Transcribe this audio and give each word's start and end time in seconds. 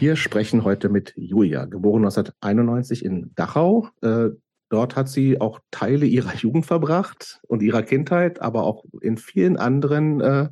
Wir 0.00 0.14
sprechen 0.14 0.62
heute 0.62 0.90
mit 0.90 1.12
Julia, 1.16 1.64
geboren 1.64 2.04
1991 2.04 3.04
in 3.04 3.32
Dachau. 3.34 3.88
Äh, 4.00 4.28
dort 4.68 4.94
hat 4.94 5.08
sie 5.08 5.40
auch 5.40 5.58
Teile 5.72 6.06
ihrer 6.06 6.36
Jugend 6.36 6.66
verbracht 6.66 7.40
und 7.48 7.62
ihrer 7.62 7.82
Kindheit, 7.82 8.40
aber 8.40 8.62
auch 8.62 8.84
in 9.00 9.16
vielen 9.16 9.56
anderen 9.56 10.20
äh, 10.20 10.48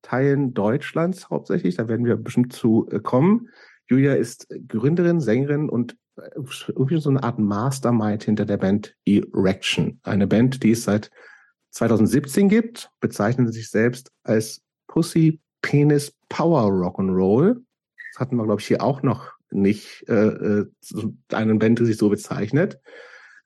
Teilen 0.00 0.54
Deutschlands 0.54 1.28
hauptsächlich. 1.28 1.76
Da 1.76 1.88
werden 1.88 2.06
wir 2.06 2.16
bestimmt 2.16 2.54
zu 2.54 2.88
äh, 2.90 2.98
kommen. 2.98 3.50
Julia 3.86 4.14
ist 4.14 4.48
Gründerin, 4.66 5.20
Sängerin 5.20 5.68
und 5.68 5.96
irgendwie 6.66 6.98
so 6.98 7.10
eine 7.10 7.22
Art 7.22 7.38
Mastermind 7.38 8.24
hinter 8.24 8.46
der 8.46 8.56
Band 8.56 8.96
Erection. 9.04 10.00
Eine 10.04 10.26
Band, 10.26 10.62
die 10.62 10.70
es 10.70 10.84
seit 10.84 11.10
2017 11.72 12.48
gibt, 12.48 12.90
bezeichnet 13.00 13.52
sich 13.52 13.68
selbst 13.68 14.10
als 14.22 14.62
Pussy 14.86 15.38
Penis 15.60 16.14
Power 16.30 16.70
Rock'n'Roll 16.70 17.65
hatten 18.16 18.36
wir, 18.36 18.44
glaube 18.44 18.60
ich, 18.60 18.66
hier 18.66 18.82
auch 18.82 19.02
noch 19.02 19.32
nicht, 19.50 20.04
äh, 20.08 20.12
äh 20.12 20.66
eine 21.32 21.54
Band, 21.56 21.78
die 21.78 21.86
sich 21.86 21.96
so 21.96 22.08
bezeichnet. 22.08 22.80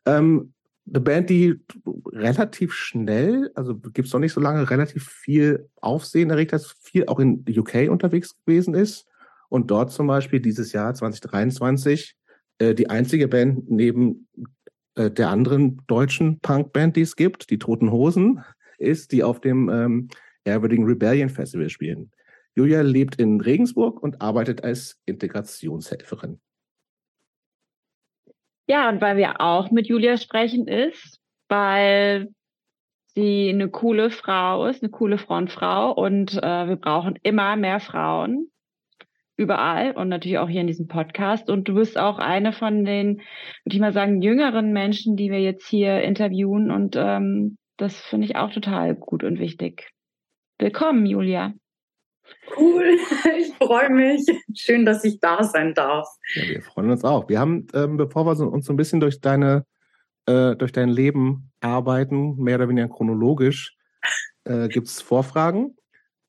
Ähm, 0.07 0.55
eine 0.89 1.01
Band, 1.01 1.31
die 1.31 1.61
relativ 2.07 2.73
schnell, 2.73 3.51
also 3.55 3.77
gibt 3.77 4.09
es 4.09 4.13
noch 4.13 4.21
nicht 4.21 4.33
so 4.33 4.41
lange, 4.41 4.71
relativ 4.71 5.09
viel 5.09 5.69
Aufsehen 5.81 6.31
erregt 6.31 6.53
hat, 6.53 6.63
viel 6.81 7.07
auch 7.07 7.21
in 7.21 7.45
UK 7.49 7.89
unterwegs 7.91 8.37
gewesen 8.45 8.75
ist 8.75 9.07
und 9.49 9.71
dort 9.71 9.93
zum 9.93 10.07
Beispiel 10.07 10.41
dieses 10.41 10.73
Jahr 10.73 10.95
2023 10.95 12.17
äh, 12.59 12.75
die 12.75 12.91
einzige 12.91 13.29
Band 13.29 13.71
neben 13.71 14.29
äh, 14.95 15.11
der 15.11 15.29
anderen 15.29 15.83
deutschen 15.87 16.41
Punkband, 16.41 16.97
die 16.97 17.03
es 17.03 17.17
gibt, 17.17 17.51
die 17.51 17.59
Toten 17.59 17.91
Hosen, 17.91 18.43
ist, 18.79 19.13
die 19.13 19.23
auf 19.23 19.41
dem 19.41 19.69
ähm, 19.69 20.09
Airwarding 20.45 20.85
Rebellion 20.85 21.29
Festival 21.29 21.69
spielen. 21.69 22.11
Julia 22.61 22.83
lebt 22.83 23.17
in 23.17 23.41
Regensburg 23.41 24.03
und 24.03 24.21
arbeitet 24.21 24.65
als 24.65 25.01
Integrationshelferin. 25.07 26.39
Ja, 28.69 28.91
und 28.91 29.01
weil 29.01 29.17
wir 29.17 29.41
auch 29.41 29.71
mit 29.71 29.87
Julia 29.87 30.19
sprechen 30.19 30.69
ist, 30.69 31.21
weil 31.49 32.29
sie 33.15 33.49
eine 33.49 33.71
coole 33.71 34.11
Frau 34.11 34.67
ist, 34.67 34.83
eine 34.83 34.91
coole 34.91 35.17
Frontfrau 35.17 35.93
und 35.93 36.35
äh, 36.35 36.69
wir 36.69 36.77
brauchen 36.77 37.19
immer 37.23 37.57
mehr 37.57 37.81
Frauen 37.81 38.51
überall 39.39 39.93
und 39.93 40.11
natürlich 40.11 40.37
auch 40.37 40.51
hier 40.51 40.61
in 40.61 40.67
diesem 40.67 40.87
Podcast. 40.87 41.49
Und 41.49 41.67
du 41.67 41.75
bist 41.75 41.97
auch 41.97 42.19
eine 42.19 42.53
von 42.53 42.85
den, 42.85 43.23
würde 43.65 43.75
ich 43.75 43.81
mal 43.81 43.95
sagen, 43.95 44.21
jüngeren 44.21 44.75
Menschen, 44.75 45.17
die 45.17 45.31
wir 45.31 45.41
jetzt 45.41 45.67
hier 45.67 46.03
interviewen 46.03 46.71
und 46.71 46.95
ähm, 46.95 47.57
das 47.79 47.97
finde 47.97 48.27
ich 48.27 48.37
auch 48.37 48.53
total 48.53 48.95
gut 48.95 49.25
und 49.25 49.39
wichtig. 49.39 49.91
Willkommen, 50.59 51.07
Julia. 51.07 51.55
Cool, 52.57 52.97
ich 53.39 53.55
freue 53.57 53.91
mich. 53.91 54.27
Schön, 54.55 54.85
dass 54.85 55.05
ich 55.05 55.21
da 55.21 55.45
sein 55.45 55.75
darf. 55.75 56.09
Ja, 56.35 56.49
wir 56.49 56.63
freuen 56.63 56.91
uns 56.91 57.05
auch. 57.05 57.29
Wir 57.29 57.41
haben, 57.41 57.67
ähm, 57.75 57.97
bevor 57.97 58.27
wir 58.27 58.53
uns 58.53 58.67
so 58.67 58.73
ein 58.73 58.77
bisschen 58.77 59.01
durch 59.01 59.21
deine, 59.21 59.67
äh, 60.27 60.57
durch 60.57 60.73
dein 60.73 60.89
Leben 60.89 61.53
arbeiten, 61.61 62.37
mehr 62.37 62.57
oder 62.57 62.69
weniger 62.69 62.89
chronologisch, 62.89 63.77
äh, 64.45 64.69
gibt 64.69 64.89
es 64.89 65.01
Vorfragen. 65.01 65.77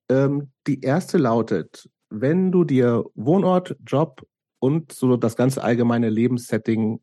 Ähm, 0.10 0.52
die 0.68 0.82
erste 0.82 1.18
lautet, 1.18 1.90
wenn 2.10 2.52
du 2.52 2.64
dir 2.64 3.06
Wohnort, 3.16 3.76
Job 3.86 4.22
und 4.60 4.92
so 4.92 5.18
das 5.18 5.36
ganze 5.36 5.64
allgemeine 5.64 6.10
Lebenssetting, 6.10 7.02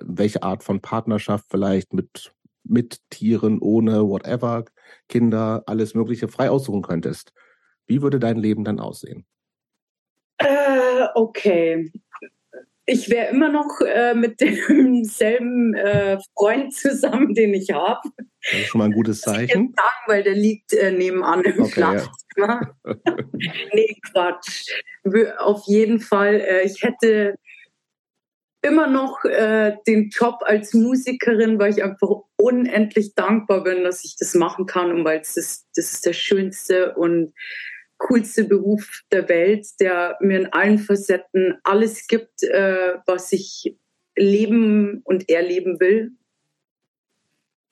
welche 0.00 0.42
Art 0.42 0.62
von 0.62 0.80
Partnerschaft 0.80 1.46
vielleicht 1.50 1.92
mit, 1.92 2.32
mit 2.62 3.00
Tieren, 3.10 3.58
ohne 3.60 4.06
whatever, 4.06 4.64
Kinder, 5.08 5.62
alles 5.66 5.94
Mögliche 5.94 6.28
frei 6.28 6.50
aussuchen 6.50 6.82
könntest, 6.82 7.32
wie 7.88 8.02
würde 8.02 8.20
dein 8.20 8.36
Leben 8.36 8.64
dann 8.64 8.78
aussehen? 8.78 9.26
Äh, 10.38 11.06
okay. 11.14 11.90
Ich 12.86 13.10
wäre 13.10 13.30
immer 13.32 13.50
noch 13.50 13.80
äh, 13.80 14.14
mit 14.14 14.40
demselben 14.40 15.74
äh, 15.74 16.18
Freund 16.34 16.72
zusammen, 16.72 17.34
den 17.34 17.52
ich 17.52 17.70
habe. 17.70 18.00
Das 18.50 18.60
ist 18.60 18.68
schon 18.68 18.78
mal 18.78 18.86
ein 18.86 18.92
gutes 18.92 19.20
Zeichen. 19.20 19.74
Sagen, 19.76 20.04
weil 20.06 20.22
der 20.22 20.34
liegt 20.34 20.72
äh, 20.72 20.90
nebenan 20.90 21.42
im 21.42 21.60
okay, 21.60 21.70
Schlafzimmer. 21.72 22.74
Ja. 22.84 22.94
nee, 23.74 23.94
Quatsch. 24.10 24.70
Auf 25.38 25.64
jeden 25.66 26.00
Fall. 26.00 26.40
Äh, 26.40 26.62
ich 26.64 26.82
hätte 26.82 27.34
immer 28.62 28.86
noch 28.86 29.24
äh, 29.24 29.76
den 29.86 30.08
Job 30.08 30.40
als 30.44 30.74
Musikerin, 30.74 31.58
weil 31.58 31.72
ich 31.72 31.82
einfach 31.82 32.08
unendlich 32.36 33.14
dankbar 33.14 33.62
bin, 33.64 33.84
dass 33.84 34.04
ich 34.04 34.16
das 34.16 34.34
machen 34.34 34.66
kann 34.66 34.90
und 34.92 35.04
weil 35.04 35.20
es 35.20 35.34
das, 35.34 35.66
das 35.74 35.92
ist 35.92 36.06
der 36.06 36.12
schönste 36.12 36.94
und 36.94 37.34
coolste 37.98 38.44
Beruf 38.44 39.02
der 39.12 39.28
Welt, 39.28 39.66
der 39.80 40.16
mir 40.20 40.40
in 40.40 40.52
allen 40.52 40.78
Facetten 40.78 41.58
alles 41.64 42.06
gibt, 42.06 42.42
äh, 42.42 42.94
was 43.06 43.32
ich 43.32 43.76
leben 44.16 45.02
und 45.04 45.28
erleben 45.28 45.78
will. 45.80 46.12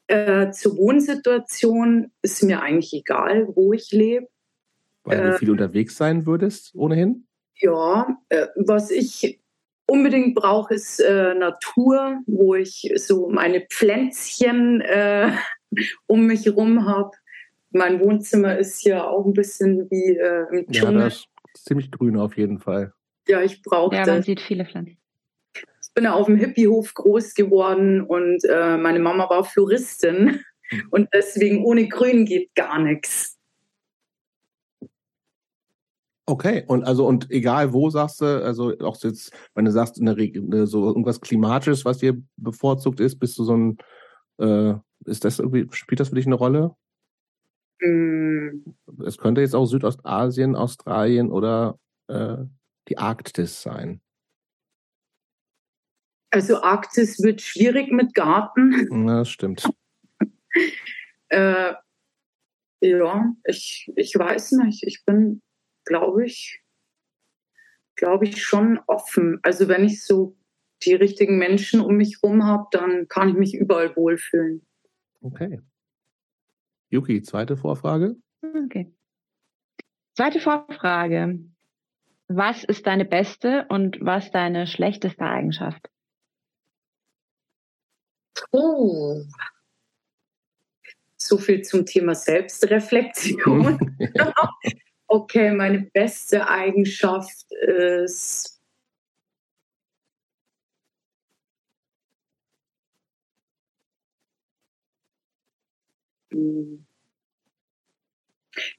Äh, 0.09 0.51
zur 0.53 0.77
Wohnsituation 0.77 2.13
ist 2.23 2.43
mir 2.43 2.63
eigentlich 2.63 2.93
egal, 2.93 3.49
wo 3.55 3.73
ich 3.73 3.91
lebe. 3.91 4.29
Weil 5.05 5.19
du 5.19 5.29
äh, 5.35 5.39
viel 5.39 5.51
unterwegs 5.51 5.97
sein 5.97 6.27
würdest, 6.27 6.75
ohnehin? 6.75 7.27
Ja, 7.57 8.19
äh, 8.29 8.47
was 8.57 8.91
ich 8.91 9.41
unbedingt 9.87 10.35
brauche, 10.35 10.75
ist 10.75 11.01
äh, 11.01 11.35
Natur, 11.35 12.21
wo 12.27 12.55
ich 12.55 12.93
so 12.97 13.29
meine 13.29 13.63
Pflänzchen 13.63 14.81
äh, 14.81 15.33
um 16.07 16.27
mich 16.27 16.47
herum 16.47 16.87
habe 16.87 17.13
mein 17.77 18.01
Wohnzimmer 18.01 18.59
ist 18.59 18.85
ja 18.85 19.07
auch 19.07 19.25
ein 19.25 19.33
bisschen 19.33 19.91
wie 19.91 20.17
äh, 20.17 20.47
im 20.51 20.67
Dschungel. 20.71 20.95
Ja, 20.95 21.05
das 21.05 21.27
ist 21.55 21.65
ziemlich 21.67 21.91
grün 21.91 22.17
auf 22.17 22.37
jeden 22.37 22.59
Fall. 22.59 22.93
Ja, 23.29 23.43
ich 23.43 23.63
brauche 23.63 23.95
Ja, 23.95 24.07
man 24.07 24.23
sieht 24.23 24.41
viele 24.41 24.65
Pflanzen. 24.65 24.99
Ich 25.55 25.93
bin 25.95 26.05
ja 26.05 26.13
auf 26.13 26.27
dem 26.27 26.37
Hippiehof 26.37 26.93
groß 26.95 27.35
geworden 27.35 28.03
und 28.03 28.45
äh, 28.45 28.77
meine 28.77 28.99
Mama 28.99 29.29
war 29.31 29.45
Floristin 29.45 30.41
hm. 30.69 30.83
und 30.91 31.09
deswegen 31.13 31.65
ohne 31.65 31.89
Grün 31.89 32.27
geht 32.27 32.55
gar 32.55 32.79
nichts. 32.79 33.37
Okay, 36.29 36.65
und 36.67 36.83
also 36.83 37.07
und 37.07 37.31
egal 37.31 37.73
wo 37.73 37.89
sagst 37.89 38.21
du, 38.21 38.45
also 38.45 38.77
auch 38.81 39.01
jetzt, 39.01 39.33
wenn 39.55 39.65
du 39.65 39.71
sagst, 39.71 40.01
eine, 40.01 40.13
eine, 40.13 40.67
so 40.67 40.85
irgendwas 40.85 41.21
Klimatisches, 41.21 41.85
was 41.85 41.99
dir 41.99 42.21
bevorzugt 42.37 42.99
ist, 42.99 43.21
bist 43.21 43.39
du 43.39 43.45
so 43.45 43.57
ein, 43.57 43.79
äh, 44.39 44.75
ist 45.05 45.25
das 45.25 45.39
irgendwie, 45.39 45.69
spielt 45.71 46.01
das 46.01 46.09
für 46.09 46.17
dich 46.17 46.27
eine 46.27 46.35
Rolle? 46.35 46.75
Mm. 47.81 48.75
Es 49.05 49.19
könnte 49.19 49.41
jetzt 49.41 49.55
auch 49.55 49.67
Südostasien, 49.67 50.57
Australien 50.57 51.31
oder 51.31 51.79
äh, 52.09 52.39
die 52.89 52.99
Arktis 52.99 53.63
sein. 53.63 54.01
Also 56.31 56.63
Arktis 56.63 57.23
wird 57.23 57.41
schwierig 57.41 57.91
mit 57.91 58.15
Garten. 58.15 59.07
Ja, 59.09 59.19
das 59.19 59.29
stimmt. 59.29 59.69
äh, 61.29 61.75
ja, 62.81 63.33
ich, 63.45 63.93
ich 63.97 64.15
weiß 64.15 64.53
nicht. 64.53 64.83
Ich 64.85 65.05
bin, 65.05 65.43
glaube 65.85 66.27
ich, 66.27 66.63
glaube 67.95 68.27
ich, 68.27 68.43
schon 68.43 68.79
offen. 68.87 69.39
Also 69.43 69.69
wenn 69.69 69.85
ich 69.85 70.05
so 70.05 70.37
die 70.83 70.95
richtigen 70.95 71.39
Menschen 71.39 71.81
um 71.81 71.97
mich 71.97 72.19
herum 72.21 72.45
habe, 72.45 72.67
dann 72.71 73.09
kann 73.09 73.31
ich 73.31 73.37
mich 73.37 73.55
überall 73.55 73.97
wohlfühlen. 73.97 74.67
Okay. 75.23 75.61
Yuki, 76.91 77.23
zweite 77.23 77.57
Vorfrage. 77.57 78.17
Okay. 78.43 78.93
Zweite 80.15 80.41
Vorfrage. 80.41 81.41
Was 82.29 82.65
ist 82.65 82.87
deine 82.87 83.05
beste 83.05 83.67
und 83.69 83.99
was 84.01 84.31
deine 84.31 84.67
schlechteste 84.67 85.25
Eigenschaft? 85.25 85.89
Oh. 88.51 89.23
So 91.17 91.39
viel 91.39 91.63
zum 91.63 91.87
Thema 91.87 92.15
Selbstreflexion. 92.15 93.99
okay, 95.07 95.53
meine 95.53 95.83
beste 95.93 96.49
Eigenschaft 96.49 97.53
ist 97.53 98.56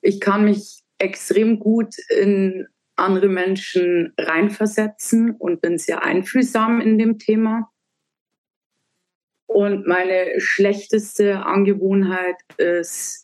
ich 0.02 0.20
kann 0.20 0.46
mich 0.46 0.82
extrem 0.98 1.60
gut 1.60 1.96
in 2.10 2.68
andere 2.96 3.30
Menschen 3.30 4.14
reinversetzen 4.18 5.32
und 5.32 5.62
bin 5.62 5.78
sehr 5.78 6.04
einfühlsam 6.04 6.82
in 6.82 6.98
dem 6.98 7.20
Thema. 7.20 7.70
Und 9.46 9.88
meine 9.88 10.40
schlechteste 10.40 11.46
Angewohnheit 11.46 12.36
ist, 12.58 13.24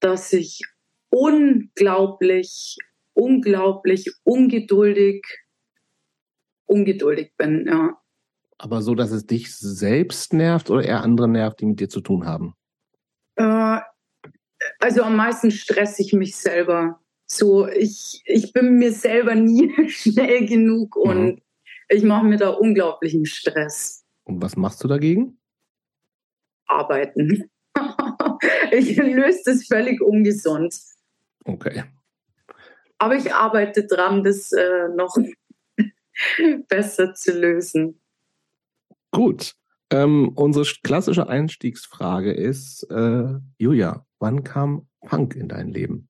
dass 0.00 0.32
ich 0.32 0.62
unglaublich, 1.10 2.76
unglaublich 3.12 4.10
ungeduldig, 4.24 5.24
ungeduldig 6.66 7.32
bin, 7.36 7.66
ja. 7.66 7.98
Aber 8.58 8.82
so, 8.82 8.94
dass 8.94 9.10
es 9.10 9.26
dich 9.26 9.54
selbst 9.56 10.32
nervt 10.32 10.70
oder 10.70 10.84
eher 10.84 11.02
andere 11.02 11.28
nervt, 11.28 11.60
die 11.60 11.66
mit 11.66 11.80
dir 11.80 11.88
zu 11.88 12.00
tun 12.00 12.24
haben? 12.24 12.54
Äh, 13.36 13.80
also 14.78 15.02
am 15.02 15.16
meisten 15.16 15.50
stresse 15.50 16.02
ich 16.02 16.12
mich 16.12 16.36
selber 16.36 17.00
So, 17.26 17.66
ich, 17.68 18.22
ich 18.26 18.52
bin 18.52 18.78
mir 18.78 18.92
selber 18.92 19.34
nie 19.34 19.72
schnell 19.88 20.46
genug 20.46 20.96
und 20.96 21.24
mhm. 21.24 21.42
ich 21.88 22.02
mache 22.02 22.24
mir 22.24 22.36
da 22.36 22.50
unglaublichen 22.50 23.26
Stress. 23.26 24.04
Und 24.24 24.42
was 24.42 24.56
machst 24.56 24.82
du 24.84 24.88
dagegen? 24.88 25.38
Arbeiten. 26.66 27.50
ich 28.70 28.96
löse 28.96 29.42
das 29.44 29.66
völlig 29.66 30.00
ungesund. 30.00 30.78
Okay. 31.44 31.84
Aber 32.98 33.16
ich 33.16 33.34
arbeite 33.34 33.86
dran, 33.86 34.24
das 34.24 34.52
äh, 34.52 34.88
noch 34.94 35.16
besser 36.68 37.14
zu 37.14 37.38
lösen. 37.38 38.00
Gut. 39.10 39.54
Ähm, 39.90 40.30
unsere 40.34 40.64
klassische 40.82 41.28
Einstiegsfrage 41.28 42.32
ist, 42.32 42.84
äh, 42.90 43.34
Julia, 43.58 44.06
wann 44.18 44.42
kam 44.44 44.88
Punk 45.00 45.36
in 45.36 45.48
dein 45.48 45.68
Leben? 45.68 46.08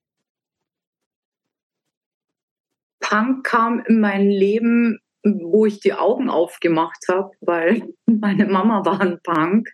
Punk 3.00 3.44
kam 3.44 3.81
in 3.81 4.00
mein 4.00 4.29
Leben, 4.29 4.99
wo 5.23 5.67
ich 5.67 5.81
die 5.81 5.94
Augen 5.94 6.31
aufgemacht 6.31 7.05
habe, 7.09 7.31
weil 7.41 7.93
meine 8.06 8.47
Mama 8.47 8.85
war 8.85 9.00
ein 9.00 9.21
Punk. 9.23 9.69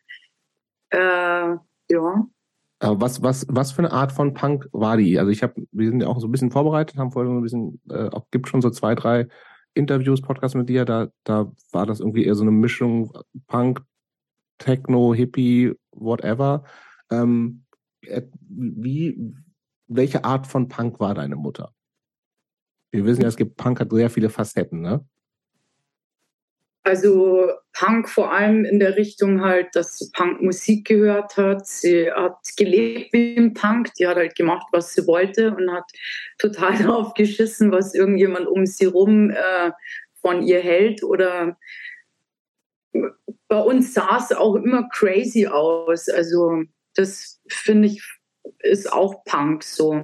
Äh, 0.91 1.57
ja. 1.91 2.27
Aber 2.83 3.01
was, 3.01 3.23
was, 3.23 3.47
was 3.49 3.73
für 3.73 3.81
eine 3.81 3.93
Art 3.93 4.13
von 4.13 4.33
Punk 4.33 4.69
war 4.73 4.97
die? 4.97 5.19
Also 5.19 5.31
ich 5.31 5.43
habe, 5.43 5.55
wir 5.71 5.91
sind 5.91 6.01
ja 6.01 6.09
auch 6.09 6.19
so 6.19 6.27
ein 6.27 6.33
bisschen 6.33 6.51
vorbereitet, 6.51 6.97
haben 6.97 7.13
vorher 7.13 7.31
so 7.31 7.37
ein 7.37 7.43
bisschen, 7.43 7.81
äh, 7.91 8.09
auch 8.09 8.27
gibt 8.31 8.49
schon 8.49 8.63
so 8.63 8.71
zwei, 8.71 8.95
drei 8.95 9.29
Interviews, 9.75 10.23
Podcasts 10.23 10.57
mit 10.57 10.69
dir, 10.69 10.85
da, 10.85 11.09
da 11.25 11.53
war 11.73 11.87
das 11.87 12.01
irgendwie 12.01 12.25
eher 12.25 12.35
so 12.35 12.43
eine 12.43 12.51
Mischung 12.51 13.13
Punk, 13.47 13.83
Techno, 14.61 15.13
Hippie, 15.13 15.75
whatever. 15.91 16.63
Ähm, 17.11 17.65
äh, 18.03 18.23
wie, 18.49 19.35
welche 19.89 20.25
Art 20.25 20.47
von 20.47 20.69
Punk 20.69 21.01
war 21.01 21.15
deine 21.15 21.35
Mutter? 21.35 21.75
Wir 22.93 23.05
wissen 23.05 23.23
ja, 23.23 23.29
es 23.29 23.37
gibt 23.37 23.57
Punk 23.57 23.81
hat 23.81 23.91
sehr 23.91 24.11
viele 24.11 24.31
Facetten, 24.31 24.81
ne? 24.81 25.05
Also 26.83 27.51
Punk 27.73 28.09
vor 28.09 28.33
allem 28.33 28.65
in 28.65 28.81
der 28.81 28.97
Richtung 28.97 29.43
halt, 29.43 29.69
dass 29.75 29.99
sie 29.99 30.11
Punk 30.13 30.41
Musik 30.41 30.87
gehört 30.87 31.37
hat. 31.37 31.67
Sie 31.67 32.11
hat 32.11 32.39
gelebt 32.57 33.13
wie 33.13 33.37
ein 33.37 33.53
Punk. 33.53 33.93
Die 33.95 34.07
hat 34.07 34.17
halt 34.17 34.35
gemacht, 34.35 34.67
was 34.73 34.95
sie 34.95 35.07
wollte 35.07 35.55
und 35.55 35.71
hat 35.71 35.85
total 36.39 36.79
darauf 36.83 37.15
geschissen, 37.15 37.71
was 37.71 37.95
irgendjemand 37.95 38.49
um 38.49 38.65
sie 38.67 38.87
rum 38.87 39.31
äh, 39.31 39.73
von 40.21 40.43
ihr 40.43 40.61
hält. 40.61 41.03
Oder 41.03 41.59
bei 43.51 43.61
uns 43.61 43.93
sah 43.93 44.17
es 44.17 44.31
auch 44.33 44.55
immer 44.55 44.89
crazy 44.91 45.47
aus. 45.49 46.09
Also 46.09 46.63
das 46.95 47.41
finde 47.49 47.89
ich 47.89 48.03
ist 48.61 48.91
auch 48.91 49.25
Punk 49.25 49.65
so. 49.65 50.03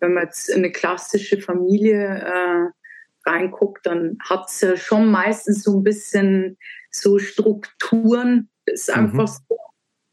Wenn 0.00 0.14
man 0.14 0.24
jetzt 0.24 0.50
in 0.50 0.58
eine 0.58 0.70
klassische 0.70 1.40
Familie 1.40 2.18
äh, 2.18 3.28
reinguckt, 3.28 3.86
dann 3.86 4.18
hat 4.20 4.48
es 4.48 4.60
ja 4.60 4.76
schon 4.76 5.10
meistens 5.10 5.64
so 5.64 5.78
ein 5.78 5.82
bisschen 5.82 6.58
so 6.90 7.18
Strukturen. 7.18 8.50
ist 8.66 8.88
mhm. 8.88 9.02
einfach 9.02 9.32
mhm. 9.32 9.44
so. 9.48 9.56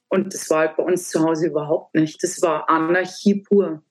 Und 0.07 0.33
das 0.33 0.49
war 0.49 0.59
halt 0.59 0.77
bei 0.77 0.83
uns 0.83 1.09
zu 1.09 1.23
Hause 1.23 1.47
überhaupt 1.47 1.93
nicht. 1.93 2.23
Das 2.23 2.41
war 2.41 2.69
Anarchie 2.69 3.41
pur. 3.41 3.83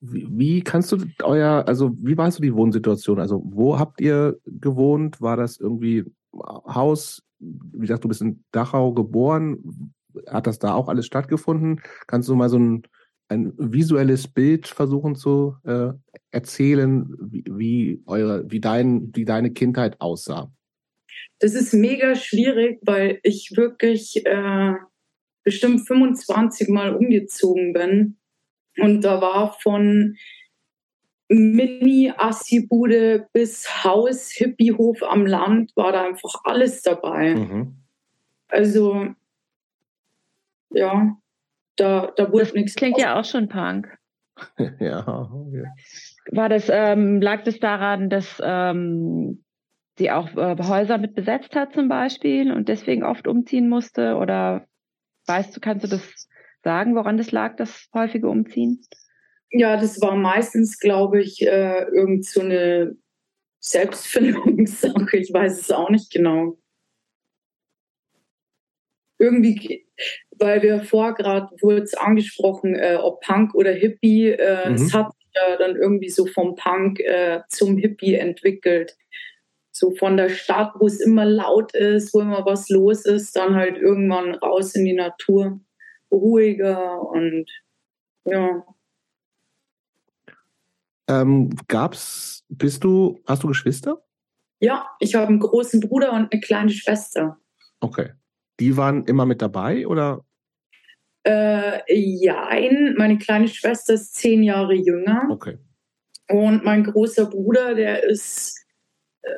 Wie, 0.00 0.28
wie 0.30 0.62
kannst 0.62 0.92
du 0.92 0.98
euer, 1.24 1.64
also 1.66 1.90
wie 1.98 2.16
war 2.16 2.30
so 2.30 2.40
die 2.40 2.54
Wohnsituation? 2.54 3.18
Also 3.18 3.42
wo 3.44 3.80
habt 3.80 4.00
ihr 4.00 4.38
gewohnt? 4.46 5.20
War 5.20 5.36
das 5.36 5.58
irgendwie 5.58 6.04
Haus? 6.32 7.24
Wie 7.38 7.80
gesagt, 7.80 8.04
du 8.04 8.08
bist 8.08 8.22
in 8.22 8.44
Dachau 8.52 8.92
geboren. 8.92 9.92
Hat 10.26 10.46
das 10.46 10.58
da 10.58 10.74
auch 10.74 10.88
alles 10.88 11.06
stattgefunden? 11.06 11.80
Kannst 12.06 12.28
du 12.28 12.34
mal 12.34 12.48
so 12.48 12.58
ein 12.58 12.82
ein 13.28 13.52
visuelles 13.58 14.26
Bild 14.28 14.66
versuchen 14.66 15.14
zu 15.14 15.56
äh, 15.64 15.90
erzählen, 16.30 17.06
wie, 17.20 17.44
wie, 17.48 18.02
eure, 18.06 18.50
wie, 18.50 18.60
dein, 18.60 19.10
wie 19.14 19.24
deine 19.24 19.52
Kindheit 19.52 20.00
aussah? 20.00 20.50
Das 21.38 21.54
ist 21.54 21.74
mega 21.74 22.14
schwierig, 22.14 22.80
weil 22.82 23.20
ich 23.22 23.52
wirklich 23.54 24.24
äh, 24.24 24.72
bestimmt 25.44 25.86
25 25.86 26.68
Mal 26.68 26.94
umgezogen 26.94 27.72
bin. 27.72 28.18
Und 28.78 29.02
da 29.02 29.20
war 29.20 29.56
von 29.60 30.16
Mini-Assi-Bude 31.28 33.28
bis 33.32 33.84
Haus, 33.84 34.30
Hippiehof 34.30 35.02
am 35.02 35.26
Land, 35.26 35.72
war 35.76 35.92
da 35.92 36.06
einfach 36.06 36.34
alles 36.44 36.82
dabei. 36.82 37.34
Mhm. 37.34 37.76
Also, 38.48 39.08
ja, 40.70 41.16
da, 41.76 42.12
da 42.16 42.32
wurde 42.32 42.52
nichts. 42.54 42.74
Klingt 42.74 42.98
ja 42.98 43.18
auch 43.18 43.24
schon 43.24 43.48
Punk. 43.48 43.94
ja, 44.80 45.06
okay. 45.06 45.64
War 46.30 46.48
das, 46.48 46.68
ähm, 46.70 47.20
lag 47.20 47.44
das 47.44 47.58
daran, 47.58 48.08
dass 48.08 48.40
ähm, 48.42 49.44
sie 49.98 50.10
auch 50.10 50.28
äh, 50.36 50.56
Häuser 50.62 50.98
mit 50.98 51.14
besetzt 51.14 51.54
hat 51.54 51.74
zum 51.74 51.88
Beispiel 51.88 52.52
und 52.52 52.68
deswegen 52.68 53.02
oft 53.02 53.26
umziehen 53.26 53.68
musste? 53.68 54.16
Oder 54.16 54.66
weißt 55.26 55.56
du, 55.56 55.60
kannst 55.60 55.84
du 55.84 55.88
das 55.88 56.28
sagen, 56.62 56.94
woran 56.94 57.16
das 57.16 57.32
lag, 57.32 57.56
das 57.56 57.88
häufige 57.92 58.28
Umziehen? 58.28 58.80
Ja, 59.50 59.76
das 59.76 60.00
war 60.00 60.14
meistens, 60.14 60.78
glaube 60.78 61.22
ich, 61.22 61.42
äh, 61.42 61.84
irgend 61.84 62.26
so 62.26 62.40
eine 62.40 62.96
Selbstfindungssache. 63.60 65.16
Ich 65.16 65.32
weiß 65.32 65.60
es 65.60 65.70
auch 65.70 65.90
nicht 65.90 66.12
genau. 66.12 66.58
Irgendwie 69.18 69.88
weil 70.38 70.62
wir 70.62 70.80
vor 70.80 71.14
gerade 71.14 71.48
wurde 71.60 71.82
es 71.82 71.94
angesprochen, 71.94 72.74
äh, 72.74 72.96
ob 73.00 73.20
Punk 73.20 73.54
oder 73.54 73.72
Hippie. 73.72 74.30
Äh, 74.30 74.68
mhm. 74.68 74.74
Es 74.74 74.94
hat 74.94 75.12
sich 75.12 75.28
ja 75.34 75.56
dann 75.56 75.76
irgendwie 75.76 76.08
so 76.08 76.26
vom 76.26 76.54
Punk 76.54 77.00
äh, 77.00 77.40
zum 77.48 77.76
Hippie 77.76 78.14
entwickelt. 78.14 78.96
So 79.72 79.92
von 79.92 80.16
der 80.16 80.28
Stadt, 80.28 80.72
wo 80.78 80.86
es 80.86 81.00
immer 81.00 81.24
laut 81.24 81.74
ist, 81.74 82.12
wo 82.12 82.20
immer 82.20 82.44
was 82.44 82.68
los 82.68 83.04
ist, 83.04 83.36
dann 83.36 83.54
halt 83.54 83.76
irgendwann 83.76 84.34
raus 84.34 84.74
in 84.74 84.84
die 84.84 84.94
Natur, 84.94 85.60
ruhiger 86.10 87.00
und 87.00 87.48
ja. 88.24 88.64
Ähm, 91.08 91.50
gab's, 91.68 92.44
bist 92.48 92.84
du, 92.84 93.20
hast 93.26 93.42
du 93.42 93.48
Geschwister? 93.48 94.04
Ja, 94.60 94.86
ich 95.00 95.14
habe 95.14 95.28
einen 95.28 95.40
großen 95.40 95.80
Bruder 95.80 96.12
und 96.12 96.32
eine 96.32 96.40
kleine 96.40 96.70
Schwester. 96.70 97.38
Okay. 97.80 98.12
Die 98.60 98.76
waren 98.76 99.04
immer 99.04 99.24
mit 99.24 99.40
dabei 99.40 99.86
oder? 99.86 100.24
Äh, 101.24 101.80
ja, 101.88 102.48
meine 102.96 103.18
kleine 103.18 103.48
Schwester 103.48 103.94
ist 103.94 104.14
zehn 104.14 104.42
Jahre 104.42 104.74
jünger. 104.74 105.28
Okay. 105.30 105.58
Und 106.28 106.64
mein 106.64 106.84
großer 106.84 107.26
Bruder, 107.26 107.74
der 107.74 108.04
ist, 108.04 108.66
äh, 109.22 109.30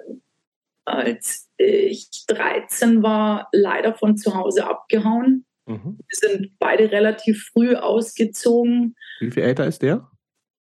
als 0.85 1.49
ich 1.57 2.09
13 2.27 3.03
war, 3.03 3.49
leider 3.53 3.95
von 3.95 4.17
zu 4.17 4.35
Hause 4.35 4.67
abgehauen. 4.67 5.45
Mhm. 5.67 5.99
Wir 5.99 6.29
sind 6.31 6.59
beide 6.59 6.91
relativ 6.91 7.50
früh 7.53 7.77
ausgezogen. 7.77 8.97
Wie 9.21 9.31
viel 9.31 9.43
älter 9.43 9.67
ist 9.67 9.83
der? 9.83 10.11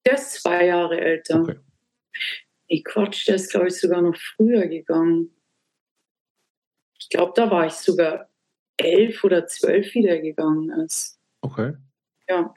Der 0.07 0.13
ist 0.13 0.41
zwei 0.41 0.67
Jahre 0.67 1.01
älter. 1.01 1.41
Okay. 1.41 1.59
Nee, 2.69 2.81
Quatsch, 2.81 3.27
der 3.27 3.35
ist, 3.35 3.51
glaube 3.51 3.67
ich, 3.67 3.77
sogar 3.77 4.01
noch 4.01 4.15
früher 4.15 4.65
gegangen. 4.67 5.35
Ich 6.97 7.09
glaube, 7.09 7.33
da 7.35 7.51
war 7.51 7.65
ich 7.65 7.73
sogar 7.73 8.29
elf 8.77 9.21
oder 9.25 9.47
zwölf 9.47 9.93
wiedergegangen 9.93 10.69
ist. 10.81 11.19
Okay. 11.41 11.73
Ja. 12.29 12.53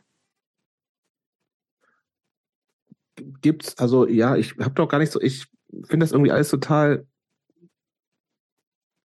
Gibt's, 3.16 3.76
also 3.78 4.06
ja, 4.06 4.36
ich 4.36 4.56
habe 4.58 4.74
doch 4.74 4.88
gar 4.88 4.98
nicht 4.98 5.10
so, 5.10 5.20
ich 5.20 5.46
finde 5.86 6.04
das 6.04 6.12
irgendwie 6.12 6.30
alles 6.30 6.50
total 6.50 7.04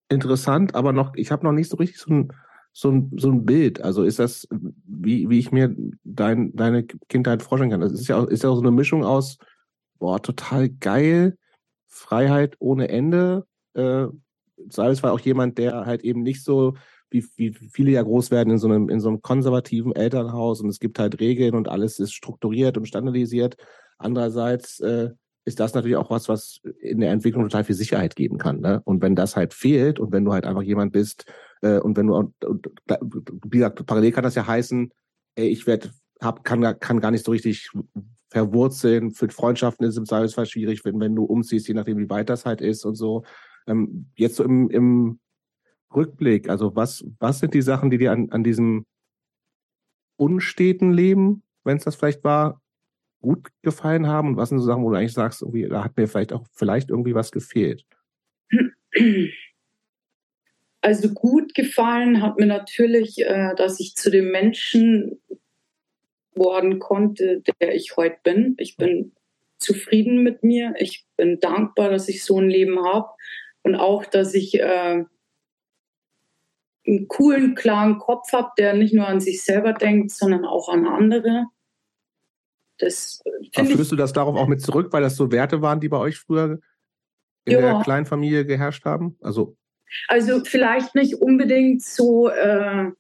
interessant, 0.09 0.75
aber 0.75 0.93
noch, 0.93 1.15
ich 1.15 1.31
habe 1.31 1.45
noch 1.45 1.53
nicht 1.53 1.71
so 1.71 1.77
richtig 1.77 2.01
so 2.01 2.13
ein, 2.13 2.33
so 2.73 2.91
ein, 2.91 3.11
so 3.17 3.31
ein 3.31 3.45
Bild. 3.45 3.83
Also 3.83 4.03
ist 4.03 4.19
das, 4.19 4.49
wie, 4.87 5.29
wie 5.29 5.39
ich 5.39 5.53
mir 5.53 5.75
dein, 6.05 6.55
deine 6.55 6.85
Kindheit 6.85 7.43
vorstellen 7.43 7.71
kann. 7.71 7.81
Das 7.81 7.93
ist 7.93 8.09
ja 8.09 8.17
auch, 8.17 8.27
ist 8.27 8.43
ja 8.43 8.51
auch 8.51 8.57
so 8.57 8.63
eine 8.63 8.71
Mischung 8.71 9.05
aus, 9.05 9.39
boah, 9.99 10.21
total 10.21 10.69
geil, 10.69 11.37
Freiheit 11.89 12.57
ohne 12.59 12.89
Ende. 12.89 13.47
Äh, 13.75 14.07
Salz 14.69 15.03
war 15.03 15.13
auch 15.13 15.21
jemand, 15.21 15.59
der 15.59 15.87
halt 15.87 16.03
eben 16.03 16.23
nicht 16.23 16.43
so 16.43 16.75
wie, 17.11 17.25
wie 17.37 17.53
viele 17.53 17.91
ja 17.91 18.03
groß 18.03 18.31
werden 18.31 18.51
in 18.51 18.59
so 18.59 18.69
einem, 18.69 18.89
in 18.89 19.01
so 19.01 19.09
einem 19.09 19.21
konservativen 19.21 19.95
Elternhaus 19.95 20.63
und 20.63 20.69
es 20.69 20.81
gibt 20.81 20.99
halt 20.99 21.21
Regeln 21.21 21.55
und 21.55 21.69
alles 21.69 21.99
ist 21.99 22.15
strukturiert 22.15 22.79
und 22.79 22.87
standardisiert. 22.87 23.57
Andererseits 23.99 24.81
äh, 24.81 25.11
ist 25.45 25.61
das 25.61 25.75
natürlich 25.75 25.97
auch 25.97 26.11
was, 26.11 26.29
was 26.29 26.61
in 26.81 27.01
der 27.01 27.11
Entwicklung 27.11 27.45
total 27.45 27.65
viel 27.65 27.75
Sicherheit 27.75 28.17
geben 28.17 28.39
kann. 28.39 28.61
Ne? 28.61 28.81
Und 28.85 29.03
wenn 29.03 29.15
das 29.15 29.37
halt 29.37 29.53
fehlt 29.53 30.01
und 30.01 30.13
wenn 30.13 30.25
du 30.25 30.33
halt 30.33 30.47
einfach 30.47 30.63
jemand 30.63 30.93
bist 30.93 31.27
äh, 31.63 31.79
und 31.79 31.97
wenn 31.97 32.09
du, 32.09 32.17
und, 32.17 32.35
wie 33.47 33.59
gesagt, 33.59 33.87
parallel 33.87 34.13
kann 34.13 34.25
das 34.25 34.35
ja 34.35 34.47
heißen, 34.47 34.93
ey, 35.37 35.49
ich 35.49 35.67
werde, 35.67 35.91
hab, 36.21 36.45
kann, 36.45 36.79
kann 36.79 37.01
gar 37.01 37.11
nicht 37.11 37.25
so 37.25 37.33
richtig 37.33 37.71
verwurzeln. 38.29 39.13
Für 39.13 39.29
Freundschaften 39.29 39.87
ist 39.87 39.95
es 39.95 39.99
im 39.99 40.07
Zweifelsfall 40.07 40.47
schwierig, 40.47 40.85
wenn, 40.85 41.01
wenn 41.01 41.15
du 41.15 41.25
umziehst, 41.25 41.69
je 41.69 41.75
nachdem, 41.75 41.99
wie 41.99 42.11
weit 42.11 42.29
das 42.29 42.45
halt 42.45 42.61
ist 42.61 42.85
und 42.85 42.97
so. 42.97 43.25
Ähm, 43.67 44.11
jetzt 44.17 44.37
so 44.37 44.45
im, 44.45 44.71
im 44.71 45.21
Rückblick, 45.95 46.49
also 46.49 46.75
was, 46.75 47.05
was 47.19 47.39
sind 47.39 47.55
die 47.55 47.63
Sachen, 47.63 47.91
die 47.91 47.99
dir 47.99 48.13
an, 48.13 48.31
an 48.31 48.43
diesem 48.43 48.87
unsteten 50.17 50.93
Leben, 50.93 51.43
wenn 51.65 51.77
es 51.77 51.85
das 51.85 51.97
vielleicht 51.97 52.25
war, 52.25 52.61
gut 53.21 53.49
gefallen 53.63 54.09
haben 54.09 54.29
und 54.29 54.37
was 54.37 54.49
sind 54.49 54.59
so 54.59 54.65
Sachen, 54.65 54.83
wo 54.83 54.91
du 54.91 54.97
eigentlich 54.97 55.13
sagst, 55.13 55.43
irgendwie, 55.43 55.69
da 55.69 55.85
hat 55.85 55.97
mir 55.97 56.09
vielleicht 56.09 56.33
auch 56.33 56.45
vielleicht 56.53 56.91
irgendwie 56.91 57.15
was 57.15 57.31
gefehlt? 57.31 57.85
Also 60.83 61.11
gut 61.11 61.55
gefallen 61.55 62.23
hat 62.23 62.39
mir 62.39 62.47
natürlich, 62.47 63.21
äh, 63.21 63.55
dass 63.55 63.81
ich 63.81 63.95
zu 63.95 64.11
dem 64.11 64.31
Menschen 64.31 65.21
worden 66.35 66.81
konnte, 66.81 67.43
der 67.61 67.75
ich 67.75 67.97
heute 67.97 68.19
bin. 68.25 68.55
Ich 68.59 68.77
bin 68.77 69.13
zufrieden 69.59 70.23
mit 70.23 70.43
mir. 70.43 70.75
Ich 70.79 71.07
bin 71.17 71.39
dankbar, 71.39 71.91
dass 71.91 72.09
ich 72.09 72.25
so 72.25 72.39
ein 72.39 72.51
Leben 72.51 72.85
habe 72.85 73.09
und 73.63 73.77
auch, 73.77 74.05
dass 74.05 74.35
ich 74.35 74.59
äh, 74.59 75.05
einen 76.87 77.09
coolen, 77.09 77.55
klaren 77.55 77.99
Kopf 77.99 78.33
habe, 78.33 78.51
der 78.59 78.75
nicht 78.75 78.93
nur 78.93 79.07
an 79.07 79.21
sich 79.21 79.45
selber 79.45 79.73
denkt, 79.73 80.11
sondern 80.11 80.45
auch 80.45 80.69
an 80.69 80.87
andere. 80.87 81.47
Das 82.79 83.23
Führst 83.55 83.93
du 83.93 83.97
das 83.97 84.13
darauf 84.13 84.37
auch 84.37 84.49
mit 84.49 84.61
zurück, 84.61 84.93
weil 84.93 85.03
das 85.03 85.15
so 85.15 85.31
Werte 85.31 85.63
waren, 85.63 85.79
die 85.79 85.89
bei 85.89 85.99
euch 85.99 86.19
früher 86.19 86.59
in 87.45 87.53
ja. 87.53 87.61
der 87.61 87.83
Kleinfamilie 87.83 88.45
geherrscht 88.45 88.85
haben? 88.85 89.17
Also, 89.21 89.57
also 90.09 90.45
vielleicht 90.45 90.95
nicht 90.95 91.17
unbedingt 91.17 91.83
so 91.83 92.29
äh, 92.29 92.91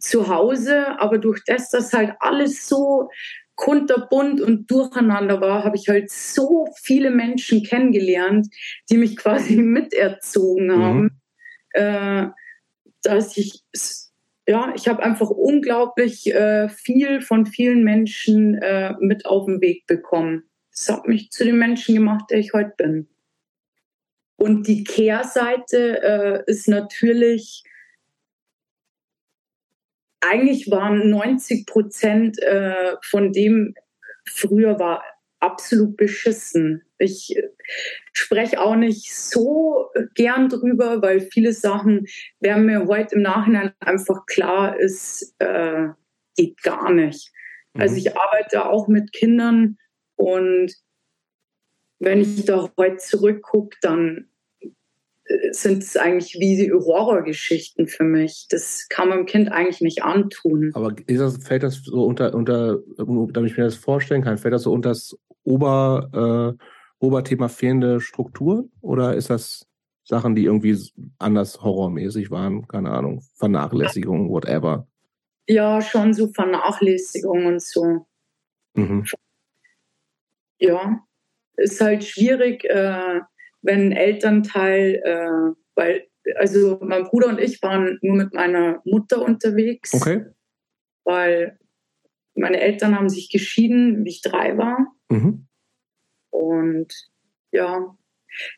zu 0.00 0.28
Hause, 0.28 0.98
aber 1.00 1.18
durch 1.18 1.42
das, 1.46 1.70
dass 1.70 1.92
halt 1.92 2.14
alles 2.20 2.68
so 2.68 3.10
kunterbunt 3.54 4.40
und 4.40 4.70
durcheinander 4.70 5.40
war, 5.40 5.64
habe 5.64 5.76
ich 5.76 5.88
halt 5.88 6.10
so 6.10 6.68
viele 6.80 7.10
Menschen 7.10 7.64
kennengelernt, 7.64 8.46
die 8.90 8.98
mich 8.98 9.16
quasi 9.16 9.56
miterzogen 9.56 10.66
mhm. 10.66 10.82
haben, 10.82 11.02
mhm. 11.02 11.10
äh, 11.72 12.26
dass 13.02 13.36
ich 13.36 13.62
ja, 14.48 14.72
ich 14.74 14.88
habe 14.88 15.02
einfach 15.02 15.28
unglaublich 15.28 16.34
äh, 16.34 16.70
viel 16.70 17.20
von 17.20 17.44
vielen 17.44 17.84
Menschen 17.84 18.54
äh, 18.54 18.94
mit 18.98 19.26
auf 19.26 19.44
den 19.44 19.60
Weg 19.60 19.86
bekommen. 19.86 20.44
Das 20.70 20.88
hat 20.88 21.06
mich 21.06 21.30
zu 21.30 21.44
dem 21.44 21.58
Menschen 21.58 21.94
gemacht, 21.94 22.30
der 22.30 22.38
ich 22.38 22.54
heute 22.54 22.72
bin. 22.78 23.08
Und 24.38 24.68
die 24.68 24.84
Kehrseite 24.84 26.00
äh, 26.00 26.50
ist 26.50 26.68
natürlich, 26.68 27.64
eigentlich 30.20 30.70
waren 30.70 31.10
90 31.10 31.66
Prozent 31.66 32.40
äh, 32.40 32.94
von 33.02 33.32
dem 33.32 33.74
früher 34.24 34.78
war 34.78 35.02
absolut 35.40 35.96
beschissen. 35.96 36.84
Ich 36.98 37.36
äh, 37.36 37.48
spreche 38.12 38.60
auch 38.60 38.76
nicht 38.76 39.12
so 39.12 39.90
gern 40.14 40.48
drüber, 40.48 41.02
weil 41.02 41.20
viele 41.20 41.52
Sachen 41.52 42.06
werden 42.38 42.66
mir 42.66 42.86
heute 42.86 43.16
im 43.16 43.22
Nachhinein 43.22 43.72
einfach 43.80 44.24
klar, 44.26 44.78
ist 44.78 45.34
äh, 45.40 45.88
geht 46.36 46.62
gar 46.62 46.92
nicht. 46.92 47.32
Mhm. 47.74 47.80
Also 47.80 47.96
ich 47.96 48.16
arbeite 48.16 48.66
auch 48.66 48.86
mit 48.86 49.12
Kindern 49.12 49.78
und 50.14 50.72
wenn 51.98 52.20
ich 52.20 52.44
da 52.44 52.70
heute 52.76 52.96
zurückgucke, 52.98 53.76
dann 53.82 54.28
äh, 54.60 55.52
sind 55.52 55.82
es 55.82 55.96
eigentlich 55.96 56.34
wie 56.34 56.72
Horrorgeschichten 56.72 57.86
für 57.86 58.04
mich. 58.04 58.46
Das 58.50 58.86
kann 58.88 59.08
man 59.08 59.18
dem 59.18 59.26
Kind 59.26 59.52
eigentlich 59.52 59.80
nicht 59.80 60.02
antun. 60.02 60.70
Aber 60.74 60.92
das, 60.92 61.44
fällt 61.44 61.62
das 61.62 61.82
so 61.84 62.04
unter, 62.04 62.34
unter, 62.34 62.78
damit 62.96 63.50
ich 63.50 63.56
mir 63.56 63.64
das 63.64 63.76
vorstellen 63.76 64.22
kann, 64.22 64.38
fällt 64.38 64.54
das 64.54 64.62
so 64.62 64.72
unter 64.72 64.90
das 64.90 65.16
Ober, 65.44 66.56
äh, 66.58 66.64
Oberthema 67.04 67.48
fehlende 67.48 68.00
Struktur? 68.00 68.68
Oder 68.80 69.14
ist 69.14 69.30
das 69.30 69.66
Sachen, 70.04 70.34
die 70.34 70.44
irgendwie 70.44 70.78
anders 71.18 71.62
horrormäßig 71.62 72.30
waren? 72.30 72.66
Keine 72.68 72.90
Ahnung, 72.90 73.22
Vernachlässigung, 73.34 74.30
whatever. 74.30 74.86
Ja, 75.48 75.80
schon 75.80 76.12
so 76.12 76.28
Vernachlässigung 76.28 77.46
und 77.46 77.62
so. 77.62 78.06
Mhm. 78.74 79.04
Ja, 80.58 81.07
ist 81.58 81.80
halt 81.80 82.04
schwierig, 82.04 82.64
äh, 82.64 83.20
wenn 83.62 83.88
ein 83.88 83.92
Elternteil, 83.92 85.00
äh, 85.04 85.52
weil, 85.74 86.06
also 86.36 86.78
mein 86.82 87.04
Bruder 87.04 87.28
und 87.28 87.40
ich 87.40 87.62
waren 87.62 87.98
nur 88.02 88.16
mit 88.16 88.34
meiner 88.34 88.80
Mutter 88.84 89.22
unterwegs. 89.22 89.94
Okay. 89.94 90.24
Weil 91.04 91.58
meine 92.34 92.60
Eltern 92.60 92.96
haben 92.96 93.08
sich 93.08 93.30
geschieden, 93.30 94.04
wie 94.04 94.10
ich 94.10 94.22
drei 94.22 94.56
war. 94.56 94.94
Mhm. 95.08 95.46
Und 96.30 96.94
ja, 97.50 97.96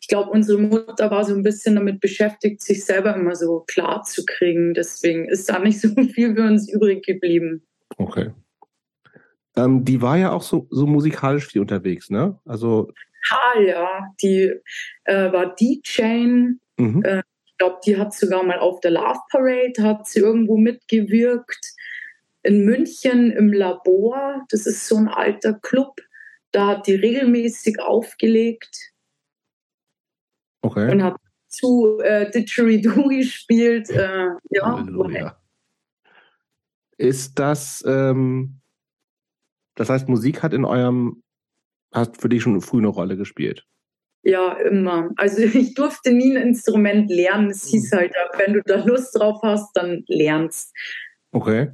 ich 0.00 0.08
glaube, 0.08 0.30
unsere 0.30 0.60
Mutter 0.60 1.10
war 1.10 1.24
so 1.24 1.34
ein 1.34 1.42
bisschen 1.42 1.76
damit 1.76 2.00
beschäftigt, 2.00 2.60
sich 2.60 2.84
selber 2.84 3.14
immer 3.14 3.36
so 3.36 3.60
klar 3.66 4.02
zu 4.02 4.24
kriegen. 4.26 4.74
Deswegen 4.74 5.28
ist 5.28 5.48
da 5.48 5.58
nicht 5.58 5.80
so 5.80 5.88
viel 6.12 6.34
für 6.34 6.42
uns 6.42 6.70
übrig 6.70 7.04
geblieben. 7.04 7.66
Okay. 7.96 8.32
Ähm, 9.64 9.84
die 9.84 10.00
war 10.00 10.16
ja 10.16 10.32
auch 10.32 10.42
so, 10.42 10.66
so 10.70 10.86
musikalisch 10.86 11.46
viel 11.46 11.60
unterwegs, 11.60 12.10
ne? 12.10 12.38
Also. 12.44 12.92
Ha, 13.30 13.60
ja. 13.60 14.06
Die 14.22 14.52
äh, 15.04 15.32
war 15.32 15.54
DJ. 15.54 16.02
Mhm. 16.76 17.02
Äh, 17.04 17.22
ich 17.46 17.56
glaube, 17.58 17.78
die 17.84 17.98
hat 17.98 18.14
sogar 18.14 18.42
mal 18.42 18.58
auf 18.58 18.80
der 18.80 18.92
Love 18.92 19.20
Parade, 19.30 19.82
hat 19.82 20.06
sie 20.06 20.20
irgendwo 20.20 20.56
mitgewirkt 20.56 21.74
in 22.42 22.64
München 22.64 23.30
im 23.32 23.52
Labor. 23.52 24.46
Das 24.48 24.66
ist 24.66 24.86
so 24.86 24.96
ein 24.96 25.08
alter 25.08 25.54
Club. 25.54 26.00
Da 26.52 26.68
hat 26.68 26.86
die 26.86 26.94
regelmäßig 26.94 27.80
aufgelegt. 27.80 28.92
Okay. 30.62 30.90
Und 30.90 31.02
hat 31.02 31.16
zu 31.48 32.00
äh, 32.00 32.30
Didgeridoo 32.30 33.08
gespielt. 33.08 33.90
Äh, 33.90 34.28
ja. 34.50 34.78
Halleluja. 34.78 35.36
Ist 36.96 37.38
das, 37.38 37.82
ähm, 37.86 38.59
das 39.80 39.88
heißt, 39.88 40.10
Musik 40.10 40.42
hat 40.42 40.52
in 40.52 40.66
eurem, 40.66 41.22
hat 41.90 42.18
für 42.18 42.28
dich 42.28 42.42
schon 42.42 42.60
früh 42.60 42.80
eine 42.80 42.88
Rolle 42.88 43.16
gespielt? 43.16 43.64
Ja, 44.22 44.52
immer. 44.58 45.08
Also 45.16 45.38
ich 45.58 45.72
durfte 45.72 46.12
nie 46.12 46.36
ein 46.36 46.48
Instrument 46.48 47.08
lernen. 47.10 47.48
Es 47.48 47.64
hieß 47.64 47.90
mhm. 47.90 47.96
halt, 47.96 48.14
wenn 48.36 48.52
du 48.52 48.62
da 48.62 48.84
Lust 48.84 49.18
drauf 49.18 49.40
hast, 49.42 49.74
dann 49.74 50.04
lernst. 50.06 50.76
Okay. 51.32 51.70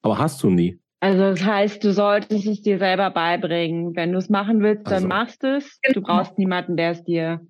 Aber 0.00 0.16
hast 0.16 0.42
du 0.42 0.48
nie? 0.48 0.80
Also 1.00 1.18
das 1.18 1.44
heißt, 1.44 1.84
du 1.84 1.92
solltest 1.92 2.46
es 2.46 2.62
dir 2.62 2.78
selber 2.78 3.10
beibringen. 3.10 3.94
Wenn 3.94 4.12
du 4.12 4.18
es 4.18 4.30
machen 4.30 4.62
willst, 4.62 4.86
dann 4.86 4.94
also. 4.94 5.08
machst 5.08 5.42
du 5.42 5.58
es. 5.58 5.78
Du 5.88 6.00
genau. 6.00 6.06
brauchst 6.06 6.38
niemanden, 6.38 6.78
der 6.78 6.92
es 6.92 7.04
dir. 7.04 7.46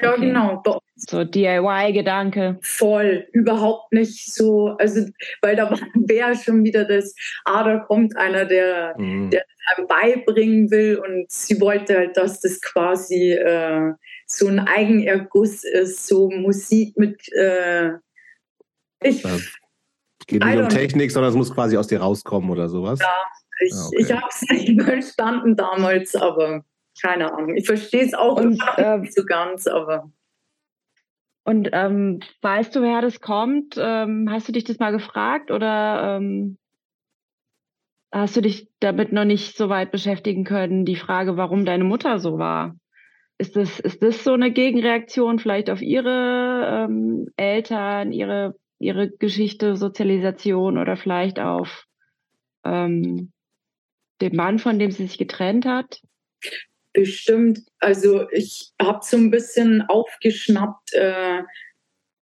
Ja, 0.00 0.12
okay. 0.12 0.20
genau. 0.20 0.62
So 0.96 1.24
DIY-Gedanke. 1.24 2.58
Voll, 2.62 3.26
überhaupt 3.32 3.92
nicht 3.92 4.32
so. 4.32 4.76
Also, 4.78 5.06
weil 5.42 5.56
da 5.56 5.70
wäre 5.94 6.34
schon 6.36 6.64
wieder 6.64 6.84
das, 6.84 7.14
ah, 7.44 7.64
da 7.64 7.78
kommt 7.78 8.16
einer, 8.16 8.44
der, 8.44 8.94
mhm. 8.98 9.30
der 9.30 9.44
einem 9.76 9.86
beibringen 9.86 10.70
will 10.70 10.96
und 10.96 11.30
sie 11.30 11.60
wollte 11.60 11.96
halt, 11.96 12.16
dass 12.16 12.40
das 12.40 12.60
quasi 12.60 13.32
äh, 13.32 13.92
so 14.26 14.46
ein 14.46 14.60
Eigenerguss 14.60 15.64
ist, 15.64 16.06
so 16.06 16.30
Musik 16.30 16.96
mit. 16.96 17.20
Äh, 17.32 17.92
ich, 19.02 19.22
ja 19.22 19.36
geht 20.28 20.44
nicht 20.44 20.58
um 20.58 20.68
Technik, 20.68 21.10
sondern 21.10 21.30
es 21.30 21.36
muss 21.36 21.52
quasi 21.52 21.76
aus 21.76 21.88
dir 21.88 22.00
rauskommen 22.00 22.50
oder 22.50 22.68
sowas. 22.68 23.00
Ja, 23.00 23.08
ich, 23.60 23.72
ah, 23.74 23.86
okay. 23.86 23.96
ich 23.98 24.12
habe 24.12 24.26
es 24.30 24.42
nicht 24.50 24.82
verstanden 24.82 25.56
damals, 25.56 26.14
aber 26.14 26.64
keine 27.00 27.32
Ahnung. 27.32 27.56
Ich 27.56 27.66
verstehe 27.66 28.04
es 28.04 28.14
auch 28.14 28.36
und, 28.36 28.60
äh, 28.76 28.98
nicht 28.98 29.14
so 29.14 29.24
ganz, 29.24 29.66
aber. 29.66 30.10
Und 31.44 31.70
ähm, 31.72 32.20
weißt 32.42 32.76
du, 32.76 32.82
wer 32.82 33.00
das 33.00 33.20
kommt? 33.20 33.76
Ähm, 33.78 34.28
hast 34.30 34.48
du 34.48 34.52
dich 34.52 34.64
das 34.64 34.78
mal 34.78 34.92
gefragt 34.92 35.50
oder 35.50 36.16
ähm, 36.16 36.58
hast 38.12 38.36
du 38.36 38.42
dich 38.42 38.68
damit 38.80 39.12
noch 39.12 39.24
nicht 39.24 39.56
so 39.56 39.68
weit 39.68 39.90
beschäftigen 39.90 40.44
können? 40.44 40.84
Die 40.84 40.96
Frage, 40.96 41.36
warum 41.36 41.64
deine 41.64 41.84
Mutter 41.84 42.18
so 42.18 42.38
war. 42.38 42.76
Ist 43.38 43.56
das, 43.56 43.80
ist 43.80 44.02
das 44.02 44.24
so 44.24 44.32
eine 44.32 44.50
Gegenreaktion 44.50 45.38
vielleicht 45.38 45.70
auf 45.70 45.80
ihre 45.80 46.86
ähm, 46.88 47.28
Eltern, 47.36 48.12
ihre 48.12 48.56
ihre 48.78 49.10
Geschichte, 49.10 49.76
Sozialisation 49.76 50.78
oder 50.78 50.96
vielleicht 50.96 51.38
auf 51.38 51.86
ähm, 52.64 53.32
den 54.20 54.36
Mann, 54.36 54.58
von 54.58 54.78
dem 54.78 54.90
sie 54.90 55.06
sich 55.06 55.18
getrennt 55.18 55.66
hat? 55.66 56.00
Bestimmt. 56.92 57.60
Also 57.78 58.28
ich 58.30 58.72
habe 58.80 59.00
so 59.02 59.16
ein 59.16 59.30
bisschen 59.30 59.82
aufgeschnappt, 59.82 60.94
äh, 60.94 61.42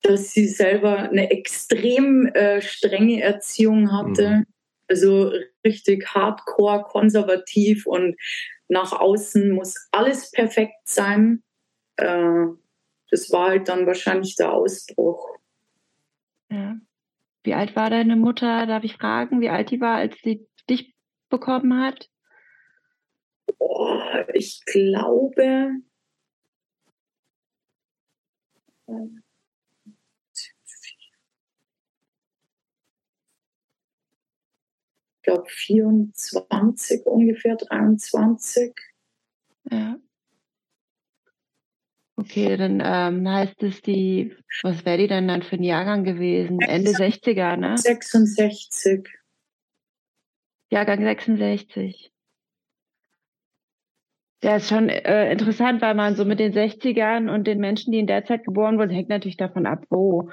dass 0.02 0.32
sie 0.32 0.48
selber 0.48 1.10
eine 1.10 1.32
extrem 1.32 2.28
äh, 2.28 2.62
strenge 2.62 3.22
Erziehung 3.22 3.92
hatte. 3.92 4.30
Mhm. 4.30 4.46
Also 4.88 5.32
richtig 5.66 6.14
hardcore, 6.14 6.84
konservativ 6.84 7.86
und 7.86 8.16
nach 8.68 8.92
außen 8.92 9.52
muss 9.52 9.76
alles 9.92 10.32
perfekt 10.32 10.82
sein. 10.86 11.44
Äh, 11.98 12.46
das 13.12 13.32
war 13.32 13.50
halt 13.50 13.70
dann 13.70 13.86
wahrscheinlich 13.86 14.36
der 14.36 14.52
Ausbruch. 14.52 15.38
Ja. 16.50 16.76
Wie 17.44 17.54
alt 17.54 17.76
war 17.76 17.90
deine 17.90 18.16
Mutter? 18.16 18.66
Darf 18.66 18.84
ich 18.84 18.96
fragen, 18.96 19.42
wie 19.42 19.50
alt 19.50 19.70
die 19.72 19.82
war, 19.82 19.96
als 19.96 20.16
sie 20.24 20.48
dich 20.70 20.96
bekommen 21.30 21.82
hat? 21.82 22.10
Oh, 23.66 23.98
ich 24.34 24.62
glaube. 24.66 25.72
glaube 35.24 35.46
24 35.48 37.06
ungefähr, 37.06 37.56
23. 37.56 38.76
Ja. 39.72 39.98
Okay, 42.16 42.58
dann 42.58 42.82
ähm, 42.86 43.28
heißt 43.28 43.64
es 43.64 43.82
die, 43.82 44.36
was 44.62 44.86
wäre 44.86 44.98
die 44.98 45.08
denn 45.08 45.28
dann 45.28 45.42
für 45.42 45.56
ein 45.56 45.64
Jahrgang 45.64 46.04
gewesen? 46.04 46.60
Ende 46.60 46.92
60er, 46.92 47.58
ne? 47.58 47.78
66. 47.78 49.10
Jahrgang 50.70 51.02
66. 51.02 52.13
Ja, 54.44 54.58
ist 54.58 54.68
schon 54.68 54.90
äh, 54.90 55.32
interessant, 55.32 55.82
weil 55.82 55.96
man 55.96 56.16
so 56.16 56.26
mit 56.26 56.38
den 56.38 56.52
60ern 56.52 57.34
und 57.34 57.48
den 57.48 57.60
Menschen, 57.60 57.94
die 57.94 58.00
in 58.00 58.08
der 58.08 58.26
Zeit 58.26 58.44
geboren 58.44 58.78
wurden, 58.78 58.92
hängt 58.92 59.08
natürlich 59.08 59.38
davon 59.38 59.66
ab, 59.66 59.86
wo. 59.90 60.32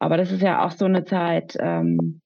Aber 0.00 0.16
das 0.16 0.32
ist 0.32 0.42
ja 0.42 0.66
auch 0.66 0.72
so 0.72 0.84
eine 0.84 1.04
Zeit. 1.04 1.56
Ähm, 1.60 2.20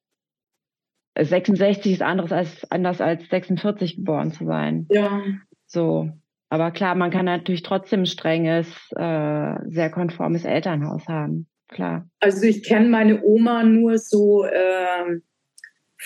66 1.19 1.93
ist 1.93 2.03
anderes 2.03 2.33
als 2.33 2.71
anders 2.71 3.03
als 3.03 3.29
46 3.29 3.97
geboren 3.97 4.33
zu 4.33 4.47
sein. 4.47 4.87
Ja. 4.91 5.23
So. 5.67 6.09
Aber 6.49 6.71
klar, 6.71 6.95
man 6.95 7.11
kann 7.11 7.27
natürlich 7.27 7.63
trotzdem 7.63 8.07
strenges, 8.07 8.69
äh, 8.97 9.55
sehr 9.67 9.91
konformes 9.91 10.47
Elternhaus 10.47 11.07
haben. 11.07 11.49
Klar. 11.69 12.09
Also 12.21 12.47
ich 12.47 12.63
kenne 12.63 12.89
meine 12.89 13.23
Oma 13.23 13.63
nur 13.63 13.99
so 13.99 14.47
äh, 14.47 15.21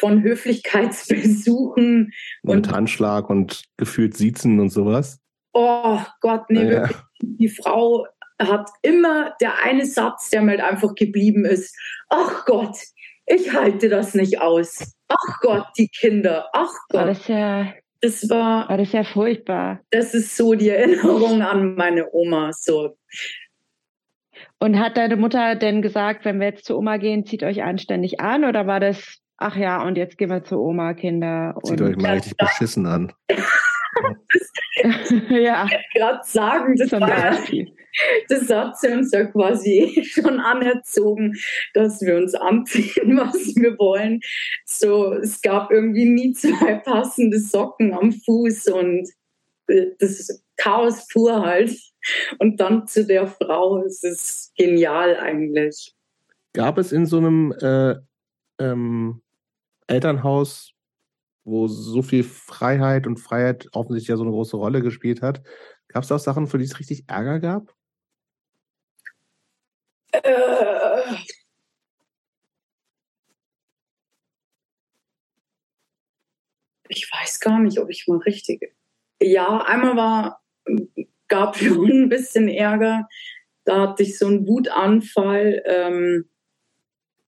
von 0.00 0.23
Höflichkeitsbesuchen 0.23 2.12
und, 2.42 2.50
und 2.50 2.73
Handschlag 2.73 3.30
und 3.30 3.62
gefühlt 3.76 4.16
Siezen 4.16 4.59
und 4.59 4.71
sowas. 4.71 5.21
Oh 5.52 6.00
Gott, 6.21 6.49
nee, 6.49 6.73
ja. 6.73 6.88
die 7.21 7.49
Frau 7.49 8.07
hat 8.40 8.69
immer 8.83 9.35
der 9.40 9.62
eine 9.62 9.87
Satz, 9.87 10.30
der 10.30 10.42
mir 10.42 10.52
halt 10.52 10.62
einfach 10.62 10.95
geblieben 10.95 11.45
ist. 11.45 11.76
Ach 12.09 12.45
Gott, 12.47 12.76
ich 13.26 13.52
halte 13.52 13.88
das 13.88 14.14
nicht 14.14 14.40
aus. 14.40 14.95
Ach 15.09 15.40
Gott, 15.40 15.66
die 15.76 15.88
Kinder. 15.88 16.49
Ach 16.52 16.73
Gott. 16.88 17.07
Das 17.07 17.28
ja 17.28 17.73
das 18.00 18.30
war, 18.30 18.75
das 18.76 18.92
ja 18.92 19.04
furchtbar. 19.04 19.80
Das 19.90 20.14
ist 20.14 20.37
so 20.37 20.54
die 20.54 20.71
Erinnerung 20.71 21.42
an 21.42 21.75
meine 21.75 22.09
Oma. 22.12 22.50
So. 22.52 22.97
Und 24.59 24.78
hat 24.78 24.97
deine 24.97 25.16
Mutter 25.16 25.54
denn 25.54 25.83
gesagt, 25.83 26.25
wenn 26.25 26.40
wir 26.40 26.49
jetzt 26.49 26.64
zu 26.64 26.78
Oma 26.78 26.97
gehen, 26.97 27.26
zieht 27.26 27.42
euch 27.42 27.62
anständig 27.62 28.21
an? 28.21 28.45
Oder 28.45 28.66
war 28.66 28.80
das, 28.80 29.19
ach 29.40 29.56
ja, 29.56 29.82
und 29.82 29.97
jetzt 29.97 30.16
gehen 30.16 30.30
wir 30.30 30.44
zu 30.44 30.61
Oma, 30.61 30.94
Kinder? 30.94 31.56
Zieht 31.64 31.82
euch 31.82 31.97
mal 31.97 32.14
richtig 32.14 32.37
beschissen 32.37 32.87
an. 32.87 33.12
ja. 35.28 35.66
Ich 35.66 35.99
gerade 35.99 36.20
sagen, 36.23 36.76
das 36.76 36.88
Zum 36.88 37.00
war, 37.00 37.09
Beispiel 37.09 37.75
das 38.28 38.49
hat 38.50 38.78
sie 38.78 38.88
uns 38.88 39.12
ja 39.12 39.25
quasi 39.25 40.02
schon 40.09 40.40
anerzogen, 40.40 41.35
dass 41.75 42.00
wir 42.00 42.16
uns 42.16 42.35
anziehen, 42.35 43.16
was 43.16 43.54
wir 43.56 43.78
wollen. 43.78 44.20
So, 44.64 45.12
es 45.14 45.40
gab 45.42 45.70
irgendwie 45.70 46.09
nie 46.09 46.32
zwei 46.32 46.76
passende 46.76 47.38
Socken 47.38 47.92
am 47.92 48.12
Fuß 48.12 48.68
und 48.68 49.09
äh, 49.68 49.87
das 49.99 50.20
ist 50.20 50.44
Chaos 50.56 51.06
pur 51.09 51.40
halt. 51.40 51.75
Und 52.38 52.61
dann 52.61 52.87
zu 52.87 53.06
der 53.06 53.26
Frau, 53.26 53.82
es 53.85 54.02
ist 54.02 54.52
genial 54.56 55.16
eigentlich. 55.16 55.94
Gab 56.54 56.78
es 56.78 56.92
in 56.92 57.06
so 57.06 57.18
einem 57.18 57.52
äh, 57.61 57.97
ähm, 58.59 59.23
Elternhaus, 59.90 60.73
wo 61.44 61.66
so 61.68 62.02
viel 62.02 62.23
Freiheit 62.23 63.06
und 63.06 63.18
Freiheit 63.18 63.68
offensichtlich 63.73 64.09
ja 64.09 64.16
so 64.16 64.23
eine 64.23 64.32
große 64.32 64.56
Rolle 64.56 64.82
gespielt 64.82 65.23
hat, 65.23 65.42
gab 65.88 66.04
es 66.04 66.12
auch 66.12 66.18
Sachen, 66.18 66.47
für 66.47 66.59
die 66.59 66.64
es 66.64 66.78
richtig 66.78 67.04
Ärger 67.09 67.40
gab? 67.40 67.75
Äh, 70.12 71.16
ich 76.88 77.11
weiß 77.12 77.40
gar 77.40 77.59
nicht, 77.59 77.79
ob 77.79 77.90
ich 77.90 78.07
mal 78.07 78.18
richtig. 78.18 78.74
Ja, 79.22 79.59
einmal 79.64 79.96
war, 79.96 80.42
gab 81.29 81.57
schon 81.59 81.90
ein 81.90 82.09
bisschen 82.09 82.48
Ärger. 82.48 83.09
Da 83.64 83.88
hatte 83.88 84.03
ich 84.03 84.18
so 84.18 84.26
einen 84.26 84.46
Wutanfall. 84.46 85.62
Ähm, 85.66 86.29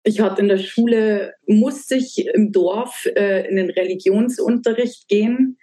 ich 0.04 0.20
hatte 0.20 0.42
in 0.42 0.48
der 0.48 0.58
Schule, 0.58 1.34
musste 1.46 1.96
ich 1.96 2.26
im 2.26 2.52
Dorf 2.52 3.06
äh, 3.16 3.48
in 3.48 3.56
den 3.56 3.70
Religionsunterricht 3.70 5.08
gehen, 5.08 5.58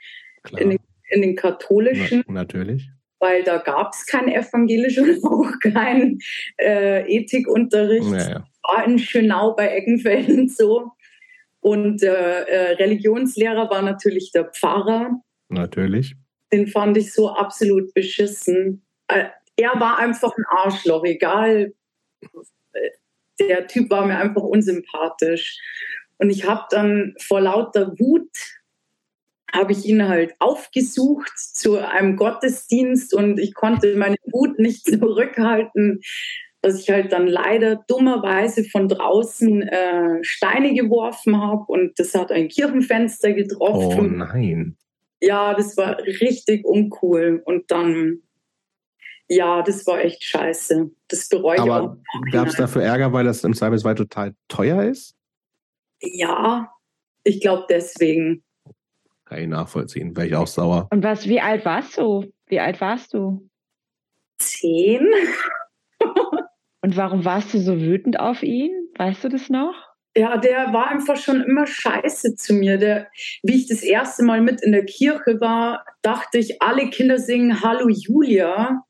in 0.58 0.72
den, 0.72 0.80
in 1.10 1.22
den, 1.22 1.36
katholischen. 1.36 2.24
Na, 2.28 2.34
natürlich 2.34 2.90
weil 3.20 3.44
da 3.44 3.58
gab 3.58 3.94
es 3.94 4.06
kein 4.06 4.28
evangelisch 4.30 4.98
und 4.98 5.24
auch 5.24 5.52
kein 5.62 6.20
äh, 6.58 7.02
Ethikunterricht. 7.14 8.12
Ja, 8.12 8.30
ja. 8.30 8.48
War 8.64 8.86
in 8.86 9.00
Schönau 9.00 9.56
bei 9.56 9.76
Eggenfelden 9.76 10.48
so. 10.48 10.92
Und 11.62 12.02
äh, 12.02 12.44
äh, 12.44 12.72
Religionslehrer 12.76 13.70
war 13.70 13.82
natürlich 13.82 14.32
der 14.32 14.46
Pfarrer. 14.46 15.22
Natürlich. 15.50 16.16
Den 16.54 16.68
fand 16.68 16.98
ich 16.98 17.14
so 17.14 17.30
absolut 17.30 17.94
beschissen. 17.94 18.86
Äh, 19.08 19.26
er 19.58 19.80
war 19.80 20.00
einfach 20.00 20.36
ein 20.38 20.46
Arschloch, 20.50 21.04
egal. 21.04 21.74
Der 23.40 23.68
Typ 23.68 23.90
war 23.90 24.06
mir 24.06 24.18
einfach 24.18 24.44
unsympathisch. 24.44 25.60
Und 26.18 26.30
ich 26.30 26.48
habe 26.48 26.66
dann 26.70 27.16
vor 27.20 27.42
lauter 27.42 27.94
Wut 27.98 28.30
habe 29.52 29.72
ich 29.72 29.86
ihn 29.86 30.08
halt 30.08 30.34
aufgesucht 30.40 31.32
zu 31.36 31.78
einem 31.78 32.16
Gottesdienst 32.16 33.14
und 33.14 33.40
ich 33.40 33.54
konnte 33.54 33.96
meine 33.96 34.18
Wut 34.32 34.60
nicht 34.60 34.86
zurückhalten, 34.86 36.02
dass 36.62 36.82
ich 36.82 36.90
halt 36.90 37.14
dann 37.14 37.28
leider 37.28 37.84
dummerweise 37.88 38.66
von 38.66 38.88
draußen 38.88 39.62
äh, 39.64 40.20
Steine 40.24 40.74
geworfen 40.74 41.42
habe 41.42 41.64
und 41.68 41.98
das 42.00 42.14
hat 42.16 42.32
ein 42.32 42.50
Kirchenfenster 42.50 43.34
getroffen. 43.34 44.22
Oh 44.22 44.26
nein. 44.26 44.78
Ja, 45.22 45.54
das 45.54 45.78
war 45.78 45.98
richtig 46.00 46.66
uncool 46.66 47.42
und 47.46 47.72
dann 47.72 48.22
ja, 49.30 49.62
das 49.62 49.86
war 49.86 50.00
echt 50.00 50.24
scheiße. 50.24 50.90
Das 51.08 51.30
bereue 51.30 51.56
ich 51.56 51.62
Aber 51.62 51.98
gab 52.32 52.48
es 52.48 52.56
dafür 52.56 52.82
Ärger, 52.82 53.14
weil 53.14 53.26
das 53.26 53.44
im 53.44 53.54
Cybersweit 53.54 53.98
total 53.98 54.36
teuer 54.48 54.84
ist? 54.84 55.16
Ja, 56.02 56.72
ich 57.24 57.40
glaube 57.40 57.68
deswegen. 57.70 58.44
Kann 59.26 59.40
ich 59.40 59.48
nachvollziehen. 59.48 60.18
Wäre 60.18 60.28
ich 60.28 60.36
auch 60.36 60.48
sauer. 60.48 60.88
Und 60.92 61.04
was, 61.04 61.28
wie 61.28 61.40
alt 61.40 61.64
warst 61.64 61.98
du? 61.98 62.26
Wie 62.48 62.60
alt 62.60 62.82
warst 62.82 63.14
du? 63.14 63.48
Zehn. 64.40 65.08
Und 66.82 66.96
warum 66.96 67.26
warst 67.26 67.54
du 67.54 67.60
so 67.60 67.80
wütend 67.80 68.20
auf 68.20 68.42
ihn? 68.42 68.72
Weißt 68.98 69.24
du 69.24 69.30
das 69.30 69.50
noch? 69.50 69.76
Ja, 70.16 70.38
der 70.38 70.74
war 70.74 70.88
einfach 70.88 71.18
schon 71.18 71.44
immer 71.44 71.68
scheiße 71.68 72.36
zu 72.36 72.54
mir. 72.54 72.78
Der, 72.78 73.10
wie 73.44 73.58
ich 73.58 73.68
das 73.68 73.84
erste 73.84 74.24
Mal 74.24 74.42
mit 74.42 74.62
in 74.62 74.72
der 74.72 74.86
Kirche 74.86 75.40
war, 75.40 75.86
dachte 76.02 76.40
ich, 76.40 76.62
alle 76.62 76.90
Kinder 76.90 77.20
singen 77.20 77.62
Hallo 77.62 77.90
Julia. 77.90 78.84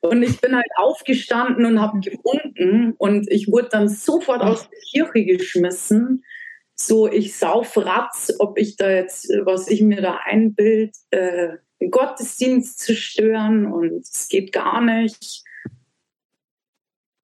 Und 0.00 0.22
ich 0.22 0.40
bin 0.40 0.54
halt 0.54 0.70
aufgestanden 0.76 1.66
und 1.66 1.80
habe 1.80 2.00
gewunken 2.00 2.94
und 2.96 3.30
ich 3.30 3.52
wurde 3.52 3.68
dann 3.70 3.88
sofort 3.88 4.40
aus 4.40 4.68
der 4.70 4.78
Kirche 4.90 5.26
geschmissen 5.26 6.24
so, 6.82 7.10
ich 7.10 7.36
sauf 7.36 7.76
Ratz, 7.76 8.32
ob 8.38 8.58
ich 8.58 8.76
da 8.76 8.90
jetzt, 8.90 9.28
was 9.44 9.68
ich 9.68 9.82
mir 9.82 10.00
da 10.00 10.20
einbild, 10.24 10.94
äh, 11.10 11.56
den 11.80 11.90
Gottesdienst 11.90 12.78
zu 12.78 12.96
stören 12.96 13.66
und 13.66 14.00
es 14.00 14.28
geht 14.28 14.52
gar 14.52 14.80
nicht. 14.80 15.44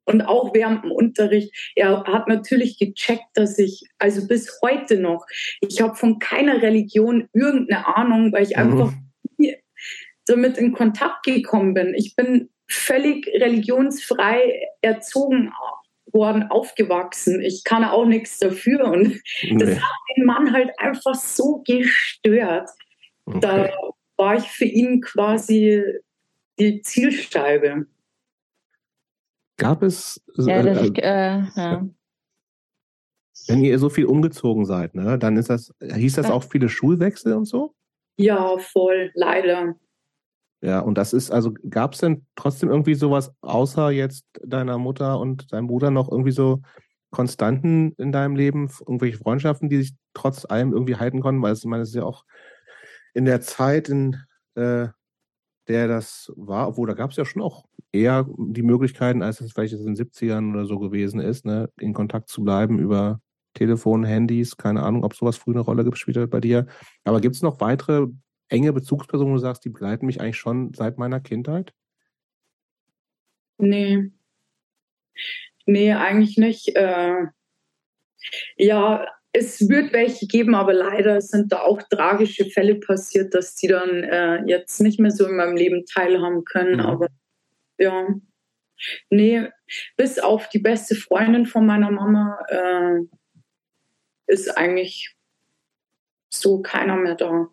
Und 0.04 0.22
auch 0.22 0.54
während 0.54 0.84
dem 0.84 0.92
Unterricht, 0.92 1.72
er 1.74 2.04
hat 2.04 2.28
natürlich 2.28 2.78
gecheckt, 2.78 3.26
dass 3.34 3.58
ich, 3.58 3.88
also 3.98 4.26
bis 4.28 4.60
heute 4.62 4.98
noch, 5.00 5.26
ich 5.60 5.80
habe 5.80 5.96
von 5.96 6.18
keiner 6.18 6.62
Religion 6.62 7.28
irgendeine 7.32 7.96
Ahnung, 7.96 8.32
weil 8.32 8.44
ich 8.44 8.56
mhm. 8.56 8.62
einfach 8.62 8.92
damit 10.26 10.58
in 10.58 10.72
Kontakt 10.72 11.24
gekommen 11.24 11.74
bin. 11.74 11.94
Ich 11.94 12.14
bin 12.14 12.50
völlig 12.68 13.26
religionsfrei 13.28 14.60
erzogen 14.80 15.52
worden, 16.12 16.44
aufgewachsen. 16.50 17.40
Ich 17.42 17.64
kann 17.64 17.84
auch 17.84 18.06
nichts 18.06 18.38
dafür. 18.38 18.86
Und 18.86 19.20
nee. 19.42 19.56
das 19.58 19.76
hat 19.76 19.98
den 20.16 20.24
Mann 20.24 20.52
halt 20.52 20.70
einfach 20.78 21.14
so 21.14 21.62
gestört. 21.66 22.70
Okay. 23.26 23.40
Da 23.40 23.70
war 24.16 24.36
ich 24.36 24.44
für 24.44 24.64
ihn 24.64 25.00
quasi 25.00 25.82
die 26.58 26.80
Zielscheibe. 26.82 27.86
Gab 29.58 29.82
es. 29.82 30.22
Ja, 30.36 30.62
das, 30.62 30.90
äh, 30.90 31.00
äh, 31.00 31.42
ja. 31.56 31.88
Wenn 33.48 33.64
ihr 33.64 33.78
so 33.78 33.90
viel 33.90 34.06
umgezogen 34.06 34.64
seid, 34.64 34.94
ne, 34.94 35.18
dann 35.18 35.36
ist 35.36 35.50
das, 35.50 35.72
hieß 35.80 36.16
das 36.16 36.30
auch 36.30 36.44
viele 36.44 36.68
Schulwechsel 36.68 37.32
und 37.34 37.44
so? 37.44 37.74
Ja, 38.16 38.58
voll, 38.58 39.12
leider. 39.14 39.76
Ja, 40.66 40.80
und 40.80 40.98
das 40.98 41.12
ist, 41.12 41.30
also 41.30 41.54
gab 41.70 41.92
es 41.92 42.00
denn 42.00 42.26
trotzdem 42.34 42.70
irgendwie 42.70 42.96
sowas, 42.96 43.32
außer 43.40 43.90
jetzt 43.92 44.24
deiner 44.44 44.78
Mutter 44.78 45.20
und 45.20 45.52
deinem 45.52 45.68
Bruder 45.68 45.92
noch 45.92 46.10
irgendwie 46.10 46.32
so 46.32 46.60
Konstanten 47.10 47.92
in 47.98 48.10
deinem 48.10 48.34
Leben, 48.34 48.68
irgendwelche 48.80 49.16
Freundschaften, 49.16 49.68
die 49.68 49.76
sich 49.76 49.94
trotz 50.12 50.44
allem 50.44 50.72
irgendwie 50.72 50.96
halten 50.96 51.20
konnten? 51.20 51.40
Weil 51.40 51.52
es, 51.52 51.60
ich 51.60 51.66
meine, 51.66 51.84
es 51.84 51.90
ist 51.90 51.94
ja 51.94 52.02
auch 52.02 52.24
in 53.14 53.26
der 53.26 53.40
Zeit, 53.42 53.88
in 53.88 54.16
äh, 54.56 54.88
der 55.68 55.86
das 55.88 56.32
war, 56.34 56.66
obwohl 56.66 56.88
da 56.88 56.94
gab 56.94 57.12
es 57.12 57.16
ja 57.16 57.24
schon 57.24 57.42
auch 57.42 57.66
eher 57.92 58.26
die 58.36 58.62
Möglichkeiten, 58.62 59.22
als 59.22 59.40
es 59.40 59.52
vielleicht 59.52 59.74
in 59.74 59.86
den 59.86 59.94
70ern 59.94 60.50
oder 60.50 60.66
so 60.66 60.80
gewesen 60.80 61.20
ist, 61.20 61.44
ne, 61.44 61.70
in 61.78 61.94
Kontakt 61.94 62.28
zu 62.28 62.42
bleiben 62.42 62.80
über 62.80 63.20
Telefon, 63.54 64.02
Handys, 64.02 64.56
keine 64.56 64.82
Ahnung, 64.82 65.04
ob 65.04 65.14
sowas 65.14 65.36
früher 65.36 65.54
eine 65.54 65.64
Rolle 65.64 65.84
gespielt 65.84 66.16
hat 66.16 66.30
bei 66.30 66.40
dir. 66.40 66.66
Aber 67.04 67.20
gibt 67.20 67.36
es 67.36 67.42
noch 67.42 67.60
weitere 67.60 68.08
enge 68.48 68.72
Bezugspersonen, 68.72 69.32
wo 69.32 69.36
du 69.36 69.42
sagst, 69.42 69.64
die 69.64 69.70
begleiten 69.70 70.06
mich 70.06 70.20
eigentlich 70.20 70.38
schon 70.38 70.72
seit 70.74 70.98
meiner 70.98 71.20
Kindheit? 71.20 71.72
Nee. 73.58 74.10
Nee, 75.64 75.92
eigentlich 75.92 76.36
nicht. 76.36 76.76
Äh, 76.76 77.26
ja, 78.56 79.06
es 79.32 79.68
wird 79.68 79.92
welche 79.92 80.26
geben, 80.26 80.54
aber 80.54 80.72
leider 80.72 81.20
sind 81.20 81.52
da 81.52 81.60
auch 81.60 81.82
tragische 81.82 82.46
Fälle 82.46 82.76
passiert, 82.76 83.34
dass 83.34 83.54
die 83.56 83.68
dann 83.68 84.04
äh, 84.04 84.42
jetzt 84.46 84.80
nicht 84.80 84.98
mehr 84.98 85.10
so 85.10 85.26
in 85.26 85.36
meinem 85.36 85.56
Leben 85.56 85.84
teilhaben 85.84 86.44
können. 86.44 86.74
Mhm. 86.74 86.86
Aber 86.86 87.08
ja, 87.78 88.08
nee, 89.10 89.48
bis 89.96 90.18
auf 90.18 90.48
die 90.48 90.58
beste 90.58 90.94
Freundin 90.94 91.46
von 91.46 91.66
meiner 91.66 91.90
Mama 91.90 92.38
äh, 92.48 93.00
ist 94.26 94.56
eigentlich 94.56 95.14
so 96.30 96.62
keiner 96.62 96.96
mehr 96.96 97.14
da. 97.14 97.48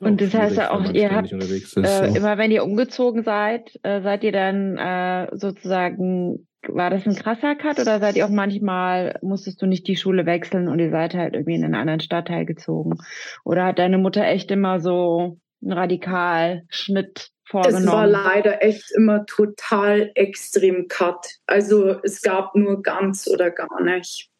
Und 0.00 0.20
das 0.20 0.34
heißt 0.34 0.56
ja 0.56 0.70
auch, 0.70 0.92
ihr 0.92 1.10
habt 1.10 1.32
ist, 1.32 1.76
äh, 1.76 2.08
so. 2.08 2.16
immer, 2.16 2.38
wenn 2.38 2.50
ihr 2.50 2.64
umgezogen 2.64 3.22
seid, 3.22 3.78
äh, 3.82 4.00
seid 4.02 4.24
ihr 4.24 4.32
dann 4.32 4.76
äh, 4.76 5.28
sozusagen, 5.36 6.46
war 6.68 6.90
das 6.90 7.06
ein 7.06 7.14
krasser 7.14 7.54
Cut 7.54 7.78
oder 7.78 8.00
seid 8.00 8.16
ihr 8.16 8.24
auch 8.26 8.30
manchmal, 8.30 9.18
musstest 9.22 9.60
du 9.60 9.66
nicht 9.66 9.86
die 9.86 9.96
Schule 9.96 10.26
wechseln 10.26 10.68
und 10.68 10.78
ihr 10.78 10.90
seid 10.90 11.14
halt 11.14 11.34
irgendwie 11.34 11.54
in 11.54 11.64
einen 11.64 11.74
anderen 11.74 12.00
Stadtteil 12.00 12.46
gezogen? 12.46 12.98
Oder 13.44 13.66
hat 13.66 13.78
deine 13.78 13.98
Mutter 13.98 14.24
echt 14.24 14.50
immer 14.50 14.80
so 14.80 15.38
einen 15.62 15.72
Radikalschnitt 15.72 17.30
vorgenommen? 17.44 17.84
Es 17.84 17.92
war 17.92 18.06
leider 18.06 18.62
echt 18.62 18.90
immer 18.96 19.26
total 19.26 20.10
extrem 20.14 20.88
Cut. 20.88 21.26
Also 21.46 22.00
es 22.02 22.22
gab 22.22 22.54
nur 22.54 22.82
ganz 22.82 23.28
oder 23.28 23.50
gar 23.50 23.82
nicht. 23.82 24.30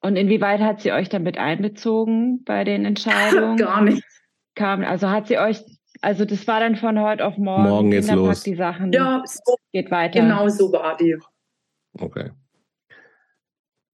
Und 0.00 0.16
inwieweit 0.16 0.60
hat 0.60 0.80
sie 0.80 0.92
euch 0.92 1.08
damit 1.08 1.38
einbezogen 1.38 2.44
bei 2.44 2.64
den 2.64 2.84
Entscheidungen? 2.84 3.56
Gar 3.56 3.82
nicht. 3.82 4.04
Kam, 4.54 4.84
also 4.84 5.10
hat 5.10 5.26
sie 5.26 5.38
euch, 5.38 5.60
also 6.00 6.24
das 6.24 6.46
war 6.46 6.60
dann 6.60 6.76
von 6.76 7.00
heute 7.00 7.24
auf 7.24 7.36
morgen. 7.36 7.64
Morgen 7.64 7.90
geht's 7.90 8.10
los. 8.10 8.42
Die 8.42 8.54
Sachen. 8.54 8.92
Ja, 8.92 9.22
so, 9.24 9.56
geht 9.72 9.90
weiter. 9.90 10.20
Genau 10.20 10.48
so 10.48 10.72
war 10.72 10.96
die. 10.96 11.16
Okay. 11.98 12.30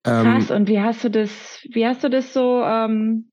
Krass. 0.03 0.51
Ähm, 0.51 0.57
und 0.57 0.69
wie 0.69 0.81
hast 0.81 1.05
du 1.05 1.11
das? 1.11 1.67
Wie 1.71 1.87
hast 1.87 2.05
du 2.05 2.11
das 2.11 2.33
so? 2.35 2.62
Ähm, 2.62 3.31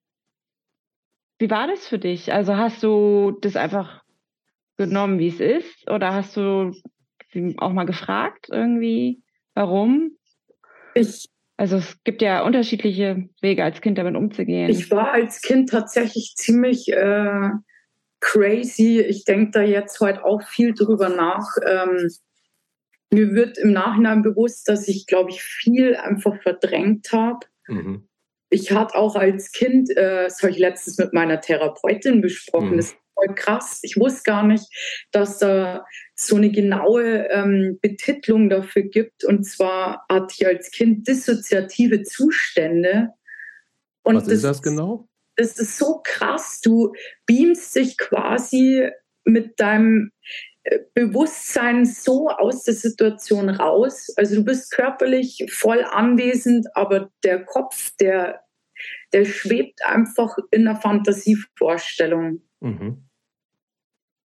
wie 1.39 1.49
war 1.49 1.67
das 1.67 1.87
für 1.87 1.99
dich? 1.99 2.31
Also 2.31 2.55
hast 2.55 2.83
du 2.83 3.37
das 3.41 3.55
einfach 3.55 4.03
genommen, 4.77 5.19
wie 5.19 5.27
es 5.27 5.39
ist, 5.39 5.89
oder 5.89 6.13
hast 6.13 6.37
du 6.37 6.71
sie 7.31 7.55
auch 7.57 7.73
mal 7.73 7.85
gefragt 7.85 8.47
irgendwie, 8.51 9.23
warum? 9.53 10.11
Ich 10.93 11.30
also 11.61 11.77
es 11.77 12.03
gibt 12.03 12.23
ja 12.23 12.43
unterschiedliche 12.43 13.29
Wege 13.39 13.63
als 13.63 13.81
Kind 13.81 13.99
damit 13.99 14.15
umzugehen. 14.15 14.67
Ich 14.71 14.89
war 14.89 15.11
als 15.11 15.43
Kind 15.43 15.69
tatsächlich 15.69 16.33
ziemlich 16.35 16.91
äh, 16.91 17.51
crazy. 18.19 18.99
Ich 18.99 19.25
denke 19.25 19.51
da 19.51 19.61
jetzt 19.61 19.99
heute 19.99 20.25
auch 20.25 20.41
viel 20.41 20.73
drüber 20.73 21.09
nach. 21.09 21.45
Ähm, 21.63 22.09
mir 23.11 23.35
wird 23.35 23.59
im 23.59 23.73
Nachhinein 23.73 24.23
bewusst, 24.23 24.67
dass 24.69 24.87
ich, 24.87 25.05
glaube 25.05 25.29
ich, 25.29 25.43
viel 25.43 25.95
einfach 25.95 26.41
verdrängt 26.41 27.11
habe. 27.11 27.45
Mhm. 27.67 28.07
Ich 28.49 28.71
hatte 28.71 28.95
auch 28.95 29.15
als 29.15 29.51
Kind, 29.51 29.95
äh, 29.95 30.23
das 30.23 30.41
habe 30.41 30.53
ich 30.53 30.57
letztens 30.57 30.97
mit 30.97 31.13
meiner 31.13 31.41
Therapeutin 31.41 32.21
besprochen, 32.21 32.71
mhm. 32.71 32.77
das 32.77 32.95
voll 33.13 33.35
krass. 33.35 33.79
Ich 33.83 33.97
wusste 33.97 34.23
gar 34.23 34.43
nicht, 34.43 34.65
dass 35.11 35.39
da 35.39 35.85
so 36.15 36.35
eine 36.35 36.51
genaue 36.51 37.27
ähm, 37.29 37.79
Betitlung 37.81 38.49
dafür 38.49 38.83
gibt. 38.83 39.23
Und 39.23 39.43
zwar 39.43 40.05
hatte 40.09 40.35
ich 40.37 40.47
als 40.47 40.71
Kind 40.71 41.07
dissoziative 41.07 42.03
Zustände. 42.03 43.09
Und 44.03 44.15
Was 44.15 44.25
das, 44.25 44.33
ist 44.33 44.43
das 44.43 44.61
genau? 44.61 45.07
Das 45.35 45.57
ist 45.57 45.77
so 45.77 46.01
krass. 46.03 46.61
Du 46.61 46.93
beamst 47.25 47.75
dich 47.75 47.97
quasi 47.97 48.89
mit 49.23 49.59
deinem 49.59 50.11
äh, 50.63 50.79
Bewusstsein 50.93 51.85
so 51.85 52.29
aus 52.29 52.63
der 52.63 52.73
Situation 52.73 53.49
raus. 53.49 54.07
Also 54.17 54.35
du 54.35 54.43
bist 54.43 54.71
körperlich 54.71 55.45
voll 55.49 55.83
anwesend, 55.83 56.67
aber 56.75 57.11
der 57.23 57.43
Kopf, 57.45 57.91
der, 57.99 58.41
der 59.13 59.25
schwebt 59.25 59.85
einfach 59.85 60.37
in 60.51 60.67
einer 60.67 60.79
Fantasievorstellung. 60.79 62.41
Mhm. 62.61 63.07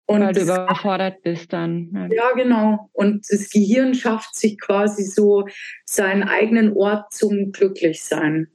Und 0.06 0.22
Weil 0.22 0.32
du 0.32 0.40
überfordert 0.42 1.22
bist 1.22 1.52
dann. 1.52 2.10
Ja, 2.10 2.32
genau. 2.32 2.90
Und 2.92 3.24
das 3.30 3.48
Gehirn 3.48 3.94
schafft 3.94 4.34
sich 4.34 4.58
quasi 4.58 5.04
so 5.04 5.46
seinen 5.84 6.24
eigenen 6.24 6.76
Ort 6.76 7.12
zum 7.12 7.52
Glücklichsein. 7.52 8.48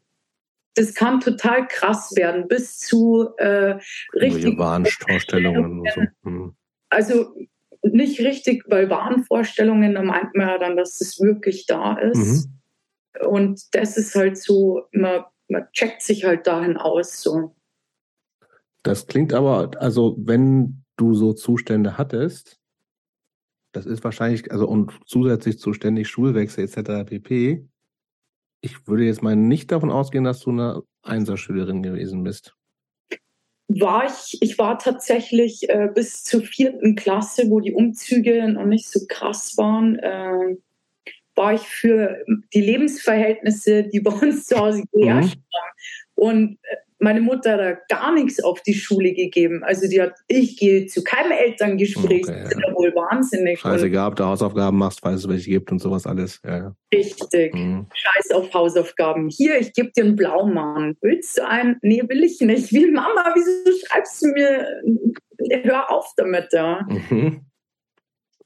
Das 0.74 0.94
kann 0.94 1.22
total 1.22 1.66
krass 1.68 2.14
werden, 2.18 2.50
bis 2.50 2.80
zu 2.80 3.30
äh, 3.38 3.80
richtig. 4.14 4.58
Wahnvorstellungen 4.58 5.80
und 5.80 5.90
so. 5.96 6.02
Hm. 6.24 6.56
Also 6.90 7.34
nicht 7.84 8.20
richtig, 8.20 8.64
weil 8.68 8.90
Wahnvorstellungen, 8.90 9.94
da 9.94 10.02
meint 10.02 10.36
man 10.36 10.50
ja 10.50 10.58
dann, 10.58 10.76
dass 10.76 10.98
das 10.98 11.20
wirklich 11.22 11.66
da 11.68 11.98
ist. 11.98 12.50
Mhm. 12.50 13.28
Und 13.28 13.74
das 13.74 13.96
ist 13.96 14.14
halt 14.16 14.38
so, 14.38 14.84
man, 14.92 15.24
man 15.48 15.68
checkt 15.72 16.02
sich 16.02 16.26
halt 16.26 16.48
dahin 16.48 16.76
aus. 16.76 17.22
So. 17.22 17.56
Das 18.86 19.08
klingt 19.08 19.34
aber, 19.34 19.72
also 19.82 20.16
wenn 20.20 20.84
du 20.96 21.16
so 21.16 21.34
Zustände 21.34 21.98
hattest, 21.98 22.60
das 23.72 23.88
ist 23.88 24.04
wahrscheinlich, 24.04 24.52
also 24.52 24.68
und 24.68 24.94
zusätzlich 25.08 25.58
zu 25.58 25.74
ständig 25.74 26.08
Schulwechsel 26.08 26.66
etc. 26.66 27.10
pp. 27.10 27.68
Ich 28.62 28.88
würde 28.88 29.06
jetzt 29.06 29.24
mal 29.24 29.36
nicht 29.36 29.72
davon 29.72 29.90
ausgehen, 29.90 30.24
dass 30.24 30.40
du 30.42 30.52
eine 30.52 30.84
Einserschülerin 31.02 31.82
gewesen 31.82 32.24
bist. 32.24 32.56
War 33.68 34.06
ich, 34.06 34.38
ich 34.42 34.60
war 34.60 34.78
tatsächlich 34.78 35.68
äh, 35.68 35.90
bis 35.94 36.24
zur 36.24 36.42
vierten 36.42 36.96
Klasse, 36.96 37.50
wo 37.50 37.62
die 37.62 37.74
Umzüge 37.74 38.48
noch 38.50 38.66
nicht 38.66 38.88
so 38.88 39.00
krass 39.10 39.58
waren, 39.58 39.98
äh, 39.98 40.58
war 41.34 41.56
ich 41.56 41.62
für 41.62 42.24
die 42.54 42.62
Lebensverhältnisse, 42.62 43.84
die 43.84 44.00
bei 44.00 44.12
uns 44.12 44.46
zu 44.46 44.58
Hause 44.58 44.84
geherrscht 44.92 45.38
mhm. 45.38 45.58
haben. 45.58 45.74
Und 46.14 46.60
äh, 46.62 46.76
meine 47.00 47.20
Mutter 47.20 47.54
hat 47.54 47.60
da 47.60 47.96
gar 47.96 48.14
nichts 48.14 48.42
auf 48.42 48.62
die 48.62 48.74
Schule 48.74 49.14
gegeben. 49.14 49.64
Also 49.64 49.88
die 49.88 50.02
hat, 50.02 50.14
ich 50.28 50.58
gehe 50.58 50.86
zu 50.86 51.04
keinem 51.04 51.32
Elterngespräch, 51.32 52.24
okay, 52.24 52.44
das 52.44 52.54
ist 52.54 52.60
ja 52.66 52.74
wohl 52.74 52.94
wahnsinnig. 52.96 53.60
Scheißegal, 53.60 54.10
ob 54.10 54.16
du 54.16 54.26
Hausaufgaben 54.26 54.78
machst, 54.78 55.04
weißt 55.04 55.26
du, 55.26 55.30
welche 55.30 55.50
gibt 55.50 55.72
und 55.72 55.80
sowas 55.80 56.08
alles. 56.08 56.40
Ja, 56.46 56.58
ja. 56.58 56.76
Richtig. 56.94 57.54
Mhm. 57.54 57.88
Scheiß 57.94 58.32
auf 58.32 58.54
Hausaufgaben. 58.54 59.30
Hier, 59.30 59.60
ich 59.60 59.74
gebe 59.74 59.92
dir 59.92 60.06
einen 60.06 60.16
Blaumann. 60.16 60.96
Willst 61.02 61.38
du 61.38 61.48
einen? 61.48 61.78
Nee, 61.82 62.02
will 62.08 62.24
ich 62.24 62.40
nicht. 62.40 62.72
Wie 62.72 62.90
Mama, 62.90 63.34
wieso 63.36 63.78
schreibst 63.86 64.24
du 64.24 64.28
mir? 64.28 64.66
Hör 65.64 65.92
auf 65.92 66.14
damit, 66.16 66.48
ja. 66.54 66.88
Mhm. 66.88 67.42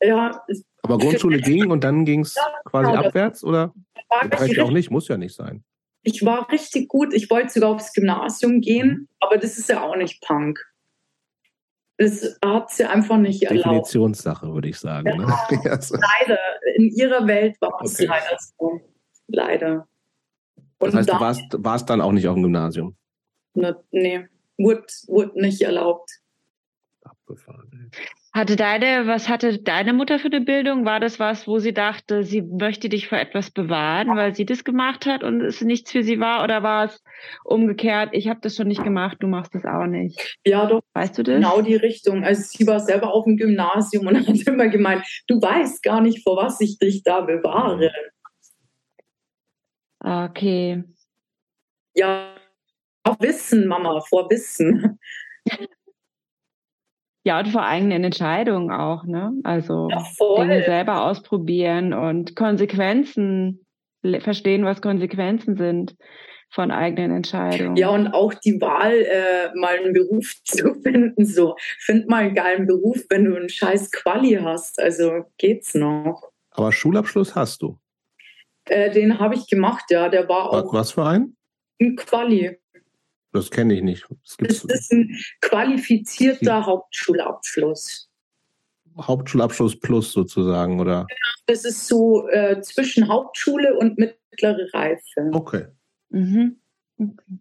Ja. 0.01 0.43
Aber 0.81 0.97
Grundschule 0.97 1.37
ging 1.41 1.69
und 1.69 1.83
dann 1.83 2.03
ging 2.05 2.21
es 2.21 2.35
ja, 2.35 2.41
quasi 2.65 2.91
genau, 2.91 3.03
abwärts, 3.03 3.43
oder? 3.43 3.73
Vielleicht 4.31 4.59
auch 4.59 4.71
nicht, 4.71 4.89
muss 4.89 5.07
ja 5.07 5.17
nicht 5.17 5.35
sein 5.35 5.63
ich 6.09 6.25
war 6.25 6.51
richtig 6.51 6.87
gut. 6.87 7.13
Ich 7.13 7.29
wollte 7.29 7.49
sogar 7.53 7.69
aufs 7.69 7.93
Gymnasium 7.93 8.61
gehen, 8.61 8.87
mhm. 8.87 9.07
aber 9.19 9.37
das 9.37 9.57
ist 9.57 9.69
ja 9.69 9.83
auch 9.83 9.95
nicht 9.95 10.21
Punk. 10.21 10.59
Das 11.97 12.39
hat 12.43 12.71
sie 12.71 12.85
einfach 12.85 13.17
nicht 13.17 13.43
erlaubt. 13.43 13.65
Definitionssache, 13.65 14.53
würde 14.53 14.69
ich 14.69 14.79
sagen. 14.79 15.07
Ja, 15.07 15.15
ne? 15.17 15.27
Leider. 15.61 16.37
In 16.75 16.89
ihrer 16.89 17.27
Welt 17.27 17.59
war 17.61 17.81
es 17.83 17.95
okay. 17.95 18.05
leider 18.05 18.37
so. 18.39 18.81
Leider. 19.27 19.87
Und 20.79 20.93
das 20.93 20.95
heißt, 20.95 21.09
dann, 21.09 21.17
du 21.17 21.21
warst, 21.21 21.41
warst 21.57 21.89
dann 21.89 22.01
auch 22.01 22.13
nicht 22.13 22.27
auf 22.27 22.35
dem 22.35 22.43
Gymnasium? 22.43 22.95
Ne, 23.53 23.75
nee, 23.91 24.27
wurde, 24.57 24.85
wurde 25.07 25.41
nicht 25.41 25.61
erlaubt. 25.61 26.09
Abgefahren. 27.03 27.68
Hatte 28.39 28.55
deine, 28.55 29.05
was 29.05 29.27
hatte 29.27 29.59
deine 29.59 29.91
Mutter 29.91 30.17
für 30.17 30.27
eine 30.27 30.39
Bildung? 30.39 30.85
War 30.85 31.01
das 31.01 31.19
was, 31.19 31.45
wo 31.45 31.59
sie 31.59 31.73
dachte, 31.73 32.23
sie 32.23 32.41
möchte 32.41 32.87
dich 32.87 33.09
vor 33.09 33.17
etwas 33.17 33.51
bewahren, 33.51 34.15
weil 34.15 34.33
sie 34.33 34.45
das 34.45 34.63
gemacht 34.63 35.05
hat 35.05 35.25
und 35.25 35.41
es 35.41 35.59
nichts 35.59 35.91
für 35.91 36.03
sie 36.03 36.21
war? 36.21 36.41
Oder 36.45 36.63
war 36.63 36.85
es 36.85 37.03
umgekehrt, 37.43 38.11
ich 38.13 38.29
habe 38.29 38.39
das 38.41 38.55
schon 38.55 38.69
nicht 38.69 38.81
gemacht, 38.81 39.17
du 39.19 39.27
machst 39.27 39.53
das 39.55 39.65
auch 39.65 39.87
nicht? 39.87 40.37
Ja, 40.45 40.67
doch. 40.67 40.79
Weißt 40.93 41.17
du 41.17 41.23
das? 41.23 41.35
Genau 41.35 41.61
die 41.61 41.75
Richtung. 41.75 42.23
Also 42.23 42.43
sie 42.43 42.65
war 42.65 42.79
selber 42.79 43.13
auf 43.13 43.25
dem 43.25 43.35
Gymnasium 43.35 44.07
und 44.07 44.15
hat 44.25 44.47
immer 44.47 44.69
gemeint, 44.69 45.05
du 45.27 45.41
weißt 45.41 45.83
gar 45.83 45.99
nicht, 45.99 46.23
vor 46.23 46.37
was 46.37 46.61
ich 46.61 46.79
dich 46.79 47.03
da 47.03 47.19
bewahre. 47.19 47.91
Okay. 49.99 50.85
Ja, 51.93 52.35
auch 53.03 53.19
Wissen, 53.19 53.67
Mama, 53.67 53.99
vor 53.99 54.29
Wissen. 54.29 54.97
Ja, 57.29 57.37
und 57.37 57.49
vor 57.49 57.63
eigenen 57.63 58.03
Entscheidungen 58.03 58.71
auch, 58.71 59.03
ne? 59.03 59.33
Also 59.43 59.87
ja, 59.91 60.03
Dinge 60.35 60.63
selber 60.63 61.05
ausprobieren 61.05 61.93
und 61.93 62.35
Konsequenzen 62.35 63.67
verstehen, 64.21 64.65
was 64.65 64.81
Konsequenzen 64.81 65.55
sind 65.55 65.95
von 66.49 66.71
eigenen 66.71 67.11
Entscheidungen. 67.11 67.75
Ja, 67.75 67.89
und 67.89 68.07
auch 68.07 68.33
die 68.33 68.59
Wahl, 68.59 68.93
äh, 68.93 69.55
mal 69.55 69.77
einen 69.77 69.93
Beruf 69.93 70.33
zu 70.43 70.73
finden. 70.81 71.23
So, 71.23 71.55
find 71.77 72.09
mal 72.09 72.23
einen 72.23 72.33
geilen 72.33 72.65
Beruf, 72.65 72.97
wenn 73.11 73.25
du 73.25 73.35
einen 73.35 73.49
scheiß 73.49 73.91
Quali 73.91 74.39
hast. 74.41 74.81
Also 74.81 75.25
geht's 75.37 75.75
noch. 75.75 76.31
Aber 76.49 76.71
Schulabschluss 76.71 77.35
hast 77.35 77.61
du. 77.61 77.77
Äh, 78.65 78.89
den 78.89 79.19
habe 79.19 79.35
ich 79.35 79.45
gemacht, 79.45 79.83
ja. 79.91 80.09
Der 80.09 80.27
war 80.27 80.51
auch. 80.51 80.73
Was 80.73 80.93
für 80.93 81.05
ein? 81.05 81.35
Ein 81.79 81.95
Quali. 81.95 82.57
Das 83.31 83.51
kenne 83.51 83.75
ich 83.75 83.83
nicht. 83.83 84.07
Das, 84.39 84.63
das 84.63 84.63
ist 84.63 84.91
ein 84.91 85.15
qualifizierter 85.41 86.65
Hauptschulabschluss. 86.65 88.09
Hauptschulabschluss 88.99 89.79
plus 89.79 90.11
sozusagen, 90.11 90.79
oder? 90.79 91.05
Ja, 91.09 91.15
das 91.45 91.65
ist 91.65 91.87
so 91.87 92.27
äh, 92.29 92.59
zwischen 92.61 93.07
Hauptschule 93.07 93.77
und 93.77 93.97
mittlere 93.97 94.67
Reife. 94.73 95.29
Okay. 95.31 95.67
Mhm. 96.09 96.59
okay. 96.97 97.39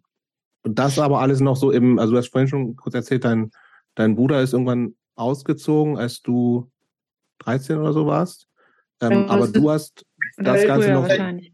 Und 0.63 0.77
das 0.77 0.99
aber 0.99 1.21
alles 1.21 1.39
noch 1.39 1.55
so 1.55 1.71
im, 1.71 1.99
also 1.99 2.13
du 2.13 2.17
hast 2.17 2.29
vorhin 2.29 2.47
schon 2.47 2.75
kurz 2.75 2.93
erzählt, 2.93 3.23
dein, 3.23 3.51
dein 3.95 4.15
Bruder 4.15 4.41
ist 4.41 4.53
irgendwann 4.53 4.95
ausgezogen, 5.15 5.97
als 5.97 6.21
du 6.21 6.71
13 7.39 7.77
oder 7.77 7.93
so 7.93 8.05
warst. 8.05 8.47
Ähm, 9.01 9.11
ja, 9.11 9.27
aber 9.27 9.47
du 9.47 9.69
hast 9.69 10.05
das 10.37 10.65
Ganze 10.65 10.91
noch. 10.91 11.07
Wahrscheinlich. 11.07 11.53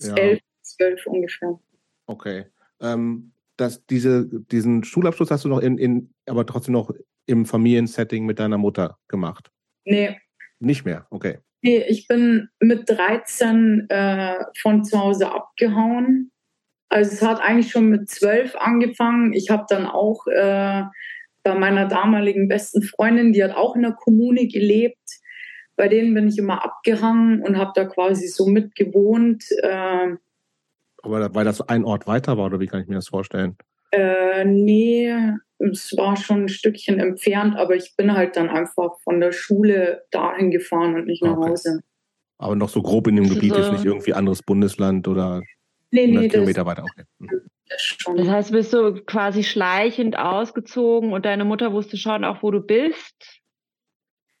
Ja. 0.00 0.14
11, 0.14 0.40
12 0.62 1.06
ungefähr. 1.06 1.60
Okay. 2.06 2.46
Ähm, 2.80 3.32
das, 3.56 3.84
diese, 3.86 4.28
diesen 4.28 4.84
Schulabschluss 4.84 5.30
hast 5.30 5.44
du 5.44 5.48
noch 5.48 5.60
in, 5.60 5.78
in, 5.78 6.14
aber 6.26 6.46
trotzdem 6.46 6.72
noch 6.72 6.90
im 7.26 7.46
Familiensetting 7.46 8.26
mit 8.26 8.38
deiner 8.38 8.58
Mutter 8.58 8.98
gemacht? 9.08 9.50
Nee. 9.84 10.18
Nicht 10.60 10.84
mehr, 10.84 11.06
okay. 11.10 11.38
Nee, 11.62 11.82
ich 11.88 12.06
bin 12.08 12.48
mit 12.60 12.88
13 12.90 13.86
äh, 13.88 14.34
von 14.60 14.84
zu 14.84 14.98
Hause 14.98 15.32
abgehauen. 15.32 16.30
Also 16.90 17.12
es 17.12 17.22
hat 17.22 17.40
eigentlich 17.40 17.70
schon 17.70 17.88
mit 17.88 18.08
12 18.10 18.54
angefangen. 18.56 19.32
Ich 19.32 19.50
habe 19.50 19.64
dann 19.68 19.86
auch 19.86 20.26
äh, 20.26 20.82
bei 21.42 21.54
meiner 21.54 21.86
damaligen 21.86 22.48
besten 22.48 22.82
Freundin, 22.82 23.32
die 23.32 23.42
hat 23.42 23.56
auch 23.56 23.76
in 23.76 23.82
der 23.82 23.92
Kommune 23.92 24.46
gelebt. 24.46 24.98
Bei 25.76 25.88
denen 25.88 26.14
bin 26.14 26.28
ich 26.28 26.38
immer 26.38 26.64
abgehangen 26.64 27.42
und 27.42 27.56
habe 27.58 27.72
da 27.74 27.84
quasi 27.84 28.28
so 28.28 28.46
mitgewohnt. 28.46 29.44
Äh, 29.62 30.16
Aber 31.04 31.34
weil 31.34 31.44
das 31.44 31.60
ein 31.60 31.84
Ort 31.84 32.06
weiter 32.06 32.36
war, 32.38 32.46
oder 32.46 32.60
wie 32.60 32.66
kann 32.66 32.80
ich 32.80 32.88
mir 32.88 32.94
das 32.94 33.08
vorstellen? 33.08 33.56
Äh, 33.90 34.44
nee, 34.44 35.14
es 35.58 35.94
war 35.96 36.16
schon 36.16 36.44
ein 36.44 36.48
Stückchen 36.48 36.98
entfernt, 36.98 37.56
aber 37.56 37.76
ich 37.76 37.94
bin 37.96 38.14
halt 38.14 38.36
dann 38.36 38.48
einfach 38.48 38.98
von 39.02 39.20
der 39.20 39.32
Schule 39.32 40.04
dahin 40.10 40.50
gefahren 40.50 40.94
und 40.94 41.06
nicht 41.06 41.22
nach 41.22 41.36
okay. 41.36 41.50
Hause. 41.50 41.80
Aber 42.38 42.56
noch 42.56 42.68
so 42.68 42.82
grob 42.82 43.06
in 43.06 43.16
dem 43.16 43.28
Gebiet 43.28 43.54
so, 43.54 43.60
ist 43.60 43.72
nicht 43.72 43.84
irgendwie 43.84 44.14
anderes 44.14 44.42
Bundesland 44.42 45.06
oder 45.06 45.42
nee, 45.90 46.02
100 46.02 46.22
nee, 46.22 46.28
Kilometer 46.28 46.66
weiter. 46.66 46.84
Okay. 46.84 47.04
Hm. 47.20 47.40
Das 48.16 48.28
heißt, 48.28 48.52
bist 48.52 48.72
du 48.72 49.02
quasi 49.04 49.42
schleichend 49.42 50.18
ausgezogen 50.18 51.12
und 51.12 51.24
deine 51.24 51.44
Mutter 51.44 51.72
wusste 51.72 51.96
schon 51.96 52.24
auch, 52.24 52.42
wo 52.42 52.50
du 52.50 52.60
bist, 52.60 53.40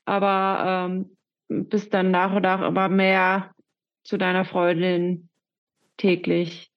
aber 0.04 0.88
ähm, 0.88 1.16
bist 1.48 1.94
dann 1.94 2.10
nach 2.10 2.34
und 2.34 2.42
nach 2.42 2.66
immer 2.66 2.88
mehr 2.88 3.54
zu 4.04 4.18
deiner 4.18 4.44
Freundin 4.44 5.30
täglich 5.96 6.70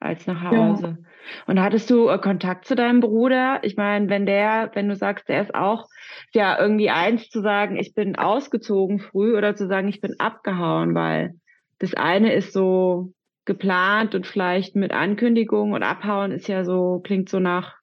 als 0.00 0.26
nach 0.26 0.42
Hause. 0.42 0.98
Ja. 1.00 1.08
Und 1.46 1.60
hattest 1.60 1.88
du 1.90 2.08
äh, 2.08 2.18
Kontakt 2.18 2.66
zu 2.66 2.74
deinem 2.74 3.00
Bruder? 3.00 3.60
Ich 3.62 3.76
meine, 3.76 4.08
wenn 4.08 4.26
der, 4.26 4.70
wenn 4.74 4.88
du 4.88 4.96
sagst, 4.96 5.28
der 5.28 5.42
ist 5.42 5.54
auch 5.54 5.88
ja 6.32 6.58
irgendwie 6.60 6.90
eins 6.90 7.30
zu 7.30 7.40
sagen, 7.40 7.76
ich 7.76 7.94
bin 7.94 8.16
ausgezogen 8.16 9.00
früh 9.00 9.36
oder 9.36 9.56
zu 9.56 9.66
sagen, 9.66 9.88
ich 9.88 10.00
bin 10.00 10.20
abgehauen, 10.20 10.94
weil 10.94 11.34
das 11.78 11.94
eine 11.94 12.34
ist 12.34 12.52
so 12.52 13.12
geplant 13.46 14.14
und 14.14 14.26
vielleicht 14.26 14.76
mit 14.76 14.92
Ankündigung 14.92 15.72
und 15.72 15.82
abhauen 15.82 16.32
ist 16.32 16.48
ja 16.48 16.64
so, 16.64 17.00
klingt 17.02 17.28
so 17.28 17.40
nach 17.40 17.74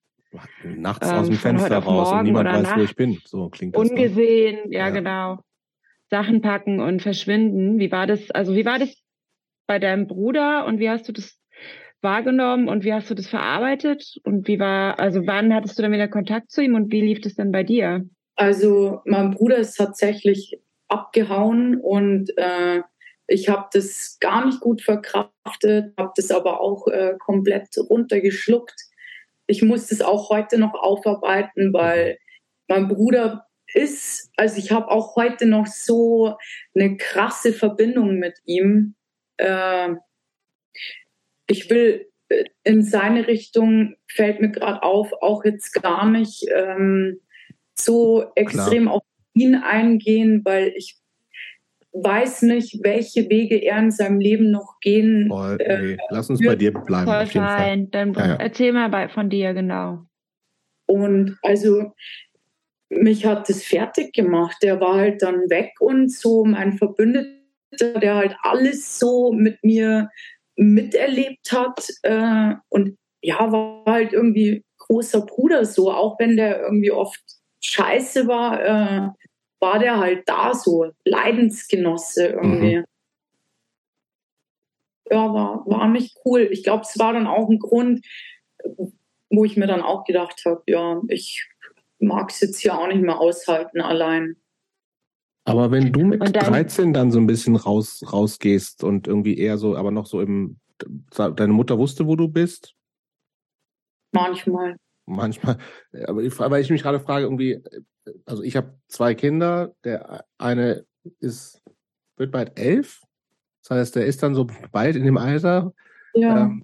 nachts 0.63 1.09
ähm, 1.09 1.17
aus 1.17 1.27
dem 1.27 1.35
Fenster 1.35 1.77
raus 1.79 2.11
und 2.11 2.23
niemand 2.23 2.49
weiß, 2.49 2.75
wo 2.75 2.81
ich 2.81 2.95
bin. 2.95 3.19
So 3.25 3.49
klingt 3.49 3.75
das. 3.75 3.83
Ne? 3.83 3.89
Ungesehen, 3.89 4.71
ja, 4.71 4.87
ja, 4.87 4.89
genau. 4.89 5.39
Sachen 6.09 6.41
packen 6.41 6.79
und 6.79 7.01
verschwinden. 7.01 7.79
Wie 7.79 7.91
war 7.91 8.07
das, 8.07 8.31
also 8.31 8.55
wie 8.55 8.65
war 8.65 8.79
das 8.79 9.00
bei 9.67 9.79
deinem 9.79 10.07
Bruder 10.07 10.65
und 10.65 10.79
wie 10.79 10.89
hast 10.89 11.07
du 11.07 11.13
das 11.13 11.39
wahrgenommen 12.01 12.67
und 12.67 12.83
wie 12.83 12.93
hast 12.93 13.09
du 13.09 13.13
das 13.13 13.27
verarbeitet? 13.27 14.19
Und 14.23 14.47
wie 14.47 14.59
war, 14.59 14.99
also 14.99 15.25
wann 15.25 15.53
hattest 15.53 15.77
du 15.77 15.83
dann 15.83 15.91
wieder 15.91 16.07
Kontakt 16.07 16.51
zu 16.51 16.61
ihm 16.61 16.75
und 16.75 16.91
wie 16.91 17.01
lief 17.01 17.21
das 17.21 17.35
dann 17.35 17.51
bei 17.51 17.63
dir? 17.63 18.05
Also 18.35 19.01
mein 19.05 19.31
Bruder 19.31 19.57
ist 19.57 19.75
tatsächlich 19.75 20.59
abgehauen 20.87 21.79
und 21.79 22.31
äh, 22.37 22.81
ich 23.27 23.49
habe 23.49 23.69
das 23.71 24.17
gar 24.19 24.45
nicht 24.45 24.59
gut 24.59 24.81
verkraftet, 24.81 25.93
habe 25.97 26.11
das 26.15 26.31
aber 26.31 26.59
auch 26.59 26.87
äh, 26.87 27.13
komplett 27.19 27.69
runtergeschluckt. 27.77 28.75
Ich 29.47 29.61
muss 29.61 29.87
das 29.87 30.01
auch 30.01 30.29
heute 30.29 30.57
noch 30.57 30.73
aufarbeiten, 30.73 31.73
weil 31.73 32.17
mein 32.67 32.87
Bruder 32.87 33.45
ist, 33.73 34.31
also 34.35 34.57
ich 34.57 34.71
habe 34.71 34.89
auch 34.89 35.15
heute 35.15 35.45
noch 35.45 35.67
so 35.67 36.35
eine 36.75 36.97
krasse 36.97 37.53
Verbindung 37.53 38.17
mit 38.17 38.39
ihm. 38.45 38.95
Äh, 39.41 39.95
ich 41.47 41.69
will 41.69 42.07
äh, 42.29 42.45
in 42.63 42.83
seine 42.83 43.27
Richtung, 43.27 43.95
fällt 44.07 44.39
mir 44.41 44.49
gerade 44.51 44.83
auf, 44.83 45.11
auch 45.21 45.43
jetzt 45.43 45.73
gar 45.81 46.09
nicht 46.09 46.45
ähm, 46.53 47.19
so 47.75 48.31
extrem 48.35 48.83
Klar. 48.83 48.95
auf 48.95 49.03
ihn 49.33 49.55
eingehen, 49.55 50.41
weil 50.43 50.73
ich 50.75 50.97
weiß 51.93 52.43
nicht, 52.43 52.79
welche 52.83 53.29
Wege 53.29 53.57
er 53.57 53.79
in 53.79 53.91
seinem 53.91 54.19
Leben 54.19 54.49
noch 54.51 54.79
gehen. 54.79 55.27
Voll, 55.27 55.59
äh, 55.59 55.81
nee. 55.81 55.97
Lass 56.09 56.29
uns 56.29 56.39
bei 56.43 56.55
dir 56.55 56.71
bleiben. 56.71 57.05
Voll 57.05 57.15
auf 57.15 57.33
jeden 57.33 57.45
fein. 57.45 57.79
Fall. 57.79 57.87
Dann 57.91 58.13
ja, 58.13 58.27
ja. 58.27 58.35
erzähl 58.35 58.71
mal 58.71 58.89
bei, 58.89 59.09
von 59.09 59.29
dir 59.29 59.53
genau. 59.53 60.05
Und 60.85 61.37
also 61.41 61.93
mich 62.89 63.25
hat 63.25 63.49
das 63.49 63.63
fertig 63.63 64.13
gemacht. 64.13 64.57
Der 64.61 64.79
war 64.79 64.95
halt 64.95 65.21
dann 65.21 65.49
weg 65.49 65.73
und 65.79 66.11
so 66.11 66.45
mein 66.45 66.73
Verbündeter, 66.73 67.40
der 67.79 68.15
halt 68.15 68.35
alles 68.43 68.99
so 68.99 69.31
mit 69.31 69.63
mir 69.63 70.09
miterlebt 70.55 71.51
hat. 71.51 71.87
Äh, 72.03 72.55
und 72.69 72.97
ja, 73.21 73.51
war 73.51 73.83
halt 73.85 74.13
irgendwie 74.13 74.63
großer 74.79 75.21
Bruder 75.21 75.65
so, 75.65 75.91
auch 75.91 76.19
wenn 76.19 76.35
der 76.37 76.61
irgendwie 76.61 76.91
oft 76.91 77.21
scheiße 77.61 78.27
war, 78.27 78.61
äh, 78.63 79.09
war 79.59 79.79
der 79.79 79.99
halt 79.99 80.27
da 80.27 80.53
so, 80.53 80.91
Leidensgenosse 81.05 82.27
irgendwie. 82.27 82.77
Mhm. 82.77 82.85
Ja, 85.09 85.33
war, 85.33 85.63
war 85.67 85.87
nicht 85.87 86.17
cool. 86.25 86.47
Ich 86.51 86.63
glaube, 86.63 86.83
es 86.83 86.97
war 86.97 87.13
dann 87.13 87.27
auch 87.27 87.49
ein 87.49 87.59
Grund, 87.59 88.05
wo 89.29 89.45
ich 89.45 89.57
mir 89.57 89.67
dann 89.67 89.81
auch 89.81 90.03
gedacht 90.05 90.41
habe, 90.45 90.63
ja, 90.67 91.01
ich 91.09 91.47
mag 91.99 92.31
es 92.31 92.41
jetzt 92.41 92.59
hier 92.59 92.77
auch 92.77 92.87
nicht 92.87 93.01
mehr 93.01 93.19
aushalten 93.19 93.81
allein. 93.81 94.35
Aber 95.43 95.71
wenn 95.71 95.91
du 95.91 96.05
mit 96.05 96.21
dann, 96.21 96.33
13 96.33 96.93
dann 96.93 97.11
so 97.11 97.19
ein 97.19 97.27
bisschen 97.27 97.55
raus, 97.55 98.03
rausgehst 98.11 98.83
und 98.83 99.07
irgendwie 99.07 99.37
eher 99.37 99.57
so, 99.57 99.75
aber 99.75 99.91
noch 99.91 100.05
so 100.05 100.21
im, 100.21 100.59
deine 101.15 101.53
Mutter 101.53 101.77
wusste, 101.77 102.05
wo 102.05 102.15
du 102.15 102.27
bist? 102.27 102.75
Manchmal. 104.11 104.77
Manchmal. 105.05 105.57
Aber 106.05 106.21
ich, 106.21 106.37
weil 106.37 106.61
ich 106.61 106.69
mich 106.69 106.83
gerade 106.83 106.99
frage, 106.99 107.25
irgendwie, 107.25 107.61
also 108.25 108.43
ich 108.43 108.55
habe 108.55 108.77
zwei 108.87 109.15
Kinder, 109.15 109.73
der 109.83 110.25
eine 110.37 110.85
ist, 111.19 111.61
wird 112.17 112.31
bald 112.31 112.59
elf. 112.59 113.01
Das 113.63 113.77
heißt, 113.77 113.95
der 113.95 114.05
ist 114.05 114.21
dann 114.21 114.35
so 114.35 114.47
bald 114.71 114.95
in 114.95 115.05
dem 115.05 115.17
Alter, 115.17 115.73
ja. 116.13 116.43
ähm, 116.43 116.63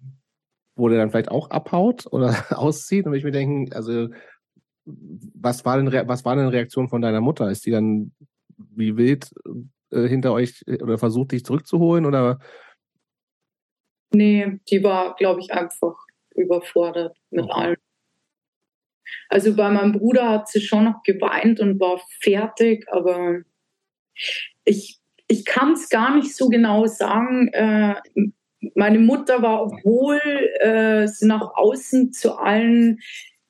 wo 0.76 0.90
der 0.90 1.00
dann 1.00 1.10
vielleicht 1.10 1.32
auch 1.32 1.50
abhaut 1.50 2.06
oder 2.12 2.36
auszieht. 2.58 3.06
Und 3.06 3.16
ich 3.16 3.24
mir 3.24 3.32
denken, 3.32 3.74
also 3.74 4.10
was 4.86 5.66
war 5.66 5.82
denn, 5.82 5.92
was 6.08 6.26
war 6.26 6.36
denn 6.36 6.48
Reaktion 6.48 6.90
von 6.90 7.02
deiner 7.02 7.22
Mutter? 7.22 7.50
Ist 7.50 7.66
die 7.66 7.72
dann 7.72 8.12
wie 8.58 8.98
wild 8.98 9.32
äh, 9.92 10.08
hinter 10.08 10.34
euch 10.34 10.64
oder 10.68 10.98
versucht 10.98 11.32
dich 11.32 11.46
zurückzuholen 11.46 12.06
oder? 12.06 12.40
Nee, 14.12 14.60
die 14.70 14.84
war, 14.84 15.16
glaube 15.16 15.42
ich, 15.42 15.52
einfach 15.52 15.96
überfordert 16.36 17.18
mit 17.30 17.46
okay. 17.46 17.54
allem. 17.54 17.78
Also 19.30 19.56
bei 19.56 19.70
meinem 19.70 19.94
Bruder 19.94 20.30
hat 20.30 20.48
sie 20.50 20.62
schon 20.62 20.86
noch 20.86 21.04
geweint 21.04 21.60
und 21.60 21.80
war 21.80 22.02
fertig, 22.22 22.86
aber 22.92 23.42
ich, 24.64 25.00
ich 25.28 25.46
kann 25.46 25.74
es 25.74 25.90
gar 25.90 26.16
nicht 26.16 26.36
so 26.36 26.50
genau 26.50 26.86
sagen. 26.86 27.48
Äh, 27.50 27.96
meine 28.76 29.00
Mutter 29.00 29.42
war, 29.42 29.64
obwohl 29.64 30.20
äh, 30.60 31.08
sie 31.08 31.28
nach 31.28 31.54
außen 31.56 32.12
zu 32.12 32.38
allen 32.38 33.00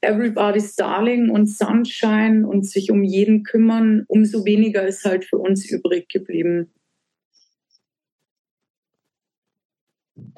Everybody's 0.02 0.76
Darling 0.76 1.30
und 1.30 1.48
Sunshine 1.48 2.48
und 2.48 2.66
sich 2.66 2.92
um 2.92 3.04
jeden 3.04 3.44
kümmern, 3.44 4.04
umso 4.08 4.46
weniger 4.46 4.86
ist 4.86 5.04
halt 5.06 5.26
für 5.26 5.38
uns 5.38 5.70
übrig 5.70 6.08
geblieben. 6.10 6.72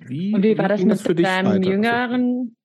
Wie, 0.06 0.34
und 0.34 0.44
wie 0.44 0.58
war 0.58 0.70
das 0.70 0.84
mit 0.84 1.20
deinem 1.20 1.54
weiter? 1.54 1.70
jüngeren? 1.70 2.56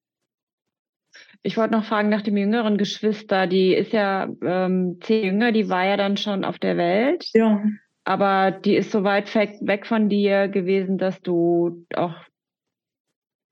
Ich 1.43 1.57
wollte 1.57 1.75
noch 1.75 1.85
fragen 1.85 2.09
nach 2.09 2.23
dem 2.23 2.37
jüngeren 2.37 2.79
Geschwister. 2.79 3.47
Die 3.47 3.75
ist 3.75 3.93
ja 3.93 4.29
ähm, 4.43 4.99
zehn 5.03 5.25
jünger, 5.25 5.53
die 5.53 5.69
war 5.69 5.85
ja 5.85 5.97
dann 5.97 6.17
schon 6.17 6.45
auf 6.45 6.59
der 6.59 6.77
Welt. 6.77 7.27
Ja. 7.35 7.63
Aber 8.05 8.51
die 8.51 8.77
ist 8.77 8.91
so 8.91 9.05
weit 9.05 9.35
weg 9.35 9.87
von 9.87 10.09
dir 10.09 10.49
gewesen, 10.49 10.99
dass 10.99 11.21
du 11.21 11.87
auch, 11.95 12.15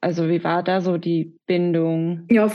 also 0.01 0.29
wie 0.29 0.43
war 0.43 0.63
da 0.63 0.81
so 0.81 0.97
die 0.97 1.37
Bindung? 1.47 2.27
Ja, 2.31 2.51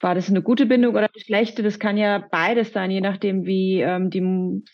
war 0.00 0.14
das 0.14 0.28
eine 0.28 0.42
gute 0.42 0.66
Bindung 0.66 0.94
oder 0.94 1.08
eine 1.12 1.24
schlechte? 1.24 1.62
Das 1.62 1.78
kann 1.78 1.96
ja 1.96 2.18
beides 2.30 2.72
sein, 2.72 2.90
je 2.90 3.00
nachdem, 3.00 3.46
wie, 3.46 3.80
ähm, 3.80 4.10
die, 4.10 4.20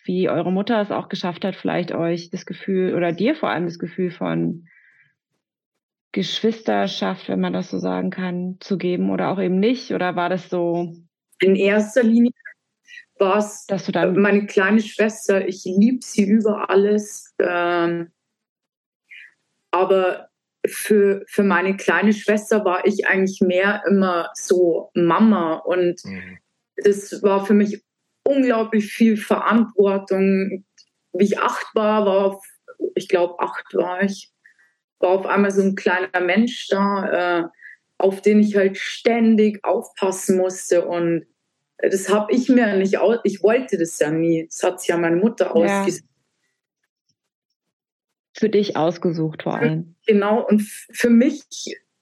wie 0.04 0.28
eure 0.28 0.50
Mutter 0.50 0.80
es 0.80 0.90
auch 0.90 1.08
geschafft 1.08 1.44
hat, 1.44 1.54
vielleicht 1.54 1.92
euch 1.92 2.30
das 2.30 2.44
Gefühl 2.44 2.94
oder 2.94 3.12
dir 3.12 3.36
vor 3.36 3.50
allem 3.50 3.66
das 3.66 3.78
Gefühl 3.78 4.10
von 4.10 4.66
Geschwisterschaft, 6.10 7.28
wenn 7.28 7.40
man 7.40 7.52
das 7.52 7.70
so 7.70 7.78
sagen 7.78 8.10
kann, 8.10 8.56
zu 8.60 8.76
geben 8.76 9.10
oder 9.10 9.30
auch 9.30 9.40
eben 9.40 9.58
nicht? 9.58 9.92
Oder 9.92 10.16
war 10.16 10.28
das 10.28 10.50
so? 10.50 10.92
In 11.40 11.56
erster 11.56 12.02
Linie 12.02 12.32
war 13.18 13.38
es 13.38 13.66
meine 14.14 14.46
kleine 14.46 14.80
Schwester. 14.80 15.46
Ich 15.46 15.64
liebe 15.64 16.00
sie 16.02 16.24
über 16.24 16.68
alles. 16.68 17.34
Ähm, 17.38 18.10
aber 19.70 20.28
für, 20.66 21.24
für 21.26 21.42
meine 21.42 21.76
kleine 21.76 22.12
Schwester 22.12 22.64
war 22.64 22.86
ich 22.86 23.06
eigentlich 23.06 23.40
mehr 23.40 23.82
immer 23.88 24.30
so 24.34 24.90
Mama 24.94 25.54
und 25.54 26.04
mhm. 26.04 26.38
das 26.76 27.22
war 27.22 27.44
für 27.44 27.54
mich 27.54 27.82
unglaublich 28.24 28.92
viel 28.92 29.16
Verantwortung. 29.16 30.64
Wie 31.12 31.24
ich 31.24 31.38
acht 31.38 31.66
war, 31.74 32.06
war 32.06 32.26
auf, 32.26 32.44
ich 32.94 33.08
glaube 33.08 33.40
acht 33.40 33.74
war 33.74 34.02
ich, 34.02 34.30
war 35.00 35.10
auf 35.10 35.26
einmal 35.26 35.50
so 35.50 35.62
ein 35.62 35.74
kleiner 35.74 36.20
Mensch 36.20 36.68
da, 36.68 37.40
äh, 37.40 37.44
auf 37.98 38.22
den 38.22 38.40
ich 38.40 38.56
halt 38.56 38.78
ständig 38.78 39.64
aufpassen 39.64 40.36
musste 40.36 40.86
und 40.86 41.26
das 41.78 42.08
habe 42.08 42.32
ich 42.32 42.48
mir 42.48 42.76
nicht 42.76 42.98
aus, 42.98 43.18
ich 43.24 43.42
wollte 43.42 43.76
das 43.76 43.98
ja 43.98 44.10
nie. 44.10 44.46
Das 44.46 44.62
hat 44.62 44.80
sich 44.80 44.90
ja 44.90 44.96
meine 44.96 45.16
Mutter 45.16 45.46
ja. 45.46 45.80
ausgesucht 45.80 46.04
für 48.42 48.48
dich 48.48 48.76
ausgesucht 48.76 49.44
vor 49.44 49.54
allem. 49.54 49.94
Genau, 50.04 50.44
und 50.44 50.62
für 50.62 51.10
mich, 51.10 51.44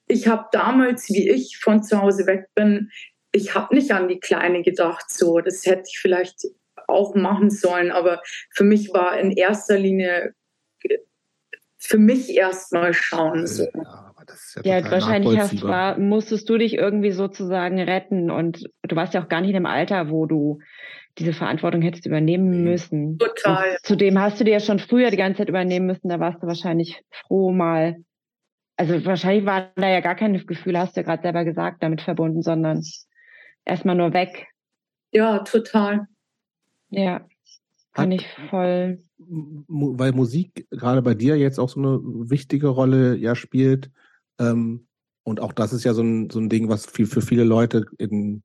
ich 0.06 0.26
habe 0.26 0.46
damals, 0.52 1.10
wie 1.10 1.28
ich 1.28 1.58
von 1.58 1.82
zu 1.82 2.00
Hause 2.00 2.26
weg 2.26 2.46
bin, 2.54 2.88
ich 3.30 3.54
habe 3.54 3.74
nicht 3.74 3.90
an 3.90 4.08
die 4.08 4.20
Kleine 4.20 4.62
gedacht, 4.62 5.10
so, 5.10 5.40
das 5.40 5.66
hätte 5.66 5.82
ich 5.86 5.98
vielleicht 5.98 6.46
auch 6.88 7.14
machen 7.14 7.50
sollen, 7.50 7.90
aber 7.90 8.22
für 8.54 8.64
mich 8.64 8.88
war 8.94 9.20
in 9.20 9.32
erster 9.32 9.78
Linie 9.78 10.32
für 11.76 11.98
mich 11.98 12.30
erstmal 12.34 12.94
schauen. 12.94 13.46
So. 13.46 13.64
Ja, 13.74 14.14
ja, 14.64 14.78
ja 14.78 14.90
wahrscheinlich 14.90 15.38
hast, 15.38 15.62
war, 15.62 15.98
musstest 15.98 16.48
du 16.48 16.56
dich 16.56 16.72
irgendwie 16.72 17.12
sozusagen 17.12 17.78
retten 17.78 18.30
und 18.30 18.70
du 18.82 18.96
warst 18.96 19.12
ja 19.12 19.22
auch 19.22 19.28
gar 19.28 19.42
nicht 19.42 19.54
im 19.54 19.66
Alter, 19.66 20.08
wo 20.08 20.24
du 20.24 20.60
diese 21.20 21.32
Verantwortung 21.32 21.82
hättest 21.82 22.06
übernehmen 22.06 22.64
müssen. 22.64 23.18
Total. 23.18 23.70
Und 23.70 23.78
zudem 23.82 24.18
hast 24.18 24.40
du 24.40 24.44
dir 24.44 24.52
ja 24.52 24.60
schon 24.60 24.78
früher 24.78 25.10
die 25.10 25.16
ganze 25.16 25.38
Zeit 25.38 25.48
übernehmen 25.48 25.86
müssen, 25.86 26.08
da 26.08 26.18
warst 26.18 26.42
du 26.42 26.46
wahrscheinlich 26.46 27.02
froh 27.10 27.52
mal. 27.52 27.96
Also 28.76 29.04
wahrscheinlich 29.04 29.44
waren 29.44 29.68
da 29.76 29.88
ja 29.88 30.00
gar 30.00 30.14
keine 30.14 30.42
Gefühle, 30.42 30.78
hast 30.78 30.96
du 30.96 31.00
ja 31.00 31.06
gerade 31.06 31.22
selber 31.22 31.44
gesagt, 31.44 31.82
damit 31.82 32.00
verbunden, 32.00 32.42
sondern 32.42 32.82
erstmal 33.64 33.94
nur 33.94 34.14
weg. 34.14 34.48
Ja, 35.12 35.40
total. 35.40 36.06
Ja, 36.88 37.26
kann 37.92 38.12
Hat, 38.12 38.20
ich 38.20 38.26
voll. 38.48 39.02
Weil 39.18 40.12
Musik 40.12 40.66
gerade 40.70 41.02
bei 41.02 41.14
dir 41.14 41.36
jetzt 41.36 41.58
auch 41.58 41.68
so 41.68 41.80
eine 41.80 42.00
wichtige 42.30 42.68
Rolle 42.68 43.16
ja 43.16 43.34
spielt. 43.34 43.90
Ähm, 44.38 44.86
und 45.24 45.40
auch 45.40 45.52
das 45.52 45.72
ist 45.72 45.84
ja 45.84 45.92
so 45.92 46.02
ein, 46.02 46.30
so 46.30 46.40
ein 46.40 46.48
Ding, 46.48 46.68
was 46.68 46.86
viel, 46.86 47.06
für 47.06 47.20
viele 47.20 47.44
Leute 47.44 47.84
in 47.98 48.42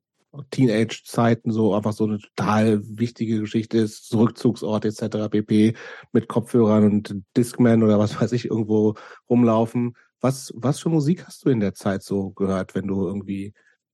Teenage-Zeiten 0.50 1.50
so 1.50 1.74
einfach 1.74 1.92
so 1.92 2.04
eine 2.04 2.18
total 2.18 2.80
wichtige 2.82 3.40
Geschichte 3.40 3.78
ist, 3.78 4.14
Rückzugsort 4.14 4.84
etc. 4.84 5.28
pp. 5.30 5.74
mit 6.12 6.28
Kopfhörern 6.28 6.84
und 6.84 7.22
Discman 7.36 7.82
oder 7.82 7.98
was 7.98 8.20
weiß 8.20 8.32
ich 8.32 8.46
irgendwo 8.46 8.94
rumlaufen. 9.28 9.96
Was, 10.20 10.52
was 10.56 10.80
für 10.80 10.88
Musik 10.88 11.26
hast 11.26 11.44
du 11.44 11.50
in 11.50 11.60
der 11.60 11.74
Zeit 11.74 12.02
so 12.02 12.30
gehört, 12.30 12.74
wenn 12.74 12.86
du 12.86 13.06
irgendwie 13.06 13.52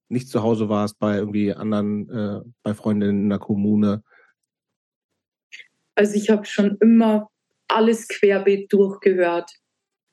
nicht 0.09 0.29
zu 0.29 0.43
Hause 0.43 0.69
warst 0.69 0.99
bei 0.99 1.17
irgendwie 1.17 1.53
anderen, 1.53 2.09
äh, 2.11 2.41
bei 2.63 2.75
Freundinnen 2.75 3.25
in 3.25 3.29
der 3.29 3.39
Kommune? 3.39 4.03
Also 5.95 6.15
ich 6.15 6.31
habe 6.31 6.45
schon 6.45 6.77
immer 6.81 7.29
alles 7.69 8.09
querbeet 8.09 8.73
durchgehört. 8.73 9.51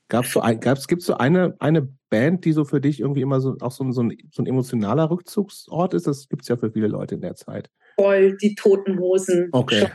Gab's 0.10 0.32
so 0.32 0.42
ein, 0.42 0.60
gab's, 0.60 0.88
gibt's 0.88 1.06
so 1.06 1.14
eine, 1.14 1.56
eine 1.60 1.88
Band, 2.10 2.44
die 2.44 2.52
so 2.52 2.66
für 2.66 2.82
dich 2.82 3.00
irgendwie 3.00 3.22
immer 3.22 3.40
so 3.40 3.56
auch 3.62 3.72
so, 3.72 3.90
so, 3.92 4.02
ein, 4.02 4.18
so 4.32 4.42
ein 4.42 4.48
emotionaler 4.48 5.10
Rückzugsort 5.10 5.94
ist? 5.94 6.08
Das 6.08 6.28
gibt 6.28 6.42
es 6.42 6.48
ja 6.48 6.58
für 6.58 6.72
viele 6.72 6.88
Leute 6.88 7.16
in 7.16 7.22
der 7.22 7.36
Zeit. 7.36 7.70
Voll, 7.96 8.36
die 8.38 8.56
Toten 8.56 9.00
Hosen. 9.00 9.50
Okay. 9.52 9.88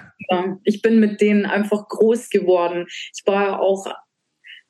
Ich 0.62 0.82
bin 0.82 1.00
mit 1.00 1.20
denen 1.20 1.46
einfach 1.46 1.88
groß 1.88 2.30
geworden. 2.30 2.86
Ich 2.88 3.22
war 3.26 3.44
ja 3.44 3.58
auch 3.58 3.86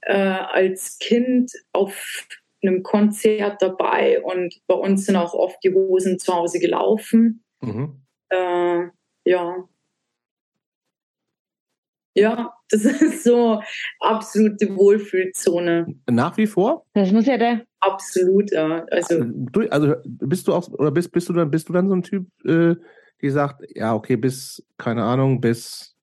äh, 0.00 0.14
als 0.14 0.98
Kind 0.98 1.52
auf 1.72 2.26
einem 2.62 2.82
Konzert 2.82 3.60
dabei 3.60 4.22
und 4.22 4.54
bei 4.66 4.74
uns 4.74 5.04
sind 5.04 5.16
auch 5.16 5.34
oft 5.34 5.62
die 5.62 5.74
Hosen 5.74 6.18
zu 6.18 6.34
Hause 6.34 6.58
gelaufen. 6.58 7.44
Mhm. 7.60 8.02
Äh, 8.30 8.84
ja, 9.26 9.68
ja, 12.14 12.52
das 12.70 12.84
ist 13.02 13.24
so 13.24 13.60
absolute 14.00 14.74
Wohlfühlzone. 14.74 15.86
Nach 16.08 16.36
wie 16.36 16.46
vor? 16.46 16.86
Das 16.94 17.12
muss 17.12 17.26
ja 17.26 17.36
der. 17.36 17.64
Absolut, 17.80 18.50
ja. 18.52 18.84
Also, 18.90 19.24
du, 19.24 19.68
also 19.68 19.94
bist 20.04 20.48
du 20.48 20.54
auch 20.54 20.68
oder 20.68 20.90
bist, 20.90 21.12
bist 21.12 21.28
du 21.28 21.32
dann 21.32 21.50
bist 21.50 21.68
du 21.68 21.72
dann 21.72 21.88
so 21.88 21.94
ein 21.94 22.02
Typ, 22.02 22.26
äh, 22.44 22.76
die 23.20 23.30
sagt, 23.30 23.64
ja, 23.74 23.94
okay, 23.94 24.16
bis, 24.16 24.64
keine 24.78 25.04
Ahnung, 25.04 25.40
bis 25.40 25.94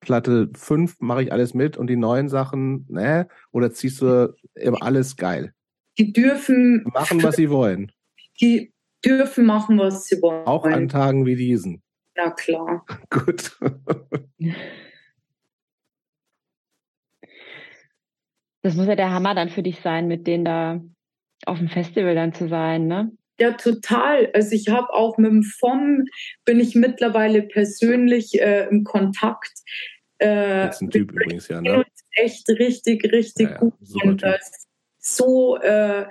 Platte 0.00 0.50
5 0.54 0.96
mache 1.00 1.22
ich 1.22 1.32
alles 1.32 1.54
mit 1.54 1.76
und 1.76 1.88
die 1.88 1.96
neuen 1.96 2.28
Sachen, 2.28 2.86
ne? 2.88 3.28
Oder 3.52 3.72
ziehst 3.72 4.02
du 4.02 4.34
immer 4.54 4.82
alles 4.82 5.16
geil? 5.16 5.52
Die 5.98 6.12
dürfen 6.12 6.84
machen, 6.92 7.22
was 7.22 7.36
sie 7.36 7.50
wollen. 7.50 7.92
Die 8.40 8.72
dürfen 9.04 9.46
machen, 9.46 9.78
was 9.78 10.04
sie 10.04 10.20
wollen. 10.22 10.46
Auch 10.46 10.64
an 10.64 10.88
Tagen 10.88 11.26
wie 11.26 11.36
diesen. 11.36 11.82
Ja, 12.16 12.30
klar. 12.30 12.84
Gut. 13.10 13.58
Das 18.62 18.74
muss 18.74 18.86
ja 18.86 18.96
der 18.96 19.10
Hammer 19.10 19.34
dann 19.34 19.50
für 19.50 19.62
dich 19.62 19.80
sein, 19.80 20.06
mit 20.06 20.26
denen 20.26 20.44
da 20.44 20.80
auf 21.46 21.58
dem 21.58 21.68
Festival 21.68 22.14
dann 22.14 22.32
zu 22.32 22.48
sein, 22.48 22.86
ne? 22.86 23.12
Ja, 23.40 23.52
total. 23.52 24.30
Also 24.34 24.54
ich 24.54 24.68
habe 24.68 24.92
auch 24.92 25.18
mit 25.18 25.30
dem 25.30 25.42
FOM 25.42 26.04
bin 26.44 26.60
ich 26.60 26.76
mittlerweile 26.76 27.42
persönlich 27.42 28.40
äh, 28.40 28.68
im 28.68 28.84
Kontakt. 28.84 29.52
Äh, 30.18 30.66
das 30.66 30.76
ist 30.76 30.82
ein 30.82 30.90
Typ 30.90 31.10
übrigens, 31.10 31.48
ja, 31.48 31.60
ne? 31.60 31.84
Echt 32.14 32.48
richtig, 32.48 33.10
richtig 33.10 33.48
ja, 33.48 33.54
ja, 33.54 33.58
gut. 33.58 33.74
Und 34.04 34.22
das 34.22 34.68
so, 34.98 35.56
äh, 35.56 36.06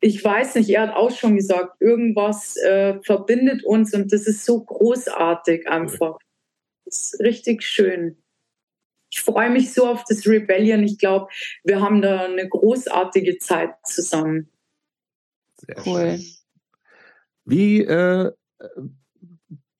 ich 0.00 0.24
weiß 0.24 0.54
nicht, 0.54 0.70
er 0.70 0.82
hat 0.82 0.94
auch 0.94 1.10
schon 1.10 1.36
gesagt, 1.36 1.76
irgendwas 1.80 2.56
äh, 2.56 2.98
verbindet 3.02 3.64
uns 3.64 3.92
und 3.92 4.10
das 4.12 4.26
ist 4.26 4.46
so 4.46 4.64
großartig 4.64 5.68
einfach. 5.68 6.16
Das 6.86 7.12
ist 7.12 7.20
richtig 7.20 7.64
schön 7.64 8.16
ich 9.18 9.24
freue 9.24 9.50
mich 9.50 9.72
so 9.72 9.86
auf 9.86 10.04
das 10.08 10.26
Rebellion. 10.26 10.82
Ich 10.84 10.98
glaube, 10.98 11.28
wir 11.64 11.80
haben 11.80 12.02
da 12.02 12.26
eine 12.26 12.48
großartige 12.48 13.38
Zeit 13.38 13.70
zusammen. 13.84 14.48
Sehr 15.56 15.76
cool. 15.86 16.18
Schön. 16.18 16.24
Wie, 17.44 17.80
äh, 17.82 18.30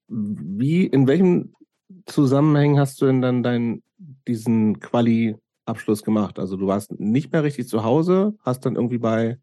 wie, 0.09 0.87
in 0.87 1.07
welchem 1.07 1.55
Zusammenhang 2.07 2.79
hast 2.79 3.01
du 3.01 3.07
denn 3.07 3.20
dann 3.20 3.42
deinen, 3.42 3.83
diesen 4.27 4.81
Quali-Abschluss 4.81 6.03
gemacht? 6.03 6.38
Also 6.38 6.57
du 6.57 6.66
warst 6.66 6.98
nicht 6.98 7.33
mehr 7.33 7.44
richtig 7.44 7.68
zu 7.68 7.85
Hause, 7.85 8.35
hast 8.40 8.66
dann 8.66 8.74
irgendwie 8.74 8.98
bei 8.98 9.38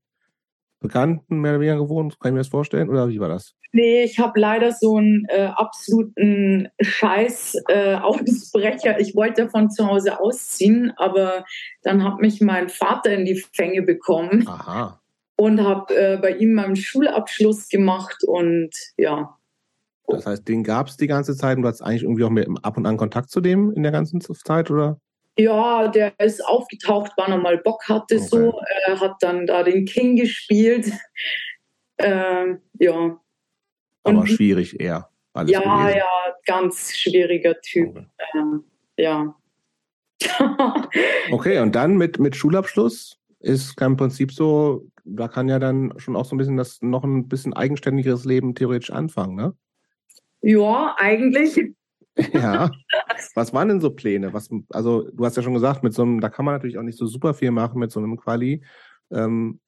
Bekannten 0.79 1.39
mehr 1.39 1.53
oder 1.53 1.61
weniger 1.61 1.79
gewohnt, 1.79 2.19
kann 2.19 2.29
ich 2.29 2.33
mir 2.33 2.39
das 2.39 2.47
vorstellen? 2.47 2.89
Oder 2.89 3.09
wie 3.09 3.19
war 3.19 3.29
das? 3.29 3.55
Nee, 3.71 4.03
ich 4.03 4.19
habe 4.19 4.39
leider 4.39 4.71
so 4.71 4.97
einen 4.97 5.25
äh, 5.27 5.49
absoluten 5.53 6.69
Scheiß 6.79 7.57
äh, 7.67 7.95
Ausbrecher. 8.01 8.99
Ich 8.99 9.15
wollte 9.15 9.49
von 9.49 9.69
zu 9.69 9.85
Hause 9.85 10.19
ausziehen, 10.19 10.93
aber 10.97 11.43
dann 11.83 12.03
hat 12.03 12.19
mich 12.19 12.39
mein 12.39 12.69
Vater 12.69 13.11
in 13.11 13.25
die 13.25 13.43
Fänge 13.53 13.81
bekommen. 13.81 14.47
Aha. 14.47 15.02
Und 15.37 15.62
habe 15.62 15.93
äh, 15.93 16.17
bei 16.17 16.31
ihm 16.31 16.54
meinen 16.54 16.77
Schulabschluss 16.77 17.67
gemacht 17.67 18.23
und 18.25 18.71
ja. 18.95 19.37
Das 20.08 20.25
heißt, 20.25 20.47
den 20.47 20.63
gab 20.63 20.87
es 20.87 20.95
die 20.95 21.08
ganze 21.08 21.35
Zeit 21.35 21.58
und 21.58 21.63
du 21.63 21.67
hattest 21.67 21.83
eigentlich 21.83 22.04
irgendwie 22.04 22.23
auch 22.23 22.29
mehr 22.29 22.47
ab 22.62 22.77
und 22.77 22.85
an 22.85 22.95
Kontakt 22.95 23.29
zu 23.29 23.41
dem 23.41 23.73
in 23.73 23.83
der 23.83 23.91
ganzen 23.91 24.21
Zeit, 24.21 24.71
oder? 24.71 25.00
Ja, 25.38 25.88
der 25.90 26.17
ist 26.19 26.46
aufgetaucht, 26.46 27.12
wann 27.17 27.31
er 27.31 27.38
mal 27.38 27.58
Bock 27.58 27.90
hatte, 27.90 28.15
okay. 28.15 28.25
so. 28.25 28.62
Er 28.88 29.00
hat 29.00 29.17
dann 29.21 29.46
da 29.46 29.63
den 29.63 29.86
King 29.86 30.15
gespielt. 30.15 30.92
Ähm, 31.98 32.62
ja. 32.79 33.19
Aber 34.04 34.19
Und, 34.19 34.27
schwierig 34.27 34.79
eher. 34.79 35.10
Alles 35.33 35.52
ja, 35.52 35.60
gewesen. 35.60 35.98
ja, 35.98 36.36
ganz 36.46 36.96
schwieriger 36.96 37.60
Typ. 37.60 37.90
Okay. 37.90 38.08
Ähm, 38.33 38.63
ja. 38.98 39.36
okay, 41.31 41.60
und 41.60 41.75
dann 41.75 41.98
mit, 41.98 42.19
mit 42.19 42.36
Schulabschluss 42.36 43.17
ist 43.40 43.75
kein 43.75 43.98
Prinzip 43.98 44.31
so, 44.31 44.88
da 45.04 45.27
kann 45.27 45.50
ja 45.50 45.60
dann 45.60 45.94
schon 45.98 46.15
auch 46.15 46.25
so 46.25 46.36
ein 46.36 46.38
bisschen 46.38 46.58
das 46.58 46.81
noch 46.81 47.04
ein 47.04 47.27
bisschen 47.27 47.54
eigenständigeres 47.54 48.25
Leben 48.25 48.56
theoretisch 48.56 48.92
anfangen, 48.92 49.36
ne? 49.36 49.54
Ja, 50.42 50.96
eigentlich. 50.98 51.60
Ja. 52.33 52.71
Was 53.33 53.53
waren 53.53 53.67
denn 53.67 53.81
so 53.81 53.89
Pläne? 53.89 54.33
Was, 54.33 54.49
also, 54.69 55.09
du 55.11 55.25
hast 55.25 55.35
ja 55.35 55.43
schon 55.43 55.53
gesagt, 55.53 55.83
mit 55.83 55.93
so 55.93 56.03
einem, 56.03 56.21
da 56.21 56.29
kann 56.29 56.45
man 56.45 56.53
natürlich 56.53 56.77
auch 56.77 56.83
nicht 56.83 56.97
so 56.97 57.05
super 57.05 57.33
viel 57.33 57.51
machen 57.51 57.79
mit 57.79 57.91
so 57.91 57.99
einem 57.99 58.17
Quali. 58.17 58.63
Ähm, 59.11 59.59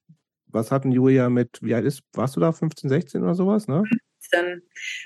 was 0.47 0.71
hatten 0.71 0.91
Julia 0.91 1.29
mit, 1.29 1.59
wie 1.61 1.75
alt 1.75 1.85
ist, 1.85 2.03
warst 2.13 2.35
du 2.35 2.39
da 2.39 2.51
15, 2.51 2.89
16 2.89 3.21
oder 3.21 3.35
sowas, 3.35 3.67
ne? 3.67 3.83
15. 4.31 4.61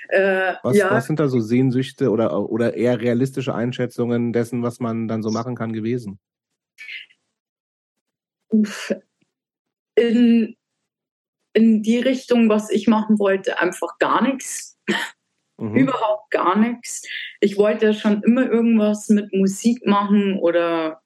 Äh, 0.08 0.54
was, 0.62 0.76
ja. 0.76 0.90
was 0.90 1.06
sind 1.06 1.20
da 1.20 1.28
so 1.28 1.40
Sehnsüchte 1.40 2.10
oder, 2.10 2.48
oder 2.48 2.74
eher 2.74 3.00
realistische 3.00 3.54
Einschätzungen 3.54 4.32
dessen, 4.32 4.62
was 4.62 4.80
man 4.80 5.08
dann 5.08 5.22
so 5.22 5.30
machen 5.30 5.54
kann, 5.54 5.72
gewesen? 5.72 6.18
In, 9.94 10.56
in 11.54 11.82
die 11.82 11.98
Richtung, 11.98 12.48
was 12.48 12.70
ich 12.70 12.86
machen 12.86 13.18
wollte, 13.18 13.60
einfach 13.60 13.98
gar 13.98 14.22
nichts. 14.22 14.78
Mhm. 15.62 15.76
Überhaupt 15.76 16.30
gar 16.30 16.58
nichts. 16.58 17.06
Ich 17.40 17.56
wollte 17.56 17.86
ja 17.86 17.92
schon 17.92 18.22
immer 18.22 18.50
irgendwas 18.50 19.08
mit 19.08 19.32
Musik 19.32 19.86
machen 19.86 20.38
oder 20.40 21.02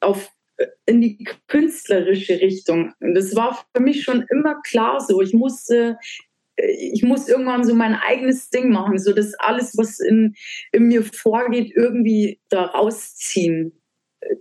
auf 0.00 0.30
in 0.86 1.00
die 1.00 1.24
künstlerische 1.46 2.40
Richtung. 2.40 2.92
Und 3.00 3.14
das 3.14 3.34
war 3.36 3.64
für 3.74 3.82
mich 3.82 4.02
schon 4.02 4.24
immer 4.30 4.60
klar 4.62 5.00
so. 5.00 5.20
Ich 5.20 5.32
musste, 5.32 5.98
ich 6.56 7.02
muss 7.02 7.28
irgendwann 7.28 7.64
so 7.64 7.74
mein 7.74 7.94
eigenes 7.94 8.50
Ding 8.50 8.70
machen, 8.70 8.98
so 8.98 9.12
dass 9.12 9.34
alles, 9.34 9.76
was 9.76 10.00
in, 10.00 10.34
in 10.72 10.84
mir 10.84 11.04
vorgeht, 11.04 11.72
irgendwie 11.74 12.40
da 12.48 12.64
rausziehen. 12.64 13.72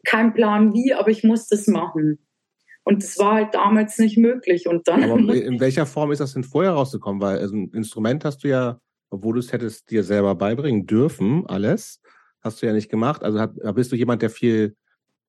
Kein 0.05 0.34
Plan 0.34 0.74
wie, 0.74 0.93
aber 0.93 1.09
ich 1.09 1.24
muss 1.24 1.47
das 1.47 1.68
machen. 1.68 2.20
Und 2.84 3.03
das 3.03 3.20
war 3.20 3.34
halt 3.34 3.53
damals 3.53 3.99
nicht 3.99 4.18
möglich. 4.18 4.68
Und 4.68 4.88
dann. 4.88 5.03
Aber 5.03 5.20
in 5.36 5.59
welcher 5.59 5.86
Form 5.86 6.11
ist 6.11 6.20
das 6.20 6.34
denn 6.34 6.43
vorher 6.43 6.72
rausgekommen? 6.72 7.22
Weil 7.22 7.39
also 7.39 7.55
ein 7.55 7.70
Instrument 7.74 8.24
hast 8.26 8.43
du 8.43 8.47
ja, 8.47 8.80
obwohl 9.10 9.34
du 9.34 9.39
es 9.39 9.51
hättest 9.51 9.89
dir 9.89 10.03
selber 10.03 10.36
beibringen 10.36 10.86
dürfen, 10.86 11.45
alles, 11.47 12.01
hast 12.41 12.62
du 12.62 12.66
ja 12.66 12.74
nicht 12.74 12.89
gemacht. 12.89 13.24
Also 13.24 13.45
bist 13.74 13.91
du 13.91 13.95
jemand, 13.95 14.22
der 14.22 14.30
viel 14.30 14.76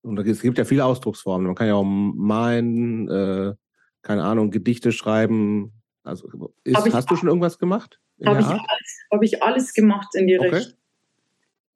und 0.03 0.19
es 0.21 0.43
gibt 0.43 0.59
ja 0.59 0.65
viele 0.65 0.85
Ausdrucksformen. 0.85 1.47
Man 1.47 1.57
kann 1.57 1.67
ja 1.67 1.75
auch 1.75 1.85
malen, 1.85 3.09
äh, 3.09 3.55
keine 4.03 4.25
Ahnung, 4.25 4.51
Gedichte 4.51 4.93
schreiben. 4.93 5.73
Also 6.03 6.53
ist, 6.65 6.93
hast 6.93 7.11
du 7.11 7.17
schon 7.17 7.29
irgendwas 7.29 7.59
gemacht? 7.59 8.01
Habe 8.25 8.41
ich, 8.41 8.47
alles, 8.47 9.07
hab 9.13 9.23
ich 9.23 9.43
alles 9.43 9.75
gemacht 9.75 10.09
in 10.15 10.27
die 10.27 10.39
okay. 10.39 10.49
Richtung. 10.49 10.79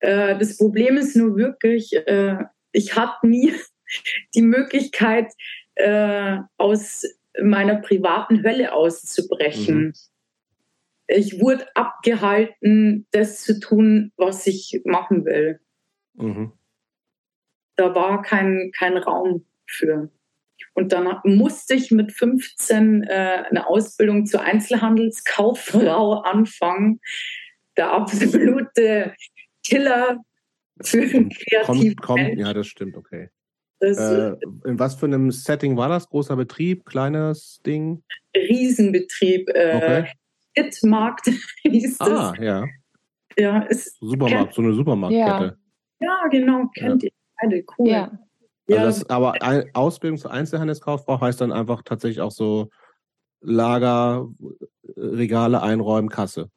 Äh, 0.00 0.38
das 0.38 0.56
Problem 0.56 0.96
ist 0.96 1.14
nur 1.16 1.36
wirklich, 1.36 1.94
äh, 1.94 2.38
ich 2.72 2.96
hatte 2.96 3.26
nie 3.26 3.54
die 4.34 4.42
Möglichkeit, 4.42 5.32
äh, 5.74 6.38
aus 6.58 7.04
meiner 7.40 7.76
privaten 7.76 8.42
Hölle 8.42 8.72
auszubrechen. 8.72 9.86
Mhm. 9.86 9.92
Ich 11.14 11.40
wurde 11.40 11.66
abgehalten, 11.74 13.06
das 13.10 13.42
zu 13.42 13.60
tun, 13.60 14.12
was 14.16 14.46
ich 14.46 14.80
machen 14.84 15.24
will. 15.24 15.60
Mhm 16.14 16.52
da 17.76 17.94
war 17.94 18.22
kein, 18.22 18.70
kein 18.76 18.96
Raum 18.96 19.44
für. 19.66 20.10
Und 20.74 20.92
dann 20.92 21.18
musste 21.24 21.74
ich 21.74 21.90
mit 21.90 22.12
15 22.12 23.04
äh, 23.04 23.44
eine 23.50 23.66
Ausbildung 23.66 24.26
zur 24.26 24.42
Einzelhandelskauffrau 24.42 26.20
anfangen. 26.24 27.00
Der 27.76 27.92
absolute 27.92 29.14
Killer 29.64 30.18
für 30.80 31.06
den 31.06 31.30
kreativen 31.30 31.96
kommt, 31.96 32.02
kommt, 32.02 32.38
Ja, 32.38 32.52
das 32.52 32.66
stimmt, 32.66 32.96
okay. 32.96 33.30
Das, 33.80 33.98
äh, 33.98 34.36
in 34.64 34.78
was 34.78 34.94
für 34.94 35.06
einem 35.06 35.32
Setting 35.32 35.76
war 35.76 35.88
das? 35.88 36.08
Großer 36.08 36.36
Betrieb, 36.36 36.84
kleines 36.84 37.60
Ding? 37.66 38.04
Riesenbetrieb. 38.36 39.48
Äh, 39.48 39.76
okay. 39.76 40.12
Hitmarkt 40.54 41.30
hieß 41.62 42.00
ah, 42.00 42.08
das. 42.08 42.18
Ah, 42.18 42.42
ja. 42.42 42.66
Ja, 43.38 43.62
ist, 43.62 43.98
Supermarkt, 44.00 44.36
kennt, 44.36 44.54
so 44.54 44.62
eine 44.62 44.72
Supermarktkette. 44.74 45.58
Ja, 46.00 46.06
ja 46.06 46.28
genau, 46.30 46.66
kennt 46.74 47.02
ja. 47.02 47.08
ihr. 47.08 47.12
Beide, 47.40 47.64
cool. 47.78 47.88
Ja. 47.88 48.18
Also 48.68 48.84
das, 48.84 49.10
aber 49.10 49.34
Ausbildung 49.74 50.18
zur 50.18 50.30
Einzelhandelskauffrau 50.30 51.20
heißt 51.20 51.40
dann 51.40 51.52
einfach 51.52 51.82
tatsächlich 51.82 52.20
auch 52.20 52.30
so 52.30 52.68
Lager, 53.40 54.28
Regale 54.96 55.62
einräumen, 55.62 56.08
Kasse. 56.08 56.48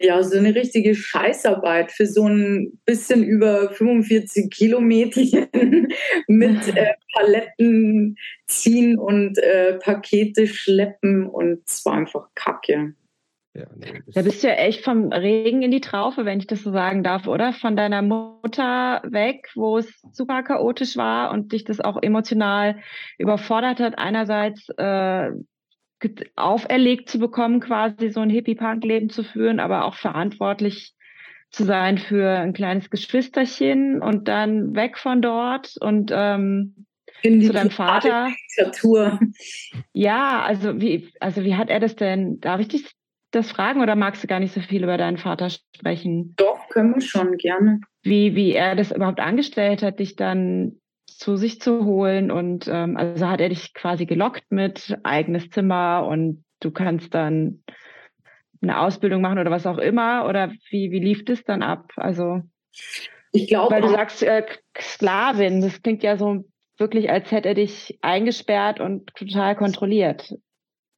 Ja, 0.00 0.20
so 0.22 0.36
eine 0.36 0.54
richtige 0.54 0.96
Scheißarbeit 0.96 1.92
für 1.92 2.06
so 2.06 2.26
ein 2.26 2.80
bisschen 2.84 3.22
über 3.22 3.70
45 3.70 4.50
Kilometer 4.50 5.20
mit 6.26 6.68
äh, 6.76 6.94
Paletten 7.14 8.16
ziehen 8.48 8.98
und 8.98 9.38
äh, 9.38 9.78
Pakete 9.78 10.48
schleppen 10.48 11.26
und 11.26 11.62
es 11.66 11.84
war 11.84 11.94
einfach 11.94 12.28
kacke. 12.34 12.94
Ja, 13.54 13.66
nee, 13.76 14.02
da 14.14 14.22
bist 14.22 14.42
du 14.42 14.48
ja 14.48 14.54
echt 14.54 14.82
vom 14.82 15.12
Regen 15.12 15.62
in 15.62 15.70
die 15.70 15.82
Traufe, 15.82 16.24
wenn 16.24 16.38
ich 16.38 16.46
das 16.46 16.62
so 16.62 16.72
sagen 16.72 17.02
darf, 17.02 17.26
oder? 17.26 17.52
Von 17.52 17.76
deiner 17.76 18.00
Mutter 18.00 19.02
weg, 19.04 19.50
wo 19.54 19.76
es 19.76 20.00
super 20.12 20.42
chaotisch 20.42 20.96
war 20.96 21.30
und 21.32 21.52
dich 21.52 21.64
das 21.64 21.80
auch 21.80 22.02
emotional 22.02 22.78
überfordert 23.18 23.78
hat, 23.80 23.98
einerseits 23.98 24.70
äh, 24.78 25.32
auferlegt 26.34 27.10
zu 27.10 27.18
bekommen, 27.18 27.60
quasi 27.60 28.08
so 28.08 28.20
ein 28.20 28.30
Hippie-Punk-Leben 28.30 29.10
zu 29.10 29.22
führen, 29.22 29.60
aber 29.60 29.84
auch 29.84 29.96
verantwortlich 29.96 30.94
zu 31.50 31.64
sein 31.64 31.98
für 31.98 32.30
ein 32.38 32.54
kleines 32.54 32.88
Geschwisterchen 32.88 34.00
und 34.00 34.28
dann 34.28 34.74
weg 34.74 34.96
von 34.96 35.20
dort 35.20 35.74
und 35.78 36.10
ähm, 36.10 36.86
zu 37.22 37.52
deinem 37.52 37.70
Vater. 37.70 38.30
Diktatur. 38.56 39.20
Ja, 39.92 40.42
also 40.42 40.80
wie, 40.80 41.12
also 41.20 41.44
wie 41.44 41.56
hat 41.56 41.68
er 41.68 41.78
das 41.78 41.94
denn? 41.94 42.40
Darf 42.40 42.60
ich 42.60 42.68
dich 42.68 42.94
das 43.32 43.50
fragen 43.50 43.80
oder 43.80 43.96
magst 43.96 44.22
du 44.22 44.28
gar 44.28 44.40
nicht 44.40 44.54
so 44.54 44.60
viel 44.60 44.84
über 44.84 44.96
deinen 44.96 45.18
Vater 45.18 45.50
sprechen? 45.50 46.34
Doch, 46.36 46.68
können 46.68 46.94
wir 46.94 47.00
schon 47.00 47.36
gerne. 47.36 47.80
Wie, 48.02 48.34
wie 48.34 48.52
er 48.52 48.76
das 48.76 48.92
überhaupt 48.92 49.20
angestellt 49.20 49.82
hat, 49.82 49.98
dich 49.98 50.16
dann 50.16 50.80
zu 51.06 51.36
sich 51.36 51.60
zu 51.60 51.84
holen 51.84 52.30
und 52.30 52.68
ähm, 52.68 52.96
also 52.96 53.28
hat 53.28 53.40
er 53.40 53.48
dich 53.48 53.74
quasi 53.74 54.06
gelockt 54.06 54.44
mit 54.50 54.96
eigenes 55.02 55.50
Zimmer 55.50 56.06
und 56.08 56.44
du 56.60 56.70
kannst 56.70 57.14
dann 57.14 57.62
eine 58.60 58.80
Ausbildung 58.80 59.22
machen 59.22 59.38
oder 59.38 59.50
was 59.50 59.66
auch 59.66 59.78
immer 59.78 60.26
oder 60.28 60.52
wie, 60.70 60.90
wie 60.90 61.00
lief 61.00 61.24
das 61.24 61.42
dann 61.44 61.62
ab? 61.62 61.90
Also 61.96 62.42
ich 63.32 63.48
glaube, 63.48 63.74
weil 63.74 63.82
du 63.82 63.88
sagst 63.88 64.22
äh, 64.22 64.44
Sklavin, 64.78 65.60
das 65.60 65.82
klingt 65.82 66.02
ja 66.02 66.16
so 66.16 66.44
wirklich, 66.78 67.10
als 67.10 67.30
hätte 67.30 67.48
er 67.48 67.54
dich 67.54 67.98
eingesperrt 68.02 68.80
und 68.80 69.14
total 69.14 69.56
kontrolliert. 69.56 70.34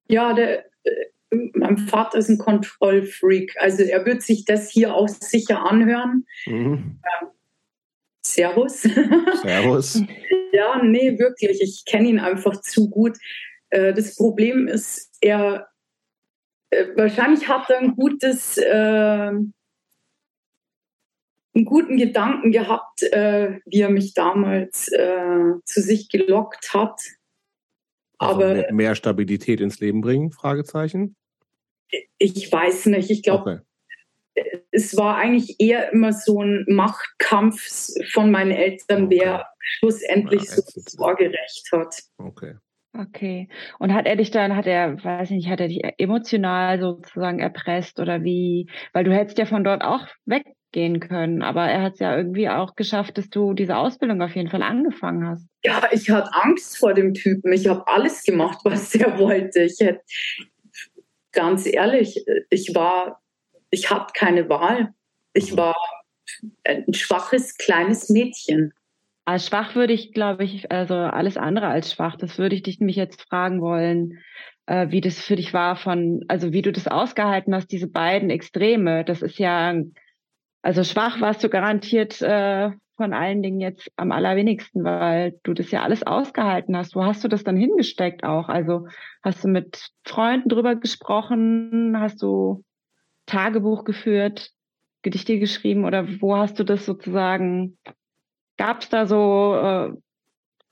Ja, 0.09 0.33
der, 0.33 0.65
mein 1.55 1.79
Vater 1.79 2.19
ist 2.19 2.29
ein 2.29 2.39
Kontrollfreak. 2.39 3.57
Also 3.59 3.83
er 3.83 4.05
wird 4.07 4.23
sich 4.23 4.45
das 4.45 4.71
hier 4.71 4.95
auch 4.95 5.09
sicher 5.09 5.65
anhören. 5.65 6.27
Mhm. 6.47 7.01
Ähm, 7.03 7.29
servus. 8.25 8.83
Servus. 9.43 10.03
ja, 10.53 10.83
nee, 10.83 11.19
wirklich. 11.19 11.61
Ich 11.61 11.85
kenne 11.85 12.09
ihn 12.09 12.19
einfach 12.19 12.61
zu 12.61 12.91
gut. 12.91 13.19
Äh, 13.71 13.93
das 13.93 14.17
Problem 14.17 14.69
ist, 14.69 15.11
er 15.21 15.69
äh, 16.71 16.87
wahrscheinlich 16.97 17.49
hat 17.49 17.71
er 17.71 17.79
ein 17.79 17.95
gutes, 17.95 18.59
äh, 18.59 18.71
einen 18.71 19.55
guten 21.65 21.97
Gedanken 21.97 22.53
gehabt, 22.53 23.03
äh, 23.03 23.61
wie 23.67 23.81
er 23.81 23.91
mich 23.91 24.15
damals 24.15 24.89
äh, 24.89 25.53
zu 25.65 25.81
sich 25.81 26.09
gelockt 26.09 26.75
hat. 26.75 27.01
Also 28.19 28.35
Aber 28.35 28.55
mehr, 28.55 28.73
mehr 28.73 28.95
Stabilität 28.95 29.61
ins 29.61 29.81
Leben 29.81 30.01
bringen? 30.01 30.31
Fragezeichen. 30.31 31.17
Ich 32.19 32.51
weiß 32.51 32.87
nicht. 32.87 33.11
Ich 33.11 33.23
glaube, 33.23 33.63
okay. 34.35 34.61
es 34.71 34.97
war 34.97 35.17
eigentlich 35.17 35.57
eher 35.59 35.93
immer 35.93 36.13
so 36.13 36.43
ein 36.43 36.65
Machtkampf 36.69 37.91
von 38.13 38.31
meinen 38.31 38.53
Eltern, 38.53 39.05
okay. 39.05 39.17
wer 39.19 39.47
schlussendlich 39.61 40.43
ja, 40.43 40.57
so 40.57 40.81
Sorgerecht 40.81 41.69
hat. 41.73 42.03
Okay. 42.19 42.55
Okay. 42.97 43.49
Und 43.81 43.93
hat 43.93 44.07
er 44.07 44.17
dich 44.17 44.31
dann, 44.31 44.55
hat 44.55 44.67
er, 44.67 45.03
weiß 45.03 45.31
ich 45.31 45.37
nicht, 45.37 45.49
hat 45.49 45.61
er 45.61 45.69
dich 45.69 45.83
emotional 45.99 46.79
sozusagen 46.79 47.41
erpresst 47.41 47.99
oder 47.99 48.23
wie? 48.23 48.69
Weil 48.93 49.05
du 49.05 49.13
hättest 49.13 49.39
ja 49.39 49.47
von 49.47 49.65
dort 49.65 49.83
auch 49.83 50.07
weggehen 50.27 51.01
können, 51.01 51.43
aber 51.43 51.65
er 51.65 51.83
hat 51.83 51.95
es 51.95 51.99
ja 51.99 52.17
irgendwie 52.17 52.49
auch 52.49 52.77
geschafft, 52.77 53.19
dass 53.19 53.29
du 53.31 53.53
diese 53.53 53.77
Ausbildung 53.77 54.23
auf 54.23 54.37
jeden 54.37 54.49
Fall 54.49 54.63
angefangen 54.63 55.27
hast. 55.27 55.49
Ja, 55.65 55.83
ich 55.91 56.09
hatte 56.09 56.31
Angst 56.35 56.79
vor 56.79 56.95
dem 56.95 57.15
Typen. 57.15 57.53
Ich 57.53 57.67
habe 57.67 57.83
alles 57.89 58.23
gemacht, 58.23 58.61
was 58.63 58.95
er 58.95 59.19
wollte. 59.19 59.63
Ich 59.63 59.81
hätte, 59.81 60.03
ganz 61.35 61.67
ehrlich, 61.67 62.25
ich 62.51 62.75
war, 62.75 63.21
ich 63.71 63.91
hatte 63.91 64.13
keine 64.15 64.49
Wahl. 64.49 64.95
Ich 65.33 65.53
mhm. 65.53 65.59
war 65.59 65.77
ein 66.65 66.95
schwaches, 66.95 67.57
kleines 67.57 68.09
Mädchen. 68.09 68.73
Als 69.27 69.47
schwach 69.47 69.75
würde 69.75 69.93
ich, 69.93 70.13
glaube 70.13 70.45
ich, 70.45 70.71
also 70.71 70.95
alles 70.95 71.37
andere 71.37 71.69
als 71.69 71.93
schwach, 71.93 72.17
das 72.17 72.39
würde 72.39 72.55
ich 72.55 72.63
dich 72.63 72.79
nämlich 72.79 72.97
jetzt 72.97 73.23
fragen 73.23 73.63
wollen, 73.63 74.19
äh, 74.67 74.91
wie 74.91 75.01
das 75.01 75.19
für 75.19 75.37
dich 75.37 75.55
war 75.55 75.77
von, 75.77 76.25
also 76.29 76.53
wie 76.53 76.63
du 76.63 76.73
das 76.73 76.89
ausgehalten 76.89 77.55
hast, 77.55 77.69
diese 77.69 77.89
beiden 77.89 78.31
Extreme. 78.31 79.05
Das 79.05 79.23
ist 79.23 79.39
ja, 79.39 79.75
also 80.63 80.85
schwach 80.85 81.21
warst 81.21 81.43
du 81.43 81.49
garantiert 81.49 82.21
äh, 82.21 82.71
von 82.97 83.13
allen 83.13 83.43
Dingen 83.43 83.61
jetzt 83.61 83.91
am 83.97 84.13
allerwenigsten, 84.13 84.85
weil 84.85 85.39
du 85.43 85.53
das 85.53 85.71
ja 85.71 85.83
alles 85.83 86.05
ausgehalten 86.05 86.77
hast. 86.77 86.95
Wo 86.95 87.05
hast 87.05 87.25
du 87.25 87.29
das 87.29 87.45
dann 87.45 87.57
hingesteckt 87.57 88.25
auch? 88.25 88.49
Also 88.49 88.87
hast 89.23 89.43
du 89.45 89.49
mit 89.49 89.91
Freunden 90.05 90.49
drüber 90.49 90.77
gesprochen? 90.77 91.97
Hast 91.99 92.23
du 92.23 92.65
Tagebuch 93.27 93.85
geführt, 93.85 94.51
Gedichte 95.03 95.39
geschrieben 95.39 95.85
oder 95.85 96.07
wo 96.21 96.37
hast 96.37 96.59
du 96.59 96.65
das 96.65 96.87
sozusagen? 96.87 97.79
Gab 98.57 98.83
es 98.83 98.89
da 98.89 99.07
so 99.07 99.55
äh, 99.57 99.93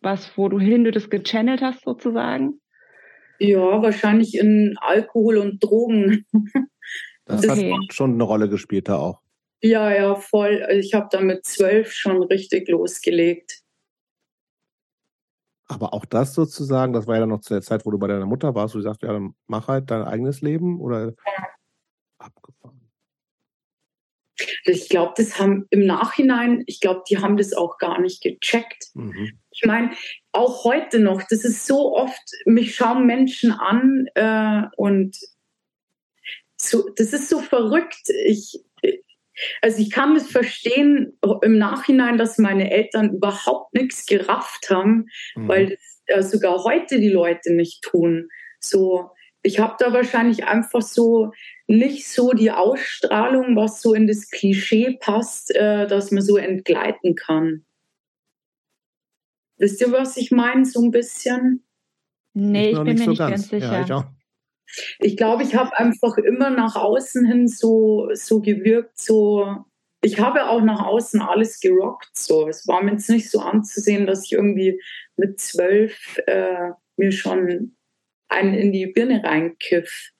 was, 0.00 0.36
wo 0.36 0.48
du 0.48 0.58
hin 0.58 0.84
du 0.84 0.90
das 0.90 1.10
gechannelt 1.10 1.62
hast 1.62 1.82
sozusagen? 1.82 2.60
Ja, 3.38 3.82
wahrscheinlich 3.82 4.36
in 4.36 4.76
Alkohol 4.80 5.38
und 5.38 5.62
Drogen. 5.62 6.26
Das, 7.24 7.40
das 7.42 7.58
hat 7.58 7.92
schon 7.92 8.14
eine 8.14 8.24
Rolle 8.24 8.48
gespielt 8.48 8.88
da 8.88 8.96
auch. 8.96 9.21
Ja, 9.62 9.92
ja, 9.92 10.16
voll. 10.16 10.62
Also 10.62 10.80
ich 10.80 10.92
habe 10.92 11.08
da 11.10 11.20
mit 11.20 11.46
zwölf 11.46 11.92
schon 11.92 12.22
richtig 12.24 12.68
losgelegt. 12.68 13.62
Aber 15.68 15.94
auch 15.94 16.04
das 16.04 16.34
sozusagen, 16.34 16.92
das 16.92 17.06
war 17.06 17.14
ja 17.14 17.20
dann 17.20 17.30
noch 17.30 17.40
zu 17.40 17.54
der 17.54 17.62
Zeit, 17.62 17.86
wo 17.86 17.90
du 17.90 17.98
bei 17.98 18.08
deiner 18.08 18.26
Mutter 18.26 18.54
warst, 18.54 18.74
wo 18.74 18.78
du 18.78 18.82
sagst, 18.82 19.02
ja, 19.02 19.12
dann 19.12 19.34
mach 19.46 19.68
halt 19.68 19.90
dein 19.90 20.02
eigenes 20.02 20.40
Leben 20.40 20.80
oder 20.80 21.06
ja. 21.06 21.14
abgefahren. 22.18 22.80
Ich 24.64 24.88
glaube, 24.88 25.14
das 25.16 25.38
haben 25.38 25.66
im 25.70 25.86
Nachhinein, 25.86 26.64
ich 26.66 26.80
glaube, 26.80 27.02
die 27.08 27.18
haben 27.18 27.36
das 27.36 27.52
auch 27.52 27.78
gar 27.78 28.00
nicht 28.00 28.22
gecheckt. 28.22 28.88
Mhm. 28.94 29.38
Ich 29.50 29.64
meine, 29.64 29.92
auch 30.32 30.64
heute 30.64 30.98
noch, 30.98 31.22
das 31.22 31.44
ist 31.44 31.66
so 31.66 31.96
oft, 31.96 32.22
mich 32.44 32.74
schauen 32.74 33.06
Menschen 33.06 33.52
an 33.52 34.08
äh, 34.14 34.62
und 34.76 35.16
so, 36.56 36.88
das 36.96 37.12
ist 37.12 37.28
so 37.28 37.40
verrückt. 37.40 38.08
Ich, 38.24 38.60
also 39.60 39.78
ich 39.80 39.90
kann 39.90 40.16
es 40.16 40.30
verstehen 40.30 41.18
im 41.42 41.58
Nachhinein, 41.58 42.18
dass 42.18 42.38
meine 42.38 42.70
Eltern 42.70 43.14
überhaupt 43.14 43.74
nichts 43.74 44.06
gerafft 44.06 44.70
haben, 44.70 45.06
mhm. 45.34 45.48
weil 45.48 45.68
das 45.70 46.02
äh, 46.06 46.22
sogar 46.22 46.64
heute 46.64 47.00
die 47.00 47.10
Leute 47.10 47.52
nicht 47.52 47.82
tun. 47.82 48.28
So, 48.60 49.10
ich 49.42 49.58
habe 49.58 49.76
da 49.78 49.92
wahrscheinlich 49.92 50.44
einfach 50.44 50.82
so 50.82 51.32
nicht 51.66 52.08
so 52.08 52.32
die 52.32 52.50
Ausstrahlung, 52.50 53.56
was 53.56 53.80
so 53.80 53.94
in 53.94 54.06
das 54.06 54.30
Klischee 54.30 54.98
passt, 55.00 55.54
äh, 55.54 55.86
dass 55.86 56.10
man 56.10 56.22
so 56.22 56.36
entgleiten 56.36 57.14
kann. 57.14 57.64
Wisst 59.58 59.80
ihr, 59.80 59.92
was 59.92 60.16
ich 60.16 60.30
meine, 60.30 60.64
so 60.64 60.82
ein 60.82 60.90
bisschen? 60.90 61.64
Nee, 62.34 62.70
ich, 62.70 62.78
ich 62.78 62.84
bin 62.84 62.98
mir 62.98 63.04
so 63.04 63.10
nicht 63.10 63.18
ganz, 63.18 63.30
ganz 63.30 63.48
sicher. 63.48 63.86
Ja, 63.88 64.12
ich 64.98 65.16
glaube, 65.16 65.42
ich 65.42 65.54
habe 65.54 65.76
einfach 65.76 66.16
immer 66.18 66.50
nach 66.50 66.76
außen 66.76 67.26
hin 67.26 67.48
so, 67.48 68.08
so 68.14 68.40
gewirkt, 68.40 68.98
so. 68.98 69.64
Ich 70.04 70.18
habe 70.18 70.48
auch 70.48 70.62
nach 70.62 70.84
außen 70.84 71.22
alles 71.22 71.60
gerockt. 71.60 72.16
So. 72.16 72.48
Es 72.48 72.66
war 72.66 72.82
mir 72.82 72.92
jetzt 72.92 73.08
nicht 73.08 73.30
so 73.30 73.40
anzusehen, 73.40 74.06
dass 74.06 74.24
ich 74.24 74.32
irgendwie 74.32 74.80
mit 75.16 75.38
zwölf 75.40 76.18
äh, 76.26 76.70
mir 76.96 77.12
schon 77.12 77.76
einen 78.28 78.54
in 78.54 78.72
die 78.72 78.86
Birne 78.86 79.22
reinkiff. 79.22 80.10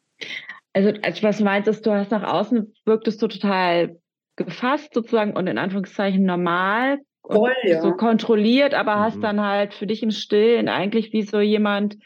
Also, 0.72 0.92
als 1.02 1.22
was 1.22 1.40
meintest, 1.40 1.84
du 1.84 1.90
hast 1.90 2.12
nach 2.12 2.22
außen 2.22 2.72
wirktest 2.84 3.20
du 3.20 3.28
total 3.28 3.98
gefasst 4.36 4.94
sozusagen 4.94 5.36
und 5.36 5.46
in 5.46 5.58
Anführungszeichen 5.58 6.24
normal, 6.24 6.98
Voll, 7.24 7.54
ja. 7.64 7.80
so 7.80 7.92
kontrolliert, 7.92 8.74
aber 8.74 8.96
mhm. 8.96 9.00
hast 9.00 9.20
dann 9.20 9.40
halt 9.40 9.74
für 9.74 9.86
dich 9.86 10.02
im 10.02 10.10
Stillen 10.10 10.68
eigentlich 10.68 11.12
wie 11.12 11.22
so 11.22 11.40
jemand, 11.40 11.96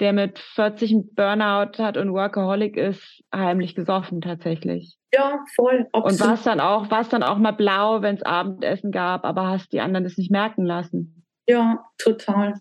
der 0.00 0.12
mit 0.12 0.38
40 0.38 0.90
einen 0.90 1.14
Burnout 1.14 1.78
hat 1.78 1.96
und 1.96 2.12
Workaholic 2.12 2.76
ist, 2.76 3.22
heimlich 3.34 3.74
gesoffen 3.74 4.20
tatsächlich. 4.20 4.96
Ja, 5.12 5.44
voll. 5.54 5.86
Absolut. 5.92 6.20
Und 6.20 6.28
warst 6.28 6.46
dann 6.46 6.60
auch, 6.60 6.90
warst 6.90 7.12
dann 7.12 7.22
auch 7.22 7.38
mal 7.38 7.52
blau, 7.52 8.02
wenn 8.02 8.16
es 8.16 8.22
Abendessen 8.22 8.90
gab, 8.90 9.24
aber 9.24 9.48
hast 9.48 9.72
die 9.72 9.80
anderen 9.80 10.04
das 10.04 10.16
nicht 10.16 10.30
merken 10.30 10.64
lassen. 10.64 11.24
Ja, 11.48 11.84
total. 11.98 12.54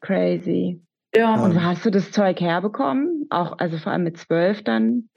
Crazy. 0.00 0.82
Ja. 1.14 1.34
Und 1.42 1.62
hast 1.64 1.84
du 1.84 1.90
das 1.90 2.12
Zeug 2.12 2.40
herbekommen? 2.40 3.26
Auch, 3.30 3.58
also 3.58 3.78
vor 3.78 3.92
allem 3.92 4.04
mit 4.04 4.18
zwölf 4.18 4.62
dann? 4.62 5.08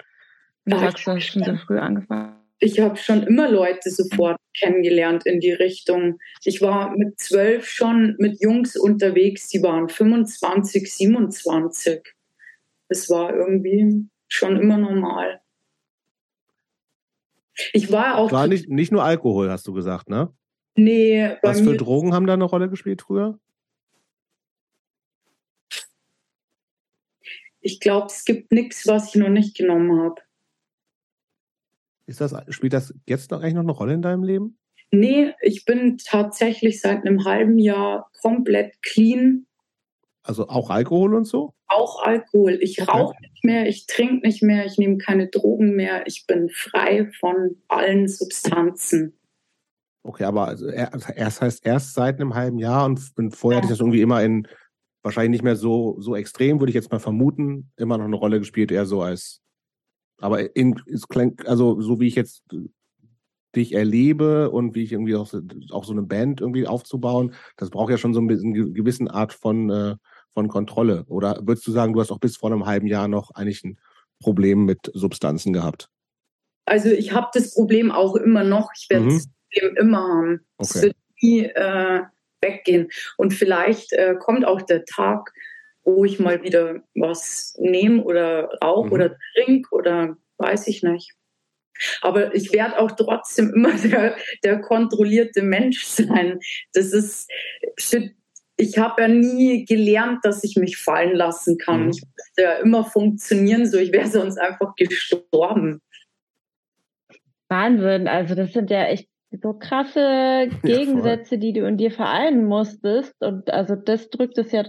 Du 0.65 0.77
ja, 0.77 0.79
sagst, 0.79 1.05
du 1.05 1.11
hast 1.11 1.25
schon 1.25 1.43
so 1.43 1.55
früh 1.55 1.77
angefangen 1.77 2.38
ich 2.59 2.79
habe 2.79 2.97
schon 2.97 3.23
immer 3.23 3.49
Leute 3.49 3.89
sofort 3.89 4.37
kennengelernt 4.57 5.25
in 5.25 5.39
die 5.39 5.53
Richtung. 5.53 6.19
Ich 6.43 6.61
war 6.61 6.95
mit 6.95 7.19
zwölf 7.19 7.67
schon 7.67 8.15
mit 8.19 8.41
Jungs 8.41 8.75
unterwegs, 8.75 9.47
die 9.47 9.63
waren 9.63 9.87
25, 9.87 10.93
27. 10.93 12.01
Es 12.89 13.09
war 13.09 13.33
irgendwie 13.33 14.07
schon 14.27 14.57
immer 14.57 14.77
normal. 14.77 15.41
Ich 17.73 17.91
war 17.91 18.17
auch. 18.17 18.31
War 18.31 18.47
nicht, 18.47 18.69
nicht 18.69 18.91
nur 18.91 19.03
Alkohol, 19.03 19.49
hast 19.49 19.67
du 19.67 19.73
gesagt, 19.73 20.09
ne? 20.09 20.33
Nee. 20.75 21.37
Was 21.41 21.61
für 21.61 21.75
Drogen 21.75 22.13
haben 22.13 22.25
da 22.25 22.33
eine 22.33 22.45
Rolle 22.45 22.69
gespielt 22.69 23.01
früher? 23.01 23.39
Ich 27.61 27.79
glaube, 27.79 28.07
es 28.07 28.23
gibt 28.23 28.51
nichts, 28.51 28.87
was 28.87 29.09
ich 29.09 29.15
noch 29.15 29.29
nicht 29.29 29.57
genommen 29.57 30.01
habe. 30.01 30.21
Ist 32.09 32.21
das, 32.21 32.33
spielt 32.49 32.73
das 32.73 32.91
jetzt 33.05 33.29
noch 33.29 33.41
eigentlich 33.41 33.53
noch 33.53 33.61
eine 33.61 33.71
Rolle 33.71 33.93
in 33.93 34.01
deinem 34.01 34.23
Leben? 34.23 34.57
Nee, 34.91 35.33
ich 35.41 35.65
bin 35.65 35.99
tatsächlich 36.03 36.81
seit 36.81 37.05
einem 37.05 37.23
halben 37.23 37.59
Jahr 37.59 38.09
komplett 38.19 38.81
clean. 38.81 39.45
Also 40.23 40.47
auch 40.47 40.71
Alkohol 40.71 41.13
und 41.13 41.25
so? 41.25 41.53
Auch 41.67 42.01
Alkohol. 42.01 42.57
Ich 42.61 42.81
okay. 42.81 42.89
rauche 42.89 43.15
nicht 43.21 43.43
mehr, 43.43 43.67
ich 43.67 43.85
trinke 43.85 44.25
nicht 44.25 44.41
mehr, 44.41 44.65
ich 44.65 44.79
nehme 44.79 44.97
keine 44.97 45.27
Drogen 45.27 45.75
mehr. 45.75 46.07
Ich 46.07 46.25
bin 46.25 46.49
frei 46.49 47.11
von 47.19 47.57
allen 47.67 48.07
Substanzen. 48.07 49.15
Okay, 50.01 50.23
aber 50.23 50.47
also 50.47 50.67
erst 50.67 51.41
heißt 51.41 51.63
erst 51.63 51.93
seit 51.93 52.19
einem 52.19 52.33
halben 52.33 52.57
Jahr 52.57 52.85
und 52.85 53.35
vorher 53.35 53.59
ja. 53.59 53.61
hatte 53.61 53.71
ich 53.71 53.77
das 53.77 53.81
irgendwie 53.81 54.01
immer 54.01 54.23
in 54.23 54.47
wahrscheinlich 55.03 55.31
nicht 55.31 55.43
mehr 55.43 55.55
so, 55.55 55.95
so 55.99 56.15
extrem, 56.15 56.59
würde 56.59 56.71
ich 56.71 56.75
jetzt 56.75 56.91
mal 56.91 56.99
vermuten, 56.99 57.71
immer 57.77 57.99
noch 57.99 58.05
eine 58.05 58.15
Rolle 58.15 58.39
gespielt, 58.39 58.71
eher 58.71 58.87
so 58.87 59.03
als 59.03 59.43
aber 60.19 60.55
in, 60.55 60.81
also 61.45 61.81
so 61.81 61.99
wie 61.99 62.07
ich 62.07 62.15
jetzt 62.15 62.43
dich 63.55 63.73
erlebe 63.73 64.51
und 64.51 64.75
wie 64.75 64.83
ich 64.83 64.91
irgendwie 64.91 65.15
auch, 65.15 65.33
auch 65.71 65.83
so 65.83 65.91
eine 65.91 66.03
Band 66.03 66.41
irgendwie 66.41 66.67
aufzubauen, 66.67 67.33
das 67.57 67.69
braucht 67.69 67.89
ja 67.89 67.97
schon 67.97 68.13
so 68.13 68.21
ein 68.21 68.27
bisschen 68.27 68.53
eine 68.53 68.71
gewisse 68.71 69.09
Art 69.11 69.33
von, 69.33 69.69
äh, 69.69 69.95
von 70.33 70.47
Kontrolle. 70.47 71.05
Oder 71.07 71.39
würdest 71.41 71.65
du 71.67 71.71
sagen, 71.71 71.93
du 71.93 71.99
hast 71.99 72.11
auch 72.11 72.19
bis 72.19 72.37
vor 72.37 72.51
einem 72.51 72.65
halben 72.65 72.87
Jahr 72.87 73.07
noch 73.07 73.31
eigentlich 73.31 73.63
ein 73.63 73.79
Problem 74.19 74.65
mit 74.65 74.91
Substanzen 74.93 75.53
gehabt? 75.53 75.89
Also 76.65 76.89
ich 76.89 77.13
habe 77.13 77.27
das 77.33 77.53
Problem 77.53 77.91
auch 77.91 78.15
immer 78.15 78.43
noch. 78.43 78.69
Ich 78.77 78.89
werde 78.89 79.05
mhm. 79.05 79.09
das 79.15 79.27
Problem 79.27 79.77
immer 79.77 79.99
haben. 79.99 80.39
Es 80.59 80.75
okay. 80.75 80.81
wird 80.85 80.95
nie 81.21 81.41
äh, 81.45 82.01
weggehen. 82.41 82.89
Und 83.17 83.33
vielleicht 83.33 83.93
äh, 83.93 84.15
kommt 84.19 84.45
auch 84.45 84.61
der 84.61 84.85
Tag, 84.85 85.33
wo 85.95 86.05
ich 86.05 86.19
mal 86.19 86.43
wieder 86.43 86.81
was 86.95 87.55
nehme 87.59 88.03
oder 88.03 88.49
rauche 88.63 88.87
mhm. 88.87 88.93
oder 88.93 89.17
trinke 89.33 89.75
oder 89.75 90.17
weiß 90.37 90.67
ich 90.67 90.83
nicht. 90.83 91.13
Aber 92.01 92.35
ich 92.35 92.51
werde 92.51 92.79
auch 92.79 92.91
trotzdem 92.91 93.53
immer 93.55 93.73
der, 93.73 94.15
der 94.43 94.61
kontrollierte 94.61 95.41
Mensch 95.41 95.85
sein. 95.85 96.39
Das 96.73 96.93
ist, 96.93 97.29
ich 98.57 98.77
habe 98.77 99.01
ja 99.01 99.07
nie 99.07 99.65
gelernt, 99.65 100.19
dass 100.23 100.43
ich 100.43 100.55
mich 100.55 100.77
fallen 100.77 101.15
lassen 101.15 101.57
kann. 101.57 101.85
Mhm. 101.85 101.89
Ich 101.91 102.03
musste 102.03 102.41
ja 102.41 102.53
immer 102.53 102.85
funktionieren, 102.85 103.67
so 103.67 103.77
ich 103.77 103.91
wäre 103.91 104.07
sonst 104.07 104.37
einfach 104.37 104.75
gestorben. 104.75 105.81
Wahnsinn, 107.47 108.07
also 108.07 108.35
das 108.35 108.53
sind 108.53 108.69
ja 108.69 108.85
echt 108.85 109.09
so 109.31 109.53
krasse 109.53 110.49
Gegensätze, 110.63 111.35
ja, 111.35 111.41
die 111.41 111.53
du 111.53 111.67
in 111.67 111.77
dir 111.77 111.91
vereinen 111.91 112.45
musstest. 112.45 113.21
Und 113.21 113.51
also 113.51 113.75
das 113.75 114.09
drückt 114.09 114.37
es 114.37 114.51
ja, 114.51 114.65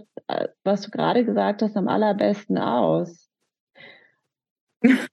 was 0.64 0.82
du 0.82 0.90
gerade 0.90 1.24
gesagt 1.24 1.62
hast, 1.62 1.76
am 1.76 1.88
allerbesten 1.88 2.58
aus. 2.58 3.28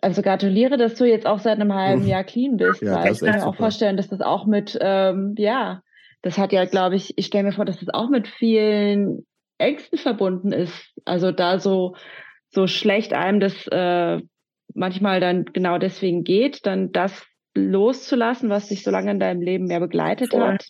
Also 0.00 0.22
gratuliere, 0.22 0.76
dass 0.76 0.94
du 0.94 1.06
jetzt 1.06 1.26
auch 1.26 1.40
seit 1.40 1.60
einem 1.60 1.74
halben 1.74 2.06
Jahr 2.06 2.22
clean 2.22 2.56
bist. 2.56 2.82
Ja, 2.82 3.04
ich 3.10 3.18
kann 3.18 3.34
mir 3.34 3.44
auch 3.44 3.56
vorstellen, 3.56 3.96
dass 3.96 4.06
das 4.06 4.20
auch 4.20 4.46
mit, 4.46 4.78
ähm, 4.80 5.34
ja, 5.36 5.82
das 6.22 6.38
hat 6.38 6.52
ja, 6.52 6.66
glaube 6.66 6.94
ich, 6.94 7.18
ich 7.18 7.26
stelle 7.26 7.42
mir 7.42 7.52
vor, 7.52 7.64
dass 7.64 7.80
das 7.80 7.88
auch 7.88 8.08
mit 8.08 8.28
vielen 8.28 9.26
Ängsten 9.58 9.98
verbunden 9.98 10.52
ist. 10.52 10.94
Also 11.04 11.32
da 11.32 11.58
so, 11.58 11.96
so 12.48 12.68
schlecht 12.68 13.12
einem 13.12 13.40
das 13.40 13.66
äh, 13.72 14.20
manchmal 14.72 15.18
dann 15.18 15.46
genau 15.46 15.78
deswegen 15.78 16.22
geht, 16.22 16.64
dann 16.64 16.92
das 16.92 17.26
loszulassen, 17.58 18.50
was 18.50 18.68
dich 18.68 18.82
so 18.82 18.90
lange 18.90 19.10
in 19.10 19.20
deinem 19.20 19.42
Leben 19.42 19.66
mehr 19.66 19.80
begleitet 19.80 20.30
Voll. 20.30 20.42
hat. 20.42 20.66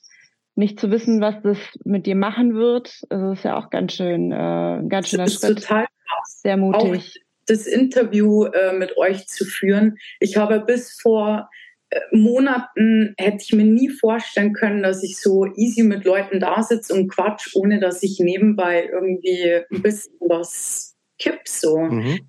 Nicht 0.54 0.80
zu 0.80 0.90
wissen, 0.90 1.20
was 1.20 1.36
das 1.42 1.58
mit 1.84 2.06
dir 2.06 2.16
machen 2.16 2.54
wird, 2.54 3.02
also 3.10 3.32
ist 3.32 3.44
ja 3.44 3.56
auch 3.56 3.70
ganz 3.70 3.92
schön, 3.92 4.32
äh, 4.32 4.78
ein 4.78 4.88
ganz 4.88 5.08
schöner 5.08 5.28
Schritt. 5.28 5.58
Total 5.60 5.84
krass. 5.84 6.40
Sehr 6.42 6.56
mutig. 6.56 7.16
Auch 7.16 7.22
das 7.46 7.66
Interview 7.66 8.44
äh, 8.46 8.72
mit 8.72 8.96
euch 8.98 9.26
zu 9.28 9.44
führen. 9.44 9.96
Ich 10.20 10.36
habe 10.36 10.60
bis 10.60 11.00
vor 11.00 11.48
äh, 11.90 12.00
Monaten 12.12 13.14
hätte 13.18 13.38
ich 13.40 13.52
mir 13.52 13.64
nie 13.64 13.88
vorstellen 13.88 14.52
können, 14.52 14.82
dass 14.82 15.02
ich 15.02 15.20
so 15.20 15.46
easy 15.54 15.84
mit 15.84 16.04
Leuten 16.04 16.40
da 16.40 16.62
sitze 16.62 16.92
und 16.92 17.08
quatsch, 17.08 17.54
ohne 17.54 17.78
dass 17.78 18.02
ich 18.02 18.18
nebenbei 18.18 18.88
irgendwie 18.92 19.62
ein 19.70 19.82
bisschen 19.82 20.14
was 20.20 20.96
kipp 21.18 21.40
so. 21.46 21.78
Mhm 21.78 22.28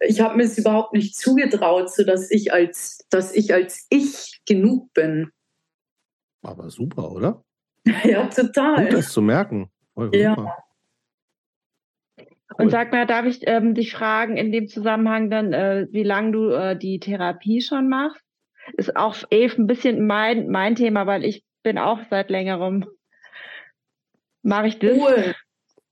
ich 0.00 0.20
habe 0.20 0.36
mir 0.36 0.44
es 0.44 0.58
überhaupt 0.58 0.92
nicht 0.92 1.16
zugetraut, 1.16 1.92
so 1.92 2.04
dass 2.04 2.30
ich 2.30 2.52
als, 2.52 3.06
dass 3.10 3.34
ich 3.34 3.54
als 3.54 3.86
ich 3.90 4.40
genug 4.46 4.92
bin. 4.92 5.30
Aber 6.42 6.70
super, 6.70 7.10
oder? 7.10 7.44
ja, 8.04 8.26
total. 8.26 8.84
Gut, 8.84 8.94
das 8.94 9.10
zu 9.10 9.22
merken. 9.22 9.70
Voll 9.94 10.14
ja. 10.14 10.34
Super. 10.34 10.56
Und 12.58 12.70
sag 12.70 12.92
mal, 12.92 13.06
darf 13.06 13.26
ich 13.26 13.40
ähm, 13.42 13.74
dich 13.74 13.92
fragen 13.92 14.36
in 14.36 14.52
dem 14.52 14.68
Zusammenhang 14.68 15.30
dann, 15.30 15.52
äh, 15.52 15.88
wie 15.90 16.04
lange 16.04 16.32
du 16.32 16.50
äh, 16.50 16.78
die 16.78 17.00
Therapie 17.00 17.60
schon 17.60 17.88
machst? 17.88 18.22
Ist 18.76 18.96
auch 18.96 19.16
eben 19.30 19.64
ein 19.64 19.66
bisschen 19.66 20.06
mein, 20.06 20.48
mein 20.48 20.74
Thema, 20.74 21.06
weil 21.06 21.24
ich 21.24 21.44
bin 21.62 21.78
auch 21.78 22.00
seit 22.08 22.30
längerem, 22.30 22.86
mache 24.42 24.68
ich 24.68 24.78
das. 24.78 24.96
Cool. 24.96 25.34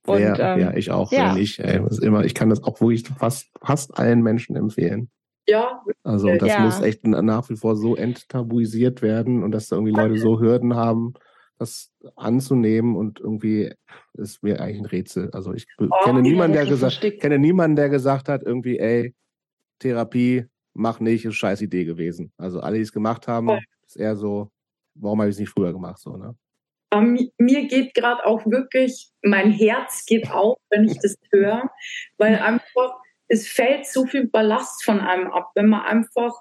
Und, 0.06 0.20
ähm, 0.20 0.60
ja, 0.60 0.74
ich 0.74 0.90
auch. 0.90 1.10
Ja. 1.12 1.36
Ich, 1.36 1.58
ey, 1.58 1.80
immer, 2.02 2.24
ich 2.24 2.34
kann 2.34 2.50
das 2.50 2.62
auch 2.62 2.80
wirklich 2.80 3.08
fast, 3.08 3.48
fast 3.62 3.96
allen 3.98 4.22
Menschen 4.22 4.56
empfehlen. 4.56 5.10
Ja. 5.46 5.82
Also 6.02 6.34
das 6.36 6.48
ja. 6.48 6.60
muss 6.60 6.80
echt 6.80 7.06
nach 7.06 7.48
wie 7.50 7.56
vor 7.56 7.76
so 7.76 7.96
enttabuisiert 7.96 9.02
werden 9.02 9.42
und 9.42 9.52
dass 9.52 9.68
da 9.68 9.76
irgendwie 9.76 9.92
Leute 9.92 10.18
so 10.18 10.40
Hürden 10.40 10.74
haben, 10.74 11.14
das 11.58 11.90
anzunehmen 12.16 12.96
und 12.96 13.20
irgendwie 13.20 13.72
ist 14.14 14.42
mir 14.42 14.60
eigentlich 14.60 14.80
ein 14.80 14.86
Rätsel. 14.86 15.30
Also 15.32 15.52
ich 15.52 15.66
oh, 15.78 15.88
kenne 16.04 16.22
niemanden, 16.22 16.54
der 16.54 16.66
gesagt, 16.66 17.00
kenne 17.20 17.38
niemanden, 17.38 17.76
der 17.76 17.88
gesagt 17.88 18.28
hat, 18.28 18.42
irgendwie, 18.42 18.78
ey, 18.78 19.14
Therapie, 19.78 20.46
mach 20.72 21.00
nicht, 21.00 21.24
ist 21.24 21.26
eine 21.26 21.34
scheiß 21.34 21.60
Idee 21.62 21.84
gewesen. 21.84 22.32
Also 22.36 22.60
alle, 22.60 22.76
die 22.76 22.82
es 22.82 22.92
gemacht 22.92 23.28
haben, 23.28 23.50
ist 23.86 23.96
eher 23.96 24.16
so, 24.16 24.50
warum 24.94 25.20
habe 25.20 25.30
ich 25.30 25.36
es 25.36 25.40
nicht 25.40 25.50
früher 25.50 25.72
gemacht, 25.72 25.98
so, 25.98 26.16
ne? 26.16 26.34
Mir 27.00 27.66
geht 27.66 27.94
gerade 27.94 28.24
auch 28.26 28.44
wirklich, 28.46 29.10
mein 29.22 29.50
Herz 29.50 30.04
geht 30.06 30.30
auf, 30.30 30.58
wenn 30.70 30.84
ich 30.84 30.98
das 30.98 31.16
höre, 31.30 31.70
weil 32.18 32.36
einfach, 32.36 32.94
es 33.28 33.48
fällt 33.48 33.86
so 33.86 34.06
viel 34.06 34.28
Ballast 34.28 34.84
von 34.84 35.00
einem 35.00 35.30
ab, 35.32 35.50
wenn 35.54 35.68
man 35.68 35.82
einfach, 35.82 36.32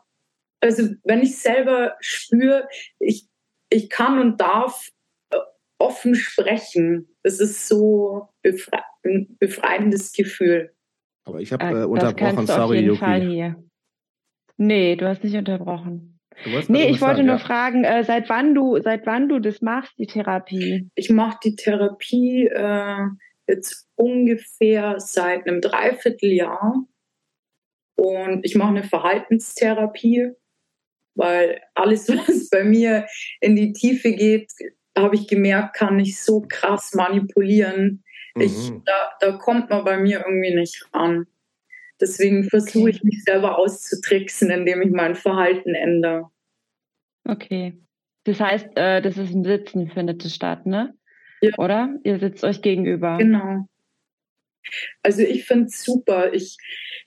also 0.62 0.89
wenn 1.04 1.22
ich 1.22 1.38
selber 1.38 1.95
spüre, 1.99 2.68
ich, 2.99 3.28
ich 3.70 3.89
kann 3.89 4.20
und 4.20 4.39
darf 4.41 4.89
offen 5.84 6.16
sprechen. 6.16 7.08
Das 7.24 7.39
ist 7.39 7.68
so 7.68 8.30
befre 8.41 8.84
ein 9.06 9.36
befreiendes 9.38 10.14
Gefühl. 10.14 10.74
Aber 11.26 11.41
ich 11.41 11.51
habe 11.51 11.82
äh, 11.82 11.84
unterbrochen, 11.84 12.47
sorry, 12.47 12.80
Yuki. 12.80 13.54
Nee, 14.58 14.95
du 14.95 15.08
hast 15.08 15.24
nicht 15.24 15.36
unterbrochen. 15.36 16.12
Nee, 16.68 16.90
ich 16.90 17.02
wollte 17.02 17.18
sagen, 17.18 17.26
nur 17.28 17.38
ja. 17.38 17.44
fragen, 17.44 17.84
äh, 17.84 18.04
seit 18.04 18.30
wann 18.30 18.54
du, 18.56 18.80
seit 18.82 19.06
wann 19.06 19.30
du 19.30 19.40
das 19.40 19.62
machst, 19.62 19.94
die 19.98 20.08
Therapie? 20.08 20.90
Ich 20.96 21.10
mache 21.10 21.38
die 21.44 21.56
Therapie 21.56 22.48
äh, 22.48 23.08
jetzt 23.48 23.88
ungefähr 23.96 25.00
seit 25.00 25.48
einem 25.48 25.62
Dreivierteljahr. 25.62 26.86
Und 27.96 28.44
ich 28.44 28.56
mache 28.56 28.70
eine 28.70 28.84
Verhaltenstherapie, 28.84 30.32
weil 31.16 31.62
alles, 31.76 32.10
was 32.10 32.50
bei 32.50 32.64
mir 32.64 33.06
in 33.40 33.56
die 33.56 33.74
Tiefe 33.74 34.14
geht, 34.14 34.52
habe 34.98 35.16
ich 35.16 35.28
gemerkt, 35.28 35.76
kann 35.76 36.00
ich 36.00 36.22
so 36.22 36.46
krass 36.48 36.94
manipulieren. 36.94 38.04
Mhm. 38.36 38.42
Ich, 38.42 38.72
da, 38.86 39.12
da 39.20 39.32
kommt 39.34 39.70
man 39.70 39.84
bei 39.84 39.98
mir 39.98 40.24
irgendwie 40.26 40.56
nicht 40.56 40.86
ran. 40.94 41.28
Deswegen 42.04 42.43
versuche 42.43 42.89
ich 42.89 43.01
mich 43.01 43.24
selber 43.24 43.58
auszutricksen, 43.58 44.51
indem 44.51 44.82
ich 44.82 44.91
mein 44.91 45.16
Verhalten 45.16 45.74
ändere. 45.74 46.30
Okay. 47.24 47.80
Das 48.26 48.41
heißt, 48.41 48.76
äh, 48.76 49.01
das 49.01 49.18
ist 49.18 49.34
ein 49.34 49.45
Sitzen, 49.45 49.89
findet 49.89 50.26
es 50.26 50.36
statt, 50.36 50.66
ne? 50.66 50.93
Ja. 51.39 51.51
Oder? 51.58 51.95
Ihr 52.04 52.20
sitzt 52.20 52.43
euch 52.43 52.62
gegenüber. 52.62 53.18
Genau. 53.18 53.66
Also 55.01 55.22
ich 55.22 55.45
finde 55.45 55.68
es 55.68 55.82
super. 55.82 56.34
Ich 56.34 56.58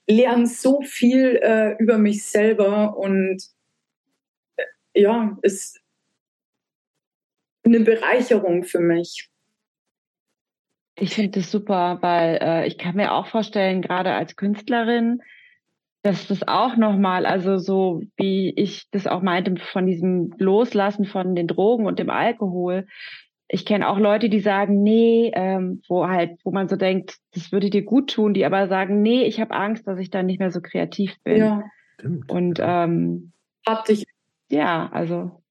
lerne 0.06 0.46
so 0.46 0.80
viel 0.80 1.40
äh, 1.42 1.76
über 1.78 1.98
mich 1.98 2.24
selber 2.24 2.96
und 2.96 3.42
äh, 4.56 4.64
ja, 4.94 5.36
es 5.42 5.78
eine 7.64 7.80
Bereicherung 7.80 8.64
für 8.64 8.80
mich. 8.80 9.28
Ich 10.98 11.14
finde 11.14 11.40
das 11.40 11.50
super, 11.50 11.98
weil 12.00 12.38
äh, 12.40 12.66
ich 12.66 12.78
kann 12.78 12.96
mir 12.96 13.12
auch 13.12 13.26
vorstellen, 13.26 13.82
gerade 13.82 14.12
als 14.12 14.36
Künstlerin, 14.36 15.22
dass 16.02 16.26
das 16.26 16.46
auch 16.46 16.76
nochmal, 16.76 17.26
also 17.26 17.58
so 17.58 18.02
wie 18.16 18.50
ich 18.56 18.88
das 18.90 19.06
auch 19.06 19.22
meinte, 19.22 19.56
von 19.56 19.86
diesem 19.86 20.34
Loslassen 20.38 21.04
von 21.04 21.34
den 21.34 21.48
Drogen 21.48 21.86
und 21.86 21.98
dem 21.98 22.10
Alkohol. 22.10 22.86
Ich 23.48 23.66
kenne 23.66 23.88
auch 23.88 23.98
Leute, 23.98 24.28
die 24.28 24.40
sagen, 24.40 24.82
nee, 24.82 25.30
ähm, 25.34 25.82
wo 25.88 26.08
halt, 26.08 26.38
wo 26.44 26.50
man 26.50 26.68
so 26.68 26.76
denkt, 26.76 27.16
das 27.32 27.52
würde 27.52 27.70
dir 27.70 27.84
gut 27.84 28.12
tun, 28.12 28.34
die 28.34 28.44
aber 28.44 28.66
sagen, 28.68 29.02
nee, 29.02 29.24
ich 29.24 29.40
habe 29.40 29.54
Angst, 29.54 29.86
dass 29.86 29.98
ich 29.98 30.10
dann 30.10 30.26
nicht 30.26 30.40
mehr 30.40 30.50
so 30.50 30.60
kreativ 30.60 31.16
bin. 31.22 31.38
Ja. 31.38 31.62
Stimmt. 31.94 32.30
Und 32.30 32.58
ähm, 32.60 33.32
hatte 33.66 33.92
ich. 33.92 34.04
Ja, 34.48 34.88
also 34.92 35.42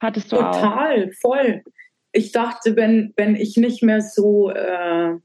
Hattest 0.00 0.32
du 0.32 0.36
Total, 0.36 1.08
auch? 1.08 1.12
voll. 1.20 1.62
Ich 2.12 2.32
dachte, 2.32 2.76
wenn, 2.76 3.12
wenn 3.16 3.36
ich 3.36 3.56
nicht 3.56 3.82
mehr 3.82 4.00
so, 4.00 4.50
äh, 4.50 5.16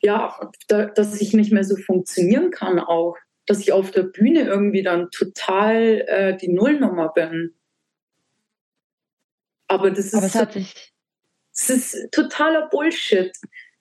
ja, 0.00 0.50
da, 0.68 0.86
dass 0.86 1.20
ich 1.20 1.32
nicht 1.32 1.52
mehr 1.52 1.64
so 1.64 1.76
funktionieren 1.76 2.50
kann 2.50 2.78
auch, 2.78 3.16
dass 3.46 3.60
ich 3.60 3.72
auf 3.72 3.90
der 3.90 4.02
Bühne 4.02 4.42
irgendwie 4.42 4.82
dann 4.82 5.10
total 5.10 6.04
äh, 6.06 6.36
die 6.36 6.52
Nullnummer 6.52 7.12
bin. 7.12 7.54
Aber 9.68 9.90
das 9.90 10.06
ist, 10.06 10.14
Aber 10.14 10.32
hat 10.34 10.52
sich 10.52 10.92
das 11.52 11.70
ist 11.70 12.12
totaler 12.12 12.68
Bullshit. 12.68 13.32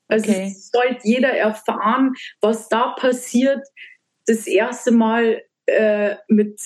Also 0.07 0.29
okay. 0.29 0.47
es 0.51 0.69
sollte 0.69 0.99
jeder 1.03 1.31
erfahren, 1.31 2.13
was 2.41 2.67
da 2.67 2.93
passiert. 2.93 3.65
Das 4.25 4.47
erste 4.47 4.91
Mal 4.91 5.43
äh, 5.65 6.15
mit 6.27 6.59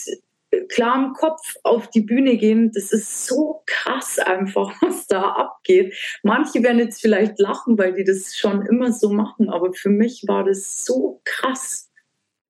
klarem 0.69 1.13
Kopf 1.13 1.55
auf 1.63 1.89
die 1.89 2.01
Bühne 2.01 2.37
gehen, 2.37 2.71
das 2.73 2.91
ist 2.91 3.25
so 3.25 3.63
krass 3.65 4.19
einfach, 4.19 4.73
was 4.81 5.07
da 5.07 5.21
abgeht. 5.21 5.95
Manche 6.23 6.63
werden 6.63 6.79
jetzt 6.79 7.01
vielleicht 7.01 7.39
lachen, 7.39 7.77
weil 7.77 7.93
die 7.93 8.03
das 8.03 8.35
schon 8.35 8.65
immer 8.65 8.91
so 8.91 9.11
machen, 9.11 9.49
aber 9.49 9.73
für 9.73 9.89
mich 9.89 10.23
war 10.27 10.43
das 10.43 10.85
so 10.85 11.21
krass. 11.23 11.89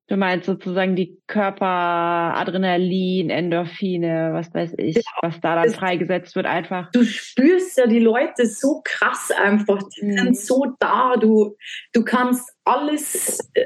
Du 0.06 0.18
meinst 0.18 0.44
sozusagen 0.44 0.96
die 0.96 1.18
Körper, 1.26 1.64
Adrenalin, 1.66 3.30
Endorphine, 3.30 4.30
was 4.34 4.52
weiß 4.52 4.74
ich, 4.76 4.96
ja, 4.96 5.02
was 5.22 5.40
da 5.40 5.62
dann 5.62 5.72
freigesetzt 5.72 6.36
wird, 6.36 6.44
einfach. 6.44 6.90
Du 6.90 7.04
spürst 7.04 7.78
ja 7.78 7.86
die 7.86 8.00
Leute 8.00 8.46
so 8.46 8.82
krass 8.84 9.30
einfach, 9.30 9.82
die 9.96 10.04
mhm. 10.04 10.18
sind 10.18 10.36
so 10.36 10.74
da, 10.78 11.16
du, 11.16 11.56
du 11.94 12.04
kannst 12.04 12.52
alles 12.64 13.38
äh, 13.54 13.64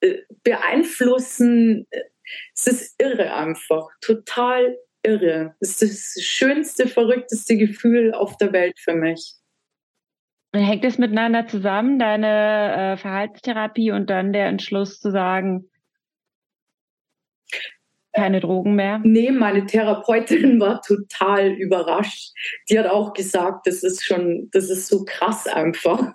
äh 0.00 0.22
beeinflussen, 0.42 1.86
es 2.54 2.66
ist 2.66 3.02
irre 3.02 3.34
einfach, 3.34 3.88
total 4.00 4.76
irre. 5.02 5.54
Es 5.60 5.82
ist 5.82 6.16
das 6.16 6.24
schönste, 6.24 6.88
verrückteste 6.88 7.56
Gefühl 7.56 8.12
auf 8.12 8.36
der 8.38 8.52
Welt 8.52 8.78
für 8.78 8.94
mich. 8.94 9.34
Hängt 10.54 10.84
es 10.84 10.98
miteinander 10.98 11.46
zusammen, 11.46 11.98
deine 11.98 12.94
äh, 12.94 12.96
Verhaltenstherapie 12.96 13.92
und 13.92 14.08
dann 14.08 14.32
der 14.32 14.46
Entschluss 14.46 15.00
zu 15.00 15.10
sagen, 15.10 15.68
keine 18.16 18.40
Drogen 18.40 18.74
mehr? 18.74 19.00
Nee, 19.04 19.30
meine 19.30 19.66
Therapeutin 19.66 20.58
war 20.58 20.80
total 20.80 21.48
überrascht. 21.52 22.32
Die 22.70 22.78
hat 22.78 22.86
auch 22.86 23.12
gesagt, 23.12 23.66
das 23.66 23.82
ist 23.82 24.04
schon, 24.04 24.48
das 24.52 24.70
ist 24.70 24.88
so 24.88 25.04
krass 25.04 25.46
einfach. 25.46 26.12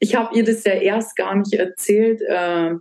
Ich 0.00 0.14
habe 0.14 0.34
ihr 0.36 0.44
das 0.44 0.64
ja 0.64 0.72
erst 0.72 1.16
gar 1.16 1.34
nicht 1.34 1.52
erzählt. 1.52 2.22
Äh, 2.22 2.76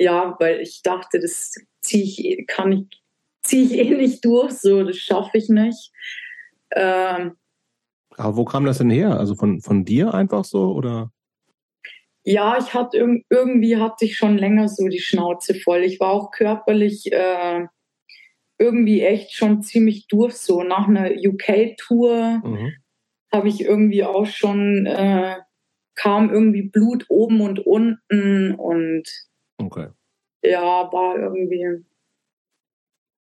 ja, 0.00 0.34
weil 0.38 0.60
ich 0.60 0.82
dachte, 0.82 1.20
das 1.20 1.54
ziehe 1.82 2.04
ich, 2.04 2.24
eh, 2.24 2.44
kann 2.44 2.72
ich, 2.72 3.02
ziehe 3.42 3.64
ich 3.64 3.72
eh 3.78 3.90
nicht 3.94 4.24
durch, 4.24 4.52
so, 4.52 4.82
das 4.82 4.96
schaffe 4.96 5.38
ich 5.38 5.48
nicht. 5.48 5.92
Ähm, 6.74 7.36
Aber 8.16 8.36
wo 8.36 8.44
kam 8.44 8.64
das 8.64 8.78
denn 8.78 8.90
her? 8.90 9.18
Also 9.18 9.34
von, 9.34 9.60
von 9.60 9.84
dir 9.84 10.14
einfach 10.14 10.44
so 10.44 10.72
oder? 10.72 11.12
Ja, 12.24 12.58
ich 12.58 12.74
hatte 12.74 13.22
irgendwie 13.28 13.76
hatte 13.76 14.04
ich 14.04 14.16
schon 14.16 14.38
länger 14.38 14.68
so 14.68 14.88
die 14.88 15.00
Schnauze 15.00 15.54
voll. 15.54 15.80
Ich 15.80 16.00
war 16.00 16.10
auch 16.10 16.30
körperlich 16.30 17.12
äh, 17.12 17.66
irgendwie 18.58 19.02
echt 19.02 19.32
schon 19.32 19.62
ziemlich 19.62 20.06
durch. 20.06 20.34
So 20.34 20.62
nach 20.62 20.86
einer 20.86 21.10
UK-Tour 21.10 22.42
mhm. 22.44 22.72
habe 23.32 23.48
ich 23.48 23.62
irgendwie 23.62 24.04
auch 24.04 24.26
schon 24.26 24.86
äh, 24.86 25.36
kam 25.94 26.30
irgendwie 26.30 26.62
Blut 26.62 27.06
oben 27.08 27.40
und 27.40 27.58
unten 27.58 28.54
und 28.54 29.04
Okay. 29.60 29.88
Ja, 30.42 30.90
war 30.92 31.18
irgendwie. 31.18 31.84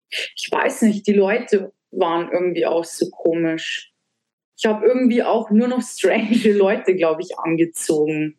Ich 0.10 0.50
weiß 0.52 0.84
nicht, 0.84 1.08
die 1.08 1.14
Leute 1.14 1.74
waren 1.92 2.32
irgendwie 2.32 2.66
auch 2.66 2.86
so 2.86 3.10
komisch. 3.10 3.92
Ich 4.58 4.66
habe 4.66 4.86
irgendwie 4.86 5.24
auch 5.24 5.50
nur 5.50 5.68
noch 5.68 5.82
strange 5.82 6.52
Leute, 6.54 6.96
glaube 6.96 7.22
ich, 7.22 7.38
angezogen. 7.38 8.38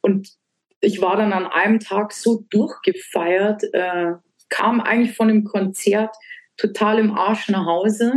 Und 0.00 0.36
ich 0.80 1.00
war 1.00 1.16
dann 1.16 1.32
an 1.32 1.46
einem 1.46 1.80
Tag 1.80 2.12
so 2.12 2.44
durchgefeiert, 2.50 3.62
äh, 3.72 4.12
kam 4.48 4.80
eigentlich 4.80 5.16
von 5.16 5.28
dem 5.28 5.44
Konzert 5.44 6.14
total 6.56 6.98
im 6.98 7.12
Arsch 7.12 7.48
nach 7.48 7.66
Hause. 7.66 8.12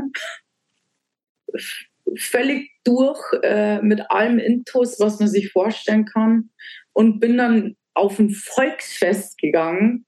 Völlig 2.18 2.72
durch 2.84 3.20
äh, 3.44 3.82
mit 3.82 4.12
allem 4.12 4.40
Intus, 4.40 5.00
was 5.00 5.20
man 5.20 5.30
sich 5.30 5.52
vorstellen 5.52 6.06
kann. 6.06 6.52
Und 6.94 7.20
bin 7.20 7.38
dann 7.38 7.76
auf 7.94 8.20
ein 8.20 8.30
Volksfest 8.30 9.38
gegangen. 9.38 10.06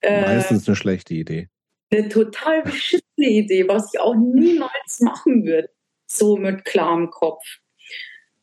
Äh, 0.00 0.22
Meistens 0.22 0.66
eine 0.68 0.76
schlechte 0.76 1.14
Idee. 1.14 1.48
Eine 1.90 2.08
total 2.08 2.62
beschissene 2.62 3.02
Idee, 3.28 3.66
was 3.68 3.92
ich 3.92 4.00
auch 4.00 4.14
niemals 4.14 5.00
machen 5.00 5.44
würde. 5.44 5.70
So 6.06 6.36
mit 6.36 6.64
klarem 6.64 7.10
Kopf. 7.10 7.44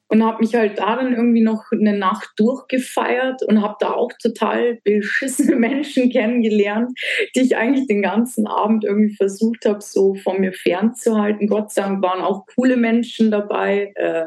und 0.07 0.23
habe 0.23 0.39
mich 0.39 0.53
halt 0.55 0.77
da 0.79 0.95
dann 0.95 1.13
irgendwie 1.13 1.41
noch 1.41 1.63
eine 1.71 1.97
Nacht 1.97 2.29
durchgefeiert 2.37 3.41
und 3.43 3.61
habe 3.61 3.75
da 3.79 3.91
auch 3.93 4.11
total 4.21 4.79
beschissene 4.83 5.55
Menschen 5.57 6.09
kennengelernt, 6.11 6.91
die 7.35 7.41
ich 7.41 7.57
eigentlich 7.57 7.87
den 7.87 8.01
ganzen 8.01 8.47
Abend 8.47 8.83
irgendwie 8.83 9.15
versucht 9.15 9.65
habe, 9.65 9.81
so 9.81 10.15
von 10.15 10.39
mir 10.41 10.53
fernzuhalten. 10.53 11.47
Gott 11.47 11.71
sei 11.71 11.81
Dank 11.83 12.03
waren 12.03 12.21
auch 12.21 12.45
coole 12.55 12.77
Menschen 12.77 13.31
dabei, 13.31 13.93
äh, 13.95 14.25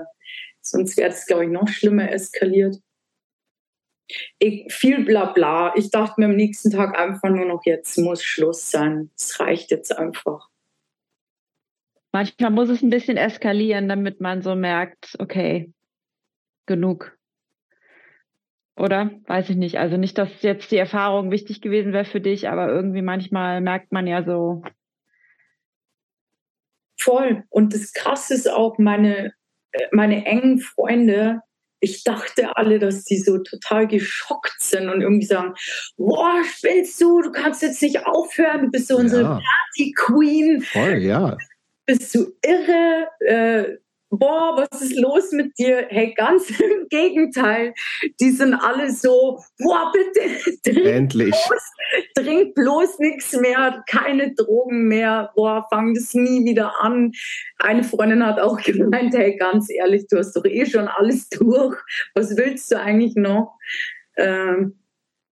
sonst 0.61 0.97
wäre 0.97 1.11
es, 1.11 1.27
glaube 1.27 1.45
ich, 1.45 1.51
noch 1.51 1.69
schlimmer 1.69 2.11
eskaliert. 2.11 2.77
Ich, 4.39 4.73
viel 4.73 5.05
Blabla. 5.05 5.75
Ich 5.77 5.91
dachte 5.91 6.21
mir 6.21 6.27
am 6.27 6.37
nächsten 6.37 6.71
Tag 6.71 6.99
einfach 6.99 7.31
nur 7.31 7.45
noch, 7.45 7.65
jetzt 7.65 7.99
muss 7.99 8.23
Schluss 8.23 8.71
sein. 8.71 9.11
Es 9.17 9.39
reicht 9.39 9.71
jetzt 9.71 9.97
einfach. 9.97 10.49
Manchmal 12.13 12.51
muss 12.51 12.71
es 12.71 12.83
ein 12.83 12.91
bisschen 12.91 13.17
eskalieren, 13.17 13.89
damit 13.89 14.21
man 14.21 14.41
so 14.43 14.55
merkt, 14.55 15.17
okay, 15.19 15.73
genug. 16.67 17.19
Oder? 18.79 19.11
Weiß 19.27 19.51
ich 19.51 19.57
nicht. 19.57 19.79
Also 19.79 19.97
nicht, 19.97 20.17
dass 20.17 20.43
jetzt 20.43 20.71
die 20.71 20.77
Erfahrung 20.77 21.31
wichtig 21.31 21.61
gewesen 21.61 21.93
wäre 21.93 22.05
für 22.05 22.21
dich, 22.21 22.49
aber 22.49 22.69
irgendwie 22.69 23.03
manchmal 23.03 23.61
merkt 23.61 23.93
man 23.93 24.07
ja 24.07 24.23
so. 24.23 24.63
Voll. 26.99 27.45
Und 27.51 27.75
das 27.75 27.93
Krasse 27.93 28.35
ist 28.35 28.51
auch, 28.51 28.79
meine, 28.79 29.33
äh, 29.73 29.87
meine 29.93 30.25
engen 30.25 30.61
Freunde, 30.61 31.43
ich 31.81 32.05
dachte 32.05 32.57
alle, 32.57 32.79
dass 32.79 33.05
die 33.05 33.19
so 33.19 33.39
total 33.39 33.87
geschockt 33.87 34.61
sind 34.61 34.89
und 34.89 35.01
irgendwie 35.01 35.27
sagen, 35.27 35.55
boah, 35.97 36.43
spielst 36.45 37.01
du, 37.01 37.23
du 37.23 37.33
kannst 37.33 37.63
jetzt 37.63 37.83
nicht 37.83 38.07
aufhören, 38.07 38.63
du 38.63 38.71
bist 38.71 38.89
so 38.89 38.97
unsere 38.97 39.23
ja. 39.23 39.29
Party 39.29 39.95
Queen. 39.97 40.61
Voll, 40.61 40.99
ja 40.99 41.37
bist 41.89 42.15
du 42.15 42.27
irre? 42.43 43.09
Äh, 43.21 43.79
boah, 44.11 44.57
was 44.57 44.83
ist 44.83 44.97
los 44.97 45.33
mit 45.33 45.59
dir? 45.59 45.87
Hey, 45.89 46.15
ganz 46.15 46.51
im 46.61 46.89
Gegenteil. 46.89 47.75
Die 48.21 48.31
sind 48.31 48.55
alle 48.55 48.91
so, 48.91 49.41
boah, 49.59 49.93
bitte, 49.93 50.61
trink 50.65 50.87
Endlich. 50.87 51.31
bloß, 51.31 51.63
trink 52.17 52.55
bloß 52.55 52.99
nichts 52.99 53.33
mehr, 53.35 53.85
keine 53.89 54.35
Drogen 54.35 54.89
mehr, 54.89 55.33
boah, 55.35 55.67
fang 55.71 55.95
das 55.95 56.15
nie 56.15 56.45
wieder 56.45 56.81
an. 56.81 57.13
Eine 57.59 57.85
Freundin 57.85 58.25
hat 58.25 58.41
auch 58.41 58.59
gemeint, 58.63 59.15
hey, 59.15 59.37
ganz 59.37 59.71
ehrlich, 59.71 60.07
du 60.09 60.19
hast 60.19 60.35
doch 60.35 60.45
eh 60.45 60.67
schon 60.67 60.89
alles 60.89 61.29
durch. 61.29 61.77
Was 62.15 62.37
willst 62.37 62.71
du 62.71 62.79
eigentlich 62.79 63.15
noch? 63.17 63.59
Ähm, 64.17 64.79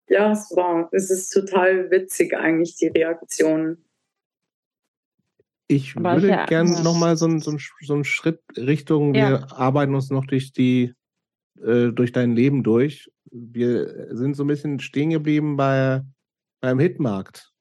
ja, 0.07 0.31
es 0.31 0.51
war, 0.55 0.89
es 0.91 1.09
ist 1.09 1.29
total 1.29 1.89
witzig 1.89 2.35
eigentlich, 2.35 2.75
die 2.75 2.87
Reaktion. 2.87 3.82
Ich 5.67 5.95
Aber 5.95 6.15
würde 6.15 6.29
ja 6.29 6.45
gerne 6.45 6.81
nochmal 6.83 7.15
so, 7.15 7.37
so, 7.39 7.57
so 7.81 7.93
einen 7.93 8.03
Schritt 8.03 8.41
Richtung, 8.57 9.15
ja. 9.15 9.29
wir 9.29 9.53
arbeiten 9.53 9.95
uns 9.95 10.09
noch 10.09 10.25
durch 10.25 10.51
die, 10.51 10.93
äh, 11.61 11.89
durch 11.91 12.11
dein 12.11 12.35
Leben 12.35 12.63
durch. 12.63 13.09
Wir 13.31 14.15
sind 14.15 14.35
so 14.35 14.43
ein 14.43 14.47
bisschen 14.47 14.79
stehen 14.79 15.11
geblieben 15.11 15.55
bei, 15.55 16.01
beim 16.61 16.79
Hitmarkt. 16.79 17.51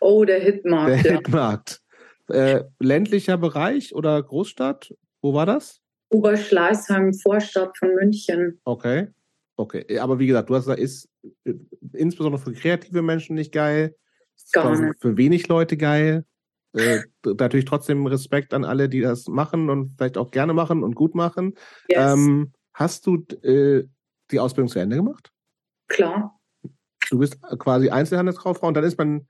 Oh, 0.00 0.24
der 0.24 0.40
Hitmarkt. 0.40 1.04
Der 1.04 1.12
ja. 1.12 1.18
Hitmarkt. 1.18 1.80
Äh, 2.28 2.64
ländlicher 2.80 3.38
Bereich 3.38 3.94
oder 3.94 4.20
Großstadt? 4.22 4.92
Wo 5.22 5.32
war 5.32 5.46
das? 5.46 5.80
Oberschleißheim, 6.10 7.14
Vorstadt 7.14 7.76
von 7.78 7.94
München. 7.94 8.60
Okay. 8.64 9.08
Okay. 9.56 9.98
Aber 9.98 10.18
wie 10.18 10.26
gesagt, 10.26 10.50
du 10.50 10.54
hast 10.54 10.64
gesagt, 10.64 10.80
ist 10.80 11.08
äh, 11.44 11.54
insbesondere 11.92 12.40
für 12.40 12.52
kreative 12.52 13.02
Menschen 13.02 13.36
nicht 13.36 13.52
geil. 13.52 13.96
Gar 14.52 14.78
nicht. 14.78 15.00
Für 15.00 15.16
wenig 15.16 15.48
Leute 15.48 15.76
geil. 15.76 16.24
Äh, 16.76 17.02
natürlich 17.24 17.64
trotzdem 17.64 18.06
Respekt 18.06 18.52
an 18.52 18.64
alle, 18.64 18.88
die 18.88 19.00
das 19.00 19.28
machen 19.28 19.70
und 19.70 19.94
vielleicht 19.96 20.18
auch 20.18 20.30
gerne 20.30 20.52
machen 20.52 20.82
und 20.82 20.94
gut 20.94 21.14
machen. 21.14 21.54
Yes. 21.88 22.12
Ähm, 22.12 22.52
hast 22.74 23.06
du 23.06 23.24
äh, 23.42 23.84
die 24.30 24.40
Ausbildung 24.40 24.68
zu 24.68 24.78
Ende 24.78 24.96
gemacht? 24.96 25.32
Klar. 25.88 26.38
Du 27.08 27.18
bist 27.18 27.40
quasi 27.58 27.88
Einzelhandelskauffrau 27.88 28.68
und 28.68 28.74
dann 28.74 28.84
ist 28.84 28.98
man 28.98 29.26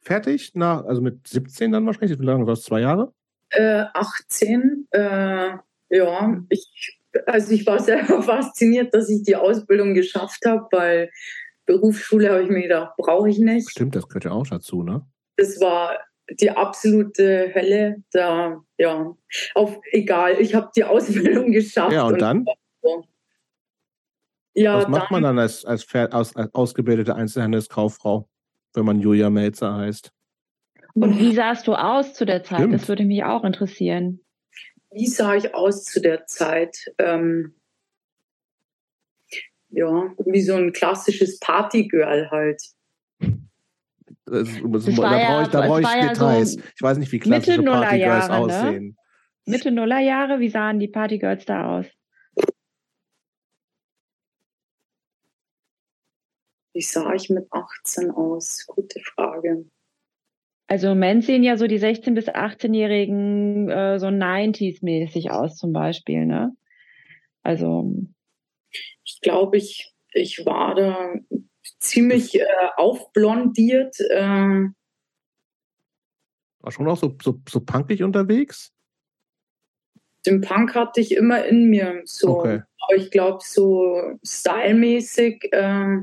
fertig, 0.00 0.52
nach, 0.54 0.84
also 0.84 1.00
mit 1.00 1.28
17 1.28 1.70
dann 1.70 1.86
wahrscheinlich, 1.86 2.18
wie 2.18 2.24
lange 2.24 2.46
war 2.46 2.54
es, 2.54 2.62
zwei 2.62 2.80
Jahre? 2.80 3.12
Äh, 3.50 3.84
18, 3.94 4.88
äh, 4.90 5.50
ja, 5.90 6.42
ich, 6.48 7.00
also 7.26 7.52
ich 7.52 7.66
war 7.66 7.78
selber 7.78 8.22
fasziniert, 8.22 8.92
dass 8.94 9.08
ich 9.08 9.22
die 9.22 9.36
Ausbildung 9.36 9.94
geschafft 9.94 10.44
habe, 10.46 10.66
weil 10.72 11.10
Berufsschule 11.66 12.30
habe 12.30 12.42
ich 12.42 12.48
mir 12.48 12.62
gedacht, 12.62 12.94
brauche 12.96 13.28
ich 13.28 13.38
nicht. 13.38 13.70
Stimmt, 13.70 13.94
das 13.94 14.08
gehört 14.08 14.24
ja 14.24 14.32
auch 14.32 14.46
dazu, 14.46 14.82
ne? 14.82 15.06
Das 15.36 15.60
war 15.60 15.98
die 16.40 16.50
absolute 16.50 17.52
Hölle. 17.54 18.02
Da, 18.12 18.62
ja, 18.78 19.16
auf, 19.54 19.78
egal, 19.90 20.40
ich 20.40 20.54
habe 20.54 20.70
die 20.76 20.84
Ausbildung 20.84 21.52
geschafft. 21.52 21.92
Ja, 21.92 22.04
und, 22.04 22.14
und 22.14 22.22
dann? 22.22 22.44
So. 22.82 23.04
Ja, 24.54 24.76
Was 24.76 24.88
macht 24.88 25.10
dann, 25.10 25.12
man 25.12 25.22
dann 25.22 25.38
als, 25.38 25.64
als, 25.64 25.86
als, 25.94 26.36
als 26.36 26.54
ausgebildete 26.54 27.14
Einzelhandelskauffrau, 27.14 28.28
wenn 28.74 28.84
man 28.84 29.00
Julia 29.00 29.30
Melzer 29.30 29.74
heißt? 29.74 30.12
Und 30.94 31.18
wie 31.18 31.34
sahst 31.34 31.66
du 31.66 31.74
aus 31.74 32.12
zu 32.12 32.26
der 32.26 32.42
Zeit? 32.42 32.58
Stimmt. 32.58 32.74
Das 32.74 32.88
würde 32.88 33.04
mich 33.04 33.24
auch 33.24 33.44
interessieren. 33.44 34.20
Wie 34.90 35.06
sah 35.06 35.34
ich 35.34 35.54
aus 35.54 35.84
zu 35.84 36.02
der 36.02 36.26
Zeit? 36.26 36.92
Ähm, 36.98 37.54
ja, 39.70 40.14
wie 40.18 40.42
so 40.42 40.54
ein 40.54 40.72
klassisches 40.72 41.38
Partygirl 41.38 42.30
halt. 42.30 42.62
Da 44.32 44.42
brauche 44.42 45.42
ich, 45.42 45.48
da 45.48 45.66
brauch 45.66 45.78
ich 45.80 46.08
Details. 46.08 46.52
So 46.54 46.60
ich 46.74 46.82
weiß 46.82 46.98
nicht, 46.98 47.12
wie 47.12 47.18
klassische 47.18 47.62
Partygirls 47.62 48.28
ne? 48.28 48.34
aussehen. 48.34 48.96
Ne? 49.44 49.52
Mitte 49.52 49.70
Nullerjahre, 49.70 50.40
wie 50.40 50.48
sahen 50.48 50.78
die 50.78 50.88
Partygirls 50.88 51.44
da 51.44 51.78
aus? 51.78 51.86
Wie 56.74 56.80
sah 56.80 57.12
ich 57.12 57.28
mit 57.28 57.46
18 57.50 58.10
aus? 58.10 58.64
Gute 58.66 59.00
Frage. 59.00 59.66
Also 60.68 60.86
im 60.86 60.94
Moment 60.94 61.24
sehen 61.24 61.42
ja 61.42 61.58
so 61.58 61.66
die 61.66 61.78
16- 61.78 62.14
bis 62.14 62.28
18-Jährigen 62.28 63.68
äh, 63.68 63.98
so 63.98 64.06
90s-mäßig 64.06 65.30
aus 65.30 65.56
zum 65.56 65.74
Beispiel, 65.74 66.24
ne? 66.24 66.56
Also. 67.42 67.92
Ich 69.04 69.20
glaube, 69.20 69.58
ich, 69.58 69.92
ich 70.14 70.46
war 70.46 70.74
da 70.74 71.14
ziemlich 71.82 72.38
äh, 72.38 72.46
aufblondiert. 72.76 73.98
Äh, 74.00 74.68
War 76.60 76.72
schon 76.72 76.88
auch 76.88 76.96
so, 76.96 77.16
so, 77.22 77.40
so 77.48 77.60
punkig 77.60 78.02
unterwegs? 78.02 78.72
Den 80.24 80.40
Punk 80.40 80.74
hatte 80.74 81.00
ich 81.00 81.12
immer 81.12 81.44
in 81.44 81.68
mir. 81.68 82.02
So. 82.04 82.38
Okay. 82.38 82.62
Aber 82.84 82.96
ich 82.96 83.10
glaube, 83.10 83.38
so 83.42 84.18
stylmäßig. 84.24 85.48
Äh, 85.52 85.98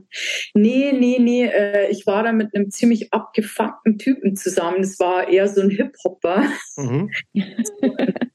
nee, 0.54 0.92
nee, 0.92 1.18
nee. 1.20 1.46
Äh, 1.46 1.90
ich 1.90 2.06
war 2.06 2.24
da 2.24 2.32
mit 2.32 2.54
einem 2.54 2.70
ziemlich 2.70 3.14
abgefuckten 3.14 3.98
Typen 3.98 4.36
zusammen. 4.36 4.82
Das 4.82 5.00
war 5.00 5.30
eher 5.30 5.48
so 5.48 5.62
ein 5.62 5.70
Hip-Hopper. 5.70 6.44
Mhm. 6.78 7.12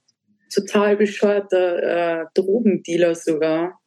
total 0.55 0.97
bescheuerter 0.97 2.23
äh, 2.23 2.27
Drogendealer 2.35 3.15
sogar. 3.15 3.81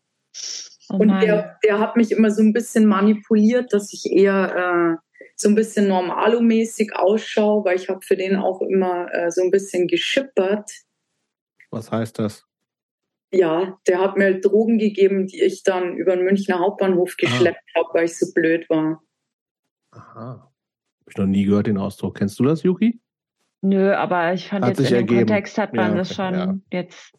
Oh 0.89 0.97
und 0.97 1.09
der, 1.21 1.57
der 1.63 1.79
hat 1.79 1.97
mich 1.97 2.11
immer 2.11 2.31
so 2.31 2.41
ein 2.41 2.53
bisschen 2.53 2.85
manipuliert, 2.85 3.73
dass 3.73 3.91
ich 3.91 4.11
eher 4.11 4.99
äh, 5.01 5.07
so 5.35 5.49
ein 5.49 5.55
bisschen 5.55 5.87
normalomäßig 5.87 6.95
ausschaue, 6.95 7.65
weil 7.65 7.75
ich 7.75 7.89
habe 7.89 8.01
für 8.01 8.15
den 8.15 8.35
auch 8.37 8.61
immer 8.61 9.13
äh, 9.13 9.29
so 9.31 9.41
ein 9.41 9.51
bisschen 9.51 9.87
geschippert. 9.87 10.71
Was 11.69 11.91
heißt 11.91 12.19
das? 12.19 12.45
Ja, 13.31 13.77
der 13.87 13.99
hat 13.99 14.17
mir 14.17 14.39
Drogen 14.39 14.77
gegeben, 14.77 15.27
die 15.27 15.41
ich 15.43 15.63
dann 15.63 15.97
über 15.97 16.15
den 16.15 16.25
Münchner 16.25 16.59
Hauptbahnhof 16.59 17.11
ah. 17.11 17.15
geschleppt 17.17 17.69
habe, 17.75 17.89
weil 17.93 18.05
ich 18.05 18.17
so 18.17 18.33
blöd 18.33 18.69
war. 18.69 19.03
Aha. 19.91 20.51
Habe 21.07 21.11
ich 21.11 21.17
noch 21.17 21.25
nie 21.25 21.45
gehört, 21.45 21.67
den 21.67 21.77
Ausdruck. 21.77 22.17
Kennst 22.17 22.39
du 22.39 22.43
das, 22.43 22.63
Yuki? 22.63 23.01
Nö, 23.61 23.93
aber 23.93 24.33
ich 24.33 24.47
fand 24.47 24.65
hat 24.65 24.79
jetzt 24.79 24.91
in 24.91 25.05
dem 25.05 25.17
Kontext 25.17 25.57
hat 25.57 25.73
man 25.73 25.91
ja, 25.91 25.97
das 25.97 26.13
schon 26.13 26.33
ja. 26.33 26.57
jetzt. 26.71 27.13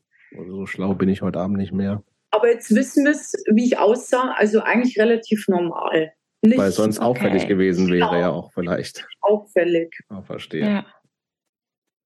So 0.47 0.67
schlau 0.67 0.95
bin 0.95 1.09
ich 1.09 1.23
heute 1.23 1.41
Abend 1.41 1.59
nicht 1.59 1.73
mehr. 1.73 2.03
Aber 2.31 2.49
jetzt 2.51 2.75
wissen 2.75 3.05
wir 3.05 3.13
es, 3.13 3.33
wie 3.51 3.67
ich 3.67 3.79
aussah. 3.79 4.35
Also 4.37 4.61
eigentlich 4.61 4.99
relativ 4.99 5.49
normal. 5.49 6.13
Nicht 6.43 6.59
Weil 6.59 6.71
sonst 6.71 6.99
okay. 6.99 7.07
auffällig 7.07 7.49
gewesen 7.49 7.89
wäre, 7.89 8.11
genau. 8.11 8.21
ja 8.21 8.31
auch 8.31 8.53
vielleicht. 8.53 9.07
Auffällig. 9.21 9.99
Ah, 10.09 10.23
verstehe. 10.23 10.61
Ja. 10.61 10.87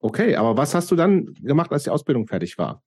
Okay, 0.01 0.37
aber 0.37 0.57
was 0.57 0.75
hast 0.75 0.91
du 0.91 0.97
dann 0.97 1.35
gemacht, 1.43 1.71
als 1.71 1.85
die 1.85 1.91
Ausbildung 1.91 2.27
fertig 2.27 2.57
war? 2.59 2.83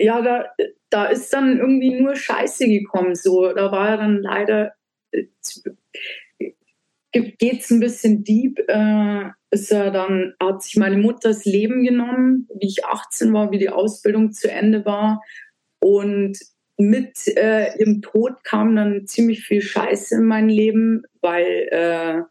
Ja, 0.00 0.22
da, 0.22 0.46
da 0.90 1.06
ist 1.06 1.32
dann 1.32 1.58
irgendwie 1.58 2.00
nur 2.00 2.16
Scheiße 2.16 2.66
gekommen. 2.66 3.14
So, 3.14 3.52
da 3.52 3.70
war 3.70 3.96
dann 3.96 4.22
leider 4.22 4.72
äh, 5.10 5.26
geht's 7.12 7.70
ein 7.70 7.80
bisschen 7.80 8.24
deep. 8.24 8.58
Äh, 8.68 9.30
ist 9.50 9.70
ja 9.70 9.90
dann 9.90 10.34
hat 10.42 10.62
sich 10.62 10.76
meine 10.76 10.98
Mutter 10.98 11.30
das 11.30 11.44
Leben 11.44 11.82
genommen, 11.82 12.48
wie 12.54 12.66
ich 12.66 12.84
18 12.84 13.32
war, 13.32 13.50
wie 13.50 13.58
die 13.58 13.70
Ausbildung 13.70 14.32
zu 14.32 14.50
Ende 14.50 14.84
war 14.84 15.22
und 15.80 16.38
mit 16.76 17.26
äh, 17.26 17.76
ihrem 17.78 18.02
Tod 18.02 18.44
kam 18.44 18.76
dann 18.76 19.06
ziemlich 19.06 19.44
viel 19.44 19.60
Scheiße 19.60 20.16
in 20.16 20.24
mein 20.24 20.48
Leben, 20.48 21.02
weil 21.20 21.68
äh, 21.70 22.22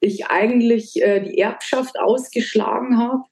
ich 0.00 0.28
eigentlich 0.28 1.02
äh, 1.02 1.20
die 1.20 1.38
Erbschaft 1.38 1.98
ausgeschlagen 1.98 2.98
habe. 2.98 3.24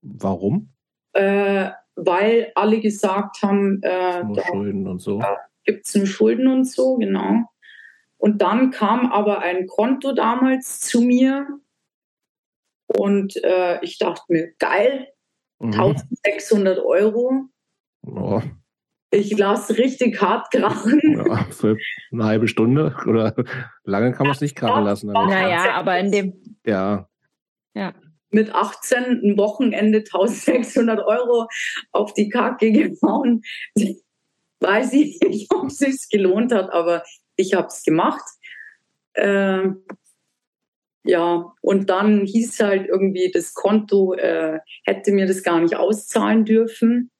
Warum? 0.00 0.70
Äh, 1.12 1.70
weil 1.94 2.52
alle 2.54 2.80
gesagt 2.80 3.42
haben, 3.42 3.82
äh, 3.82 4.24
Nur 4.24 4.42
Schulden 4.42 4.88
und 4.88 5.00
so. 5.00 5.22
Gibt 5.64 5.86
es 5.86 6.08
Schulden 6.08 6.48
und 6.48 6.64
so, 6.64 6.96
genau. 6.96 7.44
Und 8.16 8.40
dann 8.40 8.70
kam 8.70 9.12
aber 9.12 9.40
ein 9.40 9.66
Konto 9.66 10.12
damals 10.12 10.80
zu 10.80 11.02
mir 11.02 11.46
und 12.86 13.36
äh, 13.44 13.82
ich 13.82 13.98
dachte 13.98 14.24
mir, 14.28 14.52
geil, 14.58 15.08
mhm. 15.58 15.72
1600 15.72 16.78
Euro. 16.78 17.48
Oh. 18.02 18.40
Ich 19.10 19.36
lasse 19.36 19.76
richtig 19.76 20.20
hart 20.22 20.50
krachen. 20.50 21.00
Ja, 21.26 21.44
für 21.50 21.76
eine 22.12 22.24
halbe 22.24 22.48
Stunde 22.48 22.96
oder 23.06 23.34
lange 23.84 24.12
kann 24.12 24.26
man 24.26 24.34
es 24.34 24.40
nicht 24.40 24.56
krachen 24.56 24.84
lassen. 24.84 25.12
Naja, 25.12 25.74
aber 25.74 25.98
in 25.98 26.10
dem. 26.10 26.56
Ja. 26.64 27.08
Ja. 27.74 27.94
Mit 28.30 28.54
18 28.54 29.20
ein 29.22 29.36
Wochenende 29.36 29.98
1600 29.98 31.04
Euro 31.04 31.46
auf 31.90 32.14
die 32.14 32.30
Kacke 32.30 32.72
gehauen. 32.72 33.42
Weiß 34.60 34.94
ich 34.94 35.20
nicht, 35.20 35.52
ob 35.52 35.66
es 35.66 35.78
sich 35.78 36.08
gelohnt 36.10 36.52
hat, 36.52 36.72
aber 36.72 37.02
ich 37.36 37.52
habe 37.52 37.66
es 37.66 37.82
gemacht. 37.82 38.22
Äh, 39.12 39.68
ja, 41.04 41.52
und 41.60 41.90
dann 41.90 42.24
hieß 42.24 42.60
halt 42.60 42.88
irgendwie, 42.88 43.30
das 43.30 43.52
Konto 43.52 44.14
äh, 44.14 44.60
hätte 44.84 45.12
mir 45.12 45.26
das 45.26 45.42
gar 45.42 45.60
nicht 45.60 45.76
auszahlen 45.76 46.44
dürfen. 46.44 47.10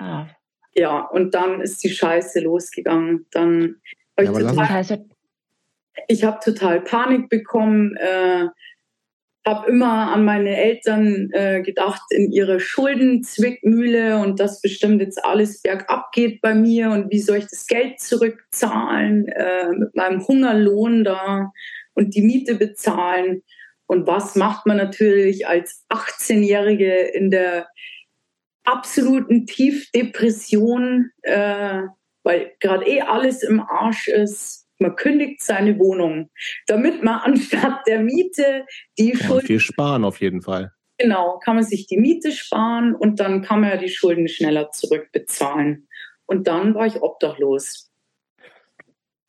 Ah. 0.00 0.26
Ja, 0.74 1.00
und 1.00 1.34
dann 1.34 1.60
ist 1.60 1.82
die 1.84 1.90
Scheiße 1.90 2.40
losgegangen. 2.40 3.26
Dann 3.32 3.76
hab 4.16 4.24
ja, 4.24 4.32
ich, 4.32 4.46
total, 4.46 5.06
ich 6.08 6.24
habe 6.24 6.38
total 6.42 6.80
Panik 6.80 7.28
bekommen. 7.28 7.96
Äh, 7.96 8.48
habe 9.46 9.70
immer 9.70 10.12
an 10.12 10.24
meine 10.24 10.56
Eltern 10.56 11.30
äh, 11.32 11.62
gedacht 11.62 12.02
in 12.10 12.30
ihrer 12.30 12.60
Schuldenzwickmühle 12.60 14.18
und 14.18 14.38
dass 14.38 14.60
bestimmt 14.60 15.00
jetzt 15.00 15.24
alles 15.24 15.62
bergab 15.62 16.12
geht 16.12 16.40
bei 16.42 16.54
mir 16.54 16.90
und 16.90 17.10
wie 17.10 17.20
soll 17.20 17.38
ich 17.38 17.46
das 17.46 17.66
Geld 17.66 18.00
zurückzahlen 18.00 19.28
äh, 19.28 19.68
mit 19.70 19.96
meinem 19.96 20.26
Hungerlohn 20.26 21.04
da 21.04 21.52
und 21.94 22.14
die 22.14 22.22
Miete 22.22 22.54
bezahlen. 22.54 23.42
Und 23.86 24.06
was 24.06 24.36
macht 24.36 24.66
man 24.66 24.76
natürlich 24.76 25.48
als 25.48 25.84
18-Jährige 25.88 26.94
in 26.94 27.30
der 27.30 27.66
absoluten 28.70 29.46
Tiefdepression, 29.46 31.10
äh, 31.22 31.82
weil 32.22 32.52
gerade 32.60 32.86
eh 32.86 33.02
alles 33.02 33.42
im 33.42 33.60
Arsch 33.60 34.08
ist 34.08 34.66
man 34.80 34.96
kündigt 34.96 35.42
seine 35.42 35.78
Wohnung, 35.78 36.30
damit 36.66 37.02
man 37.02 37.20
anstatt 37.24 37.86
der 37.86 38.00
Miete 38.00 38.64
die 38.98 39.12
ja, 39.12 39.16
Schulden. 39.16 39.46
Viel 39.46 39.60
sparen 39.60 40.04
auf 40.04 40.20
jeden 40.20 40.42
Fall. 40.42 40.72
Genau, 40.98 41.38
kann 41.38 41.56
man 41.56 41.64
sich 41.64 41.86
die 41.86 41.98
Miete 41.98 42.32
sparen 42.32 42.94
und 42.94 43.20
dann 43.20 43.42
kann 43.42 43.60
man 43.60 43.70
ja 43.70 43.76
die 43.76 43.88
Schulden 43.88 44.28
schneller 44.28 44.70
zurückbezahlen. 44.70 45.88
Und 46.26 46.46
dann 46.46 46.74
war 46.74 46.86
ich 46.86 47.02
obdachlos. 47.02 47.90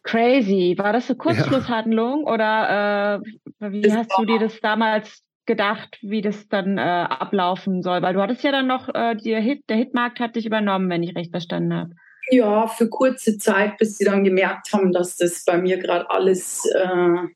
Crazy. 0.03 0.75
War 0.77 0.93
das 0.93 1.09
eine 1.09 1.17
Kurzschlusshandlung 1.17 2.25
ja. 2.25 2.33
oder 2.33 3.21
äh, 3.59 3.71
wie 3.71 3.81
das 3.81 3.95
hast 3.95 4.11
du 4.17 4.25
dir 4.25 4.39
das 4.39 4.59
damals 4.59 5.23
gedacht, 5.45 5.97
wie 6.01 6.21
das 6.21 6.47
dann 6.47 6.77
äh, 6.77 6.81
ablaufen 6.81 7.81
soll? 7.81 8.01
Weil 8.01 8.13
du 8.13 8.21
hattest 8.21 8.43
ja 8.43 8.51
dann 8.51 8.67
noch, 8.67 8.89
äh, 8.93 9.15
der, 9.15 9.39
Hit, 9.39 9.63
der 9.69 9.77
Hitmarkt 9.77 10.19
hat 10.19 10.35
dich 10.35 10.45
übernommen, 10.45 10.89
wenn 10.89 11.03
ich 11.03 11.15
recht 11.15 11.31
verstanden 11.31 11.73
habe. 11.73 11.91
Ja, 12.29 12.67
für 12.67 12.87
kurze 12.87 13.37
Zeit, 13.37 13.77
bis 13.77 13.97
sie 13.97 14.05
dann 14.05 14.23
gemerkt 14.23 14.71
haben, 14.73 14.91
dass 14.91 15.17
das 15.17 15.43
bei 15.43 15.57
mir 15.57 15.77
gerade 15.77 16.09
alles 16.09 16.63
äh, 16.73 17.27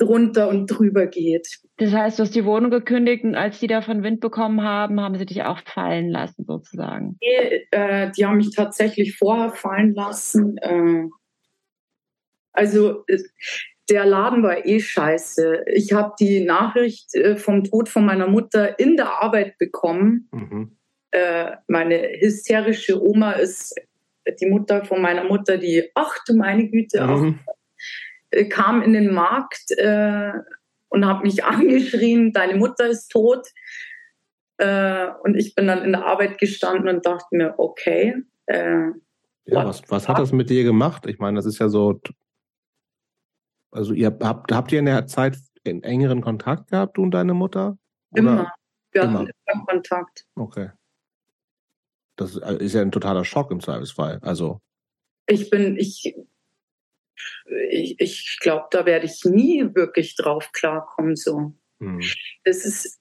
drunter 0.00 0.48
und 0.48 0.66
drüber 0.66 1.06
geht. 1.06 1.60
Das 1.76 1.92
heißt, 1.92 2.18
du 2.18 2.24
hast 2.24 2.34
die 2.34 2.44
Wohnung 2.44 2.70
gekündigt 2.70 3.24
und 3.24 3.36
als 3.36 3.60
die 3.60 3.66
davon 3.66 4.02
Wind 4.02 4.20
bekommen 4.20 4.62
haben, 4.62 5.00
haben 5.00 5.16
sie 5.16 5.26
dich 5.26 5.42
auch 5.44 5.60
fallen 5.64 6.10
lassen, 6.10 6.44
sozusagen. 6.46 7.16
Nee, 7.20 7.66
äh, 7.70 8.10
die 8.10 8.26
haben 8.26 8.38
mich 8.38 8.50
tatsächlich 8.54 9.16
vorher 9.16 9.50
fallen 9.50 9.94
lassen. 9.94 10.56
Äh, 10.58 11.04
also 12.52 13.04
der 13.90 14.06
Laden 14.06 14.42
war 14.42 14.64
eh 14.64 14.80
scheiße. 14.80 15.64
Ich 15.66 15.92
habe 15.92 16.14
die 16.18 16.44
Nachricht 16.44 17.14
äh, 17.14 17.36
vom 17.36 17.64
Tod 17.64 17.88
von 17.88 18.04
meiner 18.04 18.28
Mutter 18.28 18.78
in 18.78 18.96
der 18.96 19.22
Arbeit 19.22 19.58
bekommen. 19.58 20.28
Mhm 20.32 20.76
äh, 21.10 21.56
meine 21.66 22.08
hysterische 22.20 23.02
Oma 23.02 23.32
ist 23.32 23.74
die 24.40 24.46
Mutter 24.46 24.84
von 24.84 25.02
meiner 25.02 25.24
Mutter, 25.24 25.58
die, 25.58 25.90
ach 25.94 26.16
du 26.26 26.34
meine 26.34 26.68
Güte, 26.68 27.02
mhm. 27.02 27.10
auch, 27.10 27.54
äh, 28.30 28.44
kam 28.46 28.82
in 28.82 28.92
den 28.92 29.12
Markt 29.12 29.72
äh, 29.76 30.32
und 30.88 31.06
hat 31.06 31.22
mich 31.22 31.44
angeschrien, 31.44 32.32
deine 32.32 32.56
Mutter 32.56 32.86
ist 32.86 33.08
tot. 33.08 33.46
Äh, 34.58 35.08
und 35.24 35.36
ich 35.36 35.54
bin 35.54 35.66
dann 35.66 35.82
in 35.82 35.92
der 35.92 36.04
Arbeit 36.04 36.38
gestanden 36.38 36.88
und 36.88 37.06
dachte 37.06 37.28
mir, 37.32 37.54
okay. 37.58 38.22
Äh, 38.46 38.90
ja, 39.46 39.64
was, 39.64 39.82
was 39.88 40.08
hat 40.08 40.18
das 40.18 40.32
mit 40.32 40.50
dir 40.50 40.64
gemacht? 40.64 41.06
Ich 41.06 41.18
meine, 41.18 41.36
das 41.36 41.46
ist 41.46 41.58
ja 41.58 41.68
so, 41.68 42.00
also 43.70 43.92
ihr 43.92 44.16
habt, 44.20 44.52
habt 44.52 44.72
ihr 44.72 44.78
in 44.78 44.86
der 44.86 45.06
Zeit 45.06 45.38
einen 45.66 45.82
engeren 45.82 46.20
Kontakt 46.20 46.70
gehabt, 46.70 46.96
du 46.96 47.02
und 47.02 47.12
deine 47.12 47.34
Mutter? 47.34 47.78
Oder? 48.10 48.20
Immer. 48.20 48.54
Wir 48.92 49.02
hatten 49.02 49.30
immer 49.46 49.64
Kontakt. 49.66 50.26
Okay. 50.34 50.70
Das 52.16 52.36
ist 52.36 52.74
ja 52.74 52.82
ein 52.82 52.92
totaler 52.92 53.24
Schock 53.24 53.50
im 53.50 53.60
Zweifelsfall. 53.60 54.18
Also. 54.22 54.60
Ich 55.26 55.48
bin, 55.48 55.76
ich, 55.76 56.14
ich, 57.70 58.00
ich 58.00 58.38
glaube, 58.40 58.66
da 58.70 58.84
werde 58.84 59.06
ich 59.06 59.24
nie 59.24 59.74
wirklich 59.74 60.16
drauf 60.16 60.50
klarkommen. 60.52 61.16
So. 61.16 61.54
Hm. 61.78 62.00
Das 62.44 62.64
ist. 62.64 62.99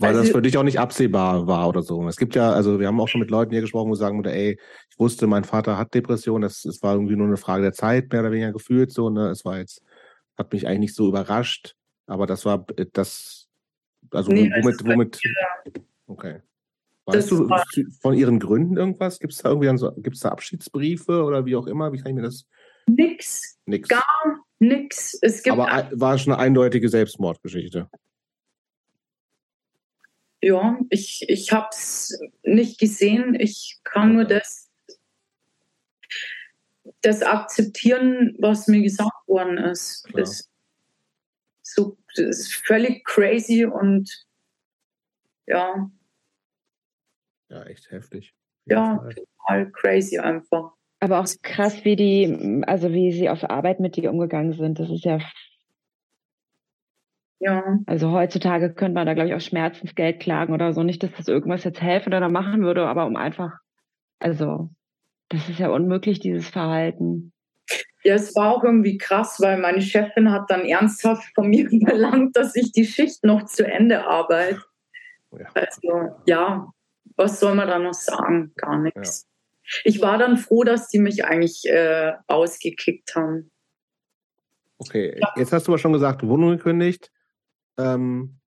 Weil 0.00 0.10
also, 0.10 0.22
das 0.22 0.30
für 0.30 0.40
dich 0.40 0.56
auch 0.56 0.62
nicht 0.62 0.80
absehbar 0.80 1.46
war 1.46 1.68
oder 1.68 1.82
so. 1.82 2.06
Es 2.08 2.16
gibt 2.16 2.34
ja, 2.34 2.52
also 2.52 2.80
wir 2.80 2.86
haben 2.86 2.98
auch 3.00 3.08
schon 3.08 3.20
mit 3.20 3.30
Leuten 3.30 3.52
hier 3.52 3.60
gesprochen, 3.60 3.90
wo 3.90 3.94
sagen, 3.94 4.24
ey, 4.24 4.58
ich 4.90 4.98
wusste, 4.98 5.26
mein 5.26 5.44
Vater 5.44 5.76
hat 5.76 5.92
Depression, 5.92 6.40
das, 6.40 6.62
das 6.62 6.82
war 6.82 6.94
irgendwie 6.94 7.16
nur 7.16 7.26
eine 7.26 7.36
Frage 7.36 7.62
der 7.62 7.74
Zeit, 7.74 8.10
mehr 8.10 8.22
oder 8.22 8.32
weniger 8.32 8.52
gefühlt 8.52 8.92
so, 8.92 9.10
ne? 9.10 9.28
Es 9.28 9.44
war 9.44 9.58
jetzt, 9.58 9.82
hat 10.38 10.52
mich 10.54 10.66
eigentlich 10.66 10.80
nicht 10.80 10.94
so 10.94 11.08
überrascht, 11.08 11.76
aber 12.06 12.26
das 12.26 12.46
war 12.46 12.64
das, 12.94 13.48
also 14.10 14.32
nee, 14.32 14.50
womit, 14.62 14.84
womit, 14.84 15.20
okay. 16.06 16.40
Weißt 17.04 17.30
du 17.30 17.48
von 18.00 18.14
ihren 18.14 18.38
Gründen 18.38 18.76
irgendwas? 18.76 19.18
Gibt 19.18 19.32
es 19.32 19.40
da 19.40 19.50
irgendwie 19.50 19.76
so, 19.76 19.92
gibt's 19.96 20.20
da 20.20 20.30
Abschiedsbriefe 20.30 21.24
oder 21.24 21.44
wie 21.44 21.56
auch 21.56 21.66
immer? 21.66 21.92
Wie 21.92 21.98
kann 21.98 22.10
ich 22.10 22.14
mir 22.14 22.22
das? 22.22 22.46
Nix. 22.86 23.58
Nix. 23.66 23.88
Gar 23.88 24.04
nix. 24.60 25.18
Es 25.20 25.42
gibt 25.42 25.58
Aber 25.58 25.88
war 25.92 26.18
schon 26.18 26.32
eine 26.32 26.42
eindeutige 26.42 26.88
Selbstmordgeschichte. 26.88 27.88
Ja, 30.42 30.78
ich, 30.88 31.28
ich 31.28 31.52
habe 31.52 31.68
es 31.70 32.18
nicht 32.42 32.80
gesehen. 32.80 33.34
Ich 33.38 33.78
kann 33.84 34.14
nur 34.14 34.24
das, 34.24 34.70
das 37.02 37.22
akzeptieren, 37.22 38.36
was 38.38 38.66
mir 38.66 38.82
gesagt 38.82 39.26
worden 39.26 39.58
ist. 39.58 40.08
Das, 40.14 40.48
so, 41.62 41.98
das 42.16 42.38
ist 42.38 42.54
völlig 42.54 43.04
crazy 43.04 43.66
und 43.66 44.26
ja, 45.46 45.90
ja, 47.50 47.64
echt 47.64 47.90
heftig. 47.90 48.32
Ja, 48.66 48.96
total 48.98 49.70
crazy 49.72 50.18
einfach. 50.18 50.72
Aber 51.00 51.20
auch 51.20 51.26
krass, 51.42 51.84
wie 51.84 51.96
die, 51.96 52.62
also 52.66 52.92
wie 52.92 53.12
sie 53.12 53.28
auf 53.28 53.42
Arbeit 53.48 53.80
mit 53.80 53.96
dir 53.96 54.10
umgegangen 54.10 54.52
sind. 54.52 54.78
Das 54.78 54.88
ist 54.90 55.04
ja. 55.04 55.18
Ja. 57.40 57.78
Also 57.86 58.12
heutzutage 58.12 58.72
könnte 58.72 58.94
man 58.94 59.06
da, 59.06 59.14
glaube 59.14 59.30
ich, 59.30 59.34
auch 59.34 59.40
Schmerzensgeld 59.40 60.20
klagen 60.20 60.52
oder 60.52 60.74
so. 60.74 60.82
Nicht, 60.82 61.02
dass 61.02 61.10
das 61.16 61.26
irgendwas 61.26 61.64
jetzt 61.64 61.80
helfen 61.80 62.12
oder 62.12 62.28
machen 62.28 62.62
würde, 62.62 62.86
aber 62.86 63.06
um 63.06 63.16
einfach, 63.16 63.58
also, 64.18 64.68
das 65.30 65.48
ist 65.48 65.58
ja 65.58 65.70
unmöglich, 65.70 66.20
dieses 66.20 66.50
Verhalten. 66.50 67.32
Ja, 68.04 68.14
es 68.14 68.34
war 68.36 68.54
auch 68.54 68.62
irgendwie 68.62 68.98
krass, 68.98 69.40
weil 69.40 69.58
meine 69.58 69.80
Chefin 69.80 70.30
hat 70.30 70.50
dann 70.50 70.66
ernsthaft 70.66 71.32
von 71.34 71.48
mir 71.48 71.68
verlangt, 71.86 72.36
dass 72.36 72.54
ich 72.56 72.72
die 72.72 72.84
Schicht 72.84 73.24
noch 73.24 73.46
zu 73.46 73.66
Ende 73.66 74.06
arbeite. 74.06 74.62
Ja. 75.32 75.46
Also, 75.54 76.22
ja, 76.26 76.68
was 77.16 77.40
soll 77.40 77.54
man 77.54 77.68
da 77.68 77.78
noch 77.78 77.94
sagen? 77.94 78.52
Gar 78.56 78.80
nichts. 78.80 79.26
Ja. 79.62 79.80
Ich 79.84 80.02
war 80.02 80.18
dann 80.18 80.36
froh, 80.36 80.64
dass 80.64 80.88
die 80.88 80.98
mich 80.98 81.24
eigentlich 81.24 81.64
äh, 81.66 82.12
ausgekickt 82.26 83.14
haben. 83.14 83.50
Okay, 84.76 85.18
ja. 85.18 85.32
jetzt 85.36 85.52
hast 85.52 85.68
du 85.68 85.72
aber 85.72 85.78
schon 85.78 85.92
gesagt, 85.92 86.26
Wohnung 86.26 86.50
gekündigt. 86.50 87.10
Ähm, 87.78 88.40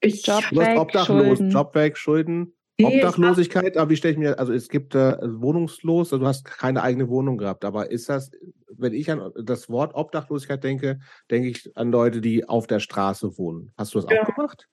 ich 0.00 0.26
Job 0.26 0.44
du 0.50 0.56
weg, 0.56 0.78
obdachlos, 0.78 1.38
Schulden. 1.38 1.50
Job 1.50 1.74
weg, 1.74 1.96
Schulden. 1.96 2.54
Nee, 2.76 2.96
Obdachlosigkeit, 2.96 3.76
aber 3.76 3.90
wie 3.90 3.96
stelle 3.96 4.12
ich 4.12 4.18
mir, 4.18 4.38
also 4.38 4.52
es 4.52 4.68
gibt 4.68 4.96
äh, 4.96 5.16
wohnungslos, 5.22 6.12
also 6.12 6.18
du 6.18 6.26
hast 6.26 6.44
keine 6.44 6.82
eigene 6.82 7.08
Wohnung 7.08 7.38
gehabt, 7.38 7.64
aber 7.64 7.92
ist 7.92 8.08
das, 8.08 8.32
wenn 8.68 8.92
ich 8.92 9.08
an 9.12 9.30
das 9.44 9.70
Wort 9.70 9.94
Obdachlosigkeit 9.94 10.64
denke, 10.64 10.98
denke 11.30 11.48
ich 11.48 11.70
an 11.76 11.92
Leute, 11.92 12.20
die 12.20 12.48
auf 12.48 12.66
der 12.66 12.80
Straße 12.80 13.38
wohnen. 13.38 13.72
Hast 13.78 13.94
du 13.94 14.00
das 14.00 14.10
ja. 14.10 14.22
auch 14.22 14.34
gemacht? 14.34 14.68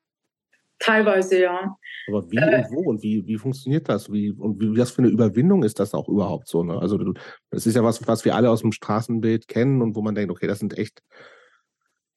Teilweise 0.79 1.41
ja. 1.41 1.77
Aber 2.07 2.31
wie 2.31 2.37
äh, 2.37 2.63
und 2.63 2.71
wo 2.71 2.89
und 2.89 3.03
wie, 3.03 3.23
wie 3.27 3.37
funktioniert 3.37 3.87
das? 3.87 4.11
Wie, 4.11 4.31
und 4.31 4.59
wie, 4.59 4.75
was 4.75 4.89
für 4.89 5.03
eine 5.03 5.11
Überwindung 5.11 5.61
ist 5.61 5.79
das 5.79 5.93
auch 5.93 6.09
überhaupt 6.09 6.47
so? 6.47 6.63
Ne? 6.63 6.79
Also 6.79 6.97
das 7.51 7.67
ist 7.67 7.75
ja 7.75 7.83
was, 7.83 8.07
was 8.07 8.25
wir 8.25 8.35
alle 8.35 8.49
aus 8.49 8.61
dem 8.61 8.71
Straßenbild 8.71 9.47
kennen 9.47 9.83
und 9.83 9.95
wo 9.95 10.01
man 10.01 10.15
denkt, 10.15 10.31
okay, 10.31 10.47
das 10.47 10.57
sind 10.57 10.75
echt 10.75 11.03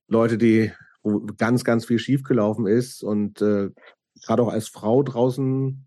Leute, 0.08 0.38
die, 0.38 0.72
wo 1.02 1.20
ganz, 1.38 1.64
ganz 1.64 1.86
viel 1.86 1.98
schiefgelaufen 1.98 2.66
ist 2.66 3.02
und 3.02 3.40
äh, 3.42 3.70
gerade 4.24 4.42
auch 4.42 4.48
als 4.52 4.68
Frau 4.68 5.02
draußen 5.02 5.86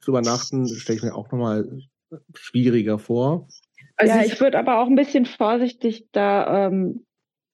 zu 0.00 0.10
übernachten, 0.10 0.68
stelle 0.68 0.96
ich 0.98 1.04
mir 1.04 1.14
auch 1.14 1.30
nochmal 1.30 1.68
schwieriger 2.34 2.98
vor. 2.98 3.48
Also 3.96 4.14
ja, 4.14 4.24
ich 4.24 4.40
würde 4.40 4.58
aber 4.58 4.80
auch 4.80 4.86
ein 4.86 4.94
bisschen 4.94 5.26
vorsichtig 5.26 6.08
da, 6.12 6.66
ähm, 6.66 7.04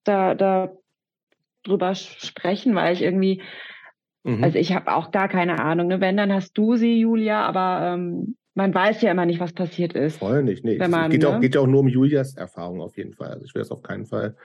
da, 0.04 0.34
da 0.34 0.72
drüber 1.62 1.94
sprechen, 1.94 2.74
weil 2.74 2.94
ich 2.94 3.02
irgendwie, 3.02 3.42
mhm. 4.24 4.42
also 4.42 4.58
ich 4.58 4.72
habe 4.72 4.92
auch 4.92 5.10
gar 5.10 5.28
keine 5.28 5.60
Ahnung. 5.60 5.88
Ne? 5.88 6.00
Wenn, 6.00 6.16
dann 6.16 6.32
hast 6.32 6.56
du 6.58 6.76
sie, 6.76 6.98
Julia, 6.98 7.46
aber 7.46 7.94
ähm, 7.94 8.36
man 8.54 8.74
weiß 8.74 9.02
ja 9.02 9.10
immer 9.10 9.26
nicht, 9.26 9.40
was 9.40 9.52
passiert 9.52 9.94
ist. 9.94 10.18
Voll 10.18 10.42
nicht. 10.42 10.64
Nee, 10.64 10.76
man, 10.78 11.04
es 11.04 11.10
geht, 11.10 11.22
ne? 11.22 11.28
auch, 11.28 11.40
geht 11.40 11.54
ja 11.54 11.60
auch 11.60 11.66
nur 11.66 11.80
um 11.80 11.88
Julias 11.88 12.34
Erfahrung 12.36 12.80
auf 12.80 12.96
jeden 12.96 13.14
Fall. 13.14 13.28
Also 13.28 13.44
ich 13.44 13.54
will 13.54 13.62
das 13.62 13.70
auf 13.70 13.82
keinen 13.82 14.06
Fall. 14.06 14.36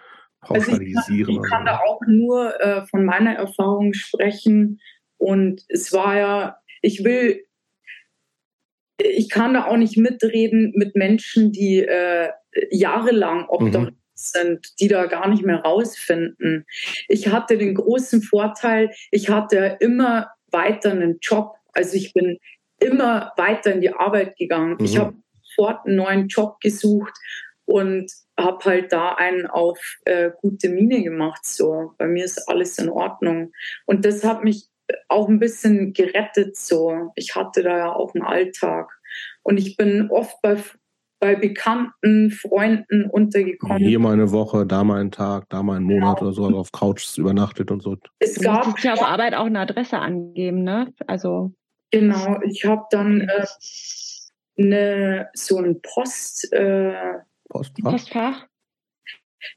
Also 0.41 0.79
ich 0.79 0.93
kann, 0.93 1.29
ich 1.29 1.41
kann 1.49 1.65
da 1.65 1.79
auch 1.79 2.01
nur 2.07 2.59
äh, 2.61 2.85
von 2.85 3.05
meiner 3.05 3.33
Erfahrung 3.33 3.93
sprechen. 3.93 4.79
Und 5.17 5.63
es 5.67 5.91
war 5.93 6.17
ja, 6.17 6.57
ich 6.81 7.03
will, 7.03 7.43
ich 8.97 9.29
kann 9.29 9.53
da 9.53 9.65
auch 9.65 9.77
nicht 9.77 9.97
mitreden 9.97 10.73
mit 10.75 10.95
Menschen, 10.95 11.51
die 11.51 11.79
äh, 11.79 12.29
jahrelang 12.71 13.47
obdachlos 13.47 13.91
mhm. 13.91 13.95
sind, 14.13 14.79
die 14.79 14.87
da 14.87 15.05
gar 15.05 15.27
nicht 15.27 15.43
mehr 15.43 15.61
rausfinden. 15.61 16.65
Ich 17.07 17.27
hatte 17.29 17.57
den 17.57 17.75
großen 17.75 18.21
Vorteil, 18.21 18.91
ich 19.11 19.29
hatte 19.29 19.77
immer 19.79 20.31
weiter 20.51 20.91
einen 20.91 21.17
Job. 21.21 21.55
Also 21.73 21.95
ich 21.95 22.13
bin 22.13 22.37
immer 22.79 23.33
weiter 23.37 23.73
in 23.73 23.81
die 23.81 23.93
Arbeit 23.93 24.37
gegangen. 24.37 24.77
Mhm. 24.79 24.85
Ich 24.85 24.97
habe 24.97 25.15
sofort 25.41 25.85
einen 25.85 25.95
neuen 25.95 26.27
Job 26.27 26.59
gesucht 26.59 27.13
und 27.67 28.11
habe 28.39 28.63
halt 28.65 28.93
da 28.93 29.13
einen 29.15 29.45
auf 29.45 29.77
äh, 30.05 30.31
gute 30.41 30.69
Miene 30.69 31.03
gemacht. 31.03 31.45
So, 31.45 31.91
bei 31.97 32.07
mir 32.07 32.23
ist 32.25 32.47
alles 32.47 32.79
in 32.79 32.89
Ordnung. 32.89 33.51
Und 33.85 34.05
das 34.05 34.23
hat 34.23 34.43
mich 34.43 34.69
auch 35.09 35.27
ein 35.27 35.39
bisschen 35.39 35.93
gerettet. 35.93 36.55
So, 36.55 37.11
ich 37.15 37.35
hatte 37.35 37.63
da 37.63 37.77
ja 37.77 37.93
auch 37.93 38.15
einen 38.15 38.23
Alltag 38.23 38.89
und 39.43 39.57
ich 39.57 39.77
bin 39.77 40.09
oft 40.09 40.41
bei 40.41 40.57
bei 41.19 41.33
bekannten 41.33 42.29
Freunden 42.29 43.09
untergekommen. 43.09 43.79
Hier 43.79 43.97
mal 43.97 44.13
eine 44.13 44.31
Woche, 44.31 44.67
da 44.67 44.83
mal 44.83 45.01
einen 45.01 45.09
Tag, 45.09 45.49
da 45.49 45.63
mal 45.63 45.77
einen 45.77 45.85
Monat 45.85 46.19
genau. 46.19 46.27
oder 46.27 46.31
so, 46.31 46.45
also 46.45 46.59
auf 46.59 46.71
Couches 46.71 47.17
übernachtet 47.17 47.71
und 47.71 47.81
so. 47.81 47.97
Es 48.19 48.35
du 48.35 48.41
gab 48.41 48.79
ja 48.83 48.93
auf 48.93 49.01
Arbeit 49.01 49.33
auch 49.33 49.47
eine 49.47 49.61
Adresse 49.61 49.97
angeben, 49.97 50.61
ne? 50.61 50.93
Also 51.07 51.53
Genau, 51.89 52.39
ich 52.43 52.65
habe 52.65 52.83
dann 52.91 53.21
äh, 53.21 53.45
ne, 54.57 55.29
so 55.33 55.57
ein 55.57 55.81
Post, 55.81 56.51
äh, 56.51 57.13
Postfach. 57.49 57.91
Postfach. 57.91 58.47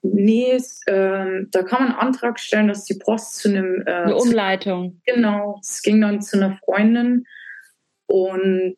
Nee, 0.03 0.53
äh, 0.87 1.47
da 1.51 1.63
kann 1.63 1.83
man 1.83 1.93
einen 1.93 2.01
Antrag 2.01 2.39
stellen, 2.39 2.69
dass 2.69 2.85
die 2.85 2.99
Post 2.99 3.37
zu 3.37 3.49
einem. 3.49 3.83
Äh, 3.87 3.93
eine 3.93 4.17
Umleitung. 4.17 5.01
Zu, 5.07 5.15
genau, 5.15 5.59
es 5.61 5.83
ging 5.83 6.01
dann 6.01 6.23
zu 6.23 6.37
einer 6.37 6.59
Freundin 6.65 7.25
und 8.07 8.77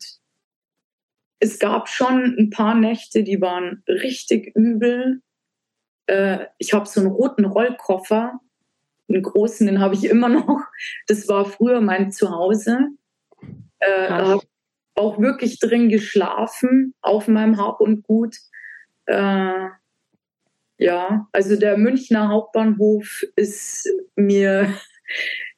es 1.40 1.58
gab 1.58 1.88
schon 1.88 2.36
ein 2.38 2.50
paar 2.50 2.74
Nächte, 2.74 3.24
die 3.24 3.40
waren 3.40 3.82
richtig 3.88 4.54
übel. 4.54 5.22
Äh, 6.06 6.46
ich 6.58 6.72
habe 6.72 6.86
so 6.86 7.00
einen 7.00 7.10
roten 7.10 7.44
Rollkoffer, 7.44 8.38
einen 9.08 9.22
großen, 9.22 9.66
den 9.66 9.80
habe 9.80 9.94
ich 9.94 10.04
immer 10.04 10.28
noch. 10.28 10.60
Das 11.08 11.28
war 11.28 11.44
früher 11.44 11.80
mein 11.80 12.12
Zuhause. 12.12 12.90
Äh, 13.80 14.08
habe 14.08 14.42
auch 14.94 15.18
wirklich 15.18 15.58
drin 15.58 15.88
geschlafen 15.88 16.94
auf 17.02 17.26
meinem 17.26 17.58
Hab 17.58 17.80
und 17.80 18.04
Gut. 18.04 18.36
Äh, 19.12 19.68
ja, 20.78 21.28
also 21.32 21.56
der 21.56 21.76
Münchner 21.76 22.28
Hauptbahnhof 22.28 23.24
ist 23.36 23.88
mir 24.16 24.74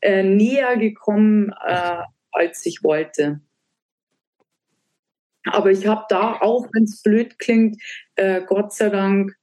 äh, 0.01 0.25
näher 0.25 0.77
gekommen, 0.77 1.55
äh, 1.65 2.03
als 2.33 2.67
ich 2.67 2.83
wollte. 2.83 3.41
Aber 5.45 5.71
ich 5.71 5.87
habe 5.87 6.05
da 6.09 6.41
auch, 6.41 6.69
wenn 6.73 6.85
es 6.85 7.03
blöd 7.03 7.39
klingt, 7.39 7.81
äh, 8.17 8.43
Gott 8.43 8.73
sei 8.73 8.89
Dank 8.89 9.37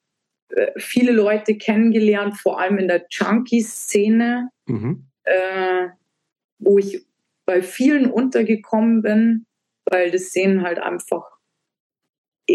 äh, 0.50 0.72
viele 0.78 1.14
Leute 1.14 1.58
kennengelernt, 1.58 2.38
vor 2.38 2.60
allem 2.60 2.80
in 2.80 2.90
der 2.90 3.06
Junkie-Szene, 3.10 4.50
mhm. 4.66 5.06
äh, 5.24 5.88
wo 6.60 6.80
ich 6.80 7.06
bei 7.46 7.62
vielen 7.62 8.12
untergekommen 8.12 9.02
bin, 9.02 9.46
weil 9.86 10.12
das 10.12 10.32
Sehen 10.32 10.64
halt 10.64 10.80
einfach 10.80 11.31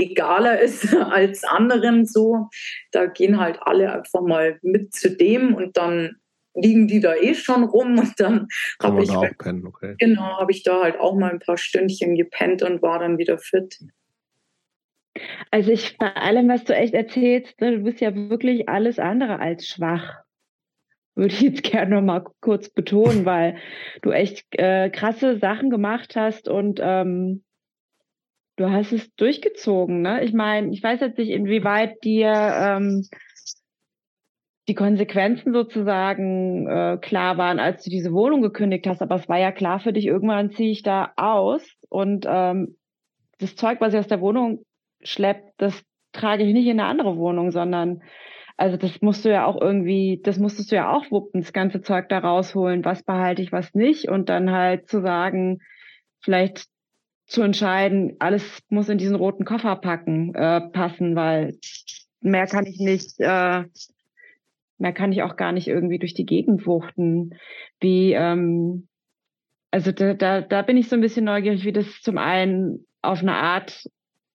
egaler 0.02 0.60
ist 0.60 0.94
als 0.94 1.44
anderen 1.44 2.06
so. 2.06 2.48
Da 2.92 3.06
gehen 3.06 3.38
halt 3.38 3.58
alle 3.62 3.92
einfach 3.92 4.22
mal 4.22 4.58
mit 4.62 4.94
zu 4.94 5.16
dem 5.16 5.54
und 5.54 5.76
dann 5.76 6.16
liegen 6.54 6.88
die 6.88 7.00
da 7.00 7.14
eh 7.14 7.34
schon 7.34 7.64
rum 7.64 7.98
und 7.98 8.18
dann 8.18 8.48
habe 8.82 9.02
ich, 9.02 9.14
halt, 9.14 9.34
okay. 9.42 9.94
genau, 9.98 10.38
habe 10.38 10.52
ich 10.52 10.62
da 10.62 10.82
halt 10.82 10.98
auch 10.98 11.14
mal 11.14 11.30
ein 11.30 11.38
paar 11.38 11.58
Stündchen 11.58 12.14
gepennt 12.14 12.62
und 12.62 12.80
war 12.80 12.98
dann 12.98 13.18
wieder 13.18 13.36
fit. 13.36 13.78
Also 15.50 15.70
ich 15.70 15.98
bei 15.98 16.14
allem, 16.14 16.48
was 16.48 16.64
du 16.64 16.74
echt 16.74 16.94
erzählst, 16.94 17.60
ne, 17.60 17.72
du 17.72 17.84
bist 17.84 18.00
ja 18.00 18.14
wirklich 18.14 18.70
alles 18.70 18.98
andere 18.98 19.38
als 19.38 19.66
schwach 19.66 20.26
würde 21.16 21.34
ich 21.34 21.40
jetzt 21.40 21.62
gerne 21.64 21.96
noch 21.96 22.02
mal 22.02 22.24
kurz 22.40 22.68
betonen, 22.68 23.24
weil 23.24 23.56
du 24.02 24.12
echt 24.12 24.46
äh, 24.52 24.90
krasse 24.90 25.38
Sachen 25.38 25.70
gemacht 25.70 26.14
hast 26.14 26.48
und 26.48 26.78
ähm, 26.82 27.42
du 28.56 28.70
hast 28.70 28.92
es 28.92 29.14
durchgezogen. 29.14 30.02
Ne? 30.02 30.24
Ich 30.24 30.32
meine, 30.32 30.72
ich 30.72 30.82
weiß 30.82 31.00
jetzt 31.00 31.18
nicht, 31.18 31.30
inwieweit 31.30 32.02
dir 32.02 32.32
ähm, 32.32 33.06
die 34.68 34.74
Konsequenzen 34.74 35.52
sozusagen 35.52 36.66
äh, 36.66 36.98
klar 37.00 37.38
waren, 37.38 37.60
als 37.60 37.84
du 37.84 37.90
diese 37.90 38.12
Wohnung 38.12 38.42
gekündigt 38.42 38.86
hast, 38.86 39.00
aber 39.00 39.14
es 39.14 39.28
war 39.28 39.38
ja 39.38 39.52
klar 39.52 39.78
für 39.78 39.92
dich, 39.92 40.06
irgendwann 40.06 40.50
ziehe 40.50 40.72
ich 40.72 40.82
da 40.82 41.12
aus 41.16 41.62
und 41.88 42.26
ähm, 42.28 42.76
das 43.38 43.54
Zeug, 43.54 43.80
was 43.80 43.92
ich 43.92 44.00
aus 44.00 44.08
der 44.08 44.20
Wohnung 44.20 44.64
schleppt, 45.02 45.52
das 45.58 45.84
trage 46.12 46.42
ich 46.42 46.52
nicht 46.52 46.66
in 46.66 46.80
eine 46.80 46.88
andere 46.88 47.16
Wohnung, 47.16 47.52
sondern 47.52 48.02
also 48.56 48.76
das 48.78 49.02
musst 49.02 49.24
du 49.24 49.30
ja 49.30 49.44
auch 49.44 49.60
irgendwie, 49.60 50.20
das 50.24 50.38
musstest 50.38 50.72
du 50.72 50.76
ja 50.76 50.90
auch 50.90 51.10
wuppen, 51.10 51.42
das 51.42 51.52
ganze 51.52 51.82
Zeug 51.82 52.08
da 52.08 52.18
rausholen, 52.18 52.84
was 52.84 53.04
behalte 53.04 53.42
ich, 53.42 53.52
was 53.52 53.74
nicht 53.74 54.08
und 54.08 54.30
dann 54.30 54.50
halt 54.50 54.88
zu 54.88 55.00
sagen, 55.00 55.58
vielleicht 56.22 56.66
zu 57.26 57.42
entscheiden, 57.42 58.16
alles 58.20 58.62
muss 58.68 58.88
in 58.88 58.98
diesen 58.98 59.16
roten 59.16 59.44
Koffer 59.44 59.76
packen, 59.76 60.34
äh, 60.34 60.60
passen, 60.60 61.16
weil 61.16 61.58
mehr 62.20 62.46
kann 62.46 62.66
ich 62.66 62.78
nicht, 62.78 63.18
äh, 63.18 63.64
mehr 64.78 64.92
kann 64.92 65.12
ich 65.12 65.22
auch 65.22 65.36
gar 65.36 65.52
nicht 65.52 65.66
irgendwie 65.66 65.98
durch 65.98 66.14
die 66.14 66.26
Gegend 66.26 66.66
wuchten. 66.66 67.34
Wie, 67.80 68.12
ähm, 68.12 68.86
also 69.72 69.90
da, 69.90 70.14
da, 70.14 70.40
da 70.40 70.62
bin 70.62 70.76
ich 70.76 70.88
so 70.88 70.94
ein 70.94 71.00
bisschen 71.00 71.24
neugierig, 71.24 71.64
wie 71.64 71.72
das 71.72 72.00
zum 72.00 72.16
einen 72.16 72.86
auf 73.02 73.20
eine 73.20 73.34
Art 73.34 73.84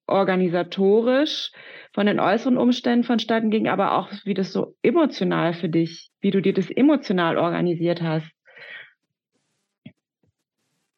organisatorisch 0.08 1.52
von 1.94 2.06
den 2.06 2.20
äußeren 2.20 2.58
Umständen 2.58 3.06
vonstatten 3.06 3.52
ging, 3.52 3.70
aber 3.70 3.94
auch 3.94 4.10
wie 4.26 4.34
das 4.34 4.52
so 4.52 4.76
emotional 4.82 5.54
für 5.54 5.70
dich, 5.70 6.12
wie 6.20 6.32
du 6.32 6.42
dir 6.42 6.54
das 6.54 6.70
emotional 6.70 7.38
organisiert 7.38 8.02
hast. 8.02 8.30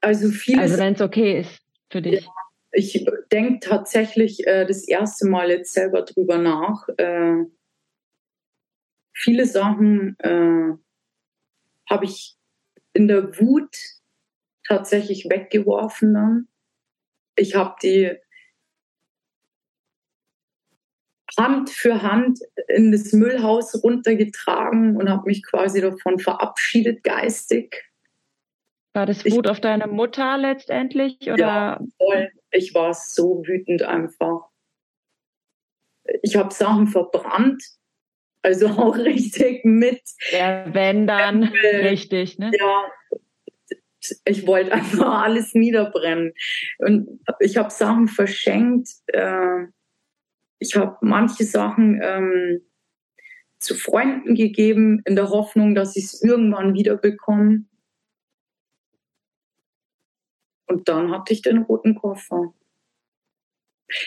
Also 0.01 0.29
vieles. 0.29 0.61
Also 0.61 0.77
wenn 0.79 0.93
es 0.93 1.01
okay 1.01 1.39
ist 1.39 1.62
für 1.93 2.01
dich. 2.01 2.25
Ja, 2.25 2.31
ich 2.73 3.05
denke 3.31 3.59
tatsächlich 3.65 4.45
äh, 4.45 4.65
das 4.65 4.85
erste 4.85 5.27
Mal 5.27 5.49
jetzt 5.49 5.73
selber 5.73 6.01
drüber 6.01 6.37
nach. 6.37 6.89
Äh, 6.97 7.45
viele 9.13 9.45
Sachen 9.45 10.17
äh, 10.19 10.73
habe 11.89 12.05
ich 12.05 12.35
in 12.93 13.07
der 13.07 13.39
Wut 13.39 13.75
tatsächlich 14.67 15.29
weggeworfen 15.29 16.13
dann. 16.13 16.47
Ich 17.35 17.55
habe 17.55 17.75
die 17.81 18.11
Hand 21.37 21.69
für 21.69 22.01
Hand 22.01 22.39
in 22.67 22.91
das 22.91 23.11
Müllhaus 23.11 23.83
runtergetragen 23.83 24.97
und 24.97 25.09
habe 25.09 25.27
mich 25.27 25.43
quasi 25.43 25.81
davon 25.81 26.19
verabschiedet 26.19 27.03
geistig. 27.03 27.92
War 28.93 29.05
das 29.07 29.25
Wut 29.25 29.45
ich, 29.45 29.51
auf 29.51 29.59
deine 29.59 29.87
Mutter 29.87 30.37
letztendlich? 30.37 31.17
Oder? 31.23 31.37
Ja, 31.37 31.79
voll. 31.97 32.29
Ich 32.51 32.75
war 32.75 32.93
so 32.93 33.43
wütend 33.45 33.81
einfach. 33.81 34.49
Ich 36.21 36.35
habe 36.35 36.53
Sachen 36.53 36.87
verbrannt, 36.87 37.63
also 38.43 38.67
auch 38.69 38.95
richtig 38.97 39.65
mit. 39.65 40.01
Ja, 40.31 40.71
wenn 40.73 41.07
dann 41.07 41.43
äh, 41.43 41.87
richtig, 41.87 42.37
ne? 42.37 42.51
Ja, 42.57 42.83
ich 44.25 44.45
wollte 44.45 44.73
einfach 44.73 45.23
alles 45.23 45.53
niederbrennen. 45.55 46.33
Und 46.77 47.19
ich 47.39 47.57
habe 47.57 47.71
Sachen 47.71 48.07
verschenkt. 48.07 48.89
Äh, 49.07 49.67
ich 50.59 50.75
habe 50.75 50.97
manche 51.01 51.45
Sachen 51.45 51.99
ähm, 52.03 52.61
zu 53.59 53.75
Freunden 53.75 54.35
gegeben, 54.35 55.01
in 55.05 55.15
der 55.15 55.29
Hoffnung, 55.29 55.73
dass 55.73 55.95
ich 55.95 56.05
es 56.05 56.21
irgendwann 56.21 56.73
wieder 56.73 56.97
bekomme. 56.97 57.65
Und 60.73 60.89
dann 60.89 61.11
hatte 61.11 61.33
ich 61.33 61.43
den 61.43 61.59
roten 61.59 61.93
Koffer. 61.93 62.51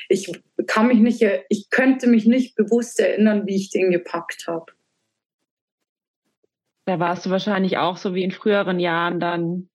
Ich 0.09 0.33
kann 0.67 0.89
mich 0.89 0.99
nicht, 0.99 1.25
ich 1.49 1.71
könnte 1.71 2.09
mich 2.09 2.27
nicht 2.27 2.57
bewusst 2.57 2.99
erinnern, 2.99 3.47
wie 3.47 3.55
ich 3.55 3.71
den 3.71 3.93
gepackt 3.93 4.47
habe. 4.49 4.73
Da 6.87 6.99
warst 6.99 7.25
du 7.25 7.31
wahrscheinlich 7.31 7.79
auch 7.79 7.97
so 7.97 8.15
wie 8.15 8.25
in 8.25 8.33
früheren 8.33 8.81
Jahren 8.81 9.21
dann 9.21 9.69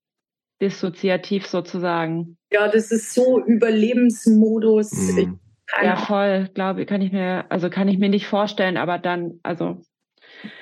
dissoziativ 0.61 1.47
sozusagen. 1.47 2.37
Ja, 2.51 2.67
das 2.67 2.91
ist 2.91 3.13
so 3.13 3.39
Überlebensmodus. 3.39 4.91
Mhm. 4.91 5.39
Ja, 5.81 5.95
voll, 5.95 6.49
glaube 6.53 6.81
ich, 6.81 6.87
kann 6.87 7.01
ich 7.01 7.13
mir, 7.13 7.49
also 7.49 7.69
kann 7.69 7.87
ich 7.87 7.97
mir 7.97 8.09
nicht 8.09 8.27
vorstellen, 8.27 8.75
aber 8.75 8.97
dann, 8.97 9.39
also 9.43 9.81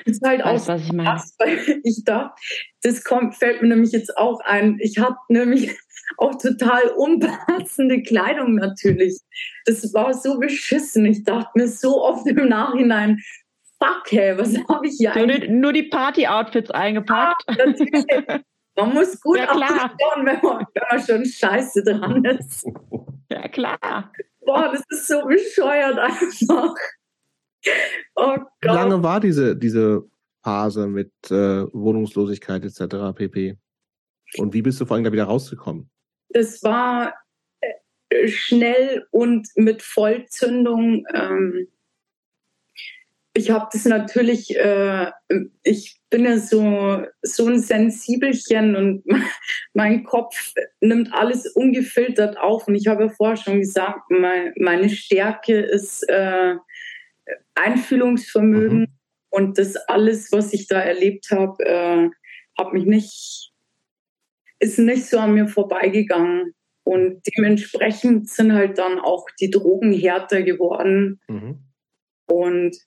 das 0.05 0.17
ist 0.17 0.25
halt 0.25 0.43
auch 0.43 0.67
was 0.67 0.83
ich 0.83 0.91
meine. 0.91 1.09
Krass, 1.09 1.35
weil 1.37 1.57
ich 1.83 2.03
da, 2.05 2.35
das 2.81 3.03
kommt, 3.03 3.35
fällt 3.35 3.61
mir 3.61 3.69
nämlich 3.69 3.91
jetzt 3.91 4.17
auch 4.17 4.39
ein. 4.41 4.77
Ich 4.79 4.97
habe 4.99 5.17
nämlich 5.29 5.75
auch 6.17 6.35
total 6.35 6.89
unpassende 6.95 8.01
Kleidung 8.01 8.55
natürlich. 8.55 9.19
Das 9.65 9.93
war 9.93 10.13
so 10.13 10.39
beschissen. 10.39 11.05
Ich 11.05 11.23
dachte 11.23 11.51
mir 11.55 11.67
so 11.67 12.03
oft 12.03 12.27
im 12.27 12.47
Nachhinein, 12.47 13.21
fuck, 13.79 14.03
hey, 14.09 14.37
was 14.37 14.55
habe 14.67 14.87
ich 14.87 14.95
hier 14.97 15.13
so 15.13 15.19
eigentlich? 15.19 15.49
Nur 15.49 15.73
die 15.73 15.83
Party-Outfits 15.83 16.71
eingepackt. 16.71 17.43
Ja, 17.47 18.85
man 18.85 18.93
muss 18.93 19.19
gut 19.19 19.37
ja, 19.37 19.51
ausschauen, 19.51 20.25
wenn 20.25 20.39
man, 20.41 20.65
wenn 20.73 20.83
man 20.89 21.05
schon 21.05 21.25
scheiße 21.25 21.83
dran 21.83 22.23
ist. 22.25 22.65
Ja, 23.31 23.47
klar. 23.47 24.11
Boah, 24.43 24.71
das 24.71 24.83
ist 24.89 25.07
so 25.07 25.23
bescheuert 25.23 25.99
einfach. 25.99 26.73
Oh 28.15 28.35
Gott. 28.35 28.47
Wie 28.61 28.67
lange 28.67 29.03
war 29.03 29.19
diese, 29.19 29.55
diese 29.55 30.09
Phase 30.43 30.87
mit 30.87 31.11
äh, 31.29 31.71
Wohnungslosigkeit 31.71 32.63
etc. 32.63 33.13
pp? 33.15 33.55
Und 34.37 34.53
wie 34.55 34.63
bist 34.63 34.81
du 34.81 34.87
vor 34.87 34.95
allem 34.95 35.03
da 35.03 35.11
wieder 35.11 35.25
rausgekommen? 35.25 35.91
Das 36.29 36.63
war 36.63 37.13
äh, 37.61 38.27
schnell 38.27 39.07
und 39.11 39.47
mit 39.55 39.81
Vollzündung. 39.81 41.05
Ähm, 41.13 41.67
ich 43.33 43.51
habe 43.51 43.69
das 43.71 43.85
natürlich, 43.85 44.55
äh, 44.57 45.11
ich 45.63 45.99
bin 46.09 46.25
ja 46.25 46.37
so, 46.37 47.03
so 47.21 47.47
ein 47.47 47.59
Sensibelchen 47.59 48.75
und 48.75 49.03
mein 49.73 50.03
Kopf 50.03 50.53
nimmt 50.81 51.13
alles 51.13 51.47
ungefiltert 51.47 52.37
auf. 52.37 52.67
Und 52.67 52.75
ich 52.75 52.87
habe 52.87 53.03
ja 53.05 53.09
vorher 53.09 53.37
schon 53.37 53.59
gesagt, 53.59 54.09
mein, 54.09 54.53
meine 54.57 54.89
Stärke 54.89 55.59
ist 55.59 56.03
äh, 56.09 56.55
Einfühlungsvermögen. 57.55 58.79
Mhm. 58.79 58.87
Und 59.29 59.57
das 59.59 59.75
alles, 59.75 60.31
was 60.31 60.53
ich 60.53 60.67
da 60.67 60.79
erlebt 60.79 61.29
habe, 61.31 61.63
äh, 61.63 62.09
hat 62.57 62.73
mich 62.73 62.85
nicht, 62.85 63.48
ist 64.59 64.79
nicht 64.79 65.05
so 65.05 65.19
an 65.19 65.33
mir 65.33 65.47
vorbeigegangen. 65.47 66.53
Und 66.83 67.21
dementsprechend 67.27 68.29
sind 68.29 68.53
halt 68.53 68.77
dann 68.77 68.99
auch 68.99 69.27
die 69.39 69.51
Drogen 69.51 69.93
härter 69.93 70.41
geworden. 70.41 71.19
Mhm. 71.27 71.59
Und 72.25 72.77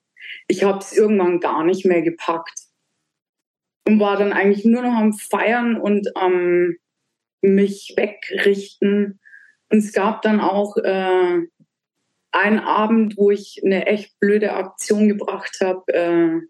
ich 0.49 0.65
habe 0.65 0.79
es 0.79 0.97
irgendwann 0.97 1.41
gar 1.41 1.65
nicht 1.65 1.85
mehr 1.85 2.03
gepackt 2.03 2.59
und 3.87 4.01
war 4.01 4.17
dann 4.17 4.33
eigentlich 4.33 4.65
nur 4.65 4.83
noch 4.83 4.95
am 4.95 5.13
Feiern 5.13 5.77
und 5.81 6.17
am 6.17 6.77
mich 7.41 7.95
wegrichten. 7.97 9.21
Und 9.71 9.79
es 9.79 9.93
gab 9.93 10.23
dann 10.23 10.41
auch 10.41 10.77
äh, 10.77 11.41
einen 12.33 12.59
Abend, 12.61 13.17
wo 13.17 13.31
ich 13.31 13.61
eine 13.65 13.87
echt 13.87 14.19
blöde 14.21 14.53
Aktion 14.55 15.09
gebracht 15.09 15.59
habe, 15.61 15.93
äh, 15.93 16.41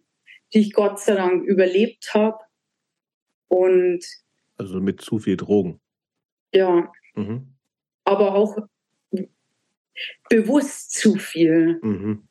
die 0.53 0.61
ich 0.61 0.73
Gott 0.73 1.01
sei 1.01 1.14
Dank 1.14 1.45
überlebt 1.45 2.12
habe. 2.14 2.39
Und 3.49 4.05
also 4.59 4.80
mit 4.80 5.00
zu 5.00 5.18
viel 5.18 5.36
Drogen. 5.36 5.80
Ja. 6.53 6.90
Mhm. 7.14 7.55
Aber 8.05 8.34
auch 8.34 8.57
bewusst 10.28 10.92
zu 10.92 11.16
viel. 11.16 11.78
Mhm. 11.82 12.28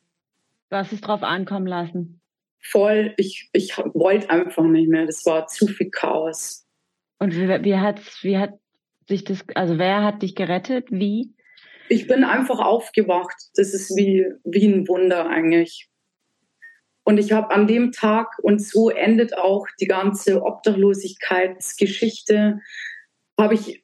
Du 0.70 0.76
hast 0.76 0.94
es 0.94 1.02
drauf 1.02 1.24
ankommen 1.24 1.68
lassen. 1.68 2.22
Voll, 2.64 3.14
ich, 3.18 3.50
ich 3.54 3.78
wollte 3.78 4.30
einfach 4.30 4.64
nicht 4.64 4.90
mehr. 4.90 5.06
Das 5.06 5.26
war 5.26 5.48
zu 5.48 5.68
viel 5.68 5.90
Chaos. 5.90 6.68
Und 7.20 7.36
wie, 7.36 7.48
wie, 7.48 7.78
hat, 7.78 8.02
wie 8.22 8.38
hat 8.38 8.54
sich 9.08 9.24
das, 9.24 9.44
also 9.56 9.78
wer 9.78 10.04
hat 10.04 10.22
dich 10.22 10.36
gerettet? 10.36 10.88
Wie? 10.92 11.34
Ich 11.90 12.08
bin 12.08 12.24
einfach 12.24 12.60
aufgewacht. 12.60 13.36
Das 13.56 13.74
ist 13.74 13.96
wie, 13.96 14.26
wie 14.44 14.68
ein 14.68 14.88
Wunder 14.88 15.28
eigentlich. 15.28 15.91
Und 17.04 17.18
ich 17.18 17.32
habe 17.32 17.50
an 17.52 17.66
dem 17.68 17.92
Tag, 17.92 18.38
und 18.42 18.62
so 18.62 18.90
endet 18.90 19.38
auch 19.38 19.68
die 19.80 19.88
ganze 19.88 20.44
Obdachlosigkeitsgeschichte, 20.44 22.60
habe 23.40 23.54
ich 23.56 23.84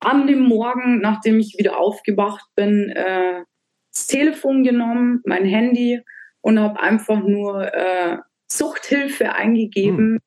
an 0.00 0.26
dem 0.26 0.40
Morgen, 0.40 1.00
nachdem 1.00 1.40
ich 1.40 1.56
wieder 1.58 1.78
aufgewacht 1.78 2.46
bin, 2.54 2.90
äh, 2.90 3.44
das 3.92 4.06
Telefon 4.06 4.64
genommen, 4.64 5.20
mein 5.24 5.44
Handy 5.44 6.00
und 6.40 6.58
habe 6.58 6.80
einfach 6.80 7.22
nur 7.22 7.72
äh, 7.72 8.18
Suchthilfe 8.50 9.34
eingegeben. 9.34 10.14
Hm. 10.14 10.18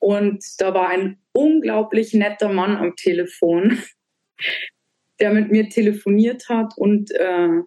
Und 0.00 0.44
da 0.58 0.74
war 0.74 0.88
ein 0.88 1.22
unglaublich 1.32 2.12
netter 2.12 2.50
Mann 2.50 2.76
am 2.76 2.96
Telefon, 2.96 3.80
der 5.20 5.32
mit 5.32 5.50
mir 5.50 5.68
telefoniert 5.68 6.48
hat 6.48 6.74
und 6.76 7.10
äh, 7.12 7.62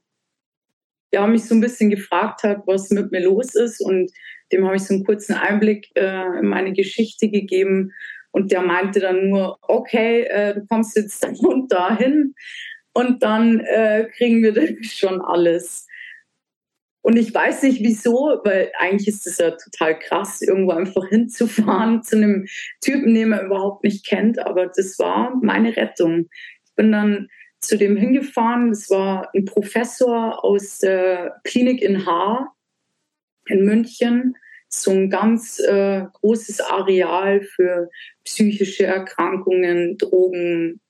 ja, 1.12 1.26
mich 1.28 1.46
so 1.46 1.56
ein 1.56 1.62
bisschen 1.62 1.90
gefragt 1.90 2.44
hat, 2.44 2.64
was 2.66 2.90
mit 2.90 3.12
mir 3.12 3.24
los 3.24 3.56
ist. 3.56 3.82
Und 3.82 4.12
dem 4.52 4.66
habe 4.66 4.76
ich 4.76 4.84
so 4.84 4.94
einen 4.94 5.06
kurzen 5.06 5.36
Einblick 5.36 5.90
äh, 5.96 6.40
in 6.40 6.48
meine 6.48 6.74
Geschichte 6.74 7.30
gegeben. 7.30 7.92
Und 8.32 8.52
der 8.52 8.62
meinte 8.62 9.00
dann 9.00 9.30
nur, 9.30 9.58
okay, 9.62 10.24
äh, 10.24 10.54
du 10.54 10.66
kommst 10.68 10.96
jetzt 10.96 11.24
da 11.24 11.30
und 11.48 11.72
dahin 11.72 12.34
und 12.94 13.24
dann 13.24 13.60
äh, 13.60 14.08
kriegen 14.16 14.42
wir 14.44 14.78
schon 14.84 15.22
alles. 15.22 15.88
Und 17.02 17.16
ich 17.16 17.34
weiß 17.34 17.64
nicht 17.64 17.82
wieso, 17.82 18.42
weil 18.44 18.72
eigentlich 18.80 19.08
ist 19.08 19.26
es 19.28 19.38
ja 19.38 19.52
total 19.52 19.98
krass, 19.98 20.42
irgendwo 20.42 20.72
einfach 20.72 21.08
hinzufahren 21.08 22.04
zu 22.04 22.18
einem 22.18 22.48
Typen, 22.82 23.14
den 23.14 23.30
man 23.30 23.46
überhaupt 23.46 23.84
nicht 23.84 24.06
kennt. 24.06 24.40
Aber 24.40 24.68
das 24.68 25.00
war 25.00 25.34
meine 25.42 25.78
Rettung. 25.78 26.28
Ich 26.66 26.76
bin 26.76 26.92
dann 26.92 27.30
zu 27.68 27.78
dem 27.78 27.98
hingefahren. 27.98 28.70
Das 28.70 28.90
war 28.90 29.30
ein 29.36 29.46
Professor 29.46 30.44
aus 30.44 30.80
der 30.80 31.40
Klinik 31.44 31.82
in 31.82 32.06
Haar 32.06 32.56
in 33.46 33.66
München. 33.66 34.36
So 34.70 34.92
ein 34.92 35.10
ganz 35.10 35.60
äh, 35.60 36.06
großes 36.14 36.60
Areal 36.62 37.42
für 37.42 37.90
psychische 38.26 38.86
Erkrankungen, 38.86 39.98
Drogen, 39.98 40.82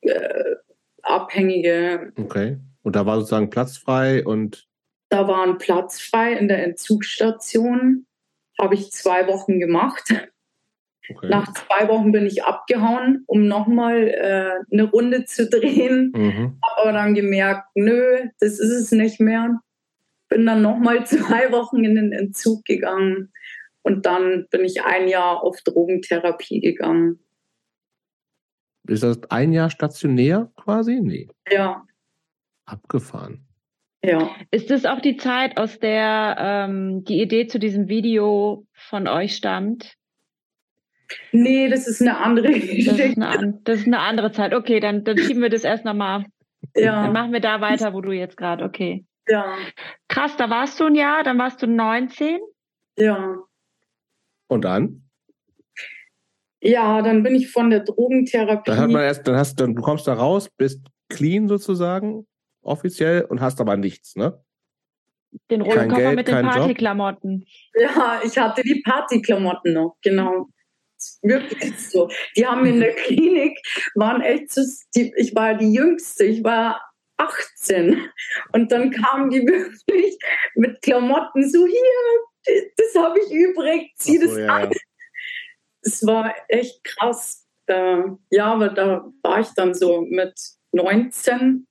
äh, 0.00 0.56
Abhängige. 1.02 2.12
Okay. 2.16 2.58
Und 2.82 2.96
da 2.96 3.06
war 3.06 3.16
sozusagen 3.16 3.50
Platz 3.50 3.76
frei 3.76 4.24
und. 4.24 4.66
Da 5.08 5.28
war 5.28 5.44
ein 5.44 5.58
Platz 5.58 6.00
frei 6.00 6.32
in 6.32 6.48
der 6.48 6.64
Entzugsstation. 6.64 8.06
Habe 8.58 8.74
ich 8.74 8.90
zwei 8.90 9.28
Wochen 9.28 9.60
gemacht. 9.60 10.28
Okay. 11.08 11.28
Nach 11.28 11.52
zwei 11.52 11.88
Wochen 11.88 12.12
bin 12.12 12.26
ich 12.26 12.44
abgehauen, 12.44 13.24
um 13.26 13.46
nochmal 13.46 14.08
äh, 14.08 14.50
eine 14.72 14.84
Runde 14.84 15.24
zu 15.24 15.48
drehen. 15.48 16.12
Mhm. 16.14 16.58
Habe 16.62 16.82
aber 16.82 16.92
dann 16.92 17.14
gemerkt, 17.14 17.68
nö, 17.74 18.28
das 18.40 18.58
ist 18.58 18.72
es 18.72 18.92
nicht 18.92 19.20
mehr. 19.20 19.60
Bin 20.28 20.46
dann 20.46 20.62
nochmal 20.62 21.06
zwei 21.06 21.52
Wochen 21.52 21.84
in 21.84 21.94
den 21.94 22.12
Entzug 22.12 22.64
gegangen. 22.64 23.32
Und 23.82 24.04
dann 24.04 24.46
bin 24.50 24.64
ich 24.64 24.82
ein 24.82 25.06
Jahr 25.06 25.44
auf 25.44 25.60
Drogentherapie 25.62 26.60
gegangen. 26.60 27.20
Ist 28.88 29.02
das 29.02 29.18
ein 29.30 29.52
Jahr 29.52 29.70
stationär 29.70 30.50
quasi? 30.56 31.00
Nee. 31.00 31.28
Ja. 31.50 31.84
Abgefahren. 32.64 33.46
Ja. 34.04 34.30
Ist 34.50 34.70
das 34.70 34.84
auch 34.84 35.00
die 35.00 35.16
Zeit, 35.16 35.56
aus 35.56 35.78
der 35.78 36.36
ähm, 36.38 37.04
die 37.04 37.20
Idee 37.20 37.46
zu 37.46 37.58
diesem 37.58 37.88
Video 37.88 38.66
von 38.72 39.08
euch 39.08 39.36
stammt? 39.36 39.96
Nee, 41.32 41.68
das 41.68 41.86
ist 41.86 42.00
eine 42.00 42.18
andere 42.18 42.52
Geschichte. 42.52 42.90
Das 42.90 43.00
ist 43.00 43.18
eine, 43.20 43.60
das 43.64 43.78
ist 43.80 43.86
eine 43.86 44.00
andere 44.00 44.32
Zeit. 44.32 44.54
Okay, 44.54 44.80
dann, 44.80 45.04
dann 45.04 45.18
schieben 45.18 45.42
wir 45.42 45.50
das 45.50 45.64
erst 45.64 45.84
nochmal. 45.84 46.24
Ja. 46.74 47.04
Dann 47.04 47.12
machen 47.12 47.32
wir 47.32 47.40
da 47.40 47.60
weiter, 47.60 47.94
wo 47.94 48.00
du 48.00 48.12
jetzt 48.12 48.36
gerade, 48.36 48.64
okay. 48.64 49.04
Ja. 49.28 49.56
Krass, 50.08 50.36
da 50.36 50.50
warst 50.50 50.78
du 50.78 50.84
ein 50.84 50.94
Jahr, 50.94 51.22
dann 51.22 51.38
warst 51.38 51.62
du 51.62 51.66
19. 51.66 52.38
Ja. 52.98 53.36
Und 54.48 54.64
dann? 54.64 55.02
Ja, 56.60 57.02
dann 57.02 57.22
bin 57.22 57.34
ich 57.34 57.50
von 57.50 57.70
der 57.70 57.80
Drogentherapie. 57.80 58.70
Dann 58.70 58.78
hat 58.78 58.90
man 58.90 59.02
erst, 59.02 59.26
dann 59.26 59.36
hast 59.36 59.60
dann, 59.60 59.74
du 59.74 59.82
kommst 59.82 60.06
da 60.06 60.14
raus, 60.14 60.48
bist 60.56 60.86
clean 61.08 61.48
sozusagen, 61.48 62.26
offiziell, 62.62 63.22
und 63.24 63.40
hast 63.40 63.60
aber 63.60 63.76
nichts, 63.76 64.16
ne? 64.16 64.42
Den 65.50 65.60
roten 65.60 65.88
Koffer 65.88 66.12
mit 66.12 66.28
den 66.28 66.46
Partyklamotten. 66.46 67.44
Ja, 67.74 68.20
ich 68.24 68.38
hatte 68.38 68.62
die 68.62 68.82
Partyklamotten 68.84 69.74
noch, 69.74 69.96
genau. 70.02 70.48
Wirklich 71.22 71.90
so. 71.90 72.08
Die 72.36 72.46
haben 72.46 72.66
in 72.66 72.80
der 72.80 72.94
Klinik, 73.04 73.58
waren 73.94 74.20
echt 74.20 74.52
so, 74.52 74.62
die, 74.94 75.12
ich 75.16 75.34
war 75.34 75.54
die 75.54 75.72
Jüngste, 75.72 76.24
ich 76.24 76.42
war 76.44 76.80
18. 77.18 78.08
Und 78.52 78.72
dann 78.72 78.90
kamen 78.90 79.30
die 79.30 79.40
wirklich 79.46 80.18
mit 80.54 80.82
Klamotten 80.82 81.48
so, 81.48 81.66
hier, 81.66 82.62
das 82.76 83.02
habe 83.02 83.18
ich 83.20 83.32
übrig, 83.32 83.92
zieh 83.96 84.18
so, 84.18 84.26
das 84.26 84.38
ja. 84.38 84.46
an 84.46 84.70
es 85.86 86.04
war 86.06 86.34
echt 86.48 86.82
krass. 86.84 87.46
Da, 87.66 88.16
ja, 88.30 88.52
aber 88.52 88.68
da 88.68 89.10
war 89.22 89.40
ich 89.40 89.48
dann 89.56 89.74
so 89.74 90.02
mit 90.02 90.34
19 90.72 91.66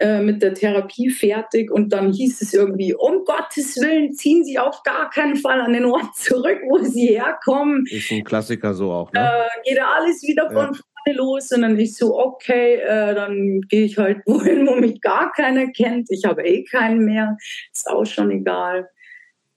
äh, 0.00 0.20
mit 0.20 0.42
der 0.42 0.54
Therapie 0.54 1.08
fertig 1.08 1.70
und 1.70 1.92
dann 1.92 2.12
hieß 2.12 2.42
es 2.42 2.52
irgendwie, 2.52 2.94
um 2.94 3.24
Gottes 3.24 3.76
Willen, 3.80 4.12
ziehen 4.12 4.42
Sie 4.42 4.58
auf 4.58 4.82
gar 4.82 5.08
keinen 5.08 5.36
Fall 5.36 5.60
an 5.60 5.72
den 5.72 5.84
Ort 5.84 6.16
zurück, 6.16 6.58
wo 6.68 6.78
Sie 6.78 7.16
herkommen. 7.16 7.84
Ist 7.88 8.10
ein 8.10 8.24
Klassiker 8.24 8.74
so 8.74 8.90
auch, 8.90 9.12
ne? 9.12 9.20
Äh, 9.20 9.70
geht 9.70 9.80
alles 9.80 10.22
wieder 10.24 10.50
von 10.50 10.72
ja. 10.74 10.80
vorne 11.04 11.16
los 11.16 11.52
und 11.52 11.62
dann 11.62 11.78
ich 11.78 11.96
so, 11.96 12.18
okay, 12.18 12.74
äh, 12.74 13.14
dann 13.14 13.60
gehe 13.68 13.84
ich 13.84 13.96
halt 13.96 14.22
wohin, 14.26 14.66
wo 14.66 14.74
mich 14.74 15.00
gar 15.00 15.30
keiner 15.30 15.68
kennt. 15.68 16.10
Ich 16.10 16.24
habe 16.24 16.42
eh 16.42 16.64
keinen 16.64 17.04
mehr, 17.04 17.36
ist 17.72 17.88
auch 17.88 18.04
schon 18.04 18.32
egal. 18.32 18.90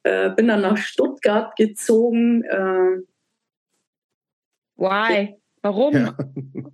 Äh, 0.04 0.30
bin 0.30 0.50
dann 0.50 0.62
nach 0.62 0.78
Stuttgart 0.78 1.56
gezogen. 1.56 2.44
Äh, 2.44 3.02
Why? 4.76 5.36
Warum? 5.68 5.94
Ja. 5.94 6.16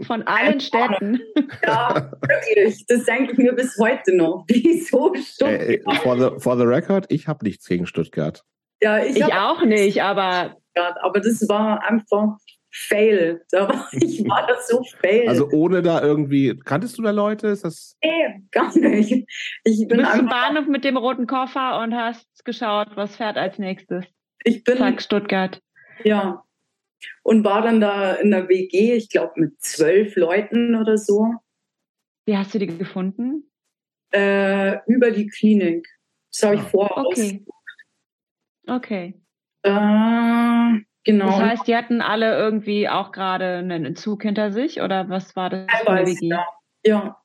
Von 0.06 0.22
allen 0.24 0.60
Städten. 0.60 1.20
Ja, 1.66 2.12
wirklich. 2.22 2.86
Das 2.86 3.06
denke 3.06 3.32
ich 3.32 3.38
mir 3.40 3.54
bis 3.54 3.76
heute 3.80 4.16
noch. 4.16 4.46
Wieso 4.48 5.16
Stuttgart? 5.16 5.62
Äh, 5.62 5.82
for, 6.04 6.16
the, 6.20 6.40
for 6.40 6.56
the 6.58 6.64
record, 6.64 7.08
ich 7.10 7.28
habe 7.28 7.44
nichts 7.44 7.68
gegen 7.68 7.88
Stuttgart. 7.88 8.44
Ja, 8.84 9.04
ich, 9.04 9.18
ich 9.18 9.34
auch 9.34 9.64
nicht, 9.64 10.04
aber. 10.04 10.58
Aber 10.76 11.20
das 11.22 11.48
war 11.50 11.84
einfach 11.84 12.38
Fail. 12.70 13.42
Da 13.50 13.68
war, 13.68 13.88
ich 13.94 14.24
war 14.30 14.46
das 14.46 14.68
so 14.68 14.84
fail. 15.02 15.28
Also 15.28 15.50
ohne 15.50 15.82
da 15.82 16.04
irgendwie, 16.04 16.56
kanntest 16.56 17.00
du 17.00 17.02
da 17.02 17.10
Leute? 17.10 17.48
Ist 17.48 17.66
das 17.66 17.98
nee, 18.04 18.44
gar 18.52 18.78
nicht. 18.78 19.26
Ich 19.64 19.88
bin 19.88 19.98
du 19.98 20.04
bist 20.04 20.20
im 20.20 20.28
Bahnhof 20.28 20.68
mit 20.68 20.84
dem 20.84 20.98
roten 20.98 21.26
Koffer 21.26 21.80
und 21.80 21.96
hast 21.96 22.46
geschaut, 22.46 22.90
was 22.94 23.16
fährt 23.16 23.38
als 23.38 23.58
nächstes. 23.58 24.06
Ich 24.44 24.64
bin. 24.64 24.78
Zack, 24.78 25.02
Stuttgart. 25.02 25.62
Ja, 26.04 26.44
und 27.24 27.44
war 27.44 27.62
dann 27.62 27.82
da 27.82 28.14
in 28.14 28.32
der 28.32 28.48
WG, 28.50 28.94
ich 28.96 29.10
glaube 29.10 29.34
mit 29.36 29.62
zwölf 29.62 30.16
Leuten 30.16 30.76
oder 30.76 30.98
so. 30.98 31.34
Wie 32.26 32.38
hast 32.38 32.54
du 32.54 32.60
die 32.60 32.68
gefunden? 32.68 33.50
Äh, 34.14 34.78
über 34.88 35.12
die 35.12 35.28
Klinik. 35.28 35.88
Das 36.32 36.44
habe 36.44 36.56
ich 36.56 36.62
ah, 36.62 36.66
vorher 36.66 36.98
okay. 36.98 37.46
Okay. 38.68 39.22
Äh, 39.64 40.82
genau. 41.04 41.26
Das 41.26 41.40
heißt, 41.40 41.68
die 41.68 41.76
hatten 41.76 42.02
alle 42.02 42.38
irgendwie 42.38 42.88
auch 42.88 43.12
gerade 43.12 43.58
einen 43.58 43.86
Entzug 43.86 44.24
hinter 44.24 44.52
sich 44.52 44.82
oder 44.82 45.10
was 45.10 45.36
war 45.36 45.50
das 45.50 45.68
WG? 45.68 46.28
Ja, 46.28 46.46
ja. 46.86 47.20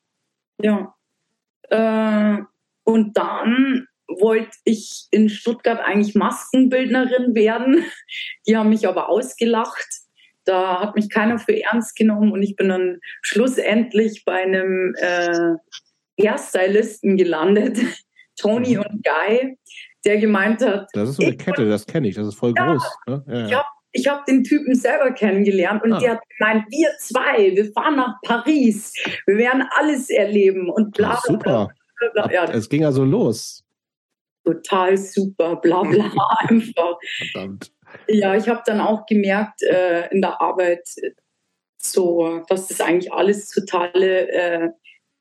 ja. 0.61 0.95
Äh, 1.71 2.43
und 2.85 3.17
dann 3.17 3.87
wollte 4.09 4.57
ich 4.65 5.07
in 5.11 5.29
Stuttgart 5.29 5.81
eigentlich 5.81 6.15
Maskenbildnerin 6.15 7.35
werden. 7.35 7.85
Die 8.47 8.57
haben 8.57 8.71
mich 8.71 8.89
aber 8.89 9.09
ausgelacht. 9.09 9.87
Da 10.45 10.81
hat 10.81 10.97
mich 10.97 11.11
keiner 11.11 11.39
für 11.39 11.63
ernst 11.63 11.95
genommen 11.95 12.33
und 12.33 12.43
ich 12.43 12.57
bin 12.57 12.71
dann 12.71 13.01
schlussendlich 13.21 14.25
bei 14.25 14.43
einem 14.43 14.95
äh, 14.97 15.57
Hairstylisten 16.21 17.19
gelandet, 17.19 17.79
Tony 18.37 18.77
mhm. 18.77 18.83
und 18.83 19.05
Guy, 19.05 19.59
der 20.07 20.17
gemeint 20.17 20.65
hat. 20.65 20.89
Das 20.95 21.11
ist 21.11 21.17
so 21.17 21.27
eine 21.27 21.37
Kette, 21.37 21.69
das 21.69 21.87
kenne 21.87 22.09
ich, 22.09 22.15
das 22.15 22.29
ist 22.29 22.37
voll 22.37 22.55
ja, 22.57 22.73
groß. 22.73 22.83
Ne? 23.07 23.25
Ja, 23.29 23.47
ja. 23.49 23.65
Ich 23.93 24.07
habe 24.07 24.21
hab 24.21 24.27
den 24.27 24.43
Typen 24.43 24.75
selber 24.75 25.11
kennengelernt 25.11 25.83
und 25.83 25.93
ah. 25.93 25.99
der 25.99 26.11
hat 26.13 26.21
gemeint, 26.39 26.65
wir 26.71 26.89
zwei, 26.99 27.55
wir 27.55 27.71
fahren 27.73 27.97
nach 27.97 28.15
Paris, 28.23 28.93
wir 29.27 29.37
werden 29.37 29.65
alles 29.77 30.09
erleben 30.09 30.71
und 30.71 30.97
bla 30.97 31.21
bla 31.27 31.37
bla. 31.37 31.69
Super. 32.15 32.33
Ja. 32.33 32.45
Es 32.45 32.69
ging 32.69 32.85
also 32.85 33.05
los 33.05 33.65
total 34.49 34.97
super, 34.97 35.57
bla 35.57 35.83
bla 35.83 36.11
einfach. 36.49 36.99
Verdammt. 37.33 37.73
Ja, 38.07 38.35
ich 38.37 38.49
habe 38.49 38.63
dann 38.67 38.81
auch 38.81 39.07
gemerkt 39.07 39.63
äh, 39.63 40.09
in 40.11 40.21
der 40.21 40.41
Arbeit, 40.41 40.89
so, 41.79 42.43
dass 42.49 42.69
das 42.69 42.81
eigentlich 42.81 43.13
alles 43.13 43.49
totale 43.49 44.29
äh, 44.31 44.69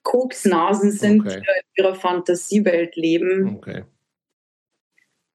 Koksnasen 0.03 0.91
sind, 0.91 1.21
okay. 1.21 1.41
die 1.41 1.81
in 1.81 1.85
ihrer 1.85 1.95
Fantasiewelt 1.95 2.95
leben. 2.95 3.57
Okay. 3.57 3.83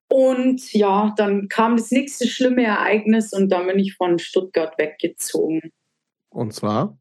Und 0.08 0.72
ja, 0.74 1.14
dann 1.16 1.48
kam 1.48 1.76
das 1.76 1.90
nächste 1.90 2.28
schlimme 2.28 2.64
Ereignis 2.64 3.32
und 3.32 3.50
dann 3.50 3.66
bin 3.66 3.78
ich 3.78 3.94
von 3.94 4.18
Stuttgart 4.18 4.78
weggezogen. 4.78 5.72
Und 6.28 6.52
zwar? 6.52 6.98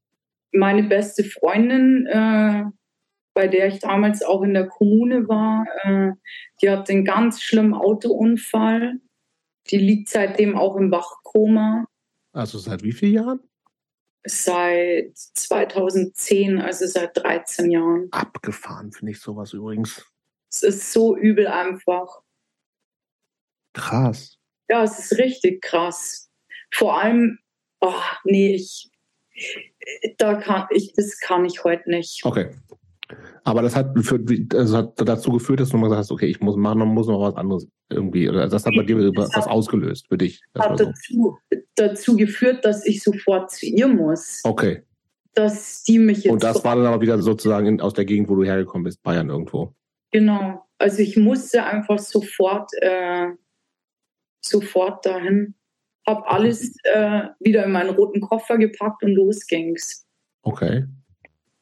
Meine 0.53 0.83
beste 0.83 1.23
Freundin 1.23 2.05
äh, 2.07 2.63
bei 3.33 3.47
der 3.47 3.67
ich 3.67 3.79
damals 3.79 4.23
auch 4.23 4.41
in 4.41 4.53
der 4.53 4.67
Kommune 4.67 5.27
war. 5.27 5.65
Äh, 5.83 6.13
die 6.61 6.69
hatte 6.69 6.91
einen 6.91 7.05
ganz 7.05 7.41
schlimmen 7.41 7.73
Autounfall. 7.73 8.99
Die 9.69 9.77
liegt 9.77 10.09
seitdem 10.09 10.57
auch 10.57 10.75
im 10.75 10.91
Wachkoma. 10.91 11.85
Also 12.33 12.57
seit 12.57 12.83
wie 12.83 12.91
vielen 12.91 13.13
Jahren? 13.13 13.39
Seit 14.23 15.17
2010, 15.17 16.59
also 16.59 16.85
seit 16.85 17.17
13 17.17 17.71
Jahren. 17.71 18.07
Abgefahren 18.11 18.91
finde 18.91 19.11
ich 19.11 19.19
sowas 19.19 19.53
übrigens. 19.53 20.05
Es 20.49 20.63
ist 20.63 20.93
so 20.93 21.17
übel 21.17 21.47
einfach. 21.47 22.21
Krass. 23.73 24.37
Ja, 24.69 24.83
es 24.83 24.99
ist 24.99 25.17
richtig 25.17 25.61
krass. 25.61 26.29
Vor 26.73 27.01
allem, 27.01 27.39
oh, 27.79 27.93
nee, 28.23 28.55
ich, 28.55 28.91
da 30.17 30.35
kann 30.35 30.67
ich, 30.71 30.93
das 30.93 31.19
kann 31.19 31.45
ich 31.45 31.63
heute 31.63 31.89
nicht. 31.89 32.23
Okay. 32.23 32.55
Aber 33.43 33.61
das 33.61 33.75
hat, 33.75 33.97
für, 34.03 34.19
also 34.53 34.77
hat 34.77 34.93
dazu 34.97 35.31
geführt, 35.31 35.59
dass 35.59 35.69
du 35.69 35.77
mal 35.77 35.87
gesagt 35.87 35.99
hast, 35.99 36.11
okay, 36.11 36.27
ich 36.27 36.39
muss 36.41 36.55
machen, 36.55 36.79
muss 36.79 37.07
noch 37.07 37.21
was 37.21 37.35
anderes 37.35 37.67
irgendwie. 37.89 38.29
Oder 38.29 38.47
das 38.47 38.65
hat 38.65 38.73
bei 38.75 38.83
dir 38.83 38.97
was 39.15 39.33
hat, 39.33 39.47
ausgelöst 39.47 40.07
für 40.07 40.17
dich. 40.17 40.41
Hat 40.57 40.77
so. 40.77 40.85
dazu, 40.85 41.37
dazu 41.75 42.15
geführt, 42.15 42.63
dass 42.65 42.85
ich 42.85 43.01
sofort 43.01 43.51
zu 43.51 43.65
ihr 43.65 43.87
muss. 43.87 44.41
Okay. 44.43 44.83
Dass 45.33 45.83
die 45.83 45.97
mich 45.97 46.23
jetzt. 46.23 46.33
Und 46.33 46.43
das 46.43 46.63
war 46.63 46.75
dann 46.75 46.85
aber 46.85 47.01
wieder 47.01 47.19
sozusagen 47.21 47.65
in, 47.65 47.81
aus 47.81 47.93
der 47.93 48.05
Gegend, 48.05 48.29
wo 48.29 48.35
du 48.35 48.43
hergekommen 48.43 48.83
bist, 48.83 49.01
Bayern 49.01 49.29
irgendwo. 49.29 49.73
Genau. 50.11 50.65
Also 50.77 50.99
ich 50.99 51.17
musste 51.17 51.63
einfach 51.63 51.99
sofort, 51.99 52.69
äh, 52.81 53.29
sofort 54.41 55.05
dahin. 55.05 55.55
Hab 56.05 56.29
alles 56.31 56.75
äh, 56.83 57.21
wieder 57.39 57.65
in 57.65 57.71
meinen 57.71 57.91
roten 57.91 58.21
Koffer 58.21 58.57
gepackt 58.57 59.03
und 59.03 59.13
los 59.13 59.45
ging's. 59.47 60.05
Okay. 60.43 60.85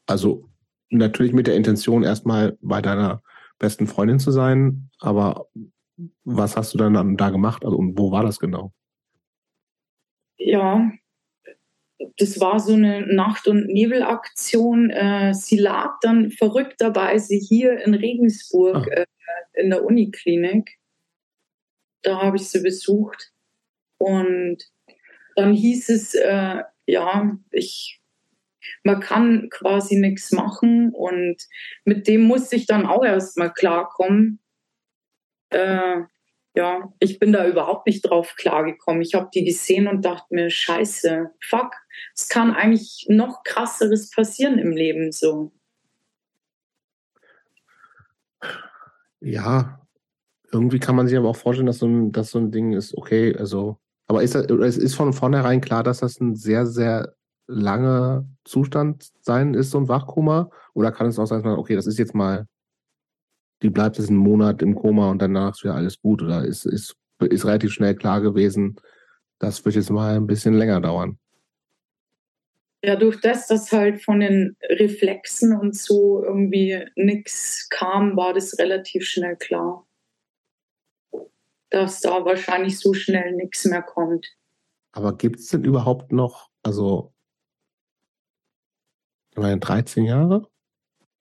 Also 0.07 0.48
natürlich 0.90 1.34
mit 1.34 1.48
der 1.48 1.56
Intention, 1.56 2.03
erstmal 2.03 2.57
bei 2.61 2.82
deiner 2.82 3.22
besten 3.57 3.88
Freundin 3.88 4.20
zu 4.20 4.32
sein, 4.32 4.90
aber 4.99 5.48
was 6.24 6.56
hast 6.56 6.74
du 6.74 6.78
dann 6.78 7.18
da 7.18 7.30
gemacht? 7.30 7.66
Also, 7.66 7.78
und 7.78 7.98
wo 7.98 8.11
war 8.11 8.24
das 8.24 8.40
genau? 8.40 8.74
Ja, 10.38 10.90
das 12.18 12.40
war 12.40 12.60
so 12.60 12.74
eine 12.74 13.02
Nacht- 13.14 13.48
und 13.48 13.68
Nebelaktion. 13.68 14.90
Äh, 14.90 15.34
sie 15.34 15.57
lag 15.57 15.95
dann 16.02 16.32
verrückterweise 16.32 17.36
hier 17.36 17.84
in 17.86 17.94
Regensburg 17.94 18.88
ah. 18.90 19.02
äh, 19.02 19.06
in 19.53 19.70
der 19.70 19.84
Uniklinik. 19.84 20.78
Da 22.02 22.22
habe 22.22 22.38
ich 22.38 22.49
sie 22.49 22.61
besucht. 22.61 23.34
Und 23.98 24.64
dann 25.36 25.53
hieß 25.53 25.90
es, 25.90 26.16
äh, 26.16 26.64
ja, 26.86 27.38
ich 27.52 27.98
man 28.84 28.99
kann 28.99 29.49
quasi 29.49 29.98
nichts 29.98 30.31
machen 30.31 30.91
und 30.94 31.38
mit 31.86 32.07
dem 32.07 32.22
muss 32.22 32.52
ich 32.52 32.65
dann 32.65 32.86
auch 32.86 33.03
erstmal 33.03 33.53
klarkommen. 33.53 34.40
Äh, 35.49 36.02
ja, 36.56 36.91
ich 36.99 37.19
bin 37.19 37.31
da 37.31 37.48
überhaupt 37.48 37.88
nicht 37.88 38.02
drauf 38.02 38.36
klargekommen. 38.36 39.02
Ich 39.02 39.14
habe 39.14 39.30
die 39.34 39.45
gesehen 39.45 39.88
und 39.88 40.03
dachte 40.03 40.34
mir, 40.34 40.49
scheiße, 40.49 41.31
fuck, 41.41 41.73
es 42.15 42.27
kann 42.27 42.52
eigentlich 42.52 43.06
noch 43.07 43.44
krasseres 43.44 44.10
passieren 44.11 44.57
im 44.57 44.72
Leben 44.72 45.11
so. 45.11 45.52
Ja, 49.22 49.80
irgendwie 50.52 50.80
kann 50.80 50.95
man 50.95 51.07
sich 51.07 51.18
aber 51.18 51.30
auch 51.30 51.36
vorstellen, 51.36 51.68
dass 51.68 51.80
so 51.80 51.88
ein, 51.88 52.11
dass 52.11 52.31
so 52.31 52.40
ein 52.40 52.52
Ding 52.52 52.73
ist, 52.73 52.98
okay, 52.98 53.36
also, 53.38 53.77
aber 54.07 54.23
ist 54.23 54.36
es 54.36 54.77
ist 54.77 54.95
von 54.95 55.14
vornherein 55.14 55.61
klar, 55.61 55.84
dass 55.84 55.99
das 55.99 56.19
ein 56.19 56.36
sehr, 56.36 56.65
sehr 56.65 57.15
lange 57.49 58.27
Zustand 58.45 59.09
sein 59.21 59.55
ist, 59.55 59.71
so 59.71 59.80
ein 59.80 59.88
Wachkoma? 59.88 60.51
Oder 60.73 60.91
kann 60.91 61.07
es 61.07 61.17
auch 61.17 61.26
sein, 61.26 61.45
okay, 61.45 61.76
das 61.76 61.88
ist 61.88 61.97
jetzt 61.97 62.13
mal, 62.13 62.47
die 63.63 63.71
bleibt 63.71 63.97
jetzt 63.97 64.09
einen 64.09 64.17
Monat 64.17 64.61
im 64.61 64.76
Koma 64.76 65.09
und 65.09 65.21
danach 65.21 65.51
ist 65.51 65.63
wieder 65.63 65.76
alles 65.76 65.99
gut? 65.99 66.21
Oder 66.21 66.45
ist, 66.45 66.65
ist, 66.65 66.95
ist 67.19 67.45
relativ 67.45 67.73
schnell 67.73 67.95
klar 67.95 68.21
gewesen, 68.21 68.80
das 69.39 69.65
wird 69.65 69.76
jetzt 69.76 69.89
mal 69.89 70.15
ein 70.15 70.27
bisschen 70.27 70.53
länger 70.53 70.80
dauern? 70.80 71.17
Ja, 72.84 72.95
durch 72.95 73.19
das, 73.19 73.47
dass 73.47 73.71
halt 73.71 74.01
von 74.01 74.21
den 74.21 74.55
Reflexen 74.61 75.57
und 75.57 75.76
so 75.76 76.23
irgendwie 76.23 76.85
nichts 76.95 77.67
kam, 77.69 78.15
war 78.15 78.34
das 78.34 78.57
relativ 78.57 79.05
schnell 79.05 79.35
klar, 79.35 79.85
dass 81.71 81.99
da 81.99 82.23
wahrscheinlich 82.23 82.80
so 82.80 82.93
schnell 82.93 83.34
nichts 83.34 83.65
mehr 83.65 83.81
kommt. 83.81 84.27
Aber 84.91 85.17
gibt 85.17 85.39
es 85.39 85.47
denn 85.47 85.65
überhaupt 85.65 86.13
noch, 86.13 86.49
also 86.63 87.13
ich 89.31 89.38
meine, 89.38 89.60
13 89.60 90.06
Jahre? 90.06 90.47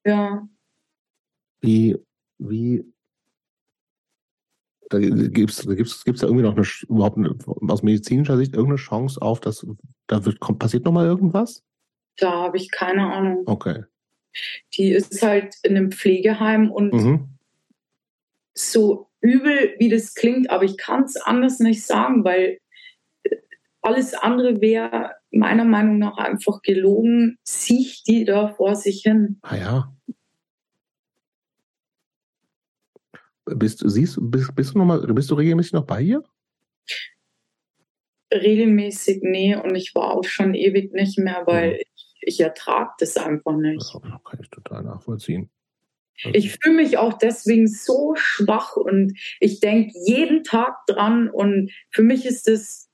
Ja. 0.04 0.48
Wie, 1.60 1.96
wie, 2.38 2.84
da 4.90 4.98
gibt 4.98 5.50
es 5.50 5.56
da 5.58 5.74
gibt's, 5.74 6.04
gibt's 6.04 6.20
da 6.20 6.26
irgendwie 6.26 6.44
noch 6.44 6.56
eine, 6.56 6.66
überhaupt 6.88 7.18
eine, 7.18 7.36
aus 7.68 7.82
medizinischer 7.82 8.36
Sicht 8.36 8.54
irgendeine 8.54 8.78
Chance 8.78 9.20
auf, 9.20 9.40
dass 9.40 9.66
da 10.06 10.24
wird, 10.24 10.40
kommt, 10.40 10.58
passiert 10.58 10.84
nochmal 10.84 11.06
irgendwas? 11.06 11.62
Da 12.16 12.32
habe 12.32 12.56
ich 12.56 12.70
keine 12.70 13.12
Ahnung. 13.12 13.42
Okay. 13.46 13.84
Die 14.74 14.90
ist 14.90 15.22
halt 15.22 15.56
in 15.62 15.76
einem 15.76 15.92
Pflegeheim 15.92 16.70
und 16.70 16.92
mhm. 16.92 17.28
so 18.54 19.08
übel, 19.20 19.74
wie 19.78 19.88
das 19.88 20.14
klingt, 20.14 20.50
aber 20.50 20.64
ich 20.64 20.76
kann 20.76 21.04
es 21.04 21.16
anders 21.16 21.58
nicht 21.58 21.84
sagen, 21.84 22.24
weil 22.24 22.58
alles 23.82 24.14
andere 24.14 24.60
wäre 24.60 25.12
meiner 25.30 25.64
Meinung 25.64 25.98
nach 25.98 26.16
einfach 26.18 26.62
gelogen. 26.62 27.38
Sieht 27.44 28.06
die 28.06 28.24
da 28.24 28.48
vor 28.48 28.74
sich 28.76 29.02
hin. 29.02 29.38
Ah 29.42 29.56
ja. 29.56 29.94
Bist, 33.44 33.82
siehst, 33.84 34.18
bist, 34.20 34.54
bist, 34.54 34.74
du 34.74 34.78
noch 34.78 34.84
mal, 34.84 35.00
bist 35.00 35.30
du 35.30 35.34
regelmäßig 35.34 35.72
noch 35.72 35.86
bei 35.86 36.02
ihr? 36.02 36.22
Regelmäßig, 38.32 39.20
nee. 39.22 39.56
Und 39.56 39.74
ich 39.74 39.94
war 39.94 40.12
auch 40.12 40.24
schon 40.24 40.54
ewig 40.54 40.92
nicht 40.92 41.18
mehr, 41.18 41.44
weil 41.46 41.70
mhm. 41.70 41.76
ich, 41.76 42.14
ich 42.20 42.40
ertrage 42.40 42.90
das 42.98 43.16
einfach 43.16 43.56
nicht. 43.56 43.78
Das 43.80 44.22
kann 44.24 44.40
ich 44.42 44.50
total 44.50 44.82
nachvollziehen. 44.82 45.50
Ich 46.32 46.58
fühle 46.60 46.76
mich 46.76 46.98
auch 46.98 47.14
deswegen 47.14 47.68
so 47.68 48.14
schwach 48.16 48.76
und 48.76 49.16
ich 49.38 49.60
denke 49.60 49.92
jeden 50.04 50.42
Tag 50.42 50.84
dran 50.86 51.30
und 51.30 51.70
für 51.90 52.02
mich 52.02 52.26
ist 52.26 52.48
es, 52.48 52.87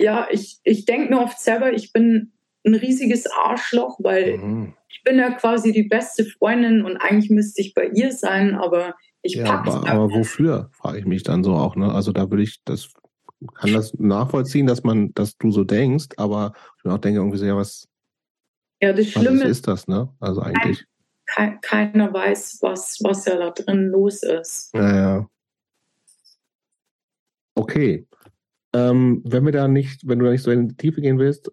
ja, 0.00 0.26
ich, 0.30 0.58
ich 0.64 0.86
denke 0.86 1.14
mir 1.14 1.20
oft 1.20 1.38
selber, 1.38 1.72
ich 1.72 1.92
bin 1.92 2.32
ein 2.64 2.74
riesiges 2.74 3.26
Arschloch, 3.26 3.98
weil 4.00 4.38
mhm. 4.38 4.74
ich 4.88 5.02
bin 5.04 5.18
ja 5.18 5.30
quasi 5.30 5.72
die 5.72 5.84
beste 5.84 6.24
Freundin 6.24 6.84
und 6.84 6.96
eigentlich 6.96 7.30
müsste 7.30 7.60
ich 7.60 7.74
bei 7.74 7.88
ihr 7.88 8.12
sein, 8.12 8.54
aber 8.54 8.94
ich 9.22 9.34
ja, 9.34 9.44
pack's 9.44 9.74
aber, 9.74 9.88
aber 9.88 10.10
wofür, 10.10 10.70
frage 10.72 10.98
ich 10.98 11.04
mich 11.04 11.22
dann 11.22 11.44
so 11.44 11.52
auch. 11.54 11.76
Ne? 11.76 11.92
Also 11.92 12.12
da 12.12 12.30
würde 12.30 12.42
ich, 12.42 12.62
das 12.64 12.92
kann 13.54 13.72
das 13.72 13.94
nachvollziehen, 13.94 14.66
dass 14.66 14.82
man, 14.84 15.12
dass 15.14 15.36
du 15.36 15.50
so 15.50 15.64
denkst, 15.64 16.08
aber 16.16 16.54
ich 16.78 16.90
auch 16.90 16.98
denke 16.98 17.20
irgendwie 17.20 17.38
so, 17.38 17.44
ja, 17.44 17.56
was, 17.56 17.86
ja, 18.82 18.94
das 18.94 19.06
Schlimme 19.06 19.42
was 19.42 19.50
ist 19.50 19.68
das, 19.68 19.86
ne? 19.86 20.08
Also 20.18 20.40
eigentlich. 20.40 20.86
Kein, 21.26 21.60
keiner 21.60 22.12
weiß, 22.12 22.58
was, 22.62 22.98
was 23.02 23.26
ja 23.26 23.36
da 23.36 23.50
drin 23.50 23.88
los 23.88 24.22
ist. 24.22 24.74
Ja, 24.74 24.96
ja. 24.96 25.30
Okay. 27.54 28.06
Ähm, 28.72 29.22
wenn 29.24 29.44
wir 29.44 29.52
da 29.52 29.66
nicht, 29.66 30.06
wenn 30.06 30.18
du 30.18 30.26
da 30.26 30.30
nicht 30.30 30.42
so 30.42 30.50
in 30.50 30.68
die 30.68 30.76
Tiefe 30.76 31.00
gehen 31.00 31.18
willst, 31.18 31.50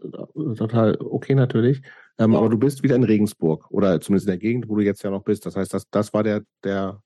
total 0.57 0.98
okay 0.99 1.34
natürlich. 1.34 1.81
Ähm, 2.19 2.34
ja. 2.34 2.39
Aber 2.39 2.49
du 2.49 2.57
bist 2.57 2.84
wieder 2.84 2.95
in 2.95 3.03
Regensburg 3.03 3.69
oder 3.72 3.99
zumindest 4.02 4.27
in 4.27 4.31
der 4.31 4.39
Gegend, 4.39 4.69
wo 4.69 4.76
du 4.76 4.84
jetzt 4.84 5.03
ja 5.03 5.10
noch 5.10 5.23
bist. 5.23 5.45
Das 5.45 5.56
heißt, 5.56 5.73
das, 5.73 5.89
das 5.89 6.14
war 6.14 6.23
der, 6.23 6.44
der 6.64 7.02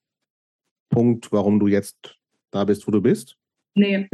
Punkt, 0.89 1.31
warum 1.31 1.59
du 1.59 1.67
jetzt 1.67 2.17
da 2.51 2.65
bist, 2.65 2.88
wo 2.88 2.91
du 2.91 3.01
bist? 3.01 3.38
Nee. 3.73 4.09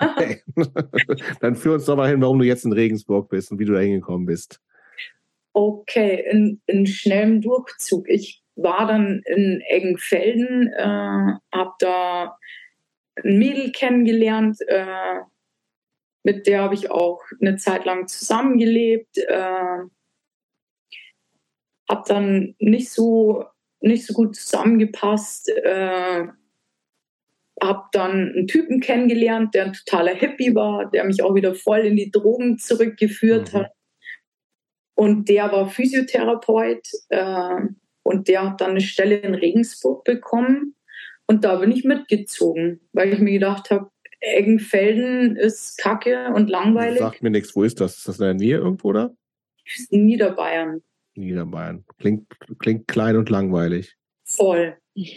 okay. 0.00 0.42
Dann 1.40 1.54
führ 1.54 1.74
uns 1.74 1.84
doch 1.84 1.96
mal 1.96 2.10
hin, 2.10 2.20
warum 2.20 2.38
du 2.38 2.44
jetzt 2.44 2.64
in 2.64 2.72
Regensburg 2.72 3.28
bist 3.28 3.52
und 3.52 3.58
wie 3.58 3.64
du 3.64 3.72
da 3.74 3.80
hingekommen 3.80 4.26
bist. 4.26 4.60
Okay, 5.52 6.24
in, 6.30 6.60
in 6.66 6.86
schnellem 6.86 7.40
Durchzug. 7.40 8.08
Ich 8.08 8.42
war 8.56 8.86
dann 8.86 9.22
in 9.24 9.62
Eggenfelden, 9.68 10.72
äh, 10.72 11.32
habe 11.52 11.72
da 11.78 12.36
ein 13.24 13.38
Mädel 13.38 13.72
kennengelernt, 13.72 14.58
äh, 14.66 15.20
mit 16.24 16.46
der 16.46 16.62
habe 16.62 16.74
ich 16.74 16.90
auch 16.90 17.22
eine 17.40 17.56
Zeit 17.56 17.84
lang 17.84 18.06
zusammengelebt. 18.06 19.16
Äh, 19.18 19.78
habe 21.88 22.02
dann 22.06 22.54
nicht 22.58 22.90
so 22.90 23.44
nicht 23.80 24.06
so 24.06 24.12
gut 24.14 24.36
zusammengepasst. 24.36 25.48
Äh, 25.48 26.26
habe 27.60 27.88
dann 27.92 28.32
einen 28.34 28.46
Typen 28.46 28.80
kennengelernt, 28.80 29.54
der 29.54 29.66
ein 29.66 29.72
totaler 29.72 30.14
Hippie 30.14 30.54
war, 30.54 30.90
der 30.90 31.04
mich 31.04 31.22
auch 31.22 31.34
wieder 31.34 31.54
voll 31.54 31.80
in 31.80 31.96
die 31.96 32.10
Drogen 32.10 32.58
zurückgeführt 32.58 33.52
mhm. 33.52 33.58
hat. 33.58 33.72
Und 34.94 35.28
der 35.28 35.50
war 35.50 35.68
Physiotherapeut 35.68 36.86
äh, 37.08 37.60
und 38.02 38.28
der 38.28 38.50
hat 38.50 38.60
dann 38.60 38.70
eine 38.70 38.80
Stelle 38.80 39.16
in 39.16 39.34
Regensburg 39.34 40.04
bekommen. 40.04 40.74
Und 41.28 41.44
da 41.44 41.56
bin 41.56 41.70
ich 41.70 41.84
mitgezogen, 41.84 42.80
weil 42.92 43.12
ich 43.12 43.20
mir 43.20 43.32
gedacht 43.32 43.70
habe, 43.70 43.90
Eggenfelden 44.20 45.36
ist 45.36 45.78
kacke 45.78 46.32
und 46.34 46.50
langweilig. 46.50 46.98
Sagt 46.98 47.22
mir 47.22 47.30
nichts, 47.30 47.54
wo 47.54 47.62
ist 47.62 47.80
das? 47.80 47.98
Ist 47.98 48.08
das 48.08 48.18
in 48.18 48.24
der 48.24 48.34
Nähe 48.34 48.56
irgendwo 48.56 48.92
da? 48.92 49.10
In 49.90 50.06
Niederbayern. 50.06 50.82
Niederbayern. 51.14 51.84
Klingt, 51.98 52.26
klingt 52.58 52.88
klein 52.88 53.16
und 53.16 53.28
langweilig. 53.28 53.96
Voll. 54.24 54.76
Wie 54.94 55.12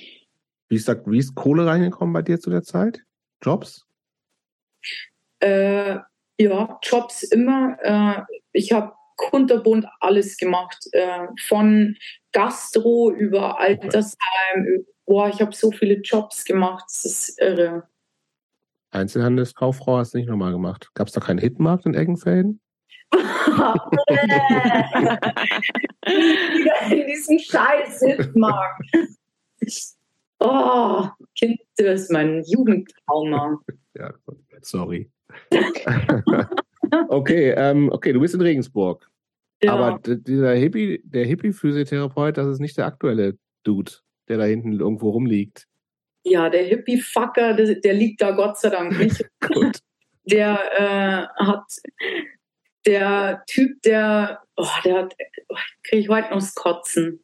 ist, 0.69 0.88
da, 0.88 0.95
wie 1.05 1.17
ist 1.17 1.33
Kohle 1.33 1.65
reingekommen 1.65 2.13
bei 2.13 2.21
dir 2.21 2.39
zu 2.39 2.49
der 2.49 2.63
Zeit? 2.63 3.01
Jobs? 3.41 3.88
Äh, 5.39 5.97
ja, 6.38 6.79
Jobs 6.83 7.23
immer. 7.23 7.77
Äh, 7.81 8.21
ich 8.51 8.73
habe 8.73 8.93
kunterbunt 9.15 9.85
alles 9.99 10.38
gemacht. 10.38 10.77
Äh, 10.91 11.27
von 11.47 11.95
Gastro 12.32 13.12
über 13.12 13.60
Altersheim. 13.60 14.86
Boah, 15.06 15.30
ich 15.30 15.41
habe 15.41 15.56
so 15.56 15.72
viele 15.72 15.95
Jobs 16.02 16.45
gemacht. 16.45 16.86
Das 16.88 17.06
ist 17.06 17.41
irre. 17.41 17.84
Einzelhandelskauffrau 18.91 19.98
hast 19.98 20.14
du 20.14 20.18
nicht 20.18 20.30
nochmal 20.30 20.52
gemacht. 20.52 20.90
Gab 20.94 21.08
es 21.08 21.14
da 21.14 21.22
keinen 21.22 21.40
Hitmarkt 21.40 21.86
in 21.86 21.94
Eggenfelden? 21.94 22.60
Wieder 23.12 23.91
in 26.91 27.08
diesem 27.08 27.40
scheiß 27.40 28.02
Hitmarkt. 28.02 28.84
Oh, 30.40 31.08
Kind, 31.38 31.60
das 31.78 32.02
ist 32.02 32.12
mein 32.12 32.44
Jugendtrauma. 32.45 33.60
Ja, 33.94 34.14
sorry. 34.62 35.12
okay, 37.10 37.53
ähm, 37.58 37.90
okay, 37.91 38.14
du 38.14 38.22
bist 38.22 38.34
in 38.34 38.40
Regensburg. 38.40 39.06
Ja. 39.63 39.73
Aber 39.73 39.99
dieser 40.03 40.53
Hippie, 40.53 41.01
der 41.03 41.25
Hippie-Physiotherapeut, 41.25 42.38
das 42.38 42.47
ist 42.47 42.59
nicht 42.59 42.77
der 42.77 42.85
aktuelle 42.85 43.38
Dude, 43.63 43.91
der 44.27 44.38
da 44.38 44.45
hinten 44.45 44.79
irgendwo 44.79 45.11
rumliegt. 45.11 45.67
Ja, 46.23 46.49
der 46.49 46.63
Hippie-Fucker, 46.63 47.53
der, 47.53 47.75
der, 47.75 47.93
liegt 47.93 48.21
da 48.21 48.31
Gott 48.31 48.59
sei 48.59 48.69
Dank 48.69 48.97
nicht. 48.97 49.23
Gut. 49.41 49.79
Der 50.23 50.59
äh, 50.77 51.45
hat 51.45 51.65
der 52.85 53.43
Typ, 53.47 53.81
der, 53.83 54.41
oh, 54.55 54.67
der 54.83 54.97
hat, 54.97 55.15
oh, 55.49 55.55
kriege 55.83 56.01
ich 56.01 56.09
heute 56.09 56.29
noch 56.29 56.39
das 56.39 56.55
Kotzen. 56.55 57.23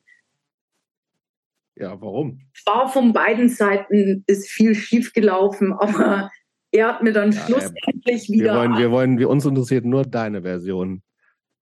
Ja, 1.75 1.99
warum? 2.01 2.41
War 2.65 2.89
von 2.89 3.13
beiden 3.13 3.49
Seiten 3.49 4.23
ist 4.25 4.49
viel 4.49 4.73
schief 4.73 5.13
gelaufen, 5.13 5.73
aber 5.73 6.31
er 6.71 6.87
hat 6.87 7.03
mir 7.03 7.13
dann 7.13 7.31
ja, 7.31 7.45
schlussendlich 7.45 8.29
wieder. 8.29 8.53
Wir 8.53 8.59
wollen, 8.59 8.77
wir 8.77 8.91
wollen, 8.91 9.19
wir 9.19 9.29
uns 9.29 9.45
interessiert 9.45 9.85
nur 9.85 10.03
deine 10.03 10.41
Version. 10.41 11.03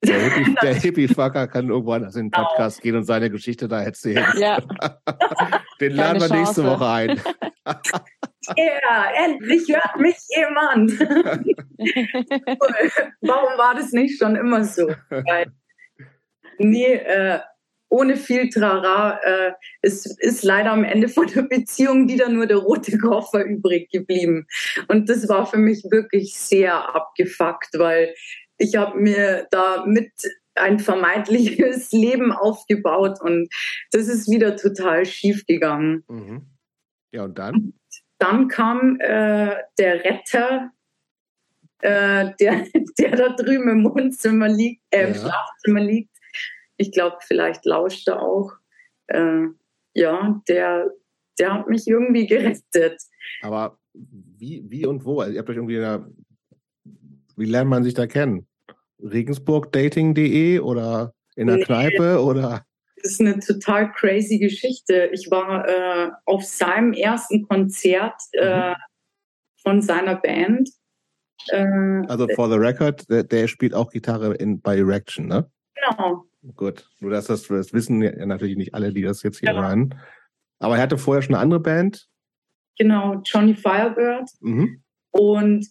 Der 0.05 0.19
Hippie, 0.19 0.55
der 0.61 0.73
Hippie-Fucker 0.75 1.47
kann 1.47 1.69
irgendwo 1.69 1.93
anders 1.93 2.15
in 2.15 2.25
den 2.25 2.31
genau. 2.31 2.47
Podcast 2.47 2.81
gehen 2.81 2.95
und 2.95 3.03
seine 3.05 3.29
Geschichte 3.29 3.67
da 3.67 3.81
erzählen. 3.81 4.25
Ja. 4.37 4.59
Den 5.81 5.93
laden 5.93 6.21
wir 6.21 6.29
nächste 6.29 6.63
Woche 6.63 6.87
ein. 6.87 7.21
Ja, 8.55 9.07
endlich 9.25 9.67
hört 9.69 9.99
mich 9.99 10.17
jemand. 10.29 10.91
Warum 13.21 13.57
war 13.57 13.73
das 13.73 13.91
nicht 13.91 14.19
schon 14.19 14.35
immer 14.35 14.63
so? 14.63 14.87
Weil, 15.09 15.47
nee, 16.59 16.93
äh, 16.93 17.39
ohne 17.89 18.17
viel 18.17 18.49
Trara 18.49 19.19
äh, 19.23 19.53
ist, 19.81 20.21
ist 20.21 20.43
leider 20.43 20.73
am 20.73 20.83
Ende 20.83 21.07
von 21.07 21.27
der 21.27 21.43
Beziehung 21.43 22.07
wieder 22.07 22.29
nur 22.29 22.45
der 22.45 22.57
rote 22.57 22.97
Koffer 22.99 23.43
übrig 23.43 23.89
geblieben. 23.89 24.45
Und 24.89 25.09
das 25.09 25.27
war 25.27 25.45
für 25.45 25.57
mich 25.57 25.83
wirklich 25.89 26.35
sehr 26.35 26.93
abgefuckt, 26.95 27.69
weil 27.77 28.13
ich 28.57 28.75
habe 28.75 28.99
mir 28.99 29.47
da 29.51 29.85
mit 29.85 30.11
ein 30.55 30.79
vermeintliches 30.79 31.91
Leben 31.91 32.31
aufgebaut 32.31 33.19
und 33.21 33.49
das 33.91 34.07
ist 34.07 34.29
wieder 34.29 34.55
total 34.55 35.05
schief 35.05 35.45
gegangen. 35.45 36.03
Mhm. 36.07 36.45
Ja, 37.11 37.25
und 37.25 37.37
dann? 37.37 37.73
Dann 38.17 38.47
kam 38.47 38.97
äh, 38.99 39.55
der 39.77 40.03
Retter, 40.03 40.71
äh, 41.79 42.31
der, 42.39 42.65
der 42.99 43.15
da 43.15 43.29
drüben 43.35 43.69
im 43.69 43.83
Wohnzimmer 43.83 44.47
liegt, 44.47 44.81
äh, 44.91 45.01
ja. 45.01 45.07
im 45.07 45.13
Schlafzimmer 45.13 45.81
liegt. 45.81 46.15
Ich 46.77 46.91
glaube, 46.91 47.17
vielleicht 47.21 47.65
lauscht 47.65 48.07
er 48.07 48.21
auch. 48.21 48.53
Äh, 49.07 49.47
ja, 49.93 50.41
der, 50.47 50.91
der 51.39 51.53
hat 51.53 51.67
mich 51.67 51.87
irgendwie 51.87 52.27
gerettet. 52.27 53.01
Aber 53.41 53.79
wie, 53.93 54.63
wie 54.67 54.85
und 54.85 55.05
wo? 55.05 55.21
Also 55.21 55.33
ihr 55.33 55.39
habt 55.39 55.49
euch 55.49 55.55
irgendwie, 55.55 55.77
eine, 55.77 56.11
wie 57.35 57.45
lernt 57.45 57.69
man 57.69 57.83
sich 57.83 57.93
da 57.93 58.07
kennen? 58.07 58.47
Regensburgdating.de 58.99 60.59
oder 60.59 61.13
in 61.35 61.47
der 61.47 61.57
nee. 61.57 61.63
Kneipe 61.63 62.23
oder? 62.23 62.65
Das 63.01 63.13
ist 63.13 63.21
eine 63.21 63.39
total 63.39 63.91
crazy 63.91 64.39
Geschichte. 64.39 65.09
Ich 65.11 65.29
war 65.29 65.67
äh, 65.67 66.11
auf 66.25 66.43
seinem 66.43 66.93
ersten 66.93 67.47
Konzert 67.47 68.19
äh, 68.31 68.71
mhm. 68.71 68.75
von 69.61 69.81
seiner 69.81 70.15
Band. 70.15 70.69
Äh, 71.49 72.01
also 72.07 72.27
for 72.35 72.49
the 72.49 72.55
record, 72.55 73.07
der, 73.09 73.23
der, 73.23 73.47
spielt 73.47 73.73
auch 73.73 73.91
Gitarre 73.91 74.33
in, 74.35 74.61
bei 74.61 74.77
Erection, 74.77 75.27
ne? 75.27 75.49
Genau. 75.75 76.23
Gut, 76.55 76.89
nur 76.99 77.11
dass 77.11 77.25
das, 77.25 77.47
das 77.47 77.73
wissen 77.73 78.01
ja 78.01 78.25
natürlich 78.25 78.55
nicht 78.55 78.73
alle, 78.73 78.93
die 78.93 79.01
das 79.01 79.23
jetzt 79.23 79.39
hier 79.39 79.49
genau. 79.49 79.63
hören. 79.63 79.95
Aber 80.59 80.77
er 80.77 80.83
hatte 80.83 80.97
vorher 80.97 81.21
schon 81.21 81.35
eine 81.35 81.41
andere 81.41 81.59
Band. 81.59 82.07
Genau, 82.77 83.21
Johnny 83.25 83.55
Firebird. 83.55 84.29
Mhm. 84.41 84.81
Und 85.11 85.67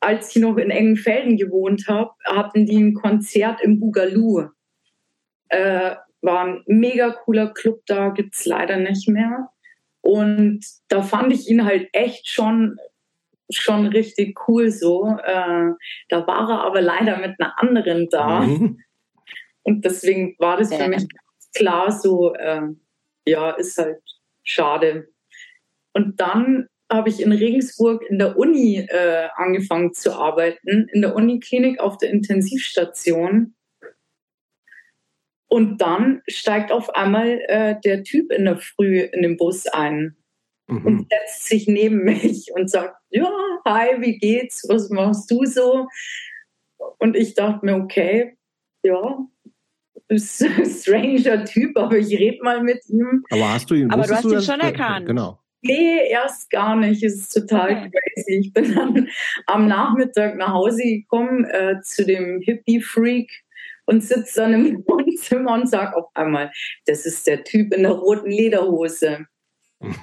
als 0.00 0.34
ich 0.34 0.42
noch 0.42 0.56
in 0.56 0.70
Engenfelden 0.70 1.36
gewohnt 1.36 1.86
habe, 1.88 2.10
hatten 2.24 2.66
die 2.66 2.78
ein 2.78 2.94
Konzert 2.94 3.60
im 3.60 3.78
Boogaloo. 3.78 4.48
Äh, 5.48 5.96
war 6.22 6.44
ein 6.44 6.62
mega 6.66 7.10
cooler 7.10 7.52
Club 7.52 7.82
da, 7.86 8.08
gibt 8.08 8.34
es 8.34 8.46
leider 8.46 8.76
nicht 8.76 9.08
mehr. 9.08 9.50
Und 10.00 10.64
da 10.88 11.02
fand 11.02 11.32
ich 11.32 11.48
ihn 11.48 11.64
halt 11.64 11.88
echt 11.92 12.28
schon, 12.28 12.78
schon 13.50 13.86
richtig 13.86 14.38
cool 14.48 14.70
so. 14.70 15.18
Äh, 15.22 15.72
da 16.08 16.26
war 16.26 16.48
er 16.50 16.60
aber 16.62 16.80
leider 16.80 17.18
mit 17.18 17.38
einer 17.38 17.58
anderen 17.58 18.08
da. 18.10 18.40
Mhm. 18.40 18.80
Und 19.62 19.84
deswegen 19.84 20.34
war 20.38 20.56
das 20.56 20.74
für 20.74 20.88
mich 20.88 21.06
klar 21.54 21.92
so, 21.92 22.34
äh, 22.34 22.62
ja, 23.26 23.50
ist 23.50 23.76
halt 23.76 24.00
schade. 24.42 25.08
Und 25.92 26.20
dann 26.20 26.68
habe 26.90 27.08
ich 27.08 27.22
in 27.22 27.32
Regensburg 27.32 28.02
in 28.08 28.18
der 28.18 28.36
Uni 28.36 28.78
äh, 28.78 29.28
angefangen 29.36 29.94
zu 29.94 30.12
arbeiten, 30.12 30.88
in 30.92 31.02
der 31.02 31.14
Uniklinik 31.14 31.80
auf 31.80 31.98
der 31.98 32.10
Intensivstation. 32.10 33.54
Und 35.48 35.80
dann 35.80 36.22
steigt 36.28 36.70
auf 36.70 36.94
einmal 36.94 37.40
äh, 37.48 37.76
der 37.84 38.04
Typ 38.04 38.32
in 38.32 38.44
der 38.44 38.58
Früh 38.58 39.00
in 39.00 39.22
den 39.22 39.36
Bus 39.36 39.66
ein 39.66 40.16
mhm. 40.68 40.86
und 40.86 41.06
setzt 41.10 41.46
sich 41.46 41.66
neben 41.66 42.04
mich 42.04 42.50
und 42.54 42.70
sagt, 42.70 42.96
ja, 43.10 43.30
hi, 43.64 44.00
wie 44.00 44.18
geht's? 44.18 44.64
Was 44.68 44.90
machst 44.90 45.30
du 45.30 45.44
so? 45.44 45.88
Und 46.98 47.16
ich 47.16 47.34
dachte 47.34 47.64
mir, 47.66 47.76
okay, 47.76 48.36
ja, 48.82 49.18
stranger 50.16 51.44
Typ, 51.44 51.76
aber 51.76 51.98
ich 51.98 52.18
rede 52.18 52.42
mal 52.42 52.62
mit 52.62 52.88
ihm. 52.88 53.24
Aber 53.30 53.52
hast 53.52 53.70
du 53.70 53.74
ihn, 53.74 53.90
aber 53.90 54.04
du 54.04 54.14
hast 54.14 54.24
ihn 54.24 54.42
schon 54.42 54.60
erkannt. 54.60 55.06
Genau. 55.06 55.39
Nee, 55.62 56.08
erst 56.08 56.50
gar 56.50 56.76
nicht. 56.76 57.02
Es 57.02 57.16
ist 57.16 57.32
total 57.32 57.70
okay. 57.70 57.90
crazy. 57.90 58.40
Ich 58.40 58.52
bin 58.52 58.74
dann 58.74 59.08
am 59.46 59.68
Nachmittag 59.68 60.36
nach 60.36 60.52
Hause 60.52 60.82
gekommen 60.82 61.44
äh, 61.44 61.80
zu 61.82 62.04
dem 62.04 62.40
Hippie-Freak 62.40 63.30
und 63.84 64.02
sitze 64.02 64.40
dann 64.40 64.54
im 64.54 64.84
Wohnzimmer 64.86 65.54
und 65.54 65.68
sage 65.68 65.96
auf 65.96 66.10
einmal, 66.14 66.50
das 66.86 67.04
ist 67.04 67.26
der 67.26 67.44
Typ 67.44 67.74
in 67.74 67.82
der 67.82 67.92
roten 67.92 68.30
Lederhose. 68.30 69.26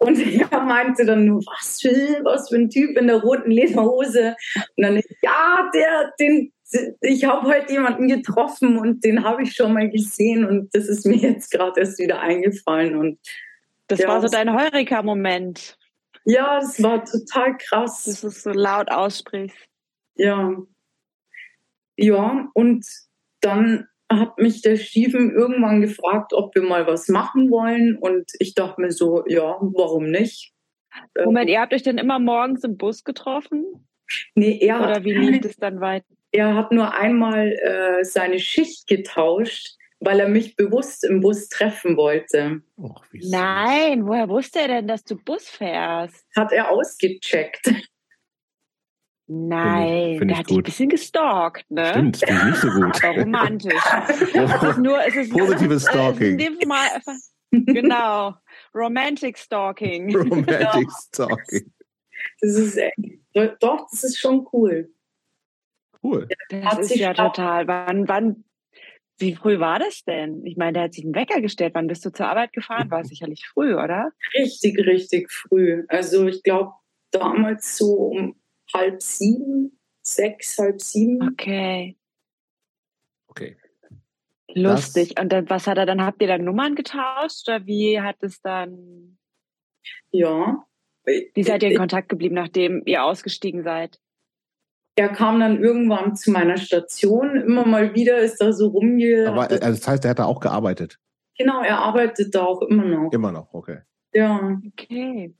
Und 0.00 0.16
er 0.20 0.60
meinte 0.60 1.04
dann 1.04 1.24
nur, 1.24 1.40
was 1.40 1.80
für, 1.80 1.90
was 2.22 2.48
für 2.48 2.54
ein 2.54 2.70
Typ 2.70 2.96
in 2.96 3.08
der 3.08 3.16
roten 3.16 3.50
Lederhose. 3.50 4.36
Und 4.76 4.84
dann, 4.84 5.02
ja, 5.22 5.68
der, 5.74 6.12
den, 6.20 6.52
ich 7.00 7.24
habe 7.24 7.48
heute 7.48 7.72
jemanden 7.72 8.06
getroffen 8.06 8.78
und 8.78 9.02
den 9.02 9.24
habe 9.24 9.42
ich 9.42 9.54
schon 9.54 9.72
mal 9.72 9.90
gesehen 9.90 10.44
und 10.44 10.72
das 10.72 10.86
ist 10.86 11.04
mir 11.04 11.16
jetzt 11.16 11.50
gerade 11.50 11.80
erst 11.80 11.98
wieder 11.98 12.20
eingefallen. 12.20 12.94
Und 12.94 13.18
das 13.88 14.00
ja, 14.00 14.08
war 14.08 14.20
so 14.20 14.28
dein 14.28 14.52
Heureka-Moment. 14.54 15.76
Ja, 16.24 16.60
das 16.60 16.82
war 16.82 17.04
total 17.04 17.56
krass. 17.56 18.04
Dass 18.04 18.20
du 18.20 18.26
es 18.28 18.42
so 18.42 18.50
laut 18.50 18.90
aussprichst. 18.90 19.56
Ja. 20.16 20.56
Ja, 21.96 22.48
und 22.54 22.86
dann 23.40 23.88
hat 24.10 24.38
mich 24.38 24.62
der 24.62 24.76
Steven 24.76 25.30
irgendwann 25.30 25.80
gefragt, 25.80 26.32
ob 26.32 26.54
wir 26.54 26.62
mal 26.62 26.86
was 26.86 27.08
machen 27.08 27.50
wollen. 27.50 27.96
Und 27.96 28.30
ich 28.38 28.54
dachte 28.54 28.80
mir 28.80 28.92
so, 28.92 29.24
ja, 29.26 29.56
warum 29.60 30.10
nicht? 30.10 30.52
Moment, 31.24 31.50
ihr 31.50 31.60
habt 31.60 31.72
euch 31.72 31.82
dann 31.82 31.98
immer 31.98 32.18
morgens 32.18 32.64
im 32.64 32.76
Bus 32.76 33.04
getroffen? 33.04 33.64
Nee, 34.34 34.58
er 34.60 34.80
Oder 34.80 35.04
wie 35.04 35.12
lief 35.12 35.44
es 35.44 35.56
dann 35.56 35.80
weiter? 35.80 36.06
Er 36.30 36.54
hat 36.54 36.72
nur 36.72 36.94
einmal 36.94 37.52
äh, 37.52 38.04
seine 38.04 38.38
Schicht 38.38 38.86
getauscht, 38.86 39.76
weil 40.00 40.20
er 40.20 40.28
mich 40.28 40.56
bewusst 40.56 41.04
im 41.04 41.20
Bus 41.20 41.48
treffen 41.48 41.96
wollte. 41.96 42.62
Och, 42.76 43.04
Nein, 43.12 44.06
woher 44.06 44.28
wusste 44.28 44.60
er 44.60 44.68
denn, 44.68 44.88
dass 44.88 45.04
du 45.04 45.16
Bus 45.16 45.48
fährst? 45.48 46.26
Hat 46.36 46.52
er 46.52 46.70
ausgecheckt. 46.70 47.72
Nein, 49.30 49.86
find 49.86 50.12
ich, 50.12 50.18
find 50.18 50.30
der 50.30 50.38
hat 50.38 50.50
dich 50.50 50.56
ein 50.56 50.62
bisschen 50.62 50.88
gestalkt, 50.88 51.70
ne? 51.70 51.88
Stimmt, 51.90 52.22
das 52.22 52.28
finde 52.28 52.42
ich 52.42 52.48
nicht 52.48 52.60
so 52.60 52.68
gut. 52.70 53.04
Aber 53.04 53.20
romantisch. 53.20 53.74
es 54.08 54.62
ist 54.62 54.78
nur, 54.78 55.06
es 55.06 55.16
ist 55.16 55.32
Positives 55.32 55.82
Stalking. 55.82 56.38
Fall 56.38 56.88
einfach, 56.94 57.14
genau. 57.50 58.34
Romantic 58.74 59.36
Stalking. 59.36 60.16
Romantic 60.16 60.88
Stalking. 60.92 61.72
Das 62.40 62.52
ist 62.52 62.78
echt, 62.78 62.96
doch, 63.60 63.86
das 63.90 64.04
ist 64.04 64.18
schon 64.18 64.46
cool. 64.52 64.90
Cool. 66.02 66.28
Das 66.48 66.78
ist 66.78 66.94
ja 66.94 67.12
total. 67.12 67.66
Wann, 67.66 68.08
wann, 68.08 68.44
wie 69.18 69.34
früh 69.34 69.58
war 69.58 69.78
das 69.78 70.04
denn? 70.04 70.44
Ich 70.46 70.56
meine, 70.56 70.74
der 70.74 70.82
hat 70.84 70.94
sich 70.94 71.04
einen 71.04 71.14
Wecker 71.14 71.40
gestellt. 71.40 71.74
Wann 71.74 71.88
bist 71.88 72.04
du 72.04 72.10
zur 72.10 72.28
Arbeit 72.28 72.52
gefahren? 72.52 72.90
War 72.90 73.04
sicherlich 73.04 73.46
früh, 73.46 73.74
oder? 73.74 74.12
Richtig, 74.34 74.78
richtig 74.78 75.30
früh. 75.30 75.84
Also 75.88 76.26
ich 76.26 76.42
glaube, 76.42 76.72
damals 77.10 77.76
so 77.76 77.94
um 77.94 78.40
halb 78.72 79.02
sieben, 79.02 79.78
sechs, 80.02 80.56
halb 80.58 80.80
sieben. 80.80 81.30
Okay. 81.30 81.96
Okay. 83.28 83.56
Lustig. 84.54 85.14
Das, 85.14 85.22
Und 85.22 85.32
dann, 85.32 85.50
was 85.50 85.66
hat 85.66 85.78
er 85.78 85.86
dann? 85.86 86.02
Habt 86.02 86.22
ihr 86.22 86.28
dann 86.28 86.44
Nummern 86.44 86.74
getauscht 86.74 87.48
oder 87.48 87.66
wie 87.66 88.00
hat 88.00 88.22
es 88.22 88.40
dann? 88.40 89.18
Ja. 90.10 90.64
Wie 91.04 91.42
seid 91.42 91.62
ihr 91.62 91.70
in 91.70 91.78
Kontakt 91.78 92.08
geblieben, 92.08 92.34
nachdem 92.34 92.82
ihr 92.86 93.02
ausgestiegen 93.02 93.62
seid? 93.62 93.98
Er 94.98 95.10
kam 95.10 95.38
dann 95.38 95.62
irgendwann 95.62 96.16
zu 96.16 96.32
meiner 96.32 96.56
Station. 96.56 97.36
Immer 97.36 97.64
mal 97.64 97.94
wieder 97.94 98.18
ist 98.18 98.40
er 98.40 98.52
so 98.52 98.66
rumge. 98.66 99.28
Aber 99.28 99.42
also 99.42 99.56
das 99.56 99.86
heißt, 99.86 100.04
er 100.04 100.10
hat 100.10 100.18
da 100.18 100.24
auch 100.24 100.40
gearbeitet. 100.40 100.98
Genau, 101.38 101.62
er 101.62 101.78
arbeitet 101.78 102.34
da 102.34 102.44
auch 102.44 102.62
immer 102.62 102.84
noch. 102.84 103.12
Immer 103.12 103.30
noch, 103.30 103.54
okay. 103.54 103.78
Ja. 104.12 104.58
Okay. 104.66 105.36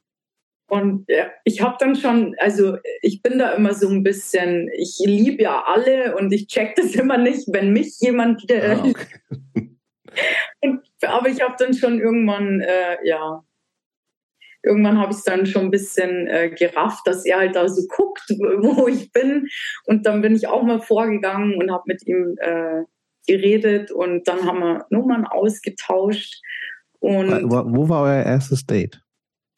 Und 0.69 1.07
ja, 1.09 1.27
ich 1.43 1.61
habe 1.61 1.77
dann 1.81 1.97
schon, 1.97 2.37
also 2.39 2.77
ich 3.03 3.21
bin 3.21 3.41
da 3.41 3.51
immer 3.51 3.75
so 3.75 3.89
ein 3.89 4.05
bisschen, 4.05 4.71
ich 4.77 5.01
liebe 5.05 5.43
ja 5.43 5.65
alle 5.67 6.15
und 6.17 6.33
ich 6.33 6.47
check 6.47 6.77
das 6.77 6.95
immer 6.95 7.19
nicht, 7.19 7.49
wenn 7.51 7.73
mich 7.73 7.99
jemand. 7.99 8.49
Äh, 8.49 8.77
ah, 8.77 8.85
okay. 8.85 9.77
und, 10.61 10.83
aber 11.03 11.31
ich 11.31 11.41
habe 11.41 11.57
dann 11.59 11.75
schon 11.75 11.99
irgendwann, 11.99 12.61
äh, 12.61 12.99
ja, 13.03 13.43
irgendwann 14.63 14.99
habe 14.99 15.13
ich 15.13 15.19
es 15.19 15.25
dann 15.25 15.47
schon 15.47 15.67
ein 15.67 15.71
bisschen 15.71 16.27
äh, 16.27 16.51
gerafft, 16.51 17.07
dass 17.07 17.25
er 17.25 17.39
halt 17.39 17.57
da 17.57 17.69
so 17.69 17.83
guckt, 17.89 18.25
wo 18.31 18.89
ich 18.89 19.13
bin. 19.13 19.49
Und 19.85 20.07
dann 20.07 20.21
bin 20.21 20.35
ich 20.35 20.49
auch 20.49 20.63
mal 20.63 20.81
vorgegangen 20.81 21.55
und 21.55 21.71
habe 21.71 21.85
mit 21.87 22.07
ihm 22.07 22.37
äh, 22.41 22.83
geredet 23.27 23.91
und 23.91 24.27
dann 24.27 24.45
haben 24.45 24.61
wir 24.61 24.87
Nummern 24.91 25.27
ausgetauscht. 25.27 26.43
Und 27.01 27.51
wo 27.51 27.89
war 27.89 28.03
euer 28.03 28.25
erstes 28.25 28.67
Date? 28.67 29.01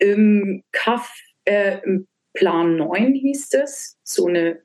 im 0.00 0.64
Kaff, 0.72 1.14
äh, 1.44 1.78
im 1.84 2.08
Plan 2.34 2.76
9 2.76 3.14
hieß 3.14 3.54
es, 3.54 3.98
so 4.02 4.26
eine 4.26 4.60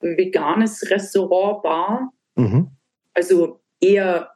veganes 0.00 0.90
Restaurant, 0.90 1.62
Bar. 1.62 2.12
Mhm. 2.34 2.68
Also 3.14 3.60
eher, 3.80 4.32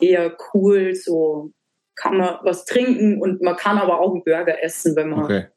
eher 0.00 0.36
cool, 0.52 0.94
so 0.94 1.52
kann 2.00 2.16
man 2.16 2.38
was 2.42 2.64
trinken 2.64 3.20
und 3.20 3.42
man 3.42 3.56
kann 3.56 3.76
aber 3.78 4.00
auch 4.00 4.12
einen 4.14 4.24
Burger 4.24 4.62
essen, 4.62 4.96
wenn 4.96 5.10
man. 5.10 5.24
Okay. 5.24 5.48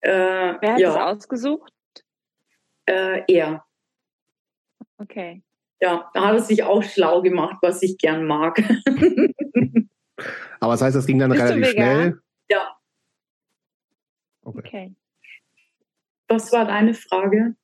Äh, 0.00 0.54
Wer 0.60 0.72
hat 0.72 0.80
ja. 0.80 0.88
das 0.88 0.96
ausgesucht? 0.96 1.72
Äh, 2.86 3.22
er. 3.28 3.64
Okay. 4.98 5.42
Ja, 5.80 6.10
da 6.12 6.26
hat 6.26 6.34
er 6.34 6.40
sich 6.40 6.64
auch 6.64 6.82
schlau 6.82 7.22
gemacht, 7.22 7.58
was 7.62 7.82
ich 7.82 7.98
gern 7.98 8.24
mag. 8.24 8.58
aber 10.60 10.72
das 10.72 10.82
heißt, 10.82 10.96
das 10.96 11.06
ging 11.06 11.18
dann 11.18 11.30
Bist 11.30 11.42
relativ 11.42 11.68
schnell? 11.68 12.20
Ja. 12.50 12.76
Okay. 14.42 14.58
okay. 14.58 14.94
Was 16.28 16.52
war 16.52 16.64
deine 16.64 16.94
Frage? 16.94 17.54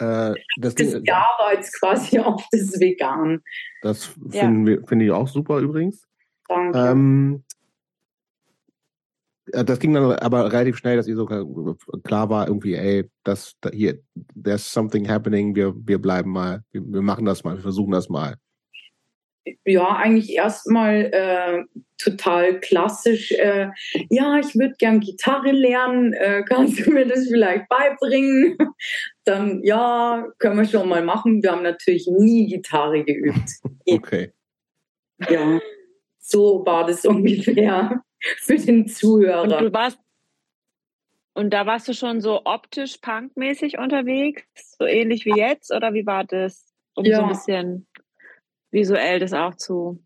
Äh, 0.00 0.34
das, 0.58 0.76
das 0.76 1.00
Jahr 1.02 1.28
war 1.38 1.54
jetzt 1.54 1.76
quasi 1.78 2.18
auch 2.20 2.40
das 2.52 2.78
Vegan. 2.78 3.42
Das 3.82 4.04
finde 4.30 4.74
ja. 4.74 4.86
find 4.86 5.02
ich 5.02 5.10
auch 5.10 5.26
super 5.26 5.58
übrigens. 5.58 6.07
Danke. 6.48 6.78
Ähm, 6.78 7.44
das 9.50 9.78
ging 9.78 9.94
dann 9.94 10.12
aber 10.12 10.52
relativ 10.52 10.76
schnell, 10.76 10.96
dass 10.96 11.08
ihr 11.08 11.16
sogar 11.16 11.46
klar 12.04 12.28
war, 12.28 12.48
irgendwie, 12.48 12.74
ey, 12.74 13.08
das 13.24 13.56
hier, 13.72 13.98
there's 14.34 14.70
something 14.70 15.08
happening, 15.08 15.54
wir, 15.54 15.74
wir 15.86 15.98
bleiben 15.98 16.30
mal, 16.30 16.62
wir, 16.70 16.82
wir 16.84 17.02
machen 17.02 17.24
das 17.24 17.44
mal, 17.44 17.54
wir 17.54 17.62
versuchen 17.62 17.92
das 17.92 18.10
mal 18.10 18.36
ja, 19.64 19.96
eigentlich 19.96 20.34
erstmal 20.34 21.10
äh, 21.12 21.64
total 21.98 22.60
klassisch. 22.60 23.32
Äh, 23.32 23.68
ja, 24.10 24.38
ich 24.38 24.54
würde 24.54 24.74
gern 24.78 25.00
Gitarre 25.00 25.52
lernen. 25.52 26.12
Äh, 26.12 26.42
kannst 26.46 26.84
du 26.84 26.90
mir 26.90 27.06
das 27.06 27.28
vielleicht 27.28 27.68
beibringen? 27.68 28.56
Dann, 29.24 29.62
ja, 29.62 30.26
können 30.38 30.58
wir 30.58 30.64
schon 30.64 30.88
mal 30.88 31.04
machen. 31.04 31.42
Wir 31.42 31.52
haben 31.52 31.62
natürlich 31.62 32.08
nie 32.08 32.46
Gitarre 32.46 33.04
geübt. 33.04 33.50
Okay. 33.90 34.32
Ja, 35.30 35.58
so 36.28 36.64
war 36.66 36.86
das 36.86 37.04
ungefähr 37.04 38.02
für 38.38 38.56
den 38.56 38.86
Zuhörer. 38.86 39.42
Und 39.42 39.50
du 39.50 39.72
warst 39.72 39.98
und 41.34 41.50
da 41.50 41.66
warst 41.66 41.86
du 41.86 41.94
schon 41.94 42.20
so 42.20 42.42
optisch 42.46 42.98
punkmäßig 42.98 43.78
unterwegs, 43.78 44.42
so 44.76 44.86
ähnlich 44.86 45.24
wie 45.24 45.36
jetzt, 45.36 45.72
oder 45.72 45.94
wie 45.94 46.04
war 46.04 46.24
das? 46.24 46.74
Um 46.96 47.04
ja. 47.04 47.18
so 47.18 47.22
ein 47.22 47.28
bisschen 47.28 47.86
visuell 48.72 49.20
das 49.20 49.32
auch 49.32 49.54
zu 49.54 50.04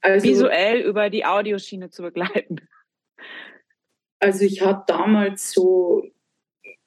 also, 0.00 0.28
visuell 0.28 0.80
über 0.80 1.10
die 1.10 1.24
Audioschiene 1.24 1.90
zu 1.90 2.02
begleiten. 2.02 2.60
Also 4.20 4.44
ich 4.44 4.62
hatte 4.62 4.84
damals 4.86 5.50
so, 5.50 6.06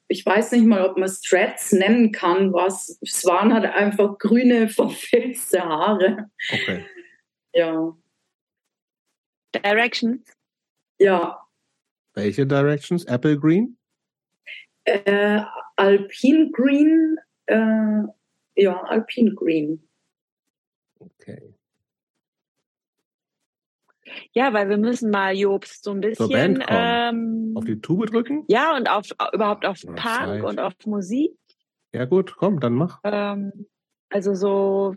ich 0.08 0.24
weiß 0.24 0.52
nicht 0.52 0.64
mal, 0.64 0.88
ob 0.88 0.96
man 0.96 1.08
Strats 1.08 1.72
nennen 1.72 2.10
kann, 2.10 2.54
was 2.54 2.98
es 3.02 3.24
waren 3.26 3.52
halt 3.52 3.66
einfach 3.66 4.16
grüne 4.18 4.68
verfilzte 4.68 5.62
Haare. 5.62 6.30
Okay. 6.50 6.86
Ja. 7.52 7.94
Directions? 9.62 10.24
Ja. 10.98 11.46
Welche 12.14 12.46
Directions? 12.46 13.04
Apple 13.04 13.38
Green? 13.38 13.78
Äh, 14.84 15.42
Alpine 15.76 16.50
Green. 16.50 17.18
Äh, 17.46 18.02
ja, 18.56 18.82
Alpine 18.82 19.34
Green. 19.34 19.88
Okay. 20.98 21.54
Ja, 24.32 24.52
weil 24.52 24.68
wir 24.68 24.78
müssen 24.78 25.10
mal 25.10 25.34
Jobst 25.36 25.84
so 25.84 25.92
ein 25.92 26.00
bisschen 26.00 26.64
ähm, 26.66 27.52
auf 27.54 27.64
die 27.64 27.80
Tube 27.80 28.06
drücken. 28.06 28.44
Ja, 28.48 28.76
und 28.76 28.88
auf 28.88 29.10
überhaupt 29.32 29.64
auf 29.66 29.80
Punk 29.82 30.00
Zeit. 30.00 30.42
und 30.42 30.58
auf 30.58 30.74
Musik. 30.86 31.32
Ja, 31.92 32.04
gut, 32.04 32.36
komm, 32.36 32.60
dann 32.60 32.74
mach. 32.74 33.00
Ähm, 33.04 33.66
also 34.10 34.34
so 34.34 34.94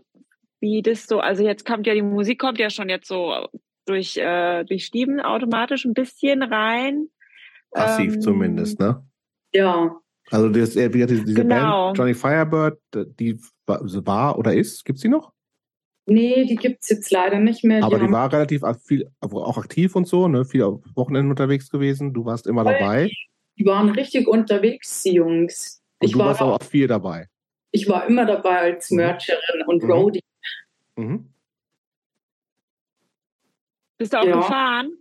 wie 0.60 0.82
das 0.82 1.06
so, 1.06 1.20
also 1.20 1.42
jetzt 1.42 1.66
kommt 1.66 1.86
ja 1.86 1.94
die 1.94 2.02
Musik 2.02 2.38
kommt 2.38 2.58
ja 2.58 2.70
schon 2.70 2.88
jetzt 2.88 3.08
so 3.08 3.48
durch, 3.86 4.16
äh, 4.16 4.64
durch 4.64 4.84
Stieben 4.84 5.20
automatisch 5.20 5.84
ein 5.84 5.94
bisschen 5.94 6.42
rein. 6.42 7.08
Passiv 7.70 8.14
ähm, 8.14 8.20
zumindest, 8.20 8.80
ne? 8.80 9.04
Ja. 9.52 9.96
Also 10.30 10.48
das, 10.48 10.76
äh, 10.76 10.92
wie 10.92 11.06
diese 11.06 11.34
genau. 11.34 11.86
Band 11.86 11.98
Johnny 11.98 12.14
Firebird, 12.14 12.78
die 12.94 13.38
war 13.66 14.38
oder 14.38 14.54
ist, 14.54 14.84
gibt 14.84 14.96
es 14.96 15.02
die 15.02 15.08
noch? 15.08 15.32
Nee, 16.06 16.44
die 16.46 16.56
gibt 16.56 16.82
es 16.82 16.88
jetzt 16.88 17.10
leider 17.10 17.38
nicht 17.38 17.62
mehr. 17.64 17.84
Aber 17.84 17.98
die, 17.98 18.06
die 18.06 18.12
war 18.12 18.32
relativ 18.32 18.62
viel, 18.84 19.08
auch 19.20 19.56
aktiv 19.56 19.94
und 19.94 20.06
so, 20.08 20.26
ne? 20.26 20.44
Viel 20.44 20.62
auf 20.62 20.80
Wochenenden 20.94 21.30
unterwegs 21.30 21.70
gewesen. 21.70 22.12
Du 22.12 22.24
warst 22.24 22.46
immer 22.46 22.64
dabei. 22.64 23.10
Die 23.56 23.64
waren 23.64 23.90
richtig 23.90 24.26
unterwegs, 24.26 25.02
die 25.02 25.14
Jungs. 25.14 25.82
Und 26.00 26.06
ich 26.06 26.12
du 26.12 26.18
war 26.18 26.26
warst 26.26 26.42
aber 26.42 26.54
auch 26.54 26.62
viel 26.62 26.88
dabei. 26.88 27.28
Ich 27.70 27.88
war 27.88 28.06
immer 28.06 28.26
dabei 28.26 28.58
als 28.58 28.90
mhm. 28.90 28.98
Mercherin 28.98 29.62
mhm. 29.62 29.68
und 29.68 29.84
Roadie. 29.84 30.20
Mhm. 30.96 31.31
Bist 34.02 34.14
du 34.14 34.18
auch 34.18 34.24
ja. 34.24 34.36
gefahren? 34.36 34.98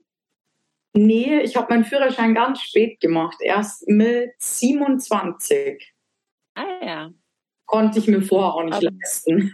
Nee, 0.94 1.40
ich 1.40 1.56
habe 1.56 1.74
meinen 1.74 1.86
Führerschein 1.86 2.36
ganz 2.36 2.62
spät 2.62 3.00
gemacht, 3.00 3.38
erst 3.42 3.88
mit 3.88 4.32
27. 4.38 5.92
Ah 6.54 6.66
ja. 6.86 7.10
Konnte 7.66 7.98
ich 7.98 8.08
mir 8.08 8.22
vorher 8.22 8.54
auch 8.54 8.64
nicht 8.64 8.76
aber 8.76 8.92
leisten. 8.92 9.52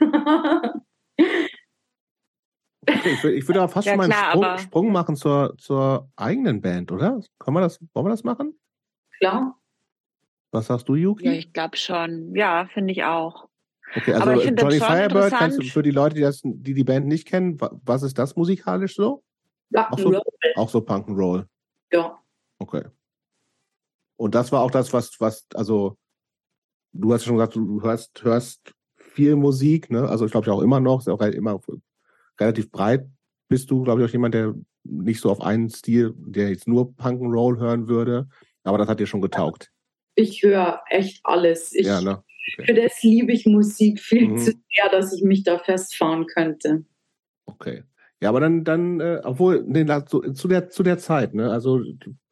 Okay, 2.89 3.11
ich, 3.13 3.23
würde, 3.23 3.37
ich 3.37 3.47
würde 3.47 3.61
aber 3.61 3.69
fast 3.69 3.85
ja, 3.85 3.93
schon 3.93 3.97
mal 3.97 4.11
einen 4.11 4.31
Sprung, 4.31 4.57
Sprung, 4.57 4.91
machen 4.91 5.15
zur, 5.15 5.55
zur 5.57 6.09
eigenen 6.17 6.61
Band, 6.61 6.91
oder? 6.91 7.21
Können 7.39 7.55
wir 7.55 7.61
das, 7.61 7.79
wollen 7.93 8.05
wir 8.05 8.11
das 8.11 8.23
machen? 8.23 8.57
Klar. 9.17 9.57
Was 10.51 10.67
sagst 10.67 10.87
du, 10.89 10.95
Yuki? 10.95 11.25
Ja, 11.25 11.31
ich 11.33 11.53
glaube 11.53 11.77
schon. 11.77 12.35
Ja, 12.35 12.67
finde 12.73 12.91
ich 12.91 13.03
auch. 13.03 13.47
Okay, 13.95 14.13
also 14.13 14.41
Johnny 14.41 14.79
Firebird, 14.79 15.33
kannst 15.33 15.61
du 15.61 15.65
für 15.65 15.83
die 15.83 15.91
Leute, 15.91 16.15
die, 16.15 16.21
das, 16.21 16.41
die 16.43 16.73
die 16.73 16.83
Band 16.83 17.07
nicht 17.07 17.27
kennen, 17.27 17.57
was 17.59 18.03
ist 18.03 18.17
das 18.17 18.35
musikalisch 18.35 18.95
so? 18.95 19.23
Auch 19.73 19.99
so, 19.99 20.21
auch 20.55 20.69
so 20.69 20.79
Punk'n'Roll. 20.79 21.45
Ja. 21.91 22.19
Okay. 22.59 22.83
Und 24.15 24.33
das 24.33 24.51
war 24.51 24.61
auch 24.61 24.71
das, 24.71 24.93
was, 24.93 25.19
was, 25.19 25.45
also, 25.53 25.97
du 26.93 27.13
hast 27.13 27.25
schon 27.25 27.35
gesagt, 27.35 27.55
du 27.55 27.81
hörst, 27.81 28.23
hörst 28.23 28.73
viel 28.95 29.35
Musik, 29.35 29.89
ne? 29.89 30.07
Also 30.07 30.25
ich 30.25 30.31
glaube 30.31 30.47
ja 30.47 30.53
auch 30.53 30.61
immer 30.61 30.79
noch, 30.79 30.99
ist 30.99 31.09
auch 31.09 31.21
immer 31.21 31.59
relativ 32.39 32.71
breit. 32.71 33.07
Bist 33.49 33.71
du, 33.71 33.83
glaube 33.83 34.01
ich, 34.01 34.09
auch 34.09 34.11
jemand, 34.11 34.33
der 34.33 34.53
nicht 34.83 35.21
so 35.21 35.29
auf 35.29 35.41
einen 35.41 35.69
Stil, 35.69 36.13
der 36.17 36.49
jetzt 36.49 36.67
nur 36.67 36.93
Punk'n'Roll 36.95 37.59
hören 37.59 37.87
würde, 37.87 38.27
aber 38.63 38.77
das 38.77 38.87
hat 38.87 38.99
dir 38.99 39.07
schon 39.07 39.21
getaugt. 39.21 39.71
Ich 40.15 40.41
höre 40.41 40.81
echt 40.89 41.21
alles. 41.23 41.73
Ich, 41.73 41.85
ja, 41.85 42.01
ne? 42.01 42.23
okay. 42.53 42.65
Für 42.65 42.73
das 42.73 43.03
liebe 43.03 43.31
ich 43.31 43.45
Musik 43.45 43.99
viel 43.99 44.29
mhm. 44.29 44.37
zu 44.37 44.51
sehr, 44.51 44.89
dass 44.91 45.13
ich 45.13 45.23
mich 45.23 45.43
da 45.43 45.59
festfahren 45.59 46.25
könnte. 46.25 46.85
Okay. 47.45 47.83
Ja, 48.21 48.29
aber 48.29 48.39
dann, 48.39 48.63
dann, 48.63 48.99
äh, 48.99 49.21
obwohl, 49.23 49.63
nee, 49.67 49.85
zu, 50.07 50.21
zu, 50.33 50.47
der, 50.47 50.69
zu 50.69 50.81
der 50.81 50.97
Zeit, 50.97 51.35
ne, 51.35 51.51
also 51.51 51.79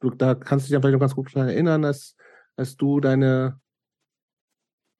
du, 0.00 0.10
da 0.10 0.34
kannst 0.34 0.66
du 0.66 0.72
dich 0.72 0.80
vielleicht 0.80 0.94
noch 0.94 1.00
ganz 1.00 1.14
gut 1.14 1.34
daran 1.34 1.48
erinnern, 1.48 1.82
dass, 1.82 2.16
dass 2.56 2.76
du 2.76 2.98
deine 2.98 3.60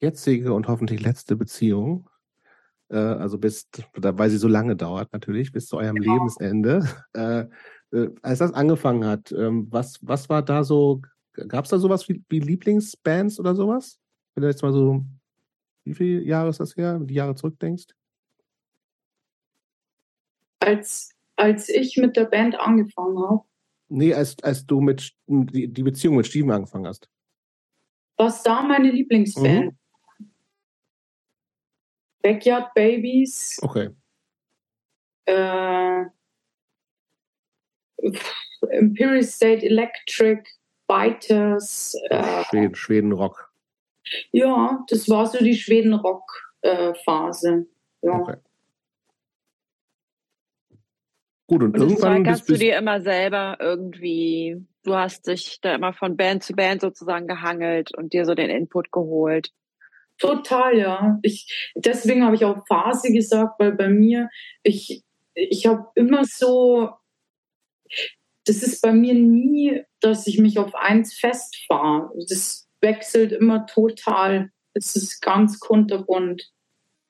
jetzige 0.01 0.53
und 0.53 0.69
hoffentlich 0.69 1.03
letzte 1.03 1.35
Beziehung, 1.35 2.09
äh, 2.89 2.99
also 2.99 3.37
bis, 3.39 3.69
weil 3.95 4.31
sie 4.31 4.39
so 4.39 4.47
lange 4.47 4.77
dauert 4.77 5.13
natürlich, 5.13 5.51
bis 5.51 5.67
zu 5.67 5.77
eurem 5.77 5.97
genau. 5.97 6.15
Lebensende, 6.15 6.89
äh, 7.15 7.47
äh, 7.91 8.11
als 8.23 8.39
das 8.39 8.53
angefangen 8.53 9.05
hat, 9.05 9.33
ähm, 9.33 9.67
was, 9.71 9.99
was 10.03 10.29
war 10.29 10.43
da 10.43 10.63
so, 10.63 11.03
gab 11.49 11.65
es 11.65 11.71
da 11.71 11.79
sowas 11.79 12.09
wie, 12.09 12.23
wie 12.29 12.41
Lieblingsbands 12.41 13.41
oder 13.41 13.57
sowas? 13.57 13.99
Wenn 14.35 14.43
du 14.43 14.49
jetzt 14.49 14.63
mal 14.63 14.73
so, 14.73 15.05
wie 15.85 15.95
viele 15.95 16.23
Jahre 16.23 16.51
ist 16.51 16.61
das 16.61 16.77
her, 16.77 17.01
die 17.01 17.15
Jahre 17.15 17.35
zurückdenkst? 17.35 17.87
Als, 20.61 21.15
als 21.37 21.69
ich 21.69 21.97
mit 21.97 22.17
der 22.17 22.25
Band 22.25 22.59
angefangen 22.59 23.19
habe. 23.19 23.43
Nee, 23.89 24.15
als, 24.15 24.37
als 24.43 24.67
du 24.67 24.81
mit 24.81 25.13
die, 25.27 25.69
die 25.69 25.83
Beziehung 25.83 26.17
mit 26.17 26.27
Steven 26.27 26.51
angefangen 26.51 26.87
hast. 26.87 27.09
Was 28.17 28.43
da 28.43 28.63
meine 28.63 28.91
Lieblingsband? 28.91 29.67
Mhm. 29.67 29.79
Backyard 32.23 32.75
Babies. 32.75 33.59
Okay. 33.63 33.91
Äh, 35.27 36.05
Imperial 38.71 39.23
State 39.23 39.65
Electric, 39.65 40.43
Biters. 40.89 41.95
Äh, 42.11 42.75
Schweden, 42.75 43.13
Rock. 43.13 43.53
Ja, 44.33 44.85
das 44.89 45.09
war 45.09 45.27
so 45.27 45.39
die 45.39 45.57
Schweden 45.57 45.95
Rock 45.95 46.53
äh, 46.63 46.95
Phase. 47.05 47.67
Ja. 48.03 48.21
Okay. 48.21 48.37
Gut, 51.47 51.63
und, 51.63 51.75
und 51.75 51.81
irgendwann. 51.81 52.25
Das 52.25 52.39
kannst 52.39 52.49
du 52.51 52.55
dir 52.55 52.77
immer 52.77 53.01
selber 53.01 53.57
irgendwie, 53.61 54.67
du 54.83 54.97
hast 54.97 55.29
dich 55.29 55.61
da 55.61 55.75
immer 55.75 55.93
von 55.93 56.17
Band 56.17 56.43
zu 56.43 56.55
Band 56.55 56.81
sozusagen 56.81 57.29
gehangelt 57.29 57.97
und 57.97 58.13
dir 58.13 58.25
so 58.25 58.35
den 58.35 58.51
Input 58.51 58.91
geholt. 58.91 59.53
Total, 60.19 60.77
ja. 60.77 61.19
Ich, 61.23 61.71
deswegen 61.77 62.25
habe 62.25 62.35
ich 62.35 62.45
auch 62.45 62.67
Phase 62.67 63.13
gesagt, 63.13 63.61
weil 63.61 63.73
bei 63.73 63.89
mir, 63.89 64.29
ich, 64.63 65.05
ich 65.35 65.67
habe 65.67 65.87
immer 65.95 66.25
so, 66.25 66.91
das 68.45 68.63
ist 68.63 68.81
bei 68.81 68.93
mir 68.93 69.15
nie, 69.15 69.83
dass 70.01 70.27
ich 70.27 70.39
mich 70.39 70.59
auf 70.59 70.75
eins 70.75 71.15
festfahre. 71.15 72.11
Das 72.29 72.67
wechselt 72.81 73.33
immer 73.33 73.67
total. 73.67 74.51
Es 74.73 74.97
ist 74.97 75.21
ganz 75.21 75.61
kunterbunt. 75.61 76.51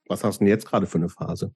Was 0.09 0.25
hast 0.25 0.41
du 0.41 0.45
denn 0.45 0.49
jetzt 0.49 0.67
gerade 0.67 0.87
für 0.87 0.99
eine 0.99 1.09
Phase? 1.09 1.55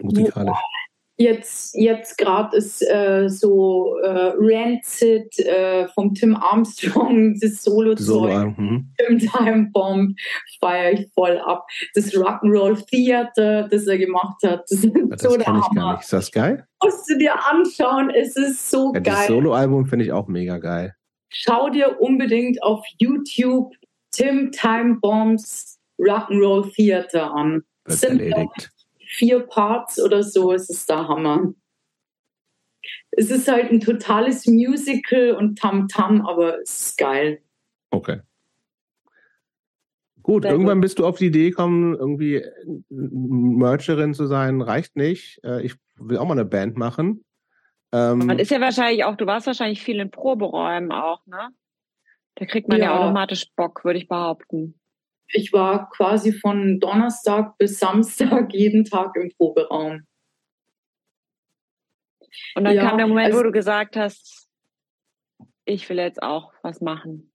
Musikalisch. 0.00 0.56
Ja, 0.56 0.77
Jetzt, 1.20 1.74
jetzt 1.74 2.16
gerade 2.16 2.56
ist 2.56 2.80
äh, 2.80 3.28
so 3.28 3.98
äh, 3.98 4.34
Rancid 4.38 5.36
äh, 5.40 5.88
vom 5.88 6.14
Tim 6.14 6.36
Armstrong, 6.36 7.36
das 7.40 7.64
Solo-Zeug, 7.64 8.06
Solo, 8.06 8.54
mhm. 8.56 8.94
Tim 8.96 9.18
Time 9.18 9.70
Bomb, 9.72 10.16
feiere 10.60 10.92
ich 10.92 11.12
voll 11.12 11.36
ab. 11.38 11.66
Das 11.94 12.12
Rock'n'Roll 12.14 12.86
Theater, 12.86 13.66
das 13.68 13.88
er 13.88 13.98
gemacht 13.98 14.36
hat, 14.44 14.62
das, 14.70 14.84
ist 14.84 14.94
das 15.08 15.22
so 15.22 15.36
der 15.36 15.46
Hammer. 15.48 15.98
Ist 16.00 16.12
das 16.12 16.30
geil? 16.30 16.64
Musst 16.84 17.10
du 17.10 17.18
dir 17.18 17.34
anschauen, 17.50 18.10
es 18.10 18.36
ist 18.36 18.70
so 18.70 18.92
ja, 18.94 19.00
geil. 19.00 19.14
Das 19.16 19.26
Solo-Album 19.26 19.86
finde 19.86 20.04
ich 20.04 20.12
auch 20.12 20.28
mega 20.28 20.58
geil. 20.58 20.94
Schau 21.30 21.68
dir 21.68 22.00
unbedingt 22.00 22.62
auf 22.62 22.86
YouTube 22.98 23.74
Tim 24.12 24.52
Time 24.52 24.98
Bombs 25.00 25.80
Rock'n'Roll 26.00 26.72
Theater 26.72 27.34
an. 27.34 27.64
Das 27.84 27.96
ist 27.96 28.04
erledigt 28.04 28.70
vier 29.08 29.40
Parts 29.40 30.00
oder 30.00 30.22
so, 30.22 30.52
es 30.52 30.68
ist 30.68 30.88
der 30.88 31.08
Hammer. 31.08 31.54
Es 33.10 33.30
ist 33.30 33.48
halt 33.48 33.72
ein 33.72 33.80
totales 33.80 34.46
Musical 34.46 35.32
und 35.32 35.58
Tam-Tam, 35.58 36.26
aber 36.26 36.60
es 36.60 36.80
ist 36.80 36.98
geil. 36.98 37.42
Okay. 37.90 38.20
Gut, 40.22 40.42
Sehr 40.42 40.52
irgendwann 40.52 40.78
gut. 40.78 40.82
bist 40.82 40.98
du 40.98 41.06
auf 41.06 41.16
die 41.16 41.26
Idee 41.26 41.50
gekommen, 41.50 41.94
irgendwie 41.94 42.44
Mercherin 42.90 44.12
zu 44.12 44.26
sein, 44.26 44.60
reicht 44.60 44.94
nicht. 44.94 45.42
Äh, 45.42 45.62
ich 45.62 45.74
will 45.96 46.18
auch 46.18 46.26
mal 46.26 46.32
eine 46.32 46.44
Band 46.44 46.76
machen. 46.76 47.24
Ähm, 47.92 48.18
man 48.18 48.38
ist 48.38 48.50
ja 48.50 48.60
wahrscheinlich 48.60 49.04
auch, 49.04 49.16
du 49.16 49.24
warst 49.24 49.46
wahrscheinlich 49.46 49.82
viel 49.82 49.98
in 49.98 50.10
Proberäumen 50.10 50.92
auch, 50.92 51.26
ne? 51.26 51.48
Da 52.34 52.44
kriegt 52.44 52.68
man 52.68 52.78
ja, 52.78 52.84
ja 52.84 53.00
automatisch 53.00 53.46
Bock, 53.56 53.84
würde 53.84 53.98
ich 53.98 54.06
behaupten 54.06 54.77
ich 55.32 55.52
war 55.52 55.90
quasi 55.90 56.32
von 56.32 56.80
Donnerstag 56.80 57.56
bis 57.58 57.78
Samstag 57.78 58.52
jeden 58.52 58.84
Tag 58.84 59.14
im 59.16 59.30
Proberaum. 59.36 60.06
Und 62.54 62.64
dann 62.64 62.74
ja, 62.74 62.88
kam 62.88 62.98
der 62.98 63.06
Moment, 63.06 63.26
also, 63.26 63.38
wo 63.38 63.42
du 63.42 63.52
gesagt 63.52 63.96
hast, 63.96 64.48
ich 65.64 65.88
will 65.88 65.98
jetzt 65.98 66.22
auch 66.22 66.52
was 66.62 66.80
machen. 66.80 67.32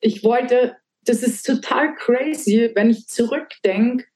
Ich 0.00 0.24
wollte, 0.24 0.76
das 1.02 1.22
ist 1.22 1.44
total 1.44 1.94
crazy, 1.94 2.70
wenn 2.74 2.90
ich 2.90 3.06
zurückdenke, 3.06 4.06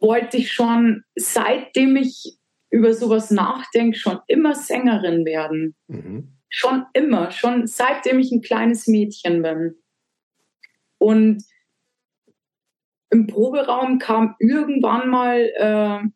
wollte 0.00 0.36
ich 0.36 0.52
schon, 0.52 1.04
seitdem 1.14 1.96
ich 1.96 2.38
über 2.70 2.92
sowas 2.92 3.30
nachdenke, 3.30 3.96
schon 3.96 4.18
immer 4.26 4.54
Sängerin 4.54 5.24
werden. 5.24 5.74
Mhm. 5.86 6.32
Schon 6.48 6.84
immer, 6.92 7.30
schon 7.30 7.66
seitdem 7.66 8.18
ich 8.18 8.32
ein 8.32 8.42
kleines 8.42 8.86
Mädchen 8.86 9.42
bin. 9.42 9.76
Und 10.98 11.44
im 13.14 13.28
Proberaum 13.28 13.98
kam 13.98 14.34
irgendwann 14.40 15.08
mal 15.08 15.38
äh, 15.56 16.08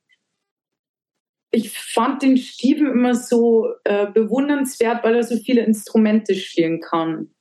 ich 1.51 1.79
fand 1.79 2.23
den 2.23 2.37
Steven 2.37 2.91
immer 2.91 3.15
so 3.15 3.73
äh, 3.85 4.07
bewundernswert, 4.11 5.03
weil 5.03 5.15
er 5.15 5.23
so 5.23 5.37
viele 5.37 5.65
Instrumente 5.65 6.35
spielen 6.35 6.81
kann. 6.81 7.35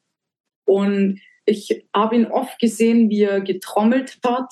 Und 0.66 1.20
ich 1.46 1.88
habe 1.94 2.16
ihn 2.16 2.26
oft 2.28 2.60
gesehen, 2.60 3.10
wie 3.10 3.24
er 3.24 3.42
getrommelt 3.42 4.20
hat. 4.26 4.50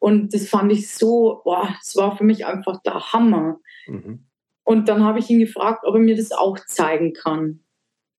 Und 0.00 0.34
das 0.34 0.48
fand 0.48 0.72
ich 0.72 0.92
so, 0.92 1.40
boah, 1.44 1.74
es 1.80 1.94
war 1.96 2.16
für 2.16 2.24
mich 2.24 2.46
einfach 2.46 2.82
der 2.82 3.12
Hammer. 3.12 3.60
Mhm. 3.86 4.26
Und 4.64 4.88
dann 4.88 5.04
habe 5.04 5.20
ich 5.20 5.30
ihn 5.30 5.38
gefragt, 5.38 5.84
ob 5.84 5.94
er 5.94 6.00
mir 6.00 6.16
das 6.16 6.32
auch 6.32 6.58
zeigen 6.66 7.12
kann. 7.12 7.60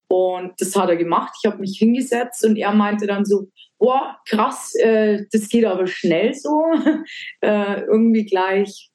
Und 0.10 0.54
das 0.60 0.76
hat 0.76 0.90
er 0.90 0.96
gemacht. 0.96 1.34
Ich 1.40 1.50
habe 1.50 1.60
mich 1.60 1.78
hingesetzt 1.78 2.46
und 2.46 2.58
er 2.58 2.74
meinte 2.74 3.08
dann 3.08 3.26
so, 3.26 3.48
boah, 3.78 4.18
krass, 4.28 4.74
äh, 4.76 5.26
das 5.32 5.50
geht 5.50 5.66
aber 5.66 5.88
schnell 5.88 6.34
so. 6.34 6.64
äh, 7.42 7.82
irgendwie 7.82 8.26
gleich. 8.26 8.90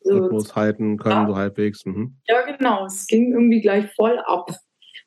So 0.00 0.16
Rhythmus 0.16 0.54
halten 0.56 0.96
können, 0.96 1.22
ja. 1.22 1.26
so 1.26 1.36
halbwegs. 1.36 1.84
Mhm. 1.84 2.16
Ja, 2.26 2.42
genau. 2.42 2.86
Es 2.86 3.06
ging 3.06 3.32
irgendwie 3.32 3.60
gleich 3.60 3.92
voll 3.94 4.18
ab. 4.18 4.50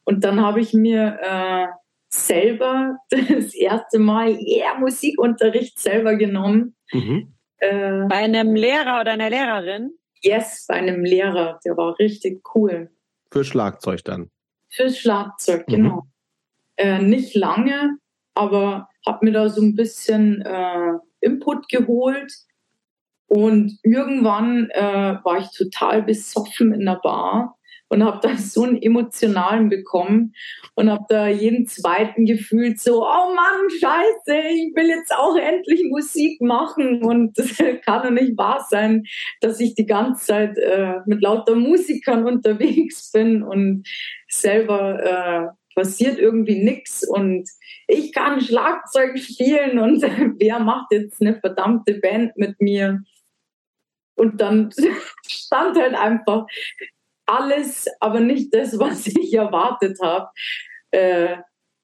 Und 0.05 0.23
dann 0.23 0.41
habe 0.41 0.61
ich 0.61 0.73
mir 0.73 1.17
äh, 1.21 1.67
selber 2.09 2.97
das 3.09 3.53
erste 3.53 3.99
Mal 3.99 4.37
yeah, 4.39 4.77
Musikunterricht 4.77 5.79
selber 5.79 6.15
genommen. 6.15 6.75
Mhm. 6.91 7.33
Äh, 7.57 8.05
bei 8.07 8.15
einem 8.15 8.55
Lehrer 8.55 9.01
oder 9.01 9.11
einer 9.11 9.29
Lehrerin? 9.29 9.91
Yes, 10.21 10.65
bei 10.67 10.75
einem 10.75 11.03
Lehrer. 11.03 11.59
Der 11.65 11.77
war 11.77 11.97
richtig 11.99 12.41
cool. 12.55 12.89
Für 13.31 13.43
Schlagzeug 13.43 14.03
dann? 14.03 14.29
Für 14.69 14.89
Schlagzeug, 14.89 15.67
mhm. 15.67 15.71
genau. 15.73 16.03
Äh, 16.77 17.01
nicht 17.01 17.35
lange, 17.35 17.97
aber 18.33 18.89
habe 19.05 19.25
mir 19.25 19.31
da 19.31 19.49
so 19.49 19.61
ein 19.61 19.75
bisschen 19.75 20.41
äh, 20.41 20.93
Input 21.21 21.69
geholt. 21.69 22.33
Und 23.27 23.79
irgendwann 23.81 24.69
äh, 24.69 25.17
war 25.23 25.39
ich 25.39 25.49
total 25.51 26.03
besoffen 26.03 26.73
in 26.73 26.85
der 26.85 26.99
Bar 27.01 27.54
und 27.89 28.03
habe 28.03 28.19
da 28.21 28.35
so 28.37 28.63
einen 28.63 28.81
emotionalen 28.81 29.69
bekommen 29.69 30.33
und 30.75 30.89
habe 30.89 31.05
da 31.09 31.27
jeden 31.27 31.67
zweiten 31.67 32.25
gefühlt 32.25 32.79
so, 32.79 33.03
oh 33.03 33.33
Mann, 33.35 33.69
scheiße, 33.69 34.47
ich 34.49 34.75
will 34.75 34.87
jetzt 34.87 35.13
auch 35.13 35.35
endlich 35.37 35.83
Musik 35.89 36.41
machen 36.41 37.03
und 37.03 37.37
das 37.37 37.57
kann 37.85 38.03
doch 38.03 38.09
nicht 38.09 38.37
wahr 38.37 38.65
sein, 38.69 39.03
dass 39.41 39.59
ich 39.59 39.75
die 39.75 39.85
ganze 39.85 40.25
Zeit 40.25 40.57
äh, 40.57 40.95
mit 41.05 41.21
lauter 41.21 41.55
Musikern 41.55 42.25
unterwegs 42.25 43.11
bin 43.11 43.43
und 43.43 43.87
selber 44.27 45.03
äh, 45.03 45.75
passiert 45.75 46.17
irgendwie 46.17 46.63
nichts 46.63 47.07
und 47.07 47.47
ich 47.87 48.13
kann 48.13 48.41
Schlagzeug 48.41 49.17
spielen 49.19 49.79
und 49.79 50.01
wer 50.01 50.59
macht 50.59 50.91
jetzt 50.91 51.21
eine 51.21 51.39
verdammte 51.39 51.95
Band 51.95 52.35
mit 52.37 52.59
mir? 52.59 53.03
Und 54.17 54.39
dann 54.39 54.71
stand 55.27 55.77
halt 55.77 55.93
einfach 55.93 56.45
alles, 57.25 57.87
aber 57.99 58.19
nicht 58.19 58.53
das, 58.53 58.77
was 58.79 59.07
ich 59.07 59.33
erwartet 59.33 59.97
habe. 60.01 60.29
Äh, 60.91 61.37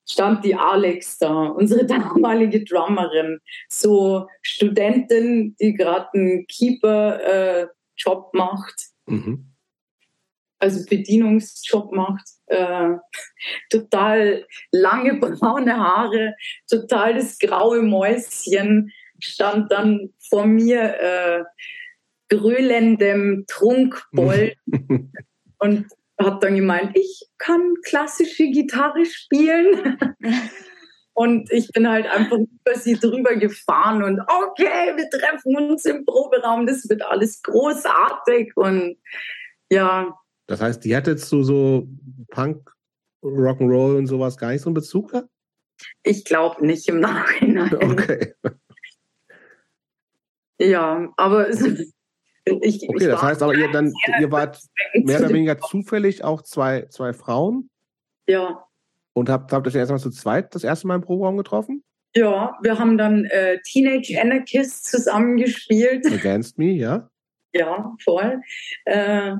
stand 0.09 0.43
die 0.43 0.55
Alex 0.55 1.17
da, 1.19 1.45
unsere 1.45 1.85
damalige 1.87 2.63
Drummerin, 2.63 3.39
so 3.69 4.27
Studentin, 4.41 5.55
die 5.59 5.73
gerade 5.73 6.09
einen 6.13 6.47
Keeper-Job 6.47 8.29
äh, 8.33 8.37
macht, 8.37 8.75
mhm. 9.05 9.53
also 10.59 10.85
Bedienungsjob 10.89 11.91
macht, 11.93 12.27
äh, 12.47 12.89
total 13.69 14.45
lange 14.71 15.15
braune 15.15 15.77
Haare, 15.77 16.35
total 16.69 17.15
das 17.15 17.39
graue 17.39 17.81
Mäuschen, 17.81 18.91
stand 19.19 19.71
dann 19.71 20.13
vor 20.29 20.45
mir 20.45 20.99
äh, 20.99 21.43
grölendem 22.29 23.45
Trunkbold 23.47 24.55
und 25.61 25.87
hat 26.19 26.43
dann 26.43 26.55
gemeint, 26.55 26.97
ich 26.97 27.27
kann 27.37 27.75
klassische 27.83 28.49
Gitarre 28.49 29.05
spielen. 29.05 29.97
und 31.13 31.51
ich 31.51 31.69
bin 31.69 31.89
halt 31.89 32.07
einfach 32.07 32.37
über 32.37 32.75
sie 32.75 32.95
drüber 32.95 33.35
gefahren 33.35 34.03
und 34.03 34.19
okay, 34.21 34.93
wir 34.95 35.09
treffen 35.09 35.55
uns 35.55 35.85
im 35.85 36.05
Proberaum, 36.05 36.65
das 36.65 36.87
wird 36.89 37.01
alles 37.03 37.41
großartig 37.43 38.55
und 38.55 38.97
ja. 39.69 40.17
Das 40.47 40.61
heißt, 40.61 40.83
die 40.83 40.95
hat 40.95 41.07
jetzt 41.07 41.27
so, 41.27 41.43
so 41.43 41.87
Punk, 42.29 42.71
Rock'n'Roll 43.23 43.97
und 43.97 44.07
sowas 44.07 44.37
gar 44.37 44.51
nicht 44.51 44.61
so 44.61 44.69
einen 44.69 44.75
Bezug 44.75 45.11
gehabt? 45.11 45.29
Ich 46.03 46.25
glaube 46.25 46.65
nicht 46.65 46.87
im 46.87 46.99
Nachhinein. 46.99 47.73
Okay. 47.75 48.33
Ja, 50.59 51.11
aber 51.17 51.49
es, 51.49 51.61
ich, 52.45 52.89
okay, 52.89 52.97
ich 52.97 53.03
das 53.05 53.21
heißt 53.21 53.43
aber, 53.43 53.55
ihr, 53.55 53.71
dann, 53.71 53.93
ihr 54.19 54.31
wart 54.31 54.59
mehr 54.93 55.19
oder 55.19 55.29
weniger 55.29 55.59
zufällig 55.59 56.23
auch 56.23 56.41
zwei, 56.41 56.87
zwei 56.89 57.13
Frauen? 57.13 57.69
Ja. 58.27 58.65
Und 59.13 59.29
habt, 59.29 59.51
habt 59.51 59.67
euch 59.67 59.75
erstmal 59.75 59.99
zu 59.99 60.09
zweit 60.09 60.55
das 60.55 60.63
erste 60.63 60.87
Mal 60.87 60.95
im 60.95 61.01
Proberaum 61.01 61.37
getroffen? 61.37 61.83
Ja, 62.15 62.57
wir 62.61 62.77
haben 62.77 62.97
dann 62.97 63.25
äh, 63.25 63.59
Teenage 63.61 64.19
Anarchist 64.19 64.85
zusammengespielt. 64.85 66.05
Against 66.05 66.57
Me, 66.57 66.71
ja? 66.71 67.09
Ja, 67.53 67.95
voll. 68.03 68.41
Äh, 68.85 69.35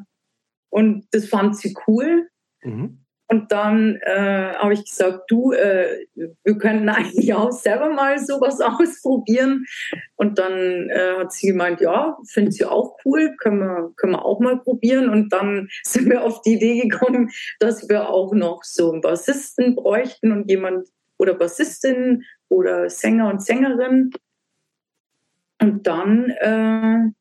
und 0.69 1.07
das 1.11 1.27
fand 1.27 1.57
sie 1.57 1.75
cool. 1.87 2.29
Mhm. 2.63 3.03
Und 3.31 3.49
dann 3.53 3.95
äh, 4.01 4.55
habe 4.55 4.73
ich 4.73 4.83
gesagt, 4.83 5.31
du, 5.31 5.53
äh, 5.53 6.05
wir 6.15 6.57
könnten 6.57 6.89
eigentlich 6.89 7.33
auch 7.33 7.53
selber 7.53 7.89
mal 7.89 8.19
sowas 8.19 8.59
ausprobieren. 8.61 9.65
Und 10.15 10.37
dann 10.37 10.89
äh, 10.89 11.15
hat 11.17 11.31
sie 11.31 11.47
gemeint, 11.47 11.79
ja, 11.79 12.17
finde 12.27 12.51
sie 12.51 12.65
auch 12.65 12.97
cool, 13.05 13.33
können 13.37 13.59
wir, 13.59 13.93
können 13.95 14.11
wir 14.11 14.25
auch 14.25 14.41
mal 14.41 14.59
probieren. 14.59 15.07
Und 15.07 15.31
dann 15.31 15.69
sind 15.83 16.09
wir 16.09 16.25
auf 16.25 16.41
die 16.41 16.55
Idee 16.55 16.81
gekommen, 16.81 17.31
dass 17.59 17.87
wir 17.87 18.09
auch 18.09 18.33
noch 18.33 18.65
so 18.65 18.91
einen 18.91 18.99
Bassisten 18.99 19.77
bräuchten 19.77 20.33
und 20.33 20.49
jemand 20.49 20.89
oder 21.17 21.33
Bassistin 21.33 22.25
oder 22.49 22.89
Sänger 22.89 23.29
und 23.29 23.41
Sängerin. 23.41 24.11
Und 25.61 25.87
dann 25.87 26.31
äh, 26.31 27.11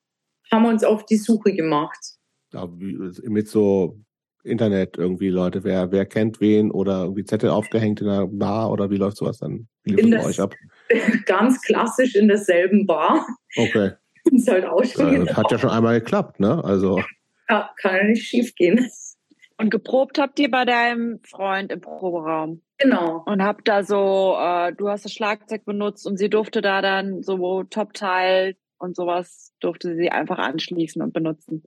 haben 0.51 0.63
wir 0.65 0.71
uns 0.71 0.83
auf 0.83 1.07
die 1.07 1.19
Suche 1.19 1.53
gemacht. 1.53 2.17
Ja, 2.53 2.69
mit 2.69 3.47
so 3.47 4.01
Internet 4.45 4.97
irgendwie 4.99 5.29
Leute, 5.29 5.65
wer, 5.65 5.93
wer 5.93 6.07
kennt 6.07 6.41
wen 6.41 6.71
oder 6.71 7.03
irgendwie 7.03 7.25
Zettel 7.25 7.51
aufgehängt 7.51 8.01
in 8.01 8.07
der 8.07 8.27
Bar 8.27 8.71
oder 8.71 8.91
wie 8.91 8.97
läuft 8.97 9.17
sowas 9.17 9.39
dann? 9.39 9.69
Wie 9.85 9.93
läuft 9.93 10.23
bei 10.23 10.29
euch 10.29 10.41
ab? 10.41 10.55
Ganz 11.27 11.61
klassisch 11.63 12.15
in 12.15 12.29
derselben 12.29 12.87
Bar. 12.87 13.27
Okay. 13.57 13.93
ist 14.33 14.49
halt 14.49 14.67
auch 14.67 14.85
schon 14.85 15.27
ja, 15.27 15.37
hat 15.37 15.51
ja 15.51 15.59
schon 15.59 15.71
einmal 15.71 16.01
geklappt, 16.01 16.41
ne? 16.41 16.63
Also. 16.65 17.03
Ja, 17.49 17.71
kann 17.81 17.97
ja 17.97 18.05
nicht 18.05 18.27
schief 18.27 18.55
gehen. 18.55 18.89
Und 19.59 19.71
geprobt 19.71 20.19
habt 20.19 20.39
ihr 20.39 20.51
bei 20.51 20.65
deinem 20.65 21.21
Freund 21.23 21.71
im 21.71 21.81
Proberaum? 21.81 22.63
Genau. 22.79 23.23
Und 23.27 23.43
habt 23.43 23.69
da 23.69 23.83
so, 23.83 24.37
äh, 24.41 24.73
du 24.73 24.89
hast 24.89 25.05
das 25.05 25.13
Schlagzeug 25.13 25.67
benutzt 25.67 26.07
und 26.07 26.17
sie 26.17 26.31
durfte 26.31 26.63
da 26.63 26.81
dann 26.81 27.23
so 27.23 27.63
Top-Teil 27.65 28.57
und 28.79 28.97
sowas 28.97 29.53
durfte 29.61 29.95
sie 29.97 30.11
einfach 30.11 30.39
anschließen 30.39 31.03
und 31.03 31.13
benutzen. 31.13 31.65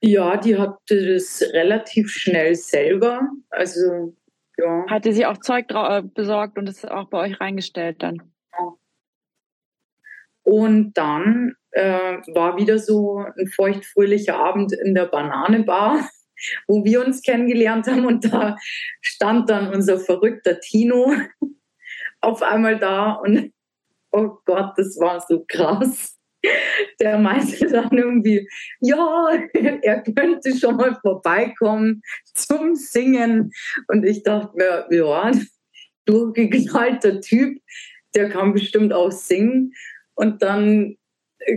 Ja, 0.00 0.36
die 0.36 0.56
hatte 0.56 1.14
das 1.14 1.42
relativ 1.52 2.10
schnell 2.10 2.54
selber. 2.54 3.28
Also, 3.50 4.14
ja. 4.56 4.86
Hatte 4.88 5.12
sie 5.12 5.26
auch 5.26 5.38
Zeug 5.38 5.66
äh, 5.70 6.02
besorgt 6.02 6.56
und 6.58 6.68
es 6.68 6.84
auch 6.84 7.08
bei 7.08 7.18
euch 7.18 7.40
reingestellt 7.40 8.02
dann? 8.02 8.22
Ja. 8.52 8.74
Und 10.44 10.92
dann 10.94 11.54
äh, 11.72 12.18
war 12.34 12.56
wieder 12.56 12.78
so 12.78 13.18
ein 13.18 13.48
feuchtfröhlicher 13.48 14.36
Abend 14.36 14.72
in 14.72 14.94
der 14.94 15.06
Bananenbar, 15.06 16.08
wo 16.68 16.84
wir 16.84 17.04
uns 17.04 17.22
kennengelernt 17.22 17.88
haben. 17.88 18.06
Und 18.06 18.32
da 18.32 18.56
stand 19.00 19.50
dann 19.50 19.72
unser 19.74 19.98
verrückter 19.98 20.60
Tino 20.60 21.12
auf 22.20 22.42
einmal 22.42 22.78
da. 22.78 23.14
Und 23.14 23.52
oh 24.12 24.38
Gott, 24.44 24.74
das 24.76 24.96
war 25.00 25.20
so 25.20 25.44
krass 25.46 26.17
der 27.00 27.18
meinte 27.18 27.66
dann 27.66 27.96
irgendwie, 27.96 28.48
ja, 28.80 29.28
er 29.82 30.02
könnte 30.02 30.56
schon 30.56 30.76
mal 30.76 30.96
vorbeikommen 31.00 32.02
zum 32.34 32.74
Singen. 32.74 33.52
Und 33.88 34.04
ich 34.04 34.22
dachte 34.22 34.56
mir, 34.56 34.86
ja, 34.90 35.30
durchgeknallter 36.04 37.20
Typ, 37.20 37.60
der 38.14 38.28
kann 38.30 38.52
bestimmt 38.52 38.92
auch 38.92 39.12
singen. 39.12 39.72
Und 40.14 40.42
dann 40.42 40.96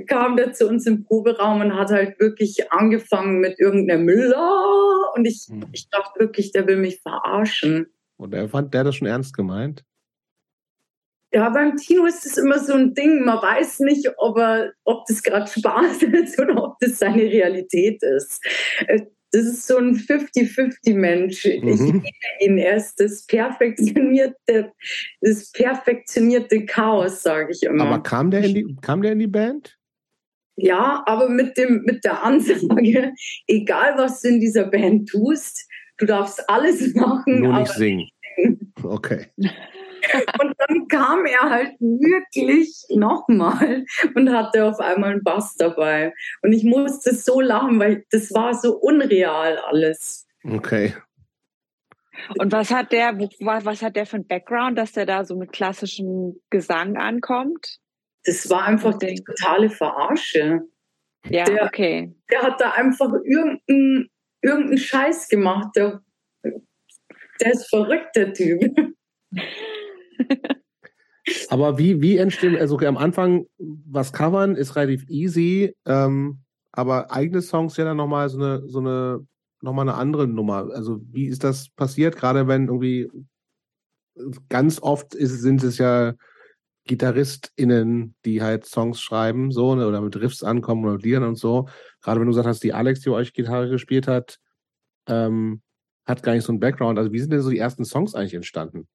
kam 0.08 0.38
der 0.38 0.54
zu 0.54 0.68
uns 0.68 0.86
im 0.86 1.04
Proberaum 1.04 1.62
und 1.62 1.76
hat 1.76 1.90
halt 1.90 2.20
wirklich 2.20 2.72
angefangen 2.72 3.40
mit 3.40 3.60
irgendeinem 3.60 4.06
Müller. 4.06 5.14
Und 5.16 5.26
ich, 5.26 5.48
hm. 5.50 5.66
ich 5.72 5.90
dachte 5.90 6.20
wirklich, 6.20 6.52
der 6.52 6.68
will 6.68 6.78
mich 6.78 7.02
verarschen. 7.02 7.88
Und 8.18 8.34
er 8.34 8.48
fand 8.50 8.74
der 8.74 8.84
das 8.84 8.96
schon 8.96 9.08
ernst 9.08 9.36
gemeint? 9.36 9.84
Ja, 11.34 11.50
beim 11.50 11.78
Tino 11.78 12.06
ist 12.06 12.26
es 12.26 12.38
immer 12.38 12.60
so 12.60 12.74
ein 12.74 12.94
Ding. 12.94 13.24
Man 13.24 13.42
weiß 13.42 13.80
nicht, 13.82 14.10
ob, 14.18 14.38
er, 14.38 14.74
ob 14.84 15.06
das 15.08 15.24
gerade 15.24 15.48
Spaß 15.48 16.04
ist 16.04 16.40
oder 16.40 16.64
ob 16.64 16.80
das 16.80 17.00
seine 17.00 17.24
Realität 17.24 18.04
ist. 18.04 18.44
Äh, 18.88 19.02
das 19.32 19.46
ist 19.46 19.68
so 19.68 19.78
ein 19.78 19.96
50-50-Mensch. 19.96 21.46
Mhm. 21.46 21.68
Ich 21.70 21.80
liebe 21.80 22.04
ihn. 22.42 22.58
Er 22.58 22.76
ist 22.76 23.00
das 23.00 23.26
perfektionierte, 23.26 24.74
das 25.22 25.52
perfektionierte 25.52 26.66
Chaos, 26.66 27.24
sage 27.24 27.52
ich 27.52 27.64
immer. 27.64 27.86
Aber 27.86 28.04
kam 28.04 28.30
der, 28.30 28.44
in 28.44 28.54
die, 28.54 28.76
kam 28.82 29.02
der 29.02 29.14
in 29.14 29.20
die 29.20 29.28
Band? 29.28 29.78
Ja, 30.58 31.02
aber 31.06 31.30
mit, 31.30 31.58
dem, 31.58 31.84
mit 31.86 32.04
der 32.04 32.24
Ansage, 32.24 33.14
egal 33.48 33.94
was 33.98 34.22
du 34.22 34.30
in 34.30 34.42
dieser 34.42 34.66
Band 34.66 35.10
tust, 35.10 35.66
du 35.98 36.06
darfst 36.06 36.50
alles 36.50 36.94
machen. 36.96 37.40
Nur 37.40 37.60
nicht 37.60 37.72
singen. 37.72 38.10
Okay. 38.84 39.28
Und 40.42 40.56
dann 40.58 40.88
kam 40.88 41.26
er 41.26 41.50
halt 41.50 41.74
wirklich 41.80 42.86
nochmal 42.90 43.86
und 44.16 44.30
hatte 44.32 44.66
auf 44.66 44.80
einmal 44.80 45.12
einen 45.12 45.24
Bass 45.24 45.56
dabei. 45.56 46.14
Und 46.42 46.54
ich 46.54 46.64
musste 46.64 47.14
so 47.14 47.42
lachen, 47.42 47.80
weil 47.80 48.06
das 48.12 48.34
war 48.34 48.54
so 48.54 48.78
unreal 48.78 49.58
alles. 49.58 50.28
Okay. 50.44 50.94
Und 52.38 52.52
was 52.52 52.72
hat 52.72 52.92
der, 52.92 53.18
was 53.18 53.82
hat 53.82 53.96
der 53.96 54.06
für 54.06 54.18
ein 54.18 54.28
Background, 54.28 54.78
dass 54.78 54.92
der 54.92 55.06
da 55.06 55.26
so 55.26 55.36
mit 55.36 55.52
klassischem 55.52 56.40
Gesang 56.50 56.98
ankommt? 56.98 57.80
Das 58.26 58.50
war 58.50 58.66
einfach 58.66 58.98
die 58.98 59.16
totale 59.16 59.70
Verarsche. 59.70 60.62
Ja, 61.26 61.46
der, 61.46 61.66
okay. 61.66 62.14
Der 62.32 62.42
hat 62.44 62.62
da 62.62 62.72
einfach 62.72 63.12
irgendeinen 63.24 64.10
irgendein 64.42 64.78
Scheiß 64.78 65.28
gemacht. 65.30 65.70
Der, 65.76 66.02
der 66.44 67.52
ist 67.52 67.70
verrückt, 67.70 68.16
der 68.16 68.34
Typ. 68.34 68.62
Aber 71.50 71.78
wie, 71.78 72.02
wie 72.02 72.18
entstehen, 72.18 72.58
also 72.58 72.78
am 72.80 72.98
Anfang 72.98 73.46
was 73.58 74.12
covern 74.12 74.56
ist 74.56 74.76
relativ 74.76 75.08
easy, 75.10 75.76
ähm, 75.86 76.40
aber 76.72 77.12
eigene 77.12 77.42
Songs 77.42 77.78
ja 77.78 77.86
dann 77.86 77.98
nochmal 77.98 78.30
so 78.30 78.38
eine, 78.38 78.68
so 78.68 78.80
eine, 78.80 79.26
nochmal 79.62 79.88
eine 79.88 79.98
andere 79.98 80.28
Nummer. 80.28 80.70
Also 80.74 81.02
wie 81.12 81.28
ist 81.28 81.44
das 81.44 81.70
passiert? 81.70 82.16
Gerade 82.16 82.48
wenn 82.48 82.68
irgendwie 82.68 83.10
ganz 84.50 84.82
oft 84.82 85.14
ist, 85.14 85.42
sind 85.42 85.64
es 85.64 85.78
ja 85.78 86.14
GitarristInnen, 86.86 88.16
die 88.26 88.42
halt 88.42 88.66
Songs 88.66 89.00
schreiben, 89.00 89.52
so, 89.52 89.76
ne, 89.76 89.88
oder 89.88 90.02
mit 90.02 90.16
Riffs 90.16 90.44
ankommen 90.44 90.86
oder 90.86 90.98
Liedern 90.98 91.24
und 91.24 91.36
so. 91.36 91.68
Gerade 92.02 92.20
wenn 92.20 92.28
du 92.28 92.32
gesagt 92.32 92.48
hast, 92.48 92.64
die 92.64 92.74
Alex, 92.74 93.02
die 93.02 93.10
euch 93.10 93.34
Gitarre 93.34 93.70
gespielt 93.70 94.08
hat, 94.08 94.40
ähm, 95.08 95.62
hat 96.06 96.24
gar 96.24 96.34
nicht 96.34 96.44
so 96.44 96.52
einen 96.52 96.60
Background. 96.60 96.98
Also 96.98 97.12
wie 97.12 97.20
sind 97.20 97.32
denn 97.32 97.42
so 97.42 97.52
die 97.52 97.60
ersten 97.60 97.86
Songs 97.86 98.16
eigentlich 98.16 98.34
entstanden? 98.34 98.88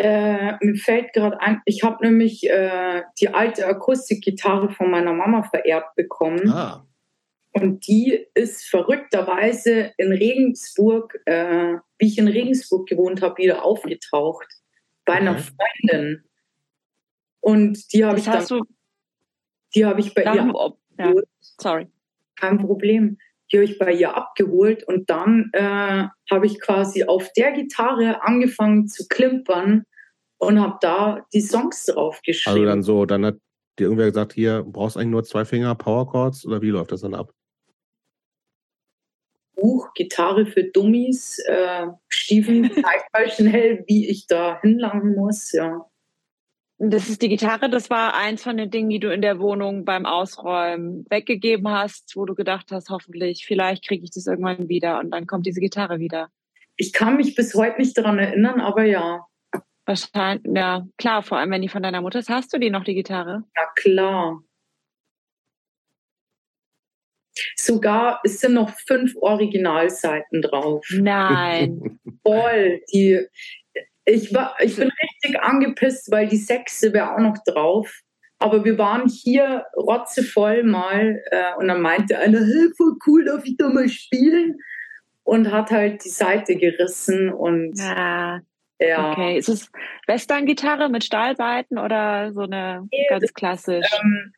Äh, 0.00 0.64
mir 0.64 0.76
fällt 0.76 1.12
gerade 1.12 1.40
ein, 1.40 1.60
ich 1.64 1.82
habe 1.82 2.06
nämlich 2.06 2.48
äh, 2.48 3.02
die 3.20 3.30
alte 3.34 3.66
Akustikgitarre 3.66 4.70
von 4.70 4.92
meiner 4.92 5.12
Mama 5.12 5.42
vererbt 5.42 5.96
bekommen. 5.96 6.48
Ah. 6.48 6.86
Und 7.50 7.88
die 7.88 8.26
ist 8.34 8.64
verrückterweise 8.66 9.92
in 9.96 10.12
Regensburg, 10.12 11.18
äh, 11.24 11.78
wie 11.98 12.06
ich 12.06 12.16
in 12.16 12.28
Regensburg 12.28 12.88
gewohnt 12.88 13.22
habe, 13.22 13.38
wieder 13.38 13.64
aufgetaucht. 13.64 14.46
Bei 15.04 15.14
okay. 15.14 15.20
einer 15.20 15.38
Freundin. 15.38 16.24
Und 17.40 17.92
die 17.92 18.04
habe 18.04 18.20
ich 18.20 18.26
dann, 18.26 18.46
du 18.46 18.62
die 19.74 19.84
habe 19.84 19.98
ich 19.98 20.14
bei 20.14 20.22
ihr 20.22 20.52
ja. 20.98 21.12
Sorry. 21.40 21.88
Kein 22.36 22.58
Problem. 22.58 23.18
Die 23.50 23.56
habe 23.56 23.64
ich 23.64 23.78
bei 23.78 23.92
ihr 23.92 24.16
abgeholt 24.16 24.84
und 24.84 25.08
dann 25.10 25.50
äh, 25.52 26.06
habe 26.30 26.46
ich 26.46 26.60
quasi 26.60 27.04
auf 27.04 27.32
der 27.32 27.52
Gitarre 27.52 28.22
angefangen 28.22 28.88
zu 28.88 29.06
klimpern 29.08 29.84
und 30.38 30.60
habe 30.60 30.78
da 30.80 31.26
die 31.32 31.40
Songs 31.40 31.86
drauf 31.86 32.20
geschrieben. 32.24 32.56
Also 32.56 32.64
dann 32.66 32.82
so, 32.82 33.06
dann 33.06 33.24
hat 33.26 33.36
dir 33.78 33.84
irgendwer 33.84 34.06
gesagt, 34.06 34.32
hier 34.32 34.64
brauchst 34.66 34.96
du 34.96 35.00
eigentlich 35.00 35.10
nur 35.10 35.24
zwei 35.24 35.44
Finger 35.44 35.74
Power 35.74 36.08
Chords 36.08 36.46
oder 36.46 36.62
wie 36.62 36.70
läuft 36.70 36.92
das 36.92 37.00
dann 37.00 37.14
ab? 37.14 37.32
Buch 39.54 39.92
Gitarre 39.94 40.46
für 40.46 40.64
Dummies. 40.64 41.38
Äh, 41.46 41.88
Steven 42.08 42.64
zeigt 42.74 43.12
mal 43.12 43.30
schnell, 43.30 43.84
wie 43.86 44.08
ich 44.08 44.26
da 44.26 44.60
hinlangen 44.60 45.14
muss, 45.16 45.52
ja. 45.52 45.86
Das 46.80 47.08
ist 47.08 47.22
die 47.22 47.28
Gitarre, 47.28 47.68
das 47.68 47.90
war 47.90 48.14
eins 48.14 48.44
von 48.44 48.56
den 48.56 48.70
Dingen, 48.70 48.88
die 48.88 49.00
du 49.00 49.12
in 49.12 49.20
der 49.20 49.40
Wohnung 49.40 49.84
beim 49.84 50.06
Ausräumen 50.06 51.04
weggegeben 51.10 51.68
hast, 51.68 52.14
wo 52.14 52.24
du 52.24 52.36
gedacht 52.36 52.70
hast, 52.70 52.88
hoffentlich, 52.90 53.44
vielleicht 53.46 53.86
kriege 53.86 54.04
ich 54.04 54.12
das 54.12 54.28
irgendwann 54.28 54.68
wieder 54.68 55.00
und 55.00 55.10
dann 55.10 55.26
kommt 55.26 55.44
diese 55.46 55.60
Gitarre 55.60 55.98
wieder. 55.98 56.28
Ich 56.76 56.92
kann 56.92 57.16
mich 57.16 57.34
bis 57.34 57.54
heute 57.54 57.78
nicht 57.78 57.98
daran 57.98 58.20
erinnern, 58.20 58.60
aber 58.60 58.84
ja. 58.84 59.26
Wahrscheinlich, 59.86 60.44
ja, 60.54 60.86
klar, 60.98 61.24
vor 61.24 61.38
allem 61.38 61.50
wenn 61.50 61.62
die 61.62 61.68
von 61.68 61.82
deiner 61.82 62.00
Mutter 62.00 62.20
ist. 62.20 62.28
Hast 62.28 62.52
du 62.52 62.58
die 62.58 62.70
noch, 62.70 62.84
die 62.84 62.94
Gitarre? 62.94 63.42
Ja, 63.56 63.66
klar. 63.74 64.40
Sogar, 67.56 68.20
es 68.22 68.40
sind 68.40 68.54
noch 68.54 68.70
fünf 68.86 69.14
Originalseiten 69.16 70.42
drauf. 70.42 70.86
Nein. 70.92 71.98
Voll. 72.22 72.82
Die, 72.92 73.26
ich, 74.08 74.34
war, 74.34 74.56
ich 74.60 74.76
bin 74.76 74.90
richtig 75.02 75.40
angepisst, 75.40 76.10
weil 76.10 76.28
die 76.28 76.36
sechste 76.36 76.92
wäre 76.92 77.14
auch 77.14 77.20
noch 77.20 77.36
drauf. 77.44 78.00
Aber 78.38 78.64
wir 78.64 78.78
waren 78.78 79.08
hier 79.08 79.64
rotzevoll 79.76 80.62
mal 80.62 81.20
äh, 81.30 81.54
und 81.58 81.68
dann 81.68 81.82
meinte 81.82 82.18
einer, 82.18 82.38
hey, 82.38 82.70
voll 82.76 82.96
cool, 83.06 83.24
darf 83.24 83.44
ich 83.44 83.56
da 83.56 83.68
mal 83.68 83.88
spielen? 83.88 84.60
Und 85.24 85.50
hat 85.50 85.70
halt 85.70 86.04
die 86.04 86.10
Seite 86.10 86.56
gerissen 86.56 87.30
und 87.32 87.78
ja. 87.78 88.40
Ja. 88.80 89.10
Okay, 89.10 89.36
ist 89.36 89.48
es 89.48 89.70
Western-Gitarre 90.06 90.88
mit 90.88 91.02
Stahlseiten 91.02 91.78
oder 91.78 92.32
so 92.32 92.42
eine 92.42 92.86
nee, 92.92 93.06
ganz 93.08 93.34
klassisch? 93.34 93.86
Ähm, 94.00 94.32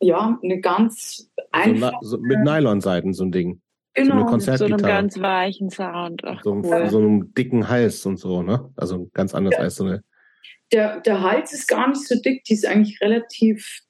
ja, 0.00 0.38
eine 0.42 0.60
ganz 0.60 1.30
einfache. 1.52 1.94
So, 2.00 2.16
mit 2.16 2.38
Nylon-Seiten 2.40 3.12
so 3.12 3.24
ein 3.24 3.30
Ding. 3.30 3.60
Genau, 3.94 4.38
so, 4.38 4.56
so 4.56 4.64
einem 4.64 4.78
ganz 4.78 5.20
weichen 5.20 5.68
Sound. 5.68 6.22
Ach, 6.24 6.42
so, 6.42 6.52
cool. 6.52 6.88
so 6.88 6.98
einem 6.98 7.34
dicken 7.34 7.68
Hals 7.68 8.06
und 8.06 8.16
so, 8.16 8.42
ne? 8.42 8.72
Also 8.76 9.10
ganz 9.12 9.34
anders 9.34 9.54
ja. 9.54 9.60
als 9.60 9.76
so 9.76 9.84
eine. 9.84 10.02
Der, 10.72 11.00
der 11.00 11.20
Hals 11.20 11.52
ist 11.52 11.68
gar 11.68 11.88
nicht 11.88 12.06
so 12.06 12.18
dick, 12.18 12.44
die 12.44 12.54
ist 12.54 12.64
eigentlich 12.64 13.00
relativ, 13.02 13.80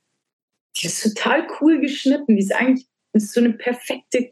die 0.77 0.87
ist 0.87 1.03
total 1.03 1.47
cool 1.61 1.81
geschnitten. 1.81 2.35
Die 2.35 2.43
ist 2.43 2.53
eigentlich 2.53 2.89
ist 3.13 3.33
so 3.33 3.41
eine 3.41 3.53
perfekte 3.53 4.31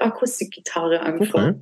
Akustikgitarre 0.00 1.00
einfach. 1.00 1.52
Okay. 1.52 1.60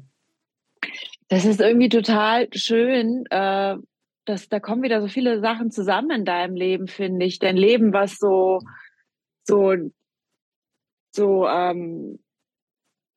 Das 1.29 1.45
ist 1.45 1.61
irgendwie 1.61 1.89
total 1.89 2.49
schön. 2.55 3.27
Äh, 3.31 3.77
dass 4.25 4.49
da 4.49 4.59
kommen 4.59 4.83
wieder 4.83 5.03
so 5.03 5.09
viele 5.09 5.41
Sachen 5.41 5.71
zusammen 5.71 6.11
in 6.11 6.25
deinem 6.25 6.55
Leben, 6.55 6.89
finde 6.89 7.27
ich. 7.27 7.39
Dein 7.39 7.57
Leben, 7.57 7.93
was 7.93 8.17
so, 8.17 8.61
so, 9.43 9.75
so, 11.11 11.47
ähm, 11.47 12.19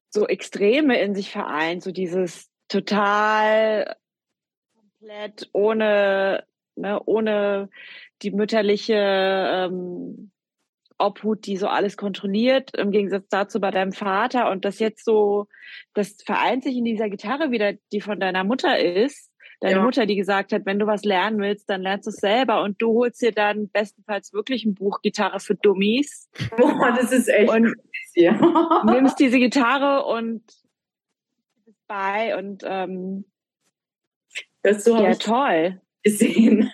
so 0.10 0.28
Extreme 0.28 1.00
in 1.00 1.16
sich 1.16 1.32
vereint, 1.32 1.84
so 1.84 1.92
dieses 1.92 2.50
total 2.68 3.96
komplett 4.76 5.50
ohne, 5.54 6.46
ne, 6.76 7.02
ohne 7.06 7.70
die 8.22 8.32
mütterliche 8.32 8.96
ähm, 8.96 10.32
Obhut, 10.98 11.46
die 11.46 11.58
so 11.58 11.68
alles 11.68 11.96
kontrolliert, 11.96 12.76
im 12.76 12.92
Gegensatz 12.92 13.28
dazu 13.30 13.60
bei 13.60 13.72
deinem 13.72 13.92
Vater. 13.92 14.50
Und 14.50 14.66
das 14.66 14.80
jetzt 14.80 15.06
so, 15.06 15.48
das 15.94 16.18
vereint 16.26 16.64
sich 16.64 16.76
in 16.76 16.86
dieser 16.86 17.10
Gitarre 17.10 17.52
wieder, 17.52 17.74
die 17.92 18.02
von 18.02 18.20
deiner 18.20 18.44
Mutter 18.44 18.80
ist. 18.80 19.27
Deine 19.60 19.78
ja. 19.78 19.84
Mutter, 19.84 20.06
die 20.06 20.16
gesagt 20.16 20.54
hat, 20.54 20.66
wenn 20.66 20.78
du 20.78 20.86
was 20.86 21.04
lernen 21.04 21.40
willst, 21.40 21.68
dann 21.70 21.82
lernst 21.82 22.06
du 22.06 22.12
es 22.12 22.18
selber 22.18 22.62
und 22.62 22.80
du 22.80 22.94
holst 22.94 23.22
dir 23.22 23.32
dann 23.32 23.70
bestenfalls 23.70 24.32
wirklich 24.32 24.66
ein 24.66 24.76
Buch 24.76 25.02
Gitarre 25.02 25.40
für 25.40 25.56
Dummies. 25.56 26.30
Boah, 26.58 26.94
das 26.96 27.12
ist 27.12 27.28
echt 27.28 27.50
und 27.50 27.74
ja. 28.14 28.34
nimmst 28.86 29.20
diese 29.20 29.40
Gitarre 29.40 30.06
und 30.06 30.44
bei 31.88 32.38
und 32.38 32.64
ähm, 32.66 33.26
das 34.62 34.84
so 34.84 35.02
ja 35.02 35.16
toll 35.16 35.82
gesehen. 36.04 36.72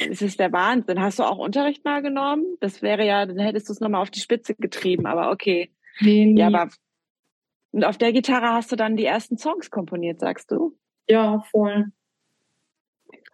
Es 0.00 0.20
ist 0.20 0.40
der 0.40 0.52
Wahnsinn. 0.52 1.00
Hast 1.00 1.20
du 1.20 1.22
auch 1.22 1.38
Unterricht 1.38 1.84
mal 1.84 2.02
genommen? 2.02 2.56
Das 2.60 2.82
wäre 2.82 3.06
ja, 3.06 3.24
dann 3.24 3.38
hättest 3.38 3.68
du 3.68 3.72
es 3.72 3.80
nochmal 3.80 4.02
auf 4.02 4.10
die 4.10 4.18
Spitze 4.18 4.56
getrieben, 4.56 5.06
aber 5.06 5.30
okay. 5.30 5.70
Nee, 6.00 6.26
nee. 6.26 6.40
Ja, 6.40 6.48
aber 6.48 6.70
und 7.70 7.84
auf 7.84 7.98
der 7.98 8.12
Gitarre 8.12 8.54
hast 8.54 8.72
du 8.72 8.76
dann 8.76 8.96
die 8.96 9.04
ersten 9.04 9.36
Songs 9.36 9.70
komponiert, 9.70 10.18
sagst 10.18 10.50
du? 10.50 10.76
Ja, 11.08 11.40
voll. 11.50 11.86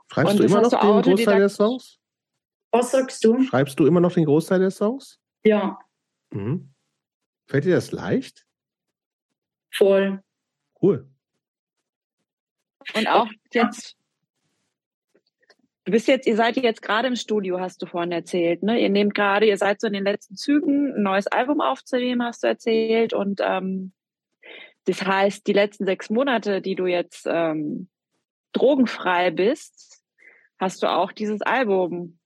Schreibst 0.08 0.32
und 0.32 0.40
du 0.40 0.44
immer 0.44 0.62
noch 0.62 0.70
den 0.70 1.02
Großteil 1.02 1.38
der 1.38 1.48
Songs? 1.48 1.98
Was 2.70 2.90
sagst 2.90 3.24
du? 3.24 3.42
Schreibst 3.42 3.78
du 3.78 3.86
immer 3.86 4.00
noch 4.00 4.12
den 4.12 4.24
Großteil 4.24 4.60
der 4.60 4.70
Songs? 4.70 5.18
Ja. 5.44 5.78
Mhm. 6.30 6.72
Fällt 7.46 7.64
dir 7.64 7.74
das 7.74 7.92
leicht? 7.92 8.46
Voll. 9.70 10.22
Cool. 10.80 11.08
Und 12.94 13.06
auch 13.06 13.28
jetzt 13.52 13.96
Du 15.84 15.90
bist 15.90 16.06
jetzt, 16.06 16.28
ihr 16.28 16.36
seid 16.36 16.56
jetzt 16.56 16.80
gerade 16.80 17.08
im 17.08 17.16
Studio, 17.16 17.58
hast 17.58 17.82
du 17.82 17.86
vorhin 17.86 18.12
erzählt, 18.12 18.62
ne? 18.62 18.80
Ihr 18.80 18.88
nehmt 18.88 19.14
gerade, 19.14 19.46
ihr 19.46 19.56
seid 19.56 19.80
so 19.80 19.88
in 19.88 19.92
den 19.92 20.04
letzten 20.04 20.36
Zügen, 20.36 20.94
ein 20.94 21.02
neues 21.02 21.26
Album 21.26 21.60
aufzunehmen, 21.60 22.22
hast 22.22 22.44
du 22.44 22.46
erzählt. 22.46 23.12
Und 23.12 23.40
ähm, 23.42 23.92
das 24.84 25.02
heißt, 25.02 25.46
die 25.46 25.52
letzten 25.52 25.84
sechs 25.84 26.10
Monate, 26.10 26.60
die 26.60 26.74
du 26.74 26.86
jetzt 26.86 27.26
ähm, 27.28 27.88
drogenfrei 28.52 29.30
bist, 29.30 30.02
hast 30.58 30.82
du 30.82 30.90
auch 30.90 31.12
dieses 31.12 31.42
Album 31.42 32.18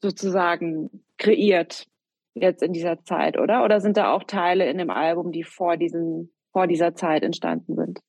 sozusagen 0.00 1.04
kreiert 1.18 1.86
jetzt 2.34 2.62
in 2.62 2.72
dieser 2.72 3.02
Zeit, 3.04 3.38
oder? 3.38 3.64
Oder 3.64 3.80
sind 3.80 3.96
da 3.96 4.12
auch 4.12 4.24
Teile 4.24 4.68
in 4.68 4.78
dem 4.78 4.90
Album, 4.90 5.32
die 5.32 5.44
vor 5.44 5.76
diesen, 5.76 6.32
vor 6.52 6.66
dieser 6.66 6.94
Zeit 6.94 7.22
entstanden 7.22 7.74
sind? 7.74 8.00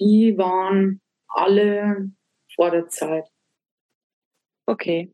Die 0.00 0.36
waren 0.38 1.00
alle 1.28 2.10
vor 2.54 2.70
der 2.70 2.88
Zeit. 2.88 3.28
Okay. 4.66 5.12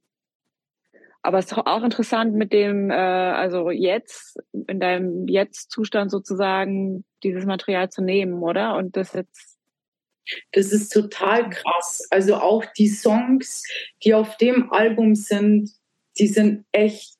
Aber 1.24 1.38
es 1.38 1.46
ist 1.46 1.54
auch 1.54 1.82
interessant 1.82 2.34
mit 2.34 2.52
dem, 2.52 2.90
äh, 2.90 2.94
also 2.94 3.70
jetzt, 3.70 4.38
in 4.52 4.78
deinem 4.78 5.26
Jetzt-Zustand 5.26 6.10
sozusagen, 6.10 7.06
dieses 7.22 7.46
Material 7.46 7.88
zu 7.88 8.02
nehmen, 8.02 8.42
oder? 8.42 8.76
Und 8.76 8.94
das 8.94 9.14
jetzt. 9.14 9.56
Das 10.52 10.70
ist 10.70 10.90
total 10.90 11.48
krass. 11.48 12.06
Also 12.10 12.36
auch 12.36 12.66
die 12.76 12.88
Songs, 12.88 13.62
die 14.04 14.12
auf 14.12 14.36
dem 14.36 14.70
Album 14.70 15.14
sind, 15.14 15.70
die 16.18 16.26
sind 16.26 16.66
echt, 16.72 17.14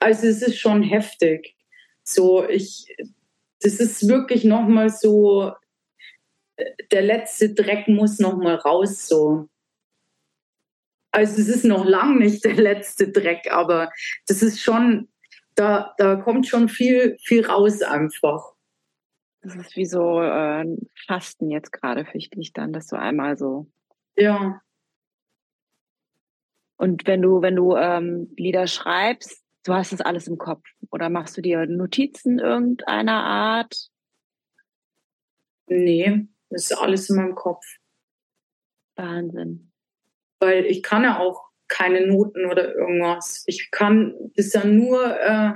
also 0.00 0.26
es 0.26 0.42
ist 0.42 0.58
schon 0.58 0.82
heftig. 0.82 1.54
So, 2.02 2.48
ich, 2.48 2.92
das 3.60 3.74
ist 3.74 4.08
wirklich 4.08 4.42
nochmal 4.42 4.90
so, 4.90 5.52
der 6.90 7.02
letzte 7.02 7.54
Dreck 7.54 7.86
muss 7.86 8.18
nochmal 8.18 8.56
raus, 8.56 9.06
so. 9.06 9.48
Also 11.14 11.40
es 11.40 11.48
ist 11.48 11.64
noch 11.64 11.84
lang 11.84 12.18
nicht 12.18 12.44
der 12.44 12.56
letzte 12.56 13.08
Dreck, 13.08 13.52
aber 13.52 13.92
das 14.26 14.42
ist 14.42 14.60
schon, 14.60 15.08
da, 15.54 15.94
da 15.96 16.16
kommt 16.16 16.48
schon 16.48 16.68
viel, 16.68 17.16
viel 17.20 17.46
raus 17.46 17.82
einfach. 17.82 18.52
Das 19.40 19.54
ist 19.54 19.76
wie 19.76 19.86
so 19.86 20.20
äh, 20.20 20.66
Fasten 21.06 21.52
jetzt 21.52 21.70
gerade 21.70 22.04
für 22.04 22.18
dich 22.18 22.52
dann, 22.52 22.72
dass 22.72 22.88
du 22.88 22.96
einmal 22.96 23.38
so. 23.38 23.70
Ja. 24.16 24.60
Und 26.78 27.06
wenn 27.06 27.22
du, 27.22 27.42
wenn 27.42 27.54
du 27.54 27.76
ähm, 27.76 28.34
Lieder 28.36 28.66
schreibst, 28.66 29.40
du 29.62 29.72
hast 29.72 29.92
das 29.92 30.00
alles 30.00 30.26
im 30.26 30.36
Kopf 30.36 30.66
oder 30.90 31.10
machst 31.10 31.36
du 31.36 31.42
dir 31.42 31.64
Notizen 31.66 32.40
irgendeiner 32.40 33.22
Art? 33.22 33.88
Nee, 35.68 36.26
das 36.50 36.72
ist 36.72 36.76
alles 36.76 37.08
in 37.08 37.16
meinem 37.16 37.36
Kopf. 37.36 37.64
Wahnsinn 38.96 39.70
weil 40.44 40.66
ich 40.66 40.82
kann 40.82 41.02
ja 41.02 41.18
auch 41.18 41.42
keine 41.68 42.06
Noten 42.06 42.46
oder 42.46 42.74
irgendwas. 42.74 43.44
Ich 43.46 43.70
kann 43.70 44.14
das 44.36 44.52
ja 44.52 44.64
nur 44.64 45.18
äh, 45.18 45.52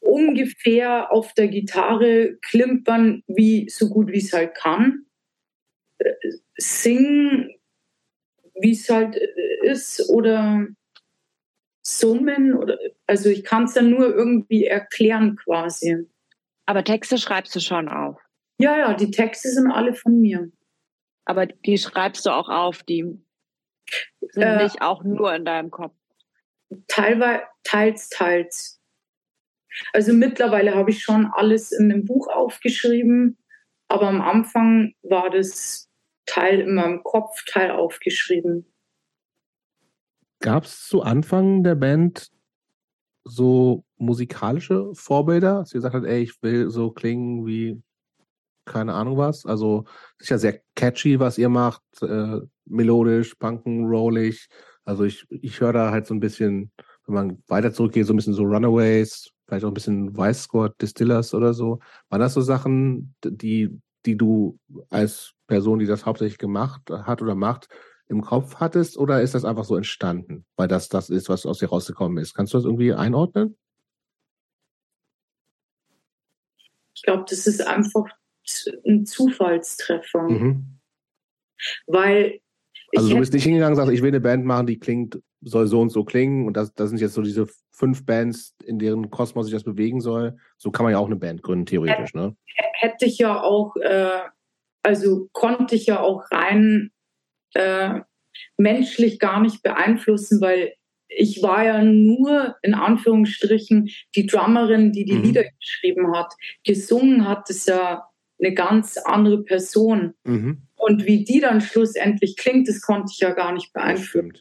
ungefähr 0.00 1.12
auf 1.12 1.34
der 1.34 1.48
Gitarre 1.48 2.36
klimpern, 2.42 3.22
wie 3.26 3.68
so 3.68 3.88
gut 3.88 4.10
wie 4.10 4.18
es 4.18 4.32
halt 4.32 4.54
kann. 4.54 5.06
Äh, 5.98 6.12
singen, 6.56 7.50
wie 8.60 8.72
es 8.72 8.88
halt 8.88 9.16
ist, 9.62 10.08
oder 10.08 10.66
summen 11.82 12.54
oder 12.54 12.78
also 13.06 13.28
ich 13.28 13.44
kann 13.44 13.64
es 13.64 13.74
ja 13.74 13.82
nur 13.82 14.14
irgendwie 14.14 14.64
erklären 14.64 15.36
quasi. 15.36 16.06
Aber 16.66 16.82
Texte 16.82 17.18
schreibst 17.18 17.54
du 17.54 17.60
schon 17.60 17.88
auf? 17.88 18.18
Ja, 18.58 18.78
ja, 18.78 18.94
die 18.94 19.10
Texte 19.10 19.50
sind 19.50 19.70
alle 19.70 19.92
von 19.92 20.20
mir. 20.20 20.50
Aber 21.24 21.46
die 21.46 21.78
schreibst 21.78 22.26
du 22.26 22.30
auch 22.30 22.48
auf, 22.48 22.82
die 22.82 23.18
sind 24.20 24.42
äh, 24.42 24.62
nicht 24.62 24.82
auch 24.82 25.04
nur 25.04 25.34
in 25.34 25.44
deinem 25.44 25.70
Kopf. 25.70 25.94
Teilweise, 26.88 27.42
teils, 27.62 28.08
teils. 28.08 28.80
Also 29.92 30.12
mittlerweile 30.12 30.74
habe 30.74 30.90
ich 30.90 31.02
schon 31.02 31.26
alles 31.32 31.72
in 31.72 31.90
einem 31.90 32.04
Buch 32.04 32.28
aufgeschrieben, 32.28 33.38
aber 33.88 34.08
am 34.08 34.20
Anfang 34.22 34.94
war 35.02 35.30
das 35.30 35.90
Teil 36.26 36.60
in 36.60 36.74
meinem 36.74 37.02
Kopf, 37.02 37.44
Teil 37.46 37.70
aufgeschrieben. 37.70 38.72
Gab 40.40 40.64
es 40.64 40.86
zu 40.86 41.02
Anfang 41.02 41.64
der 41.64 41.74
Band 41.74 42.30
so 43.24 43.84
musikalische 43.96 44.94
Vorbilder, 44.94 45.60
dass 45.60 45.72
ihr 45.72 45.78
gesagt 45.78 45.94
habt, 45.94 46.06
ey, 46.06 46.22
ich 46.22 46.42
will 46.42 46.70
so 46.70 46.90
klingen 46.90 47.46
wie 47.46 47.82
keine 48.64 48.94
Ahnung 48.94 49.16
was. 49.16 49.46
Also 49.46 49.84
sicher 50.18 50.38
sehr 50.38 50.60
catchy, 50.74 51.20
was 51.20 51.38
ihr 51.38 51.48
macht, 51.48 51.82
äh, 52.02 52.40
melodisch, 52.66 53.34
punken, 53.34 53.86
rollig. 53.86 54.48
Also 54.84 55.04
ich, 55.04 55.26
ich 55.30 55.60
höre 55.60 55.72
da 55.72 55.90
halt 55.90 56.06
so 56.06 56.14
ein 56.14 56.20
bisschen, 56.20 56.70
wenn 57.06 57.14
man 57.14 57.42
weiter 57.48 57.72
zurückgeht, 57.72 58.06
so 58.06 58.12
ein 58.12 58.16
bisschen 58.16 58.34
so 58.34 58.44
Runaways, 58.44 59.30
vielleicht 59.46 59.64
auch 59.64 59.70
ein 59.70 59.74
bisschen 59.74 60.16
Vice 60.16 60.42
Squad, 60.42 60.80
Distillers 60.80 61.34
oder 61.34 61.54
so. 61.54 61.80
Waren 62.08 62.20
das 62.20 62.34
so 62.34 62.40
Sachen, 62.40 63.14
die, 63.24 63.80
die 64.06 64.16
du 64.16 64.58
als 64.90 65.32
Person, 65.46 65.78
die 65.78 65.86
das 65.86 66.06
hauptsächlich 66.06 66.38
gemacht 66.38 66.82
hat 66.90 67.22
oder 67.22 67.34
macht, 67.34 67.68
im 68.08 68.20
Kopf 68.20 68.56
hattest 68.56 68.98
oder 68.98 69.22
ist 69.22 69.34
das 69.34 69.44
einfach 69.44 69.64
so 69.64 69.76
entstanden, 69.76 70.44
weil 70.56 70.68
das 70.68 70.88
das 70.88 71.08
ist, 71.08 71.28
was 71.28 71.46
aus 71.46 71.58
dir 71.58 71.68
rausgekommen 71.68 72.18
ist? 72.18 72.34
Kannst 72.34 72.52
du 72.52 72.58
das 72.58 72.66
irgendwie 72.66 72.92
einordnen? 72.92 73.56
Ich 76.94 77.02
glaube, 77.02 77.24
das 77.28 77.46
ist 77.46 77.66
einfach 77.66 78.06
ein 78.86 79.06
Zufallstreffer. 79.06 80.22
Mhm. 80.22 80.78
Weil. 81.86 82.40
Also 82.96 83.08
du 83.08 83.18
bist 83.18 83.32
nicht 83.32 83.44
hingegangen 83.44 83.72
und 83.72 83.76
sagst, 83.76 83.92
ich 83.92 84.02
will 84.02 84.08
eine 84.08 84.20
Band 84.20 84.44
machen, 84.44 84.68
die 84.68 84.78
klingt, 84.78 85.20
soll 85.40 85.66
so 85.66 85.80
und 85.80 85.90
so 85.90 86.04
klingen 86.04 86.46
und 86.46 86.56
das, 86.56 86.72
das 86.74 86.90
sind 86.90 87.00
jetzt 87.00 87.14
so 87.14 87.22
diese 87.22 87.48
fünf 87.72 88.06
Bands, 88.06 88.54
in 88.64 88.78
deren 88.78 89.10
Kosmos 89.10 89.46
sich 89.46 89.54
das 89.54 89.64
bewegen 89.64 90.00
soll. 90.00 90.36
So 90.58 90.70
kann 90.70 90.84
man 90.84 90.92
ja 90.92 90.98
auch 90.98 91.06
eine 91.06 91.16
Band 91.16 91.42
gründen, 91.42 91.66
theoretisch, 91.66 92.14
ne? 92.14 92.36
Hätte 92.74 93.06
ich 93.06 93.18
ja 93.18 93.42
auch, 93.42 93.74
äh, 93.76 94.20
also 94.84 95.28
konnte 95.32 95.74
ich 95.74 95.86
ja 95.86 96.00
auch 96.00 96.30
rein 96.30 96.92
äh, 97.54 98.00
menschlich 98.56 99.18
gar 99.18 99.40
nicht 99.40 99.62
beeinflussen, 99.62 100.40
weil 100.40 100.74
ich 101.08 101.42
war 101.42 101.64
ja 101.64 101.82
nur 101.82 102.56
in 102.62 102.74
Anführungsstrichen 102.74 103.90
die 104.16 104.26
Drummerin, 104.26 104.92
die 104.92 105.04
die 105.04 105.14
mhm. 105.14 105.22
Lieder 105.22 105.44
geschrieben 105.60 106.16
hat. 106.16 106.32
Gesungen 106.64 107.28
hat 107.28 107.48
es 107.50 107.66
ja 107.66 108.04
eine 108.40 108.54
ganz 108.54 108.96
andere 108.98 109.42
Person. 109.42 110.14
Mhm. 110.24 110.62
Und 110.76 111.06
wie 111.06 111.24
die 111.24 111.40
dann 111.40 111.60
schlussendlich 111.60 112.36
klingt, 112.36 112.68
das 112.68 112.82
konnte 112.82 113.10
ich 113.12 113.20
ja 113.20 113.30
gar 113.30 113.52
nicht 113.52 113.72
beeinflussen. 113.72 114.32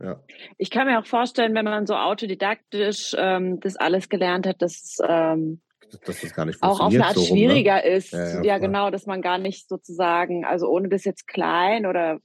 Ja. 0.00 0.22
Ich 0.58 0.70
kann 0.70 0.86
mir 0.86 0.98
auch 0.98 1.06
vorstellen, 1.06 1.54
wenn 1.54 1.64
man 1.64 1.86
so 1.86 1.94
autodidaktisch 1.94 3.14
ähm, 3.18 3.60
das 3.60 3.76
alles 3.76 4.08
gelernt 4.08 4.46
hat, 4.46 4.60
dass, 4.60 4.98
ähm, 5.06 5.62
dass 6.04 6.20
das 6.20 6.34
gar 6.34 6.44
nicht 6.44 6.62
auch 6.62 6.80
auf 6.80 6.92
eine 6.92 7.06
Art 7.06 7.14
so 7.14 7.20
rum, 7.20 7.30
ne? 7.30 7.34
schwieriger 7.34 7.76
ne? 7.76 7.88
ist. 7.88 8.12
Ja, 8.12 8.28
ja, 8.28 8.42
ja 8.42 8.58
genau, 8.58 8.90
dass 8.90 9.06
man 9.06 9.22
gar 9.22 9.38
nicht 9.38 9.68
sozusagen, 9.68 10.44
also 10.44 10.68
ohne 10.68 10.88
das 10.88 11.04
jetzt 11.04 11.26
klein 11.26 11.86
oder 11.86 12.18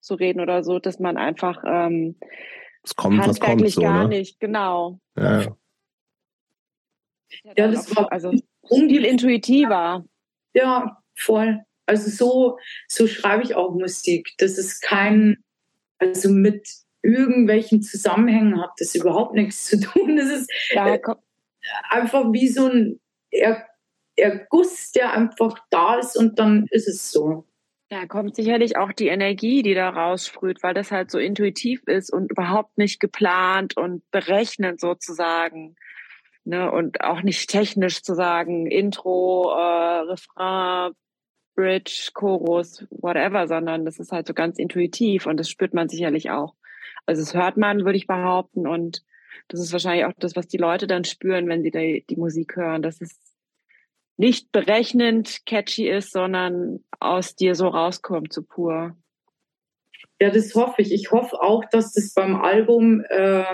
zu 0.00 0.14
reden 0.14 0.40
oder 0.40 0.62
so, 0.62 0.78
dass 0.78 1.00
man 1.00 1.16
einfach 1.16 1.64
ähm, 1.66 2.16
es 2.84 2.94
kommt, 2.94 3.18
was 3.18 3.40
kommt, 3.40 3.68
so, 3.68 3.80
gar 3.80 4.04
ne? 4.04 4.18
nicht, 4.18 4.38
genau. 4.38 5.00
Ja, 5.16 5.40
ja 7.56 7.68
das 7.68 7.94
war 7.96 8.12
also 8.12 8.32
viel 8.68 9.04
intuitiver. 9.04 10.04
Ja, 10.56 11.02
voll. 11.14 11.60
Also 11.84 12.10
so, 12.10 12.58
so 12.88 13.06
schreibe 13.06 13.42
ich 13.42 13.54
auch 13.54 13.74
Musik. 13.74 14.32
Das 14.38 14.56
ist 14.56 14.80
kein, 14.80 15.44
also 15.98 16.30
mit 16.30 16.66
irgendwelchen 17.02 17.82
Zusammenhängen 17.82 18.60
hat 18.60 18.70
das 18.78 18.94
überhaupt 18.94 19.34
nichts 19.34 19.66
zu 19.66 19.78
tun. 19.78 20.16
Das 20.16 20.30
ist 20.30 20.50
ja, 20.70 20.94
äh, 20.94 21.00
einfach 21.90 22.32
wie 22.32 22.48
so 22.48 22.66
ein 22.66 23.00
er 23.30 23.66
Erguss, 24.16 24.92
der 24.92 25.12
einfach 25.12 25.58
da 25.68 25.98
ist 25.98 26.16
und 26.16 26.38
dann 26.38 26.66
ist 26.70 26.88
es 26.88 27.12
so. 27.12 27.44
Da 27.90 28.06
kommt 28.06 28.34
sicherlich 28.34 28.78
auch 28.78 28.92
die 28.92 29.08
Energie, 29.08 29.62
die 29.62 29.74
da 29.74 29.90
raussprüht, 29.90 30.62
weil 30.62 30.72
das 30.72 30.90
halt 30.90 31.10
so 31.10 31.18
intuitiv 31.18 31.82
ist 31.86 32.10
und 32.10 32.30
überhaupt 32.30 32.78
nicht 32.78 32.98
geplant 32.98 33.76
und 33.76 34.10
berechnet 34.10 34.80
sozusagen. 34.80 35.76
Ne, 36.48 36.70
und 36.70 37.00
auch 37.00 37.22
nicht 37.22 37.50
technisch 37.50 38.02
zu 38.02 38.14
sagen, 38.14 38.68
Intro, 38.68 39.50
äh, 39.50 40.02
Refrain, 40.10 40.92
Bridge, 41.56 42.10
Chorus, 42.14 42.86
whatever, 42.90 43.48
sondern 43.48 43.84
das 43.84 43.98
ist 43.98 44.12
halt 44.12 44.28
so 44.28 44.32
ganz 44.32 44.56
intuitiv 44.60 45.26
und 45.26 45.40
das 45.40 45.50
spürt 45.50 45.74
man 45.74 45.88
sicherlich 45.88 46.30
auch. 46.30 46.54
Also 47.04 47.22
das 47.22 47.34
hört 47.34 47.56
man, 47.56 47.84
würde 47.84 47.98
ich 47.98 48.06
behaupten, 48.06 48.68
und 48.68 49.02
das 49.48 49.58
ist 49.58 49.72
wahrscheinlich 49.72 50.04
auch 50.04 50.12
das, 50.18 50.36
was 50.36 50.46
die 50.46 50.56
Leute 50.56 50.86
dann 50.86 51.02
spüren, 51.02 51.48
wenn 51.48 51.64
sie 51.64 51.72
die, 51.72 52.04
die 52.08 52.16
Musik 52.16 52.54
hören, 52.54 52.80
dass 52.80 53.00
es 53.00 53.18
nicht 54.16 54.52
berechnend 54.52 55.44
catchy 55.46 55.88
ist, 55.88 56.12
sondern 56.12 56.84
aus 57.00 57.34
dir 57.34 57.56
so 57.56 57.66
rauskommt, 57.66 58.32
so 58.32 58.44
pur. 58.44 58.96
Ja, 60.20 60.30
das 60.30 60.54
hoffe 60.54 60.80
ich. 60.82 60.92
Ich 60.92 61.10
hoffe 61.10 61.40
auch, 61.42 61.64
dass 61.70 61.92
das 61.92 62.14
beim 62.14 62.36
Album 62.36 63.02
äh, 63.08 63.44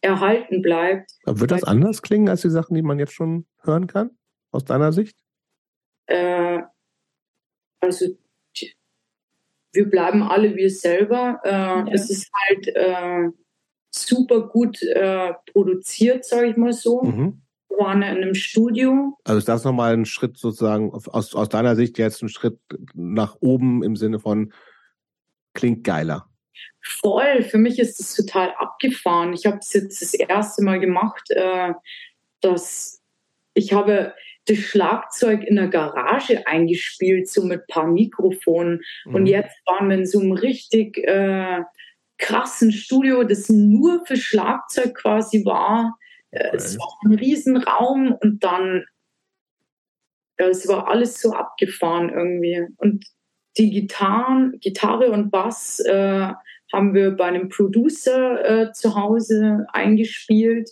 erhalten 0.00 0.62
bleibt. 0.62 1.12
Aber 1.24 1.40
wird 1.40 1.50
das 1.52 1.64
anders 1.64 2.02
klingen 2.02 2.28
als 2.28 2.42
die 2.42 2.50
Sachen, 2.50 2.74
die 2.74 2.82
man 2.82 2.98
jetzt 2.98 3.12
schon 3.12 3.46
hören 3.62 3.86
kann, 3.86 4.10
aus 4.50 4.64
deiner 4.64 4.92
Sicht? 4.92 5.16
Äh, 6.06 6.62
also 7.80 8.06
wir 9.72 9.88
bleiben 9.88 10.22
alle 10.22 10.56
wir 10.56 10.70
selber. 10.70 11.40
Äh, 11.44 11.50
ja. 11.50 11.86
Es 11.92 12.10
ist 12.10 12.30
halt 12.48 12.68
äh, 12.68 13.28
super 13.90 14.48
gut 14.48 14.82
äh, 14.82 15.32
produziert, 15.52 16.24
sage 16.24 16.48
ich 16.48 16.56
mal 16.56 16.72
so. 16.72 17.02
Mhm. 17.02 17.42
Wir 17.68 17.78
waren 17.78 18.02
in 18.02 18.08
einem 18.08 18.34
Studio. 18.34 19.16
Also 19.24 19.38
ist 19.38 19.48
das 19.48 19.64
nochmal 19.64 19.92
ein 19.92 20.06
Schritt 20.06 20.36
sozusagen 20.36 20.90
aus, 20.92 21.34
aus 21.34 21.48
deiner 21.48 21.76
Sicht 21.76 21.98
jetzt 21.98 22.22
ein 22.22 22.28
Schritt 22.28 22.58
nach 22.94 23.36
oben 23.40 23.82
im 23.84 23.94
Sinne 23.94 24.18
von 24.18 24.52
klingt 25.58 25.82
geiler. 25.82 26.28
Voll, 26.80 27.42
für 27.42 27.58
mich 27.58 27.78
ist 27.78 27.98
das 27.98 28.14
total 28.14 28.54
abgefahren. 28.58 29.32
Ich 29.32 29.44
habe 29.44 29.58
es 29.58 29.72
jetzt 29.72 30.00
das 30.00 30.14
erste 30.14 30.62
Mal 30.62 30.78
gemacht, 30.78 31.30
äh, 31.30 31.72
dass 32.40 33.02
ich 33.54 33.72
habe 33.72 34.14
das 34.46 34.58
Schlagzeug 34.58 35.42
in 35.42 35.56
der 35.56 35.68
Garage 35.68 36.46
eingespielt, 36.46 37.28
so 37.28 37.42
mit 37.42 37.62
ein 37.62 37.66
paar 37.68 37.86
Mikrofonen. 37.88 38.80
Mhm. 39.04 39.14
Und 39.14 39.26
jetzt 39.26 39.60
waren 39.66 39.88
wir 39.88 39.98
in 39.98 40.06
so 40.06 40.20
einem 40.20 40.32
richtig 40.32 40.96
äh, 40.98 41.62
krassen 42.18 42.70
Studio, 42.70 43.24
das 43.24 43.48
nur 43.48 44.06
für 44.06 44.16
Schlagzeug 44.16 44.94
quasi 44.94 45.44
war. 45.44 45.98
Äh, 46.30 46.54
es 46.54 46.78
war 46.78 46.96
ein 47.04 47.14
Riesenraum 47.14 48.12
und 48.12 48.44
dann, 48.44 48.84
ja, 50.38 50.46
es 50.46 50.68
war 50.68 50.88
alles 50.88 51.20
so 51.20 51.32
abgefahren 51.32 52.10
irgendwie. 52.10 52.64
Und 52.76 53.04
die 53.58 53.70
Gitarren, 53.70 54.58
Gitarre 54.60 55.10
und 55.10 55.30
Bass 55.30 55.80
äh, 55.80 56.28
haben 56.72 56.94
wir 56.94 57.12
bei 57.12 57.24
einem 57.24 57.48
Producer 57.48 58.44
äh, 58.68 58.72
zu 58.72 58.94
Hause 58.94 59.66
eingespielt. 59.72 60.70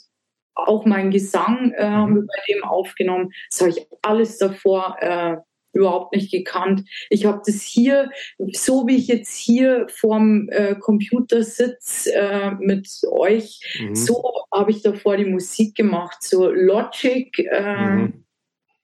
Auch 0.55 0.87
mein 0.87 1.11
Gesang 1.11 1.73
äh, 1.77 1.85
haben 1.85 2.15
wir 2.15 2.23
bei 2.23 2.55
dem 2.55 2.65
aufgenommen. 2.65 3.33
Das 3.51 3.61
habe 3.61 3.71
ich 3.71 3.87
alles 4.03 4.39
davor 4.39 4.97
äh, 5.01 5.37
überhaupt 5.73 6.15
nicht 6.15 6.31
gekannt. 6.31 6.89
Ich 7.11 7.27
habe 7.27 7.43
das 7.45 7.63
hier, 7.63 8.11
so 8.53 8.87
wie 8.87 8.97
ich 8.97 9.09
jetzt 9.09 9.37
hier 9.37 9.87
vorm 9.89 10.49
äh, 10.51 10.75
Computer 10.77 11.43
sitze 11.43 12.15
äh, 12.15 12.53
mit 12.59 12.89
euch, 13.11 13.61
mhm. 13.79 13.95
so 13.95 14.23
habe 14.53 14.71
ich 14.71 14.83
davor 14.83 15.17
die 15.17 15.27
Musik 15.27 15.75
gemacht. 15.75 16.23
So 16.23 16.51
Logic, 16.51 17.39
äh, 17.39 17.77
mhm. 17.77 18.25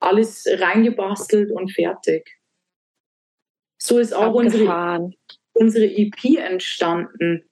alles 0.01 0.47
reingebastelt 0.47 1.51
und 1.51 1.73
fertig. 1.73 2.41
So 3.82 3.98
ist 3.98 4.14
auch 4.14 4.34
unsere, 4.34 5.10
unsere 5.54 5.86
EP 5.86 6.38
entstanden 6.38 7.44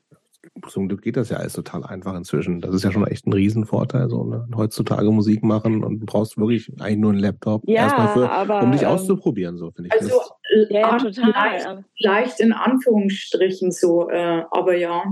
zum 0.69 0.89
Glück 0.89 1.03
geht 1.03 1.17
das 1.17 1.31
ja 1.31 1.39
alles 1.39 1.53
total 1.53 1.85
einfach 1.85 2.15
inzwischen. 2.15 2.61
Das 2.61 2.75
ist 2.75 2.85
ja 2.85 2.93
schon 2.93 3.07
echt 3.07 3.27
ein 3.27 3.33
Riesenvorteil, 3.33 4.09
so 4.09 4.25
ne? 4.25 4.49
heutzutage 4.55 5.11
Musik 5.11 5.43
machen 5.43 5.85
und 5.85 6.01
du 6.01 6.07
brauchst 6.07 6.39
wirklich 6.39 6.71
eigentlich 6.81 6.99
nur 6.99 7.13
einen 7.13 7.21
Laptop 7.21 7.63
ja, 7.67 7.83
erstmal 7.83 8.09
für, 8.09 8.31
aber, 8.31 8.63
um 8.63 8.73
dich 8.73 8.83
ähm, 8.83 8.89
auszuprobieren, 8.89 9.57
so 9.59 9.71
finde 9.71 9.89
ich. 9.89 10.01
Also 10.01 10.09
das. 10.19 10.67
ja, 10.71 10.99
total. 10.99 11.31
Leicht, 11.31 11.85
leicht, 11.99 12.41
in 12.41 12.53
Anführungsstrichen 12.53 13.71
so, 13.71 14.09
äh, 14.11 14.45
aber 14.51 14.77
ja. 14.77 15.05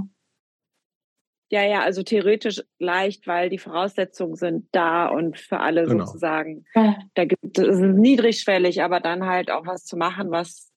Ja, 1.50 1.64
ja, 1.64 1.80
also 1.80 2.02
theoretisch 2.02 2.62
leicht, 2.78 3.26
weil 3.26 3.48
die 3.48 3.58
Voraussetzungen 3.58 4.34
sind 4.34 4.66
da 4.72 5.06
und 5.06 5.38
für 5.38 5.60
alle 5.60 5.86
genau. 5.86 6.04
sozusagen. 6.04 6.66
Da 7.14 7.24
gibt 7.24 7.58
es 7.58 7.78
niedrigschwellig, 7.78 8.82
aber 8.82 9.00
dann 9.00 9.24
halt 9.24 9.50
auch 9.50 9.66
was 9.66 9.84
zu 9.86 9.96
machen, 9.96 10.30
was 10.30 10.67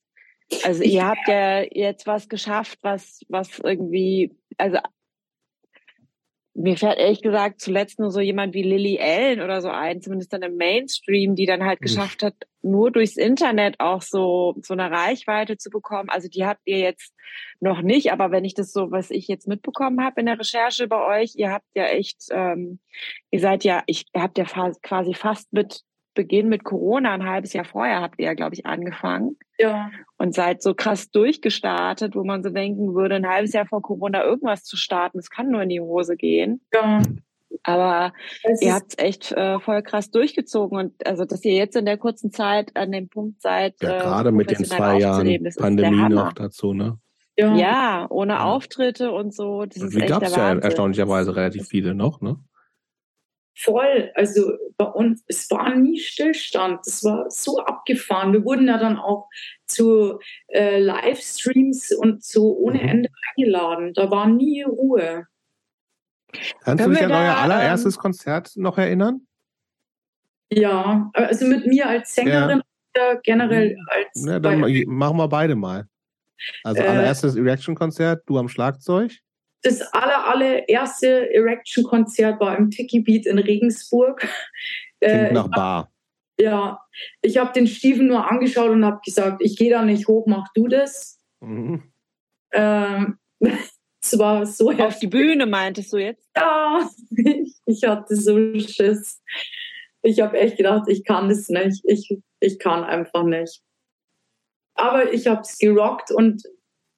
also 0.63 0.83
ihr 0.83 1.05
habt 1.05 1.27
ja 1.27 1.63
jetzt 1.63 2.07
was 2.07 2.27
geschafft, 2.27 2.79
was, 2.81 3.21
was 3.29 3.59
irgendwie, 3.59 4.35
also 4.57 4.79
mir 6.53 6.75
fällt 6.77 6.99
ehrlich 6.99 7.21
gesagt 7.21 7.61
zuletzt 7.61 7.99
nur 7.99 8.11
so 8.11 8.19
jemand 8.19 8.53
wie 8.53 8.63
Lily 8.63 8.99
Allen 8.99 9.41
oder 9.41 9.61
so 9.61 9.69
ein, 9.69 10.01
zumindest 10.01 10.33
dann 10.33 10.41
im 10.41 10.57
Mainstream, 10.57 11.35
die 11.35 11.45
dann 11.45 11.63
halt 11.63 11.79
geschafft 11.79 12.23
hat, 12.23 12.35
nur 12.61 12.91
durchs 12.91 13.15
Internet 13.15 13.79
auch 13.79 14.01
so, 14.01 14.55
so 14.61 14.73
eine 14.73 14.91
Reichweite 14.91 15.57
zu 15.57 15.69
bekommen. 15.69 16.09
Also 16.09 16.27
die 16.27 16.45
habt 16.45 16.61
ihr 16.65 16.79
jetzt 16.79 17.13
noch 17.61 17.81
nicht, 17.81 18.11
aber 18.11 18.31
wenn 18.31 18.43
ich 18.43 18.53
das 18.53 18.73
so, 18.73 18.91
was 18.91 19.11
ich 19.11 19.27
jetzt 19.27 19.47
mitbekommen 19.47 20.03
habe 20.03 20.19
in 20.19 20.25
der 20.25 20.39
Recherche 20.39 20.87
bei 20.87 21.21
euch, 21.21 21.35
ihr 21.35 21.51
habt 21.51 21.67
ja 21.73 21.85
echt, 21.85 22.25
ähm, 22.31 22.79
ihr 23.31 23.39
seid 23.39 23.63
ja, 23.63 23.83
ich 23.87 24.05
habt 24.13 24.37
ja 24.37 24.43
quasi 24.43 25.13
fast 25.13 25.53
mit 25.53 25.81
Beginn 26.13 26.49
mit 26.49 26.63
Corona, 26.63 27.13
ein 27.13 27.25
halbes 27.25 27.53
Jahr 27.53 27.65
vorher 27.65 28.01
habt 28.01 28.19
ihr 28.19 28.25
ja, 28.25 28.33
glaube 28.33 28.53
ich, 28.53 28.65
angefangen. 28.65 29.37
Ja. 29.57 29.91
Und 30.17 30.33
seid 30.33 30.61
so 30.61 30.73
krass 30.73 31.09
durchgestartet, 31.11 32.15
wo 32.15 32.23
man 32.23 32.43
so 32.43 32.49
denken 32.49 32.93
würde, 32.95 33.15
ein 33.15 33.27
halbes 33.27 33.53
Jahr 33.53 33.65
vor 33.65 33.81
Corona 33.81 34.23
irgendwas 34.23 34.63
zu 34.63 34.75
starten, 34.75 35.17
das 35.17 35.29
kann 35.29 35.49
nur 35.49 35.61
in 35.61 35.69
die 35.69 35.79
Hose 35.79 36.15
gehen. 36.15 36.61
Ja. 36.73 37.01
Aber 37.63 38.13
es 38.43 38.61
ihr 38.61 38.73
habt 38.73 38.93
es 38.93 38.97
echt 38.97 39.31
äh, 39.33 39.59
voll 39.59 39.81
krass 39.83 40.09
durchgezogen 40.09 40.77
und 40.77 41.05
also, 41.05 41.25
dass 41.25 41.43
ihr 41.45 41.53
jetzt 41.53 41.75
in 41.75 41.85
der 41.85 41.97
kurzen 41.97 42.31
Zeit 42.31 42.75
an 42.75 42.91
dem 42.91 43.09
Punkt 43.09 43.41
seid. 43.41 43.75
Ja, 43.81 43.97
äh, 43.97 43.99
gerade 43.99 44.31
mit 44.31 44.49
den 44.49 44.65
zwei 44.65 44.99
Jahren 44.99 45.49
Pandemie 45.57 46.09
noch 46.09 46.33
dazu, 46.33 46.73
ne? 46.73 46.97
Ja, 47.37 47.55
ja 47.55 48.07
ohne 48.09 48.33
ja. 48.33 48.43
Auftritte 48.45 49.11
und 49.11 49.33
so. 49.33 49.65
Das 49.65 49.77
ist 49.77 49.95
Wie 49.95 50.05
gab 50.05 50.23
es 50.23 50.35
ja 50.35 50.53
erstaunlicherweise 50.53 51.35
relativ 51.35 51.67
viele 51.67 51.93
noch, 51.93 52.21
ne? 52.21 52.37
Voll. 53.63 54.11
Also 54.15 54.53
bei 54.77 54.85
uns, 54.85 55.23
es 55.27 55.49
war 55.51 55.75
nie 55.75 55.99
Stillstand. 55.99 56.85
Es 56.85 57.03
war 57.03 57.29
so 57.29 57.59
abgefahren. 57.59 58.33
Wir 58.33 58.43
wurden 58.43 58.67
ja 58.67 58.77
dann 58.77 58.97
auch 58.97 59.29
zu 59.65 60.19
äh, 60.47 60.79
Livestreams 60.79 61.91
und 61.93 62.23
so 62.23 62.55
ohne 62.57 62.81
mhm. 62.81 62.89
Ende 62.89 63.09
eingeladen. 63.29 63.93
Da 63.93 64.09
war 64.11 64.27
nie 64.27 64.63
Ruhe. 64.63 65.27
Kannst 66.61 66.83
Können 66.83 66.93
du 66.93 66.99
dich 66.99 67.03
an 67.03 67.11
euer 67.11 67.37
allererstes 67.37 67.95
ähm, 67.95 68.01
Konzert 68.01 68.51
noch 68.55 68.77
erinnern? 68.77 69.27
Ja, 70.49 71.09
also 71.13 71.45
mit 71.45 71.65
mir 71.65 71.87
als 71.87 72.13
Sängerin 72.13 72.61
ja. 72.95 73.15
generell 73.23 73.75
mhm. 73.75 73.87
als. 73.89 74.25
Ja, 74.25 74.39
dann 74.39 74.59
machen 74.87 75.17
wir 75.17 75.27
beide 75.27 75.55
mal. 75.55 75.87
Also 76.63 76.81
äh, 76.81 76.87
allererstes 76.87 77.35
Erection-Konzert, 77.35 78.23
du 78.25 78.37
am 78.37 78.49
Schlagzeug? 78.49 79.11
Das 79.63 79.81
aller, 79.93 80.27
allererste 80.27 81.33
Erection-Konzert 81.33 82.39
war 82.39 82.57
im 82.57 82.71
Tiki 82.71 83.01
Beat 83.01 83.25
in 83.25 83.37
Regensburg. 83.37 84.19
Klingt 84.99 85.29
äh, 85.29 85.33
nach 85.33 85.49
Bar. 85.49 85.91
Ja, 86.39 86.79
ich 87.21 87.37
habe 87.37 87.53
den 87.53 87.67
Stiefen 87.67 88.07
nur 88.07 88.29
angeschaut 88.29 88.71
und 88.71 88.83
habe 88.83 88.99
gesagt, 89.05 89.41
ich 89.43 89.57
gehe 89.57 89.69
da 89.69 89.83
nicht 89.83 90.07
hoch, 90.07 90.25
mach 90.25 90.47
du 90.55 90.67
das. 90.67 91.19
Mhm. 91.39 91.83
Ähm, 92.51 93.19
es 94.01 94.17
war 94.17 94.45
so 94.45 94.71
Auf 94.71 94.99
die 94.99 95.07
Bühne 95.07 95.45
meintest 95.45 95.93
du 95.93 95.97
jetzt? 95.97 96.27
Ja, 96.35 96.89
ich, 97.11 97.55
ich 97.65 97.83
hatte 97.83 98.15
so 98.15 98.37
Schiss. 98.59 99.21
Ich 100.01 100.19
habe 100.19 100.39
echt 100.39 100.57
gedacht, 100.57 100.87
ich 100.87 101.03
kann 101.03 101.29
das 101.29 101.49
nicht. 101.49 101.83
Ich, 101.85 102.17
ich 102.39 102.57
kann 102.57 102.83
einfach 102.83 103.23
nicht. 103.23 103.61
Aber 104.73 105.13
ich 105.13 105.27
habe 105.27 105.41
es 105.41 105.59
gerockt 105.59 106.09
und 106.11 106.41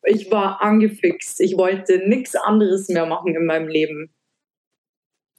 ich 0.05 0.31
war 0.31 0.61
angefixt. 0.61 1.39
Ich 1.41 1.57
wollte 1.57 2.07
nichts 2.07 2.35
anderes 2.35 2.89
mehr 2.89 3.05
machen 3.05 3.35
in 3.35 3.45
meinem 3.45 3.67
Leben. 3.67 4.13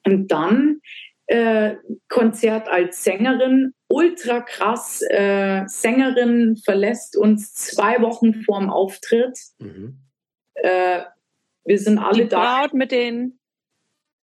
Und 0.06 0.28
dann 0.28 0.80
äh, 1.26 1.76
Konzert 2.08 2.68
als 2.68 3.02
Sängerin, 3.02 3.72
ultra 3.88 4.40
krass. 4.40 5.02
Äh, 5.08 5.64
Sängerin 5.66 6.56
verlässt 6.56 7.16
uns 7.16 7.54
zwei 7.54 8.00
Wochen 8.02 8.34
vorm 8.42 8.70
Auftritt. 8.70 9.38
Mhm. 9.58 9.98
Äh, 10.54 11.02
wir 11.64 11.78
sind 11.78 11.98
alle 11.98 12.24
die 12.24 12.28
da. 12.28 12.60
Braut 12.60 12.74
mit 12.74 12.92
den. 12.92 13.38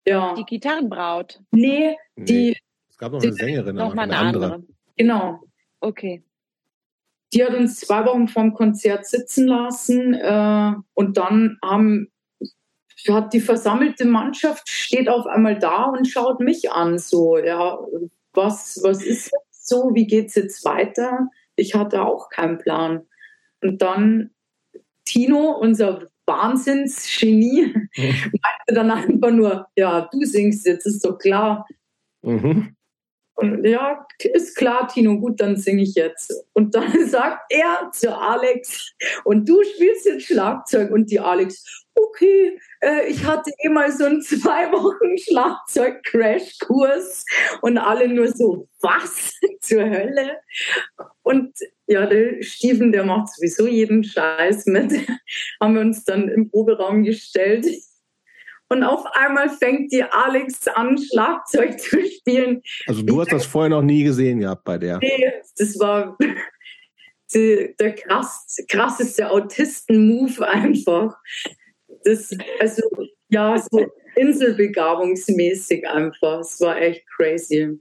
Ja. 0.06 0.34
Die 0.34 0.44
Gitarrenbraut. 0.44 1.40
Nee, 1.52 1.96
die. 2.16 2.50
Nee. 2.50 2.56
Es 2.90 2.98
gab 2.98 3.12
noch 3.12 3.22
eine 3.22 3.32
Sängerin, 3.32 3.76
noch 3.76 3.94
mal 3.94 4.02
eine, 4.02 4.18
eine 4.18 4.26
andere. 4.26 4.54
andere. 4.54 4.74
Genau. 4.96 5.40
Okay. 5.80 6.24
Die 7.32 7.44
hat 7.44 7.54
uns 7.54 7.80
zwei 7.80 8.04
Wochen 8.06 8.28
vorm 8.28 8.54
Konzert 8.54 9.06
sitzen 9.06 9.46
lassen 9.46 10.14
äh, 10.14 10.72
und 10.94 11.16
dann 11.18 11.58
haben, 11.62 12.10
hat 13.08 13.32
die 13.32 13.40
versammelte 13.40 14.06
Mannschaft 14.06 14.68
steht 14.68 15.08
auf 15.08 15.26
einmal 15.26 15.58
da 15.58 15.84
und 15.84 16.06
schaut 16.06 16.40
mich 16.40 16.72
an. 16.72 16.98
So, 16.98 17.38
ja, 17.38 17.78
was, 18.32 18.80
was 18.82 19.04
ist 19.04 19.26
jetzt 19.32 19.68
so? 19.68 19.90
Wie 19.94 20.06
geht's 20.06 20.34
jetzt 20.36 20.64
weiter? 20.64 21.28
Ich 21.56 21.74
hatte 21.74 22.02
auch 22.02 22.30
keinen 22.30 22.58
Plan. 22.58 23.06
Und 23.60 23.82
dann 23.82 24.30
Tino, 25.04 25.50
unser 25.58 26.08
Wahnsinnsgenie, 26.26 27.74
meinte 27.96 28.74
dann 28.74 28.90
einfach 28.90 29.30
nur, 29.30 29.66
ja, 29.76 30.08
du 30.12 30.24
singst 30.24 30.66
jetzt, 30.66 30.86
ist 30.86 31.04
doch 31.04 31.18
klar. 31.18 31.66
Mhm. 32.22 32.76
Und 33.38 33.64
ja, 33.64 34.04
ist 34.18 34.56
klar, 34.56 34.88
Tino, 34.88 35.20
gut, 35.20 35.40
dann 35.40 35.56
singe 35.56 35.84
ich 35.84 35.94
jetzt. 35.94 36.34
Und 36.54 36.74
dann 36.74 37.06
sagt 37.08 37.52
er 37.52 37.88
zu 37.92 38.12
Alex, 38.12 38.92
und 39.22 39.48
du 39.48 39.62
spielst 39.62 40.06
jetzt 40.06 40.26
Schlagzeug. 40.26 40.90
Und 40.90 41.08
die 41.08 41.20
Alex, 41.20 41.86
okay, 41.94 42.58
äh, 42.80 43.06
ich 43.06 43.24
hatte 43.24 43.52
eh 43.62 43.68
mal 43.68 43.92
so 43.92 44.06
einen 44.06 44.22
zwei 44.22 44.72
Wochen 44.72 45.16
Schlagzeug-Crash-Kurs. 45.16 47.24
Und 47.62 47.78
alle 47.78 48.08
nur 48.08 48.26
so, 48.26 48.68
was 48.80 49.38
zur 49.60 49.88
Hölle? 49.88 50.38
Und 51.22 51.56
ja, 51.86 52.06
der 52.06 52.42
Steven, 52.42 52.90
der 52.90 53.04
macht 53.04 53.28
sowieso 53.36 53.68
jeden 53.68 54.02
Scheiß 54.02 54.66
mit. 54.66 54.92
Haben 55.60 55.74
wir 55.76 55.82
uns 55.82 56.04
dann 56.04 56.28
im 56.28 56.50
Proberaum 56.50 57.04
gestellt 57.04 57.66
und 58.68 58.82
auf 58.82 59.04
einmal 59.12 59.48
fängt 59.48 59.92
die 59.92 60.02
Alex 60.02 60.68
an, 60.68 60.98
Schlagzeug 60.98 61.80
zu 61.80 62.04
spielen. 62.06 62.62
Also 62.86 63.02
du 63.02 63.20
hast 63.20 63.32
das 63.32 63.46
vorher 63.46 63.70
noch 63.70 63.82
nie 63.82 64.04
gesehen 64.04 64.40
gehabt 64.40 64.64
bei 64.64 64.78
der? 64.78 64.98
Nee, 64.98 65.32
das 65.56 65.78
war 65.78 66.16
die, 67.34 67.74
der 67.78 67.94
krass, 67.94 68.56
krasseste 68.68 69.30
Autisten-Move 69.30 70.46
einfach. 70.46 71.16
Das, 72.04 72.30
also, 72.60 72.82
ja, 73.28 73.58
so 73.58 73.86
inselbegabungsmäßig 74.16 75.88
einfach. 75.88 76.40
Es 76.40 76.60
war 76.60 76.80
echt 76.80 77.06
crazy. 77.06 77.80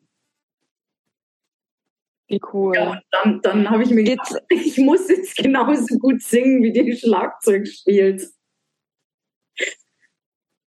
Wie 2.27 2.41
cool. 2.53 2.76
Ja, 2.76 3.01
dann, 3.11 3.41
dann 3.41 3.69
habe 3.69 3.84
ich 3.84 3.89
mir 3.89 4.03
gedacht, 4.03 4.35
ich 4.49 4.77
muss 4.77 5.09
jetzt 5.09 5.38
genauso 5.38 5.97
gut 5.97 6.22
singen, 6.22 6.61
wie 6.61 6.72
die 6.72 6.95
Schlagzeug 6.95 7.68
spielt. 7.68 8.30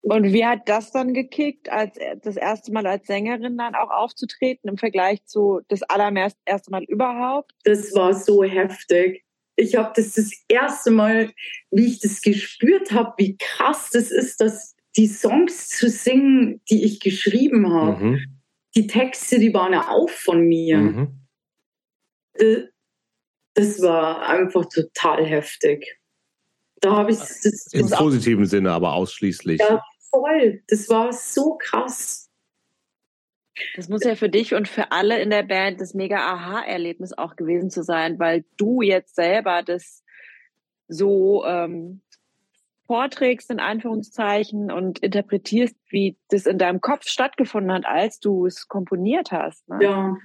Und 0.02 0.32
wie 0.32 0.46
hat 0.46 0.68
das 0.68 0.92
dann 0.92 1.12
gekickt, 1.12 1.68
als 1.68 1.98
das 2.22 2.36
erste 2.36 2.72
Mal 2.72 2.86
als 2.86 3.06
Sängerin 3.06 3.58
dann 3.58 3.74
auch 3.74 3.90
aufzutreten 3.90 4.70
im 4.70 4.78
Vergleich 4.78 5.24
zu 5.26 5.60
das 5.68 5.82
allererste 5.82 6.70
Mal 6.70 6.84
überhaupt? 6.84 7.52
Das 7.64 7.94
war 7.94 8.14
so 8.14 8.42
heftig. 8.42 9.24
ich 9.56 9.76
habe 9.76 9.92
das 9.94 10.14
das 10.14 10.30
erste 10.48 10.90
Mal, 10.90 11.32
wie 11.70 11.86
ich 11.86 12.00
das 12.00 12.22
gespürt 12.22 12.92
habe, 12.92 13.12
wie 13.18 13.36
krass 13.36 13.90
das 13.92 14.10
ist, 14.10 14.40
dass 14.40 14.74
die 14.96 15.06
Songs 15.06 15.68
zu 15.68 15.90
singen, 15.90 16.62
die 16.70 16.84
ich 16.84 17.00
geschrieben 17.00 17.70
habe, 17.72 18.04
mhm. 18.04 18.40
die 18.74 18.86
Texte, 18.86 19.38
die 19.38 19.52
waren 19.52 19.74
ja 19.74 19.88
auch 19.88 20.08
von 20.08 20.40
mir. 20.40 20.78
Mhm. 20.78 21.20
Äh, 22.34 22.62
das 23.54 23.82
war 23.82 24.26
einfach 24.28 24.64
total 24.66 25.26
heftig. 25.26 26.00
Da 26.80 26.92
habe 26.96 27.10
ich 27.10 27.18
das, 27.18 27.68
im 27.72 27.90
positiven 27.90 28.46
Sinne, 28.46 28.72
aber 28.72 28.94
ausschließlich. 28.94 29.60
Ja, 29.60 29.82
voll. 30.10 30.62
Das 30.68 30.88
war 30.88 31.12
so 31.12 31.56
krass. 31.56 32.30
Das 33.76 33.88
muss 33.88 34.04
ja 34.04 34.14
für 34.14 34.28
dich 34.28 34.54
und 34.54 34.68
für 34.68 34.90
alle 34.92 35.20
in 35.20 35.30
der 35.30 35.42
Band 35.42 35.80
das 35.80 35.94
mega 35.94 36.16
Aha-Erlebnis 36.16 37.16
auch 37.16 37.36
gewesen 37.36 37.70
zu 37.70 37.82
sein, 37.82 38.18
weil 38.18 38.44
du 38.56 38.80
jetzt 38.82 39.16
selber 39.16 39.62
das 39.62 40.02
so 40.88 41.44
ähm, 41.44 42.00
vorträgst, 42.86 43.50
in 43.50 43.60
Anführungszeichen, 43.60 44.72
und 44.72 44.98
interpretierst, 45.00 45.76
wie 45.90 46.16
das 46.28 46.46
in 46.46 46.58
deinem 46.58 46.80
Kopf 46.80 47.06
stattgefunden 47.06 47.72
hat, 47.72 47.86
als 47.86 48.18
du 48.18 48.46
es 48.46 48.66
komponiert 48.66 49.30
hast. 49.30 49.68
Ne? 49.68 49.78
Ja. 49.82 50.16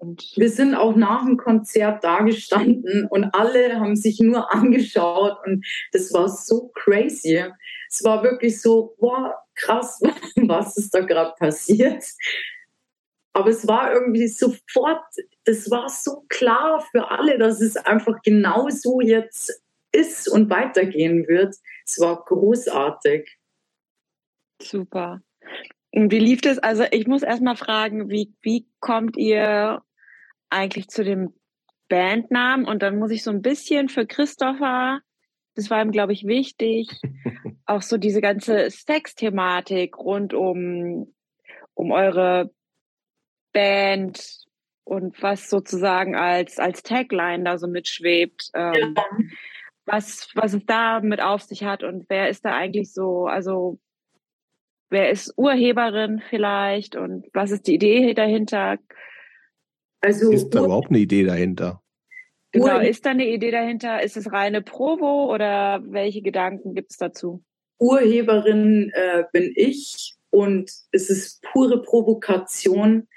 Und 0.00 0.32
wir 0.36 0.50
sind 0.50 0.74
auch 0.74 0.96
nach 0.96 1.24
dem 1.24 1.36
Konzert 1.36 2.02
da 2.02 2.20
gestanden 2.22 3.06
und 3.08 3.32
alle 3.32 3.78
haben 3.78 3.96
sich 3.96 4.18
nur 4.20 4.52
angeschaut 4.52 5.38
und 5.46 5.64
das 5.92 6.12
war 6.12 6.28
so 6.28 6.70
crazy. 6.74 7.44
Es 7.88 8.02
war 8.02 8.22
wirklich 8.22 8.60
so, 8.60 8.96
boah, 8.98 9.34
krass, 9.54 10.00
was 10.36 10.76
ist 10.76 10.94
da 10.94 11.00
gerade 11.00 11.32
passiert. 11.38 12.04
Aber 13.32 13.50
es 13.50 13.66
war 13.66 13.92
irgendwie 13.92 14.28
sofort, 14.28 15.04
das 15.44 15.70
war 15.70 15.88
so 15.88 16.24
klar 16.28 16.84
für 16.90 17.10
alle, 17.10 17.38
dass 17.38 17.60
es 17.60 17.76
einfach 17.76 18.20
genau 18.22 18.68
so 18.70 19.00
jetzt 19.00 19.62
ist 19.92 20.28
und 20.28 20.50
weitergehen 20.50 21.26
wird. 21.26 21.54
Es 21.84 21.98
war 22.00 22.24
großartig. 22.24 23.38
Super. 24.60 25.20
Und 25.94 26.10
wie 26.10 26.18
lief 26.18 26.40
das? 26.40 26.58
Also 26.58 26.84
ich 26.90 27.06
muss 27.06 27.22
erstmal 27.22 27.54
fragen, 27.54 28.10
wie, 28.10 28.34
wie 28.42 28.66
kommt 28.80 29.16
ihr 29.16 29.80
eigentlich 30.50 30.88
zu 30.88 31.04
dem 31.04 31.34
Bandnamen? 31.88 32.66
Und 32.66 32.82
dann 32.82 32.98
muss 32.98 33.12
ich 33.12 33.22
so 33.22 33.30
ein 33.30 33.42
bisschen 33.42 33.88
für 33.88 34.04
Christopher, 34.04 34.98
das 35.54 35.70
war 35.70 35.80
ihm, 35.80 35.92
glaube 35.92 36.12
ich, 36.12 36.26
wichtig, 36.26 36.88
auch 37.66 37.82
so 37.82 37.96
diese 37.96 38.20
ganze 38.20 38.68
Sex-Thematik 38.70 39.96
rund 39.96 40.34
um, 40.34 41.14
um 41.74 41.92
eure 41.92 42.50
Band 43.52 44.46
und 44.82 45.22
was 45.22 45.48
sozusagen 45.48 46.16
als, 46.16 46.58
als 46.58 46.82
Tagline 46.82 47.44
da 47.44 47.56
so 47.56 47.68
mitschwebt. 47.68 48.50
Ähm, 48.54 48.96
ja. 48.96 49.04
was, 49.86 50.28
was 50.34 50.54
es 50.54 50.66
da 50.66 50.98
mit 50.98 51.22
auf 51.22 51.42
sich 51.42 51.62
hat 51.62 51.84
und 51.84 52.06
wer 52.08 52.28
ist 52.30 52.44
da 52.44 52.56
eigentlich 52.56 52.92
so, 52.92 53.26
also 53.26 53.78
wer 54.94 55.10
ist 55.10 55.34
Urheberin 55.36 56.22
vielleicht 56.30 56.94
und 56.94 57.26
was 57.34 57.50
ist 57.50 57.66
die 57.66 57.74
Idee 57.74 58.14
dahinter? 58.14 58.78
Also 60.00 60.30
ist 60.30 60.50
da 60.50 60.64
überhaupt 60.64 60.90
eine 60.90 61.00
Idee 61.00 61.24
dahinter? 61.24 61.82
Genau, 62.52 62.78
ist 62.78 63.04
da 63.04 63.10
eine 63.10 63.26
Idee 63.26 63.50
dahinter? 63.50 64.02
Ist 64.02 64.16
es 64.16 64.32
reine 64.32 64.62
Provo 64.62 65.34
oder 65.34 65.82
welche 65.86 66.22
Gedanken 66.22 66.74
gibt 66.74 66.92
es 66.92 66.96
dazu? 66.96 67.42
Urheberin 67.80 68.92
äh, 68.94 69.24
bin 69.32 69.52
ich 69.56 70.14
und 70.30 70.70
es 70.92 71.10
ist 71.10 71.42
pure 71.42 71.82
Provokation. 71.82 73.08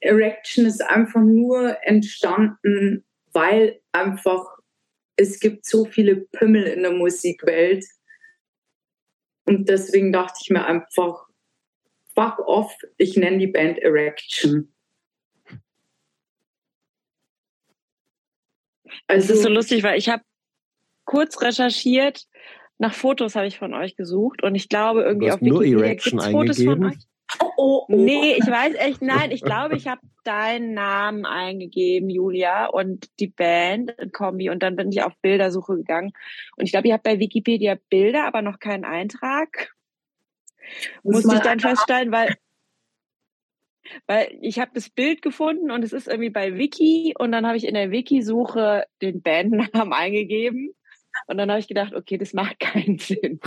Erection 0.00 0.66
ist 0.66 0.82
einfach 0.82 1.20
nur 1.20 1.76
entstanden, 1.82 3.04
weil 3.32 3.80
einfach 3.92 4.44
es 5.14 5.38
gibt 5.38 5.64
so 5.64 5.84
viele 5.84 6.16
Pimmel 6.16 6.64
in 6.64 6.82
der 6.82 6.92
Musikwelt. 6.92 7.84
Und 9.44 9.68
deswegen 9.68 10.12
dachte 10.12 10.38
ich 10.42 10.50
mir 10.50 10.64
einfach, 10.64 11.26
fuck 12.14 12.38
off, 12.40 12.76
ich 12.96 13.16
nenne 13.16 13.38
die 13.38 13.46
Band 13.46 13.78
Erection. 13.78 14.72
Also, 19.06 19.28
das 19.28 19.36
ist 19.36 19.42
so 19.42 19.48
lustig, 19.48 19.82
weil 19.82 19.98
ich 19.98 20.08
habe 20.08 20.22
kurz 21.04 21.40
recherchiert, 21.40 22.26
nach 22.78 22.94
Fotos 22.94 23.34
habe 23.34 23.46
ich 23.46 23.58
von 23.58 23.74
euch 23.74 23.96
gesucht 23.96 24.42
und 24.42 24.54
ich 24.54 24.68
glaube 24.68 25.02
irgendwie 25.02 25.30
auf 25.30 25.40
nur 25.40 25.60
Wikipedia 25.60 25.86
Erection 25.86 26.20
Fotos 26.20 26.62
von 26.62 26.84
euch. 26.84 26.96
Oh, 27.38 27.52
oh, 27.56 27.84
oh. 27.86 27.86
Nee, 27.88 28.34
ich 28.38 28.46
weiß 28.46 28.74
echt, 28.74 29.02
nein, 29.02 29.30
ich 29.30 29.42
glaube, 29.42 29.76
ich 29.76 29.86
habe 29.86 30.00
deinen 30.24 30.74
Namen 30.74 31.24
eingegeben, 31.24 32.10
Julia, 32.10 32.66
und 32.66 33.08
die 33.20 33.28
Band 33.28 33.92
in 33.92 34.12
Kombi 34.12 34.50
und 34.50 34.62
dann 34.62 34.76
bin 34.76 34.90
ich 34.90 35.02
auf 35.02 35.12
Bildersuche 35.22 35.76
gegangen. 35.76 36.12
Und 36.56 36.64
ich 36.64 36.72
glaube, 36.72 36.88
ihr 36.88 36.94
habt 36.94 37.04
bei 37.04 37.18
Wikipedia 37.18 37.76
Bilder, 37.88 38.26
aber 38.26 38.42
noch 38.42 38.58
keinen 38.58 38.84
Eintrag. 38.84 39.72
Musste 41.02 41.36
ich 41.36 41.40
dann 41.40 41.60
feststellen, 41.60 42.12
weil 42.12 42.34
weil 44.06 44.38
ich 44.40 44.60
habe 44.60 44.70
das 44.74 44.88
Bild 44.88 45.22
gefunden 45.22 45.70
und 45.70 45.82
es 45.82 45.92
ist 45.92 46.06
irgendwie 46.06 46.30
bei 46.30 46.56
Wiki 46.56 47.14
und 47.18 47.32
dann 47.32 47.46
habe 47.46 47.56
ich 47.56 47.66
in 47.66 47.74
der 47.74 47.90
Wiki-Suche 47.90 48.84
den 49.02 49.20
Bandnamen 49.22 49.92
eingegeben 49.92 50.74
und 51.26 51.38
dann 51.38 51.50
habe 51.50 51.60
ich 51.60 51.68
gedacht, 51.68 51.94
okay, 51.94 52.18
das 52.18 52.32
macht 52.32 52.58
keinen 52.60 52.98
Sinn. 52.98 53.40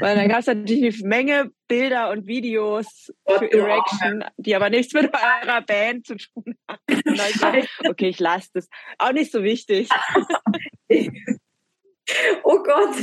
Weil 0.00 0.16
dann 0.16 0.28
gab 0.28 0.40
es 0.40 0.46
natürlich 0.46 1.00
eine 1.00 1.08
Menge 1.08 1.50
Bilder 1.68 2.10
und 2.10 2.26
Videos 2.26 3.12
für 3.26 3.52
Erection, 3.52 4.24
die 4.36 4.56
aber 4.56 4.70
nichts 4.70 4.94
mit 4.94 5.12
eurer 5.12 5.62
Band 5.62 6.06
zu 6.06 6.16
tun 6.16 6.54
haben. 6.68 6.78
Und 6.88 7.18
dann 7.18 7.18
habe 7.18 7.58
ich 7.58 7.76
gedacht, 7.76 7.90
okay, 7.90 8.08
ich 8.08 8.18
lasse 8.18 8.48
das. 8.54 8.68
Auch 8.98 9.12
nicht 9.12 9.30
so 9.30 9.42
wichtig. 9.42 9.88
oh 12.42 12.62
Gott. 12.62 12.96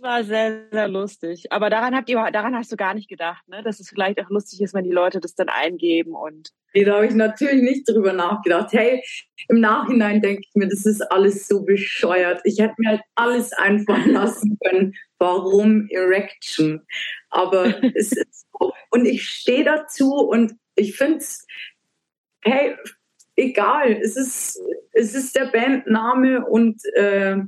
War 0.00 0.22
sehr, 0.22 0.66
sehr 0.70 0.88
lustig. 0.88 1.50
Aber 1.50 1.70
daran 1.70 1.94
habt 1.94 2.08
ihr, 2.08 2.30
daran 2.32 2.54
hast 2.54 2.70
du 2.70 2.76
gar 2.76 2.94
nicht 2.94 3.08
gedacht, 3.08 3.46
ne? 3.48 3.62
Dass 3.62 3.80
es 3.80 3.88
vielleicht 3.88 4.20
auch 4.20 4.30
lustig 4.30 4.60
ist, 4.60 4.74
wenn 4.74 4.84
die 4.84 4.92
Leute 4.92 5.20
das 5.20 5.34
dann 5.34 5.48
eingeben 5.48 6.14
und. 6.14 6.50
Nee, 6.74 6.84
da 6.84 6.96
habe 6.96 7.06
ich 7.06 7.14
natürlich 7.14 7.62
nicht 7.62 7.88
drüber 7.88 8.12
nachgedacht. 8.12 8.72
Hey, 8.72 9.02
im 9.48 9.60
Nachhinein 9.60 10.20
denke 10.20 10.42
ich 10.46 10.54
mir, 10.54 10.68
das 10.68 10.86
ist 10.86 11.00
alles 11.10 11.48
so 11.48 11.64
bescheuert. 11.64 12.40
Ich 12.44 12.60
hätte 12.60 12.74
mir 12.78 12.90
halt 12.90 13.00
alles 13.14 13.52
einfallen 13.52 14.12
lassen 14.12 14.58
können. 14.64 14.94
Warum 15.18 15.88
Erection? 15.90 16.86
Aber 17.30 17.66
es 17.94 18.12
ist 18.12 18.46
so. 18.52 18.72
Und 18.90 19.06
ich 19.06 19.28
stehe 19.28 19.64
dazu 19.64 20.12
und 20.14 20.54
ich 20.76 20.96
finde 20.96 21.18
es, 21.18 21.46
hey, 22.44 22.76
egal. 23.36 23.92
Es 23.92 24.16
ist, 24.16 24.60
es 24.92 25.14
ist 25.14 25.34
der 25.36 25.46
Bandname 25.46 26.44
und 26.44 26.80
äh, 26.94 27.38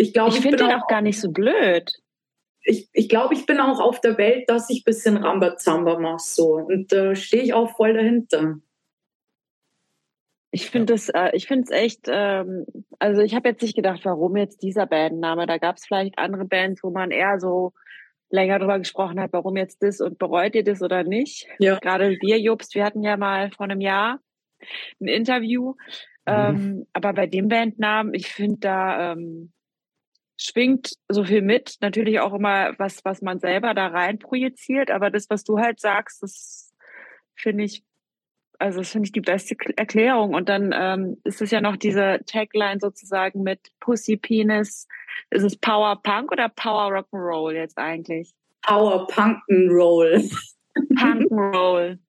ich 0.00 0.14
glaube, 0.14 0.30
ich, 0.30 0.36
ich 0.36 0.42
finde 0.42 0.56
den 0.56 0.72
auch, 0.72 0.86
gar 0.86 1.02
nicht 1.02 1.20
so 1.20 1.30
blöd. 1.30 1.92
Ich, 2.62 2.88
ich 2.92 3.08
glaube, 3.08 3.34
ich 3.34 3.46
bin 3.46 3.60
auch 3.60 3.80
auf 3.80 4.00
der 4.00 4.16
Welt, 4.18 4.48
dass 4.48 4.70
ich 4.70 4.80
ein 4.80 4.84
bisschen 4.84 5.16
Rambazamba 5.18 5.98
mache 5.98 6.22
so. 6.22 6.54
Und 6.54 6.90
da 6.92 7.10
äh, 7.10 7.16
stehe 7.16 7.42
ich 7.42 7.54
auch 7.54 7.70
voll 7.76 7.94
dahinter. 7.94 8.56
Ich 10.52 10.70
finde 10.70 10.94
es, 10.94 11.10
äh, 11.10 11.30
ich 11.34 11.46
finde 11.46 11.64
es 11.64 11.70
echt, 11.70 12.06
ähm, 12.08 12.66
also 12.98 13.20
ich 13.20 13.34
habe 13.34 13.50
jetzt 13.50 13.62
nicht 13.62 13.76
gedacht, 13.76 14.00
warum 14.04 14.36
jetzt 14.36 14.62
dieser 14.62 14.86
Bandname. 14.86 15.46
Da 15.46 15.58
gab 15.58 15.76
es 15.76 15.86
vielleicht 15.86 16.18
andere 16.18 16.44
Bands, 16.44 16.82
wo 16.82 16.90
man 16.90 17.10
eher 17.10 17.38
so 17.38 17.72
länger 18.30 18.58
drüber 18.58 18.78
gesprochen 18.78 19.20
hat, 19.20 19.32
warum 19.32 19.56
jetzt 19.56 19.82
das 19.82 20.00
und 20.00 20.18
bereut 20.18 20.54
ihr 20.54 20.64
das 20.64 20.82
oder 20.82 21.04
nicht. 21.04 21.46
Ja. 21.58 21.78
Gerade 21.78 22.16
wir, 22.20 22.40
Jobst, 22.40 22.74
wir 22.74 22.84
hatten 22.84 23.02
ja 23.02 23.16
mal 23.16 23.50
vor 23.50 23.64
einem 23.64 23.80
Jahr 23.80 24.20
ein 25.00 25.08
Interview. 25.08 25.74
Mhm. 26.26 26.32
Ähm, 26.32 26.86
aber 26.92 27.12
bei 27.12 27.26
dem 27.26 27.48
Bandnamen, 27.48 28.14
ich 28.14 28.28
finde 28.28 28.58
da, 28.60 29.12
ähm, 29.12 29.52
schwingt 30.40 30.92
so 31.08 31.24
viel 31.24 31.42
mit. 31.42 31.76
Natürlich 31.80 32.20
auch 32.20 32.32
immer 32.32 32.74
was, 32.78 33.04
was 33.04 33.20
man 33.20 33.38
selber 33.38 33.74
da 33.74 33.88
rein 33.88 34.18
projiziert. 34.18 34.90
Aber 34.90 35.10
das, 35.10 35.28
was 35.28 35.44
du 35.44 35.58
halt 35.58 35.80
sagst, 35.80 36.22
das 36.22 36.72
finde 37.34 37.64
ich, 37.64 37.84
also 38.58 38.78
das 38.78 38.90
finde 38.90 39.06
ich 39.06 39.12
die 39.12 39.20
beste 39.20 39.54
Erklärung. 39.76 40.34
Und 40.34 40.48
dann 40.48 40.74
ähm, 40.74 41.18
ist 41.24 41.42
es 41.42 41.50
ja 41.50 41.60
noch 41.60 41.76
diese 41.76 42.20
Tagline 42.26 42.80
sozusagen 42.80 43.42
mit 43.42 43.60
Pussy 43.80 44.16
Penis. 44.16 44.88
Ist 45.30 45.44
es 45.44 45.56
Power 45.56 46.00
Punk 46.02 46.32
oder 46.32 46.48
Power 46.48 46.90
Rock'n'Roll 46.92 47.52
jetzt 47.52 47.76
eigentlich? 47.76 48.32
Power 48.62 49.06
Punk'n'Roll. 49.08 50.30
Punk'n'Roll. 50.96 51.98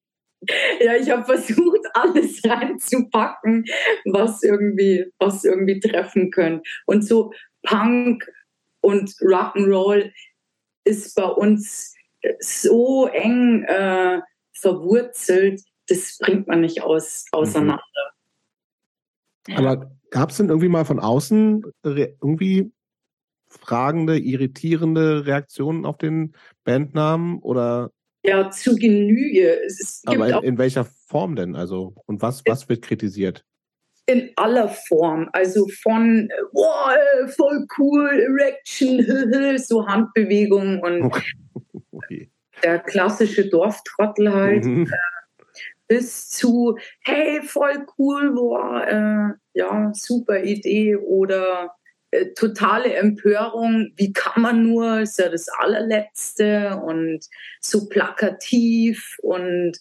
Ja, 0.83 0.95
ich 0.95 1.07
habe 1.11 1.23
versucht, 1.23 1.81
alles 1.93 2.41
reinzupacken, 2.43 3.63
was 4.05 4.41
irgendwie, 4.41 5.05
was 5.19 5.43
irgendwie 5.43 5.79
treffen 5.79 6.31
können. 6.31 6.63
Und 6.87 7.05
so 7.05 7.31
Punk 7.63 8.29
und 8.81 9.09
Rock'n'Roll 9.21 10.11
ist 10.83 11.15
bei 11.15 11.25
uns 11.25 11.95
so 12.39 13.07
eng 13.07 13.63
äh, 13.63 14.21
verwurzelt, 14.53 15.61
das 15.87 16.17
bringt 16.19 16.47
man 16.47 16.61
nicht 16.61 16.81
aus, 16.81 17.25
auseinander. 17.31 17.81
Mhm. 19.47 19.55
Aber 19.55 19.91
gab 20.11 20.29
es 20.29 20.37
denn 20.37 20.49
irgendwie 20.49 20.69
mal 20.69 20.85
von 20.85 20.99
außen 20.99 21.63
irgendwie 21.83 22.71
fragende, 23.49 24.17
irritierende 24.17 25.25
Reaktionen 25.25 25.85
auf 25.85 25.97
den 25.97 26.33
Bandnamen 26.63 27.39
oder? 27.39 27.91
Ja, 28.23 28.49
zu 28.51 28.75
Genüge. 28.75 29.59
Aber 30.05 30.29
in, 30.29 30.43
in, 30.43 30.57
welcher 30.57 30.85
Form 30.85 31.35
denn? 31.35 31.55
Also 31.55 31.95
und 32.05 32.21
was 32.21 32.43
was 32.45 32.69
wird 32.69 32.83
kritisiert? 32.83 33.43
In 34.05 34.31
aller 34.35 34.69
Form. 34.69 35.29
Also 35.33 35.67
von, 35.83 36.29
boah, 36.51 36.95
voll 37.35 37.65
cool, 37.77 38.09
Erection, 38.09 39.57
so 39.57 39.87
Handbewegungen 39.87 40.81
und 40.81 41.13
okay. 41.91 42.29
der 42.63 42.79
klassische 42.79 43.49
Dorftrottel 43.49 44.33
halt. 44.33 44.65
Mhm. 44.65 44.87
Äh, 44.87 45.43
bis 45.87 46.29
zu, 46.29 46.77
hey, 47.01 47.41
voll 47.41 47.85
cool, 47.97 48.33
boah, 48.33 48.87
äh, 48.87 49.59
ja, 49.59 49.91
super 49.93 50.41
Idee 50.41 50.95
oder 50.95 51.75
äh, 52.11 52.27
totale 52.33 52.93
Empörung, 52.93 53.91
wie 53.97 54.13
kann 54.13 54.41
man 54.41 54.63
nur, 54.63 55.01
ist 55.01 55.19
ja 55.19 55.27
das 55.27 55.47
allerletzte 55.49 56.77
und 56.77 57.25
so 57.59 57.89
plakativ 57.89 59.17
und 59.21 59.79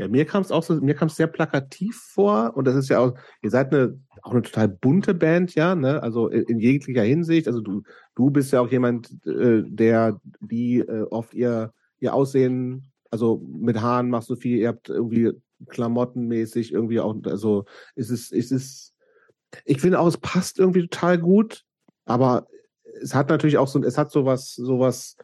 ja, 0.00 0.08
mir 0.08 0.24
kam 0.24 0.40
es 0.40 0.50
auch 0.50 0.62
so, 0.62 0.74
mir 0.80 0.94
kam 0.94 1.08
es 1.08 1.16
sehr 1.16 1.26
plakativ 1.26 1.94
vor 1.94 2.56
und 2.56 2.66
das 2.66 2.74
ist 2.74 2.88
ja 2.88 3.00
auch, 3.00 3.14
ihr 3.42 3.50
seid 3.50 3.70
eine, 3.70 4.00
auch 4.22 4.30
eine 4.30 4.40
total 4.40 4.66
bunte 4.66 5.12
Band, 5.12 5.54
ja, 5.54 5.74
ne, 5.74 6.02
also 6.02 6.28
in, 6.28 6.44
in 6.44 6.58
jeglicher 6.58 7.02
Hinsicht, 7.02 7.46
also 7.46 7.60
du, 7.60 7.82
du 8.14 8.30
bist 8.30 8.50
ja 8.50 8.62
auch 8.62 8.70
jemand, 8.70 9.10
äh, 9.26 9.62
der, 9.66 10.18
die 10.40 10.78
äh, 10.78 11.02
oft 11.10 11.34
ihr, 11.34 11.74
ihr 11.98 12.14
Aussehen, 12.14 12.90
also 13.10 13.46
mit 13.46 13.82
Haaren 13.82 14.08
machst 14.08 14.30
du 14.30 14.36
viel, 14.36 14.56
ihr 14.56 14.68
habt 14.68 14.88
irgendwie 14.88 15.32
klamottenmäßig 15.68 16.72
irgendwie 16.72 17.00
auch, 17.00 17.14
also 17.26 17.66
ist 17.94 18.08
es, 18.08 18.32
ist 18.32 18.52
es, 18.52 18.94
ich 19.66 19.82
finde 19.82 20.00
auch, 20.00 20.06
es 20.06 20.16
passt 20.16 20.58
irgendwie 20.58 20.88
total 20.88 21.18
gut, 21.18 21.66
aber 22.06 22.46
es 23.02 23.14
hat 23.14 23.28
natürlich 23.28 23.58
auch 23.58 23.68
so, 23.68 23.82
es 23.82 23.98
hat 23.98 24.10
sowas, 24.10 24.54
sowas, 24.54 25.16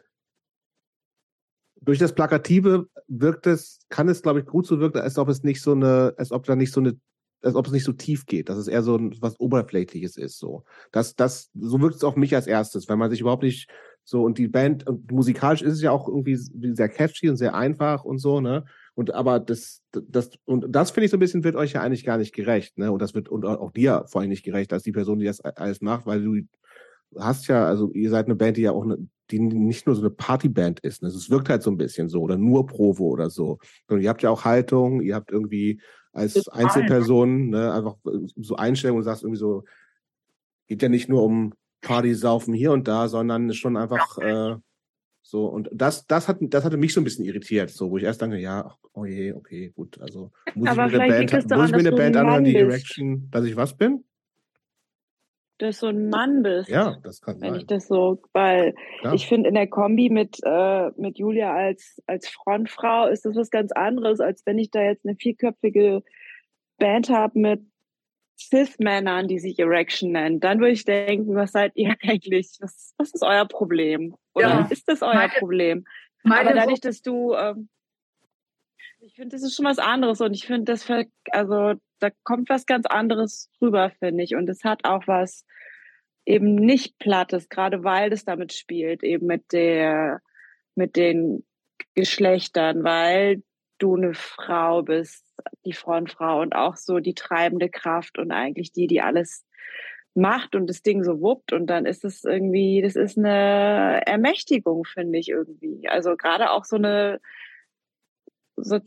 durch 1.87 1.99
das 1.99 2.13
Plakative 2.13 2.89
wirkt 3.07 3.47
es, 3.47 3.79
kann 3.87 4.09
es, 4.09 4.21
glaube 4.21 4.41
ich, 4.41 4.45
gut 4.45 4.67
so 4.67 4.81
wirken, 4.81 4.99
als 4.99 5.17
ob 5.17 5.29
es 5.29 5.43
nicht 5.43 5.61
so 5.61 5.71
eine, 5.71 6.13
als 6.17 6.33
ob 6.33 6.45
da 6.45 6.57
nicht 6.57 6.73
so 6.73 6.81
eine, 6.81 6.99
als 7.41 7.55
ob 7.55 7.65
es 7.65 7.71
nicht 7.71 7.85
so 7.85 7.93
tief 7.93 8.25
geht, 8.25 8.49
dass 8.49 8.57
es 8.57 8.67
eher 8.67 8.83
so 8.83 8.99
was 9.21 9.39
Oberflächliches 9.39 10.17
ist. 10.17 10.37
So. 10.37 10.65
Das, 10.91 11.15
das, 11.15 11.49
so 11.57 11.79
wirkt 11.79 11.95
es 11.95 12.03
auf 12.03 12.17
mich 12.17 12.35
als 12.35 12.45
erstes, 12.45 12.89
wenn 12.89 12.99
man 12.99 13.09
sich 13.09 13.21
überhaupt 13.21 13.43
nicht 13.43 13.69
so, 14.03 14.23
und 14.23 14.37
die 14.37 14.49
Band, 14.49 14.85
und 14.85 15.09
musikalisch 15.13 15.61
ist 15.61 15.75
es 15.75 15.81
ja 15.81 15.91
auch 15.91 16.09
irgendwie 16.09 16.35
sehr 16.35 16.89
catchy 16.89 17.29
und 17.29 17.37
sehr 17.37 17.55
einfach 17.55 18.03
und 18.03 18.17
so, 18.17 18.41
ne? 18.41 18.65
Und 18.93 19.13
aber 19.13 19.39
das, 19.39 19.81
das, 19.91 20.31
und 20.43 20.65
das 20.69 20.91
finde 20.91 21.05
ich 21.05 21.11
so 21.11 21.17
ein 21.17 21.21
bisschen, 21.21 21.45
wird 21.45 21.55
euch 21.55 21.71
ja 21.71 21.81
eigentlich 21.81 22.03
gar 22.03 22.17
nicht 22.17 22.35
gerecht, 22.35 22.77
ne? 22.77 22.91
Und 22.91 23.01
das 23.01 23.13
wird 23.15 23.29
und 23.29 23.45
auch 23.45 23.71
dir 23.71 24.03
vor 24.07 24.19
allem 24.19 24.29
nicht 24.29 24.43
gerecht, 24.43 24.73
als 24.73 24.83
die 24.83 24.91
Person, 24.91 25.19
die 25.19 25.25
das 25.25 25.39
alles 25.39 25.79
macht, 25.79 26.05
weil 26.05 26.21
du 26.21 26.41
hast 27.17 27.47
ja, 27.47 27.65
also 27.65 27.93
ihr 27.93 28.09
seid 28.09 28.25
eine 28.25 28.35
Band, 28.35 28.57
die 28.57 28.63
ja 28.63 28.73
auch 28.73 28.83
eine, 28.83 28.97
die 29.31 29.39
nicht 29.39 29.85
nur 29.85 29.95
so 29.95 30.01
eine 30.01 30.09
Partyband 30.09 30.79
ist. 30.79 31.01
Ne? 31.01 31.09
Es 31.09 31.29
wirkt 31.29 31.49
halt 31.49 31.63
so 31.63 31.71
ein 31.71 31.77
bisschen 31.77 32.09
so 32.09 32.21
oder 32.21 32.37
nur 32.37 32.65
Provo 32.65 33.07
oder 33.07 33.29
so. 33.29 33.59
Und 33.87 34.01
ihr 34.01 34.09
habt 34.09 34.23
ja 34.23 34.29
auch 34.29 34.45
Haltung, 34.45 35.01
ihr 35.01 35.15
habt 35.15 35.31
irgendwie 35.31 35.81
als 36.13 36.47
Einzelperson 36.47 37.49
ne, 37.49 37.71
einfach 37.71 37.95
so 38.35 38.55
Einstellungen 38.55 38.99
und 38.99 39.03
sagst 39.03 39.23
irgendwie 39.23 39.39
so, 39.39 39.63
geht 40.67 40.81
ja 40.81 40.89
nicht 40.89 41.09
nur 41.09 41.23
um 41.23 41.53
Party 41.81 42.13
saufen 42.15 42.53
hier 42.53 42.71
und 42.71 42.87
da, 42.87 43.07
sondern 43.07 43.53
schon 43.53 43.77
einfach 43.77 44.17
äh, 44.17 44.55
so 45.21 45.45
und 45.45 45.69
das 45.73 46.07
das 46.07 46.27
hat 46.27 46.37
das 46.41 46.63
hatte 46.63 46.77
mich 46.77 46.93
so 46.93 47.01
ein 47.01 47.03
bisschen 47.03 47.25
irritiert, 47.25 47.69
so 47.69 47.91
wo 47.91 47.97
ich 47.97 48.03
erst 48.03 48.21
dachte, 48.21 48.37
ja, 48.37 48.75
oh 48.93 49.05
je, 49.05 49.33
okay, 49.33 49.71
gut, 49.75 49.99
also 50.01 50.31
muss 50.55 50.69
Aber 50.69 50.87
ich 50.87 50.93
mir 50.93 51.01
eine 51.01 51.25
Band, 51.25 51.51
muss 51.51 51.65
ich 51.65 51.71
mir 51.71 51.79
eine 51.79 51.91
Band 51.91 52.17
anhören, 52.17 52.43
die 52.43 52.55
Erection, 52.55 53.29
dass 53.29 53.45
ich 53.45 53.55
was 53.55 53.77
bin? 53.77 54.03
Dass 55.57 55.79
du 55.79 55.87
ein 55.87 56.09
Mann 56.09 56.43
bist. 56.43 56.69
Ja, 56.69 56.97
das 57.03 57.21
kann 57.21 57.41
wenn 57.41 57.51
sein. 57.51 57.59
ich 57.59 57.67
das 57.67 57.87
so, 57.87 58.21
weil 58.33 58.75
Klar. 58.99 59.13
ich 59.13 59.27
finde 59.27 59.49
in 59.49 59.55
der 59.55 59.67
Kombi 59.67 60.09
mit 60.09 60.39
äh, 60.43 60.91
mit 60.97 61.17
Julia 61.17 61.53
als 61.53 62.01
als 62.05 62.29
Frontfrau 62.29 63.07
ist 63.07 63.25
das 63.25 63.35
was 63.35 63.49
ganz 63.49 63.71
anderes, 63.71 64.19
als 64.19 64.45
wenn 64.45 64.59
ich 64.59 64.71
da 64.71 64.81
jetzt 64.81 65.05
eine 65.05 65.15
vierköpfige 65.15 66.03
Band 66.77 67.09
habe 67.09 67.39
mit 67.39 67.61
Cis-Männern, 68.39 69.27
die 69.27 69.39
sich 69.39 69.57
Erection 69.57 70.11
nennen. 70.11 70.39
Dann 70.39 70.59
würde 70.59 70.73
ich 70.73 70.85
denken, 70.85 71.35
was 71.35 71.51
seid 71.51 71.71
ihr 71.75 71.95
eigentlich? 72.03 72.57
Was, 72.59 72.93
was 72.97 73.11
ist 73.13 73.23
euer 73.23 73.45
Problem? 73.45 74.15
Oder 74.33 74.49
ja. 74.49 74.67
ist 74.69 74.87
das 74.87 75.01
euer 75.01 75.15
meine, 75.15 75.33
Problem? 75.39 75.85
Meine 76.23 76.49
Aber 76.49 76.59
dadurch, 76.59 76.81
dass 76.81 77.01
du 77.01 77.33
ähm, 77.33 77.69
finde, 79.17 79.35
das 79.35 79.43
ist 79.43 79.55
schon 79.55 79.65
was 79.65 79.79
anderes 79.79 80.21
und 80.21 80.33
ich 80.33 80.45
finde, 80.45 80.71
das, 80.71 80.87
also 81.31 81.73
da 81.99 82.09
kommt 82.23 82.49
was 82.49 82.65
ganz 82.65 82.85
anderes 82.85 83.49
rüber, 83.61 83.91
finde 83.99 84.23
ich. 84.23 84.35
Und 84.35 84.47
es 84.47 84.63
hat 84.63 84.85
auch 84.85 85.07
was 85.07 85.45
eben 86.25 86.55
nicht 86.55 86.97
Plattes, 86.99 87.49
gerade 87.49 87.83
weil 87.83 88.09
das 88.09 88.25
damit 88.25 88.53
spielt, 88.53 89.03
eben 89.03 89.25
mit 89.25 89.51
der, 89.51 90.21
mit 90.75 90.95
den 90.95 91.45
Geschlechtern, 91.95 92.83
weil 92.83 93.43
du 93.79 93.95
eine 93.95 94.13
Frau 94.13 94.83
bist, 94.83 95.25
die 95.65 95.73
Frontfrau 95.73 96.41
und 96.41 96.55
auch 96.55 96.75
so 96.75 96.99
die 96.99 97.15
treibende 97.15 97.69
Kraft 97.69 98.19
und 98.19 98.31
eigentlich 98.31 98.71
die, 98.71 98.87
die 98.87 99.01
alles 99.01 99.45
macht 100.13 100.55
und 100.55 100.67
das 100.67 100.81
Ding 100.81 101.03
so 101.03 101.21
wuppt 101.21 101.53
und 101.53 101.67
dann 101.67 101.85
ist 101.85 102.03
es 102.05 102.23
irgendwie, 102.23 102.81
das 102.81 102.95
ist 102.95 103.17
eine 103.17 104.01
Ermächtigung, 104.05 104.83
finde 104.85 105.19
ich 105.19 105.29
irgendwie. 105.29 105.87
Also 105.89 106.15
gerade 106.17 106.51
auch 106.51 106.65
so 106.65 106.75
eine 106.75 107.19
so 108.57 108.79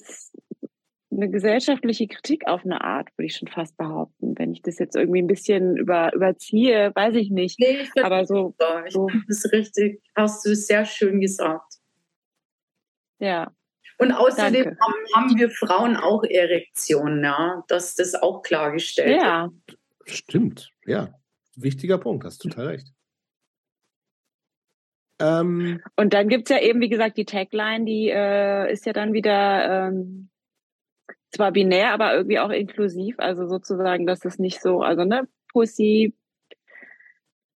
eine 1.12 1.30
gesellschaftliche 1.30 2.06
Kritik 2.06 2.46
auf 2.46 2.64
eine 2.64 2.82
Art, 2.82 3.08
würde 3.16 3.26
ich 3.26 3.36
schon 3.36 3.48
fast 3.48 3.76
behaupten. 3.76 4.38
Wenn 4.38 4.52
ich 4.52 4.62
das 4.62 4.78
jetzt 4.78 4.96
irgendwie 4.96 5.22
ein 5.22 5.26
bisschen 5.26 5.76
über, 5.76 6.14
überziehe, 6.14 6.92
weiß 6.94 7.16
ich 7.16 7.30
nicht. 7.30 7.58
Nee, 7.58 7.80
ich 7.82 8.04
Aber 8.04 8.24
so, 8.26 8.54
ich 8.86 8.92
so. 8.92 9.08
Das 9.26 9.44
ist 9.44 9.52
richtig, 9.52 10.02
hast 10.14 10.46
du 10.46 10.54
sehr 10.54 10.84
schön 10.84 11.20
gesagt. 11.20 11.74
Ja. 13.18 13.52
Und 13.98 14.12
außerdem 14.12 14.64
haben, 14.64 14.94
haben, 15.14 15.38
wir 15.38 15.50
Frauen 15.50 15.96
auch 15.96 16.24
Erektionen, 16.24 17.22
ja, 17.22 17.62
dass 17.68 17.96
das 17.96 18.14
auch 18.14 18.42
klargestellt 18.42 19.20
ja. 19.20 19.50
wird. 19.66 19.78
Stimmt, 20.06 20.72
ja. 20.86 21.14
Wichtiger 21.56 21.98
Punkt, 21.98 22.24
hast 22.24 22.38
total 22.38 22.68
recht. 22.68 22.88
Ähm, 25.20 25.80
und 25.96 26.14
dann 26.14 26.28
gibt 26.28 26.50
es 26.50 26.56
ja 26.56 26.62
eben, 26.62 26.80
wie 26.80 26.88
gesagt, 26.88 27.16
die 27.16 27.24
Tagline, 27.24 27.84
die 27.84 28.08
äh, 28.08 28.72
ist 28.72 28.86
ja 28.86 28.92
dann 28.92 29.12
wieder 29.12 29.88
ähm, 29.88 30.30
zwar 31.30 31.52
binär, 31.52 31.92
aber 31.92 32.14
irgendwie 32.14 32.38
auch 32.38 32.50
inklusiv. 32.50 33.16
Also 33.18 33.46
sozusagen, 33.46 34.06
dass 34.06 34.24
es 34.24 34.38
nicht 34.38 34.60
so, 34.60 34.82
also 34.82 35.04
ne, 35.04 35.28
Pussy, 35.52 36.14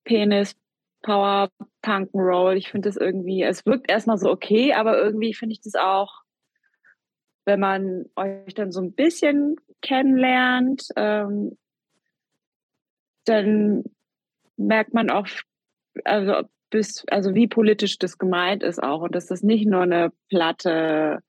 Penis, 0.05 0.57
Power, 1.03 1.51
Punk 1.83 2.11
Roll. 2.15 2.57
Ich 2.57 2.71
finde 2.71 2.89
das 2.89 2.97
irgendwie, 2.97 3.43
es 3.43 3.65
wirkt 3.67 3.91
erstmal 3.91 4.19
so 4.19 4.31
okay, 4.31 4.73
aber 4.75 4.99
irgendwie 4.99 5.35
finde 5.35 5.55
ich 5.55 5.61
das 5.61 5.75
auch, 5.75 6.23
wenn 7.45 7.61
man 7.61 8.07
euch 8.17 8.55
dann 8.55 8.73
so 8.73 8.81
ein 8.81 8.93
bisschen 8.93 9.57
kennenlernt, 9.83 10.89
ähm, 10.97 11.59
dann 13.27 13.85
merkt 14.57 14.95
man 14.95 15.11
auch, 15.11 15.27
also 16.05 16.43
bis, 16.75 17.05
also 17.07 17.37
wie 17.37 17.47
politisch 17.47 17.99
das 17.99 18.19
gemeint 18.19 18.65
ist 18.65 18.83
auch 18.83 19.03
und 19.03 19.15
dass 19.15 19.27
das 19.27 19.45
nicht 19.45 19.65
nur 19.65 19.83
eine 19.83 20.11
platte 20.29 21.21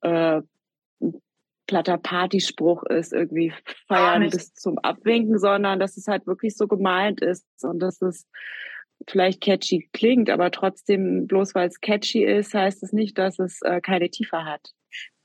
äh, 0.00 0.40
platter 1.66 1.98
Partyspruch 1.98 2.84
ist, 2.84 3.12
irgendwie 3.12 3.52
feiern 3.86 4.30
bis 4.30 4.54
zum 4.54 4.78
Abwinken, 4.78 5.38
sondern 5.38 5.78
dass 5.78 5.98
es 5.98 6.06
halt 6.06 6.26
wirklich 6.26 6.56
so 6.56 6.66
gemeint 6.66 7.20
ist 7.20 7.44
und 7.62 7.80
dass 7.80 8.00
es 8.00 8.26
vielleicht 9.06 9.42
catchy 9.42 9.90
klingt, 9.92 10.30
aber 10.30 10.50
trotzdem, 10.50 11.26
bloß 11.26 11.54
weil 11.54 11.68
es 11.68 11.82
catchy 11.82 12.24
ist, 12.24 12.54
heißt 12.54 12.82
es 12.82 12.94
nicht, 12.94 13.18
dass 13.18 13.38
es 13.38 13.60
äh, 13.60 13.82
keine 13.82 14.08
Tiefe 14.08 14.46
hat. 14.46 14.72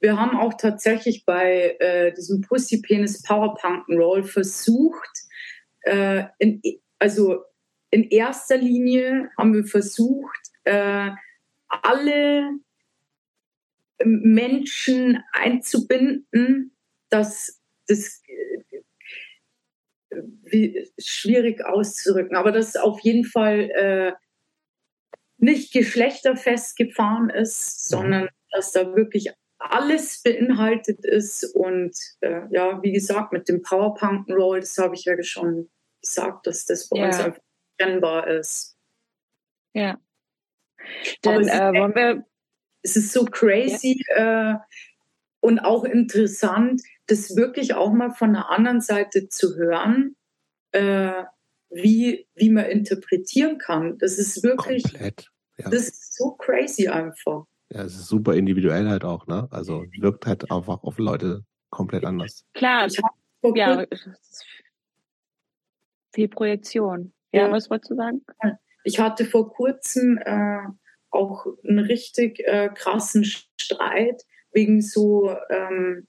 Wir 0.02 0.20
haben 0.20 0.38
auch 0.38 0.56
tatsächlich 0.56 1.24
bei 1.24 1.78
äh, 1.80 2.12
diesem 2.12 2.42
Pussy 2.42 2.82
Penis 2.82 3.24
Power 3.24 3.56
Punk 3.56 3.88
Roll 3.88 4.24
versucht, 4.24 5.20
äh, 5.84 6.26
in, 6.40 6.62
also 7.00 7.46
in 7.94 8.10
erster 8.10 8.58
Linie 8.58 9.30
haben 9.38 9.54
wir 9.54 9.66
versucht, 9.66 10.50
äh, 10.64 11.12
alle 11.68 12.50
Menschen 14.04 15.24
einzubinden, 15.32 16.76
dass 17.10 17.62
das 17.88 18.24
wie, 20.10 20.92
schwierig 21.00 21.64
auszudrücken, 21.64 22.36
aber 22.36 22.52
dass 22.52 22.76
auf 22.76 23.00
jeden 23.02 23.26
Fall 23.26 23.70
äh, 23.70 24.14
nicht 25.38 25.72
geschlechterfest 25.72 26.76
gefahren 26.76 27.30
ist, 27.30 27.92
mhm. 27.92 27.96
sondern 27.96 28.30
dass 28.52 28.72
da 28.72 28.96
wirklich 28.96 29.32
alles 29.60 30.24
beinhaltet 30.24 31.06
ist 31.06 31.44
und 31.56 31.96
äh, 32.22 32.42
ja, 32.50 32.82
wie 32.82 32.92
gesagt, 32.92 33.34
mit 33.34 33.48
dem 33.48 33.62
Powerpunk 33.62 34.28
Roll, 34.30 34.62
das 34.62 34.80
habe 34.80 34.96
ich 34.96 35.06
ja 35.06 35.22
schon 35.22 35.70
gesagt, 36.02 36.48
dass 36.48 36.66
das 36.66 36.90
bei 36.90 36.98
ja. 36.98 37.06
uns 37.06 37.20
einfach 37.20 37.40
trennbar 37.78 38.28
ist. 38.28 38.78
Ja. 39.74 40.00
Dann 41.22 41.48
äh, 41.48 41.74
wollen 41.74 41.96
wir 41.96 42.26
es 42.84 42.98
ist 42.98 43.14
so 43.14 43.26
crazy 43.26 44.04
ja. 44.10 44.52
äh, 44.52 44.58
und 45.40 45.60
auch 45.60 45.84
interessant, 45.86 46.82
das 47.08 47.36
wirklich 47.36 47.74
auch 47.74 47.92
mal 47.92 48.12
von 48.12 48.34
der 48.34 48.50
anderen 48.50 48.82
Seite 48.82 49.30
zu 49.30 49.56
hören, 49.56 50.16
äh, 50.72 51.24
wie, 51.70 52.28
wie 52.36 52.50
man 52.50 52.66
interpretieren 52.66 53.58
kann. 53.58 53.98
Das 53.98 54.18
ist 54.20 54.44
wirklich, 54.44 54.84
Komplett. 54.84 55.32
Ja. 55.58 55.70
das 55.70 55.88
ist 55.90 56.16
so 56.16 56.32
crazy 56.32 56.88
einfach. 56.88 57.46
Ja, 57.70 57.84
es 57.84 57.96
ist 57.96 58.08
super 58.08 58.36
individuell 58.36 58.88
halt 58.88 59.04
auch, 59.04 59.26
ne? 59.28 59.48
Also 59.50 59.86
wirkt 59.98 60.26
halt 60.26 60.52
einfach 60.52 60.84
auf 60.84 61.00
Leute 61.00 61.44
komplett 61.70 62.06
anders. 62.06 62.46
Klar, 62.54 62.88
ja, 63.56 63.86
viel 66.14 66.28
Projektion. 66.28 67.14
Ja, 67.34 67.48
ja, 67.48 67.52
was 67.52 67.70
wolltest 67.70 67.92
du 67.92 67.96
sagen? 67.96 68.24
Ich 68.84 69.00
hatte 69.00 69.26
vor 69.26 69.52
kurzem 69.52 70.20
äh, 70.24 70.60
auch 71.10 71.46
einen 71.68 71.80
richtig 71.80 72.40
äh, 72.42 72.70
krassen 72.74 73.26
Streit 73.26 74.24
wegen 74.52 74.82
so 74.82 75.36
ähm, 75.50 76.08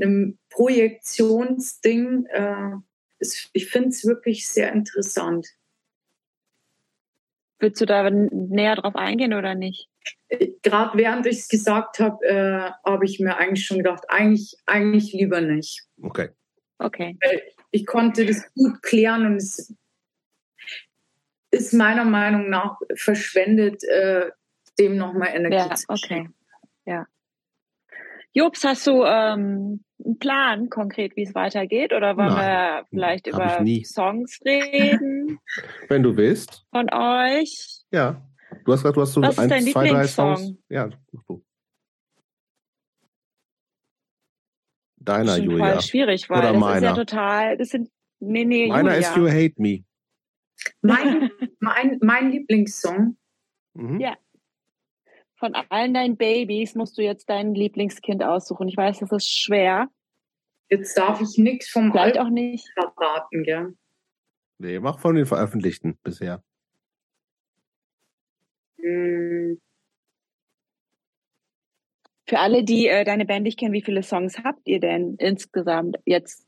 einem 0.00 0.38
Projektionsding. 0.50 2.26
Äh, 2.26 2.72
ich 3.52 3.70
finde 3.70 3.90
es 3.90 4.04
wirklich 4.04 4.48
sehr 4.48 4.72
interessant. 4.72 5.48
Willst 7.60 7.80
du 7.80 7.86
da 7.86 8.10
näher 8.10 8.76
drauf 8.76 8.96
eingehen 8.96 9.32
oder 9.32 9.54
nicht? 9.54 9.88
Gerade 10.62 10.98
während 10.98 11.24
ich 11.26 11.38
es 11.38 11.48
gesagt 11.48 12.00
habe, 12.00 12.24
äh, 12.26 12.70
habe 12.84 13.04
ich 13.04 13.20
mir 13.20 13.36
eigentlich 13.36 13.64
schon 13.64 13.78
gedacht, 13.78 14.04
eigentlich, 14.08 14.56
eigentlich 14.66 15.12
lieber 15.12 15.40
nicht. 15.40 15.86
Okay. 16.02 16.30
Okay. 16.78 17.16
Ich 17.70 17.86
konnte 17.86 18.26
das 18.26 18.52
gut 18.54 18.82
klären 18.82 19.24
und 19.24 19.36
es 19.36 19.72
ist 21.54 21.72
meiner 21.72 22.04
Meinung 22.04 22.50
nach 22.50 22.78
verschwendet, 22.96 23.82
äh, 23.84 24.30
dem 24.78 24.96
nochmal 24.96 25.28
Energie 25.34 25.56
ja, 25.56 25.74
zu 25.74 25.86
Okay. 25.88 26.28
Ja. 26.84 27.06
Jobs, 28.32 28.64
hast 28.64 28.86
du 28.86 29.04
ähm, 29.04 29.84
einen 30.04 30.18
Plan 30.18 30.68
konkret, 30.68 31.14
wie 31.16 31.22
es 31.22 31.34
weitergeht? 31.34 31.92
Oder 31.92 32.16
wollen 32.16 32.34
Nein, 32.34 32.82
wir 32.82 32.86
vielleicht 32.90 33.26
über 33.28 33.64
Songs 33.84 34.40
reden? 34.44 35.38
Wenn 35.88 36.02
du 36.02 36.16
willst. 36.16 36.66
Von 36.70 36.92
euch? 36.92 37.84
Ja. 37.92 38.20
Du 38.64 38.72
hast 38.72 38.80
gesagt, 38.80 38.96
du 38.96 39.02
hast 39.02 39.12
so 39.12 39.22
Was 39.22 39.38
ein, 39.38 39.62
zwei, 39.62 39.88
drei 39.88 40.06
Songs. 40.06 40.54
Ja, 40.68 40.88
mach 41.12 41.22
du. 41.24 41.44
Deiner, 44.96 45.24
das 45.26 45.38
ist 45.38 45.44
Julia. 45.44 45.72
Voll 45.72 45.82
schwierig, 45.82 46.30
weil 46.30 46.38
Oder 46.38 46.52
das 46.52 46.60
meiner. 46.60 46.76
ist 46.76 46.82
ja 46.82 46.94
total, 46.94 47.56
das 47.58 47.68
sind, 47.68 47.90
nee, 48.20 48.44
nee, 48.44 48.68
Meiner 48.68 48.94
Julia. 48.94 49.08
ist 49.08 49.16
You 49.16 49.28
Hate 49.28 49.54
Me. 49.58 49.84
Mein, 50.82 51.30
mein, 51.60 51.98
mein 52.02 52.30
Lieblingssong. 52.30 53.16
Mhm. 53.74 54.00
Ja. 54.00 54.16
Von 55.36 55.54
allen 55.54 55.94
deinen 55.94 56.16
Babys 56.16 56.74
musst 56.74 56.96
du 56.96 57.02
jetzt 57.02 57.28
dein 57.28 57.54
Lieblingskind 57.54 58.22
aussuchen. 58.22 58.68
Ich 58.68 58.76
weiß, 58.76 59.00
das 59.00 59.12
ist 59.12 59.28
schwer. 59.28 59.88
Jetzt 60.70 60.96
darf 60.96 61.20
ich 61.20 61.36
nichts 61.36 61.68
vom 61.68 61.90
Vielleicht 61.90 62.18
auch 62.18 62.30
nicht 62.30 62.66
verraten, 62.72 63.42
gell? 63.42 63.74
Nee, 64.58 64.78
mach 64.78 64.98
von 64.98 65.16
den 65.16 65.26
veröffentlichten 65.26 65.98
bisher. 66.02 66.42
Hm. 68.80 69.60
Für 72.26 72.38
alle, 72.38 72.64
die 72.64 72.86
äh, 72.86 73.04
deine 73.04 73.26
Band 73.26 73.42
nicht 73.42 73.58
kennen, 73.58 73.74
wie 73.74 73.82
viele 73.82 74.02
Songs 74.02 74.38
habt 74.42 74.66
ihr 74.66 74.80
denn 74.80 75.16
insgesamt 75.16 75.98
jetzt? 76.06 76.46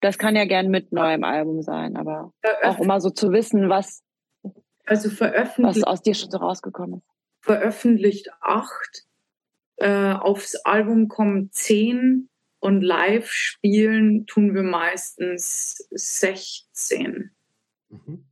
Das 0.00 0.18
kann 0.18 0.34
ja 0.34 0.46
gern 0.46 0.68
mit 0.68 0.92
neuem 0.92 1.24
Album 1.24 1.62
sein, 1.62 1.96
aber 1.96 2.32
auch 2.62 2.78
immer 2.78 3.00
so 3.00 3.10
zu 3.10 3.32
wissen, 3.32 3.68
was, 3.68 4.02
also 4.86 5.10
veröffentlicht, 5.10 5.82
was 5.82 5.84
aus 5.84 6.02
dir 6.02 6.14
schon 6.14 6.30
so 6.30 6.38
rausgekommen 6.38 6.98
ist. 6.98 7.06
Veröffentlicht 7.40 8.30
acht, 8.40 9.04
äh, 9.76 10.12
aufs 10.12 10.56
Album 10.64 11.08
kommen 11.08 11.50
zehn 11.52 12.28
und 12.60 12.82
live 12.82 13.30
spielen 13.30 14.26
tun 14.26 14.54
wir 14.54 14.62
meistens 14.62 15.86
16. 15.90 17.30
Mhm. 17.88 18.26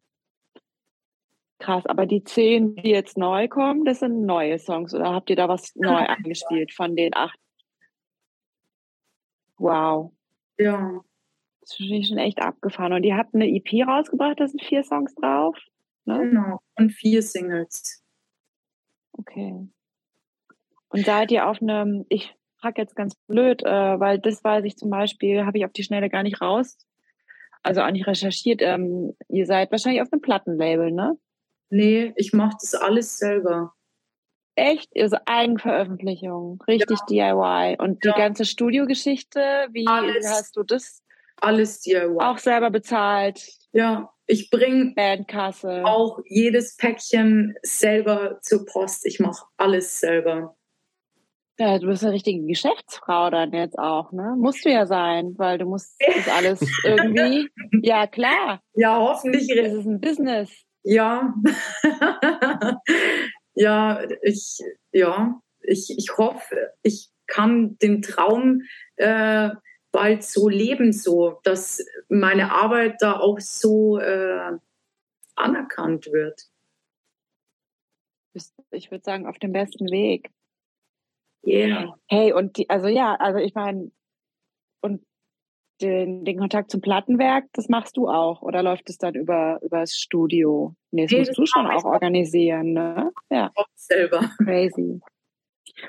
Krass, 1.58 1.86
aber 1.86 2.06
die 2.06 2.22
zehn, 2.22 2.76
die 2.76 2.90
jetzt 2.90 3.18
neu 3.18 3.48
kommen, 3.48 3.84
das 3.84 3.98
sind 3.98 4.24
neue 4.24 4.58
Songs 4.58 4.94
oder 4.94 5.12
habt 5.12 5.28
ihr 5.28 5.36
da 5.36 5.48
was 5.48 5.74
neu 5.74 5.96
eingespielt 5.96 6.72
von 6.72 6.94
den 6.94 7.14
acht? 7.14 7.38
Wow. 9.56 10.12
Ja. 10.56 11.02
Das 11.68 11.76
finde 11.76 11.96
ich 11.96 12.08
schon 12.08 12.18
echt 12.18 12.40
abgefahren. 12.40 12.94
Und 12.94 13.04
ihr 13.04 13.16
habt 13.16 13.34
eine 13.34 13.46
EP 13.46 13.86
rausgebracht, 13.86 14.40
da 14.40 14.48
sind 14.48 14.62
vier 14.62 14.82
Songs 14.82 15.14
drauf? 15.14 15.54
Ne? 16.06 16.20
Genau, 16.20 16.60
und 16.76 16.90
vier 16.90 17.22
Singles. 17.22 18.02
Okay. 19.12 19.68
Und 20.88 21.04
seid 21.04 21.30
ihr 21.30 21.46
auf 21.46 21.60
einem, 21.60 22.06
ich 22.08 22.34
frage 22.58 22.80
jetzt 22.80 22.96
ganz 22.96 23.14
blöd, 23.26 23.62
äh, 23.62 24.00
weil 24.00 24.18
das 24.18 24.42
weiß 24.42 24.64
ich 24.64 24.78
zum 24.78 24.88
Beispiel, 24.88 25.44
habe 25.44 25.58
ich 25.58 25.66
auf 25.66 25.72
die 25.72 25.82
Schnelle 25.82 26.08
gar 26.08 26.22
nicht 26.22 26.40
raus, 26.40 26.78
also 27.62 27.82
auch 27.82 27.90
nicht 27.90 28.06
recherchiert. 28.06 28.62
Ähm, 28.62 29.14
ihr 29.28 29.44
seid 29.44 29.70
wahrscheinlich 29.70 30.00
auf 30.00 30.10
einem 30.10 30.22
Plattenlabel, 30.22 30.90
ne? 30.90 31.18
Nee, 31.68 32.14
ich 32.16 32.32
mache 32.32 32.56
das 32.62 32.74
alles 32.74 33.18
selber. 33.18 33.74
Echt? 34.54 34.90
Also 34.98 35.18
Eigenveröffentlichung, 35.26 36.62
richtig 36.66 36.98
ja. 37.10 37.34
DIY. 37.34 37.76
Und 37.78 38.02
die 38.04 38.12
ganze 38.12 38.46
Studiogeschichte, 38.46 39.68
wie 39.72 39.86
alles, 39.86 40.26
hast 40.26 40.56
du 40.56 40.62
das? 40.62 41.02
Alles 41.40 41.80
DIY. 41.80 42.18
Auch 42.18 42.38
selber 42.38 42.70
bezahlt. 42.70 43.46
Ja, 43.72 44.10
ich 44.26 44.50
bringe 44.50 44.92
Bandkasse. 44.94 45.82
auch 45.84 46.20
jedes 46.26 46.76
Päckchen 46.76 47.54
selber 47.62 48.38
zur 48.42 48.64
Post. 48.66 49.06
Ich 49.06 49.20
mache 49.20 49.44
alles 49.56 50.00
selber. 50.00 50.56
Ja, 51.60 51.78
du 51.78 51.88
bist 51.88 52.04
eine 52.04 52.12
richtige 52.12 52.46
Geschäftsfrau 52.46 53.30
dann 53.30 53.52
jetzt 53.52 53.78
auch, 53.78 54.12
ne? 54.12 54.36
Musst 54.38 54.64
du 54.64 54.70
ja 54.70 54.86
sein, 54.86 55.34
weil 55.38 55.58
du 55.58 55.64
musst 55.64 55.96
das 56.06 56.28
alles 56.28 56.60
irgendwie. 56.84 57.48
ja, 57.82 58.06
klar. 58.06 58.60
Ja, 58.74 58.96
hoffentlich. 58.98 59.48
Das 59.48 59.72
ist 59.72 59.86
ein 59.86 60.00
Business. 60.00 60.50
Ja. 60.84 61.34
ja, 63.54 64.00
ich, 64.22 64.60
ja, 64.92 65.40
ich, 65.62 65.94
ich 65.96 66.16
hoffe, 66.16 66.72
ich 66.82 67.10
kann 67.26 67.76
den 67.78 68.02
Traum 68.02 68.62
äh, 68.96 69.50
bald 69.92 70.22
so 70.22 70.48
leben, 70.48 70.92
so, 70.92 71.40
dass 71.44 71.84
meine 72.08 72.52
Arbeit 72.52 72.96
da 73.00 73.18
auch 73.18 73.40
so 73.40 73.98
äh, 73.98 74.58
anerkannt 75.34 76.06
wird. 76.12 76.48
Ich 78.70 78.90
würde 78.90 79.04
sagen, 79.04 79.26
auf 79.26 79.38
dem 79.38 79.52
besten 79.52 79.90
Weg. 79.90 80.30
Yeah. 81.46 81.96
Hey, 82.08 82.32
und 82.32 82.56
die, 82.56 82.68
also 82.68 82.88
ja, 82.88 83.14
also 83.14 83.38
ich 83.38 83.54
meine, 83.54 83.90
und 84.80 85.04
den, 85.80 86.24
den 86.24 86.38
Kontakt 86.38 86.70
zum 86.70 86.80
Plattenwerk, 86.80 87.46
das 87.52 87.68
machst 87.68 87.96
du 87.96 88.08
auch 88.08 88.42
oder 88.42 88.62
läuft 88.62 88.90
es 88.90 88.98
dann 88.98 89.14
über, 89.14 89.60
über 89.62 89.80
das 89.80 89.94
Studio? 89.94 90.74
Nee, 90.90 91.04
das 91.04 91.12
nee, 91.12 91.18
musst 91.18 91.30
das 91.30 91.36
du 91.36 91.46
schon 91.46 91.66
auch 91.66 91.84
organisieren, 91.84 92.72
ne? 92.72 93.12
Ja. 93.30 93.52
Selber. 93.74 94.20
Crazy. 94.38 95.00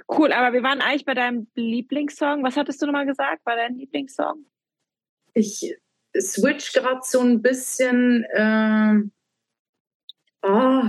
Cool, 0.07 0.31
aber 0.31 0.53
wir 0.53 0.63
waren 0.63 0.81
eigentlich 0.81 1.05
bei 1.05 1.13
deinem 1.13 1.47
Lieblingssong. 1.55 2.43
Was 2.43 2.57
hattest 2.57 2.81
du 2.81 2.85
nochmal 2.85 3.05
gesagt? 3.05 3.45
War 3.45 3.55
dein 3.55 3.75
Lieblingssong? 3.75 4.45
Ich 5.33 5.75
switch 6.19 6.73
gerade 6.73 7.01
so 7.03 7.21
ein 7.21 7.41
bisschen. 7.41 8.23
Äh, 8.33 9.01
oh, 10.43 10.83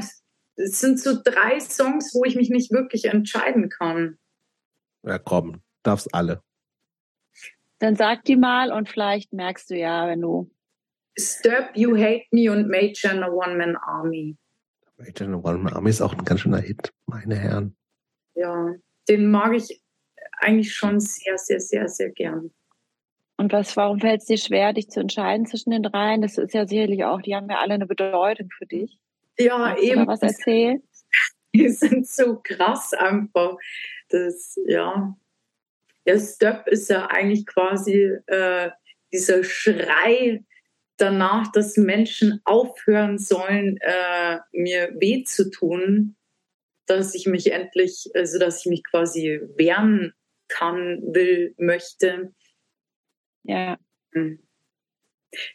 es 0.57 0.81
sind 0.81 1.01
so 1.01 1.19
drei 1.23 1.61
Songs, 1.61 2.15
wo 2.15 2.25
ich 2.25 2.37
mich 2.37 2.51
nicht 2.51 2.71
wirklich 2.71 3.07
entscheiden 3.07 3.69
kann. 3.69 4.19
Ja, 5.03 5.19
komm, 5.19 5.63
darfst 5.83 6.15
alle. 6.15 6.43
Dann 7.79 7.97
sag 7.97 8.25
die 8.25 8.37
mal 8.37 8.73
und 8.73 8.89
vielleicht 8.89 9.33
merkst 9.33 9.71
du 9.71 9.77
ja, 9.77 10.07
wenn 10.07 10.21
du. 10.21 10.51
Stirb, 11.19 11.71
You 11.75 11.97
Hate 11.97 12.25
Me 12.31 12.53
und 12.53 12.69
Major 12.69 13.13
in 13.13 13.23
a 13.23 13.29
One-Man 13.29 13.77
Army. 13.77 14.37
Major 14.99 15.27
in 15.27 15.35
a 15.35 15.39
One-Man 15.39 15.73
Army 15.73 15.91
ist 15.91 16.03
auch 16.03 16.13
ein 16.13 16.25
ganz 16.25 16.41
schöner 16.41 16.61
Hit, 16.61 16.93
meine 17.07 17.37
Herren. 17.37 17.77
Ja, 18.35 18.75
den 19.09 19.31
mag 19.31 19.55
ich 19.55 19.83
eigentlich 20.39 20.75
schon 20.75 21.01
sehr, 21.01 21.37
sehr, 21.39 21.61
sehr, 21.61 21.89
sehr 21.89 22.11
gern. 22.11 22.51
Und 23.37 23.53
was, 23.53 23.77
warum 23.77 24.01
fällt 24.01 24.21
es 24.21 24.27
dir 24.27 24.37
schwer, 24.37 24.73
dich 24.73 24.91
zu 24.91 25.01
entscheiden 25.01 25.47
zwischen 25.47 25.71
den 25.71 25.83
dreien? 25.83 26.21
Das 26.21 26.37
ist 26.37 26.53
ja 26.53 26.67
sicherlich 26.67 27.05
auch, 27.05 27.23
die 27.23 27.35
haben 27.35 27.49
ja 27.49 27.59
alle 27.59 27.75
eine 27.75 27.87
Bedeutung 27.87 28.51
für 28.51 28.67
dich. 28.67 28.99
Ja, 29.39 29.69
Kannst 29.69 29.83
eben. 29.83 30.01
Du 30.03 30.07
was 30.07 30.23
erzählen? 30.23 30.83
Die 31.55 31.69
sind 31.69 32.07
so 32.07 32.39
krass 32.41 32.93
einfach. 32.93 33.57
Das, 34.11 34.57
ja, 34.67 35.17
ja, 36.05 36.19
Stop 36.19 36.67
ist 36.67 36.91
ja 36.91 37.07
eigentlich 37.07 37.47
quasi 37.47 38.17
äh, 38.27 38.71
dieser 39.13 39.43
Schrei 39.43 40.45
danach, 40.97 41.51
dass 41.53 41.77
Menschen 41.77 42.41
aufhören 42.45 43.19
sollen, 43.19 43.79
äh, 43.81 44.39
mir 44.53 44.95
weh 44.99 45.25
zu 45.25 45.51
tun, 45.51 46.17
dass 46.91 47.15
ich 47.15 47.27
mich 47.27 47.53
endlich, 47.53 48.11
also 48.15 48.39
dass 48.39 48.61
ich 48.61 48.67
mich 48.67 48.83
quasi 48.85 49.41
wehren 49.57 50.13
kann, 50.49 51.01
will, 51.03 51.55
möchte. 51.59 52.35
Ja. 53.45 53.79
Hm. 54.13 54.41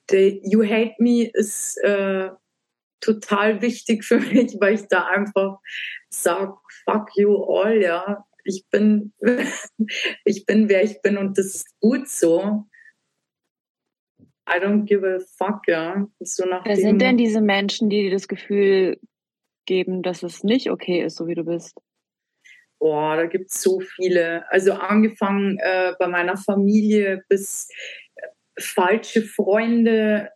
Der 0.10 0.30
You 0.30 0.64
Hate 0.64 0.96
Me 1.00 1.30
ist 1.34 1.78
äh, 1.84 2.30
total 3.02 3.62
wichtig 3.62 4.06
für 4.06 4.20
mich, 4.20 4.56
weil 4.60 4.76
ich 4.76 4.88
da 4.88 5.08
einfach 5.08 5.60
sage, 6.10 6.56
fuck 6.86 7.10
you 7.18 7.44
all, 7.44 7.82
ja 7.82 8.26
ich 8.46 8.66
bin, 8.70 9.12
ich 10.24 10.46
bin, 10.46 10.70
wer 10.70 10.84
ich 10.84 11.02
bin 11.02 11.18
und 11.18 11.38
das 11.38 11.48
ist 11.48 11.80
gut 11.82 12.08
so. 12.08 12.66
I 14.48 14.60
don't 14.60 14.86
give 14.86 15.04
a 15.04 15.20
fuck, 15.38 15.68
ja. 15.68 16.08
So 16.20 16.46
nach 16.46 16.64
wer 16.66 16.76
sind 16.78 17.02
denn 17.02 17.18
diese 17.18 17.42
Menschen, 17.42 17.90
die 17.90 18.12
das 18.12 18.28
Gefühl 18.28 19.00
geben, 19.66 20.04
dass 20.04 20.24
es 20.24 20.44
nicht 20.44 20.70
okay 20.70 21.04
ist, 21.04 21.18
so 21.18 21.28
wie 21.28 21.36
du 21.36 21.44
bist? 21.44 21.78
Boah, 22.80 23.16
da 23.16 23.26
gibt 23.26 23.52
es 23.52 23.62
so 23.62 23.80
viele. 23.80 24.50
Also 24.52 24.74
angefangen 24.74 25.58
äh, 25.60 25.94
bei 25.98 26.08
meiner 26.08 26.38
Familie 26.38 27.24
bis 27.30 27.70
falsche 28.60 29.22
Freunde. 29.22 30.30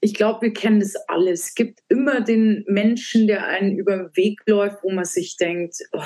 Ich 0.00 0.14
glaube, 0.14 0.42
wir 0.42 0.52
kennen 0.52 0.80
das 0.80 0.94
alles. 1.08 1.48
Es 1.48 1.54
gibt 1.54 1.80
immer 1.88 2.20
den 2.20 2.64
Menschen, 2.68 3.26
der 3.26 3.46
einen 3.46 3.78
über 3.78 3.96
den 3.96 4.16
Weg 4.16 4.40
läuft, 4.46 4.82
wo 4.82 4.90
man 4.90 5.04
sich 5.04 5.36
denkt, 5.36 5.76
oh, 5.92 6.02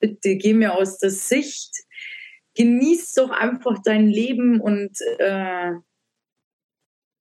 bitte 0.00 0.36
geh 0.36 0.54
mir 0.54 0.74
aus 0.74 0.98
der 0.98 1.10
Sicht. 1.10 1.84
Genieß 2.54 3.12
doch 3.14 3.30
einfach 3.30 3.80
dein 3.84 4.08
Leben 4.08 4.60
und 4.60 4.98
äh, 5.18 5.72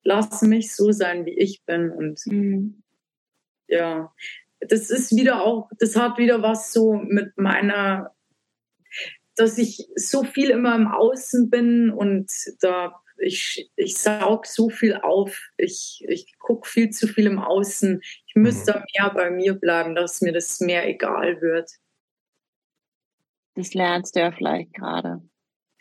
lass 0.03 0.41
mich 0.41 0.73
so 0.73 0.91
sein, 0.91 1.25
wie 1.25 1.37
ich 1.37 1.63
bin. 1.65 1.91
Und 1.91 2.19
mhm. 2.25 2.83
Ja, 3.67 4.13
das 4.59 4.89
ist 4.89 5.15
wieder 5.15 5.43
auch, 5.43 5.69
das 5.79 5.95
hat 5.95 6.17
wieder 6.17 6.41
was 6.41 6.73
so 6.73 6.93
mit 6.93 7.37
meiner 7.37 8.13
dass 9.37 9.59
ich 9.59 9.87
so 9.95 10.23
viel 10.23 10.49
immer 10.49 10.75
im 10.75 10.87
Außen 10.87 11.51
bin 11.51 11.91
und 11.91 12.31
da 12.59 12.99
ich, 13.19 13.71
ich 13.75 13.97
saug 13.97 14.45
so 14.45 14.69
viel 14.69 14.95
auf. 14.95 15.49
Ich, 15.57 16.03
ich 16.07 16.37
gucke 16.37 16.67
viel 16.67 16.89
zu 16.89 17.07
viel 17.07 17.25
im 17.25 17.39
Außen. 17.39 18.01
Ich 18.01 18.35
müsste 18.35 18.73
mhm. 18.73 18.83
mehr 18.95 19.13
bei 19.13 19.31
mir 19.31 19.53
bleiben, 19.55 19.95
dass 19.95 20.21
mir 20.21 20.33
das 20.33 20.59
mehr 20.59 20.87
egal 20.87 21.41
wird. 21.41 21.71
Das 23.55 23.73
lernst 23.73 24.15
du 24.15 24.19
ja 24.19 24.31
vielleicht 24.31 24.73
gerade. 24.73 25.21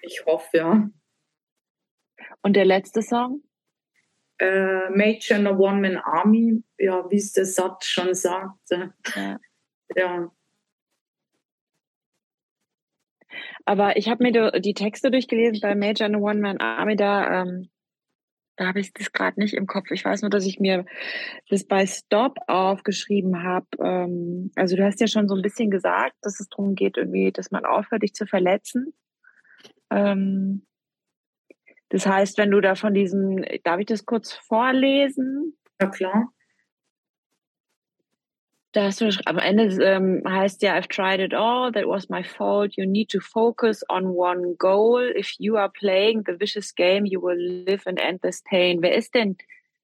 Ich 0.01 0.25
hoffe, 0.25 0.57
ja. 0.57 0.91
Und 2.43 2.55
der 2.55 2.65
letzte 2.65 3.03
Song? 3.03 3.43
Äh, 4.39 4.91
Major 4.91 5.39
in 5.39 5.47
a 5.47 5.57
One-Man 5.57 5.97
Army, 5.97 6.63
ja, 6.79 7.11
wie 7.11 7.17
es 7.17 7.33
der 7.33 7.47
Satz 7.47 7.87
schon 7.87 8.15
sagte. 8.15 8.93
Ja. 9.15 9.39
ja. 9.95 10.31
Aber 13.65 13.97
ich 13.97 14.09
habe 14.09 14.23
mir 14.23 14.61
die, 14.61 14.75
Texte 14.75 15.11
durchgelesen 15.11 15.61
bei 15.61 15.75
Major 15.75 16.07
and 16.07 16.17
One 16.17 16.41
Man 16.41 16.59
Army, 16.59 16.97
da, 16.97 17.43
ähm, 17.43 17.69
da 18.57 18.67
habe 18.67 18.81
ich 18.81 18.93
das 18.93 19.13
gerade 19.13 19.41
nicht 19.41 19.55
im 19.55 19.67
Kopf. 19.67 19.91
Ich 19.91 20.05
weiß 20.05 20.23
nur, 20.23 20.31
dass 20.31 20.47
ich 20.47 20.61
mir 20.61 20.87
das 21.49 21.65
bei 21.65 21.87
Stop 21.87 22.37
aufgeschrieben 22.47 23.43
habe. 23.43 23.67
Ähm, 23.81 24.51
also 24.57 24.77
du 24.77 24.85
hast 24.85 25.01
ja 25.01 25.07
schon 25.07 25.29
so 25.29 25.35
ein 25.35 25.43
bisschen 25.43 25.71
gesagt, 25.71 26.15
dass 26.23 26.41
es 26.41 26.49
darum 26.49 26.75
geht, 26.75 26.97
irgendwie, 26.97 27.33
dass 27.33 27.51
man 27.51 27.65
aufhört, 27.65 28.03
dich 28.03 28.15
zu 28.15 28.27
verletzen. 28.27 28.95
Ähm, 29.91 30.66
das 31.89 32.07
heißt, 32.07 32.39
wenn 32.39 32.51
du 32.51 32.61
da 32.61 32.75
von 32.75 32.95
diesem, 32.95 33.45
darf 33.63 33.79
ich 33.81 33.87
das 33.87 34.07
kurz 34.07 34.33
vorlesen? 34.33 35.57
Ja, 35.81 35.89
klar. 35.89 36.33
Da 38.73 38.85
hast 38.85 39.01
du 39.01 39.09
am 39.25 39.39
Ende 39.39 39.83
ähm, 39.83 40.23
heißt 40.29 40.61
ja, 40.63 40.75
I've 40.75 40.89
tried 40.89 41.21
it 41.21 41.33
all, 41.33 41.73
that 41.73 41.87
was 41.87 42.11
my 42.11 42.23
fault. 42.23 42.77
You 42.77 42.85
need 42.85 43.11
to 43.11 43.21
focus 43.21 43.83
on 43.89 44.09
one 44.09 44.55
goal. 44.59 45.01
If 45.17 45.35
you 45.39 45.57
are 45.57 45.71
playing 45.71 46.25
the 46.27 46.39
vicious 46.39 46.75
game, 46.75 47.07
you 47.07 47.23
will 47.23 47.39
live 47.39 47.87
in 47.87 47.97
endless 47.97 48.43
pain. 48.43 48.83
Wer 48.83 48.95
ist 48.95 49.15
denn, 49.15 49.39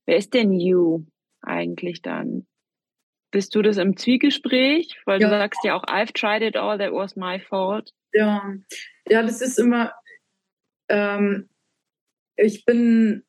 wer 0.04 0.18
ist 0.18 0.34
denn 0.34 0.52
you 0.52 1.06
eigentlich 1.40 2.02
dann? 2.02 2.46
Bist 3.30 3.54
du 3.54 3.62
das 3.62 3.78
im 3.78 3.96
Zwiegespräch? 3.96 5.00
Weil 5.06 5.22
ja. 5.22 5.30
du 5.30 5.38
sagst 5.38 5.64
ja 5.64 5.74
auch, 5.74 5.84
I've 5.84 6.12
tried 6.12 6.42
it 6.42 6.56
all, 6.58 6.76
that 6.76 6.92
was 6.92 7.16
my 7.16 7.40
fault. 7.40 7.94
Ja, 8.12 8.52
ja, 9.08 9.22
das 9.22 9.40
ist 9.40 9.58
immer, 9.58 9.94
ähm, 10.90 11.48
ich 12.36 12.64
bin, 12.64 13.24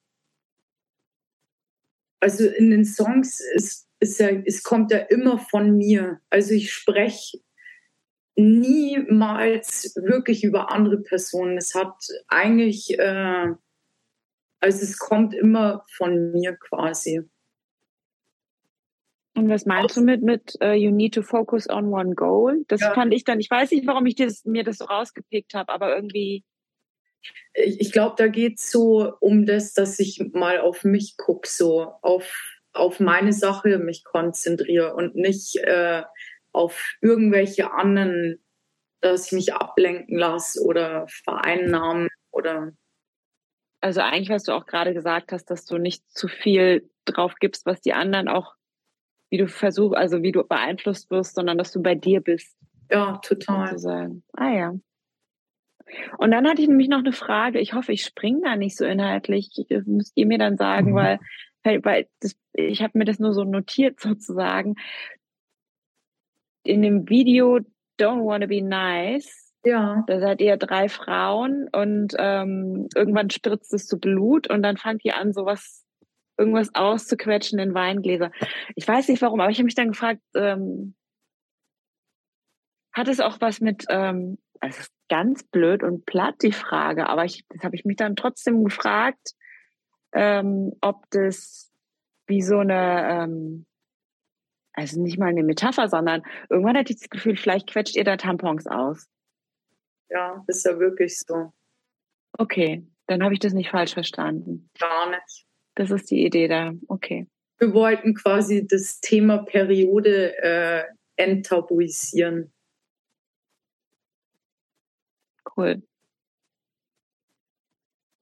also 2.19 2.47
in 2.47 2.69
den 2.71 2.85
Songs 2.85 3.39
ist 3.39 3.83
ist 4.03 4.19
ja, 4.19 4.29
es 4.45 4.63
kommt 4.63 4.91
ja 4.91 4.99
immer 4.99 5.39
von 5.39 5.77
mir. 5.77 6.19
Also 6.29 6.53
ich 6.53 6.71
spreche 6.71 7.39
niemals 8.35 9.95
wirklich 9.95 10.43
über 10.43 10.71
andere 10.71 10.97
Personen. 11.01 11.57
Es 11.57 11.73
hat 11.73 11.95
eigentlich, 12.27 12.99
äh, 12.99 13.47
also 14.59 14.83
es 14.83 14.99
kommt 14.99 15.33
immer 15.33 15.85
von 15.95 16.31
mir 16.31 16.55
quasi. 16.57 17.21
Und 19.35 19.49
was 19.49 19.65
meinst 19.65 19.97
du 19.97 20.01
mit, 20.01 20.21
mit 20.21 20.55
uh, 20.61 20.73
you 20.73 20.91
need 20.91 21.13
to 21.15 21.23
focus 21.23 21.67
on 21.67 21.87
one 21.87 22.13
goal? 22.13 22.63
Das 22.67 22.81
ja. 22.81 22.93
fand 22.93 23.13
ich 23.13 23.23
dann, 23.23 23.39
ich 23.39 23.49
weiß 23.49 23.71
nicht, 23.71 23.87
warum 23.87 24.05
ich 24.05 24.15
das, 24.15 24.45
mir 24.45 24.63
das 24.63 24.77
so 24.77 24.85
rausgepickt 24.85 25.55
habe, 25.55 25.71
aber 25.73 25.95
irgendwie. 25.95 26.43
Ich, 27.53 27.91
glaube, 27.91 28.15
da 28.17 28.27
geht 28.27 28.59
es 28.59 28.71
so 28.71 29.13
um 29.19 29.45
das, 29.45 29.73
dass 29.73 29.99
ich 29.99 30.23
mal 30.33 30.59
auf 30.59 30.83
mich 30.83 31.17
gucke, 31.17 31.47
so 31.47 31.93
auf 32.01 32.53
auf 32.73 32.99
meine 32.99 33.33
Sache 33.33 33.77
mich 33.77 34.03
konzentriere 34.03 34.95
und 34.95 35.15
nicht 35.15 35.55
äh, 35.57 36.03
auf 36.51 36.95
irgendwelche 37.01 37.71
anderen, 37.71 38.43
dass 39.01 39.27
ich 39.27 39.31
mich 39.31 39.53
ablenken 39.53 40.17
lasse 40.17 40.61
oder 40.63 41.07
vereinnahmen 41.07 42.09
oder. 42.31 42.73
Also 43.81 44.01
eigentlich, 44.01 44.29
was 44.29 44.43
du 44.43 44.53
auch 44.53 44.65
gerade 44.65 44.93
gesagt 44.93 45.31
hast, 45.31 45.45
dass 45.45 45.65
du 45.65 45.77
nicht 45.77 46.03
zu 46.09 46.27
viel 46.27 46.89
drauf 47.05 47.35
gibst, 47.39 47.65
was 47.65 47.81
die 47.81 47.93
anderen 47.93 48.27
auch, 48.27 48.53
wie 49.29 49.37
du 49.37 49.47
versuchst, 49.47 49.97
also 49.97 50.23
wie 50.23 50.31
du 50.31 50.43
beeinflusst 50.43 51.11
wirst, 51.11 51.35
sondern 51.35 51.57
dass 51.57 51.71
du 51.71 51.81
bei 51.81 51.95
dir 51.95 52.21
bist. 52.21 52.57
Ja, 52.89 53.17
total. 53.17 53.67
Sozusagen. 53.67 54.23
Ah 54.33 54.49
ja. 54.49 54.73
Und 56.17 56.31
dann 56.31 56.47
hatte 56.47 56.61
ich 56.61 56.67
nämlich 56.67 56.89
noch 56.89 56.99
eine 56.99 57.11
Frage. 57.11 57.59
Ich 57.59 57.73
hoffe, 57.73 57.91
ich 57.91 58.03
springe 58.03 58.41
da 58.43 58.55
nicht 58.55 58.77
so 58.77 58.85
inhaltlich. 58.85 59.49
Das 59.69 59.85
müsst 59.85 60.13
ihr 60.15 60.25
mir 60.25 60.37
dann 60.37 60.57
sagen, 60.57 60.91
mhm. 60.91 60.95
weil 60.95 61.19
weil 61.63 62.07
das, 62.19 62.35
ich 62.53 62.81
habe 62.81 62.97
mir 62.97 63.05
das 63.05 63.19
nur 63.19 63.33
so 63.33 63.43
notiert 63.43 63.99
sozusagen. 63.99 64.75
In 66.63 66.81
dem 66.81 67.09
Video 67.09 67.59
Don't 67.99 68.25
Wanna 68.25 68.47
Be 68.47 68.61
Nice, 68.61 69.53
ja. 69.63 70.03
da 70.07 70.19
seid 70.19 70.41
ihr 70.41 70.57
drei 70.57 70.89
Frauen 70.89 71.67
und 71.71 72.15
ähm, 72.17 72.87
irgendwann 72.95 73.29
spritzt 73.29 73.73
es 73.73 73.85
zu 73.85 73.99
Blut 73.99 74.49
und 74.49 74.63
dann 74.63 74.77
fangt 74.77 75.03
ihr 75.03 75.17
an, 75.17 75.33
sowas 75.33 75.85
irgendwas 76.37 76.73
auszuquetschen 76.73 77.59
in 77.59 77.73
Weingläser. 77.73 78.31
Ich 78.75 78.87
weiß 78.87 79.09
nicht 79.09 79.21
warum, 79.21 79.39
aber 79.39 79.51
ich 79.51 79.57
habe 79.57 79.65
mich 79.65 79.75
dann 79.75 79.89
gefragt, 79.89 80.21
ähm, 80.35 80.95
hat 82.93 83.07
es 83.07 83.19
auch 83.19 83.39
was 83.41 83.59
mit, 83.59 83.85
ähm, 83.89 84.37
also 84.59 84.83
ganz 85.13 85.43
blöd 85.43 85.83
und 85.83 86.07
platt 86.07 86.37
die 86.41 86.51
Frage, 86.51 87.07
aber 87.07 87.23
ich, 87.23 87.45
das 87.49 87.63
habe 87.63 87.75
ich 87.75 87.85
mich 87.85 87.97
dann 87.97 88.15
trotzdem 88.15 88.63
gefragt, 88.63 89.35
ähm, 90.11 90.73
ob 90.81 91.07
das 91.11 91.71
wie 92.25 92.41
so 92.41 92.57
eine, 92.57 93.07
ähm, 93.11 93.67
also 94.73 94.99
nicht 94.99 95.19
mal 95.19 95.27
eine 95.27 95.43
Metapher, 95.43 95.87
sondern 95.87 96.23
irgendwann 96.49 96.75
hatte 96.75 96.93
ich 96.93 96.99
das 96.99 97.11
Gefühl, 97.11 97.35
vielleicht 97.35 97.69
quetscht 97.69 97.95
ihr 97.95 98.03
da 98.03 98.17
Tampons 98.17 98.65
aus. 98.65 99.05
Ja, 100.09 100.43
ist 100.47 100.65
ja 100.65 100.79
wirklich 100.79 101.19
so. 101.19 101.53
Okay, 102.39 102.83
dann 103.05 103.23
habe 103.23 103.35
ich 103.35 103.39
das 103.39 103.53
nicht 103.53 103.69
falsch 103.69 103.93
verstanden. 103.93 104.71
Gar 104.79 105.11
nicht. 105.11 105.45
Das 105.75 105.91
ist 105.91 106.09
die 106.09 106.25
Idee 106.25 106.47
da. 106.47 106.73
Okay. 106.87 107.27
Wir 107.59 107.71
wollten 107.75 108.15
quasi 108.15 108.65
das 108.65 108.99
Thema 108.99 109.43
Periode 109.43 110.35
äh, 110.41 110.85
enttabuisieren. 111.17 112.52
Cool. 115.55 115.83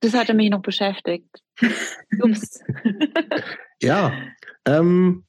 Das 0.02 0.14
hatte 0.14 0.34
mich 0.34 0.50
noch 0.50 0.62
beschäftigt. 0.62 1.44
Ups. 2.22 2.60
ja, 3.82 4.14
ähm, 4.66 5.26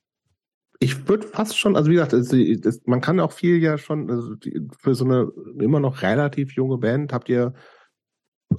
ich 0.79 1.07
würde 1.09 1.29
fast 1.29 1.59
schon, 1.59 1.77
also 1.77 1.91
wie 1.91 1.95
gesagt, 1.95 2.15
es, 2.15 2.33
es, 2.33 2.83
man 2.87 3.01
kann 3.01 3.21
auch 3.21 3.33
viel 3.33 3.63
ja 3.63 3.77
schon, 3.79 4.11
also 4.11 4.35
für 4.79 4.95
so 4.95 5.05
eine 5.05 5.31
immer 5.61 5.79
noch 5.79 6.03
relativ 6.03 6.53
junge 6.53 6.79
Band 6.79 7.13
habt 7.13 7.29
ihr 7.29 7.53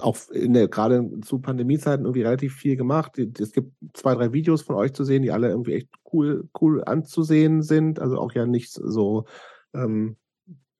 auch 0.00 0.16
der, 0.32 0.68
gerade 0.68 1.20
zu 1.20 1.40
Pandemiezeiten 1.40 2.04
irgendwie 2.04 2.22
relativ 2.22 2.54
viel 2.54 2.76
gemacht. 2.76 3.18
Es 3.18 3.52
gibt 3.52 3.72
zwei, 3.92 4.14
drei 4.14 4.32
Videos 4.32 4.62
von 4.62 4.76
euch 4.76 4.92
zu 4.92 5.04
sehen, 5.04 5.22
die 5.22 5.30
alle 5.30 5.48
irgendwie 5.48 5.74
echt 5.74 5.88
cool, 6.12 6.48
cool 6.60 6.82
anzusehen 6.84 7.62
sind. 7.62 8.00
Also 8.00 8.18
auch 8.18 8.32
ja 8.32 8.46
nicht 8.46 8.72
so 8.72 9.26
ähm, 9.74 10.16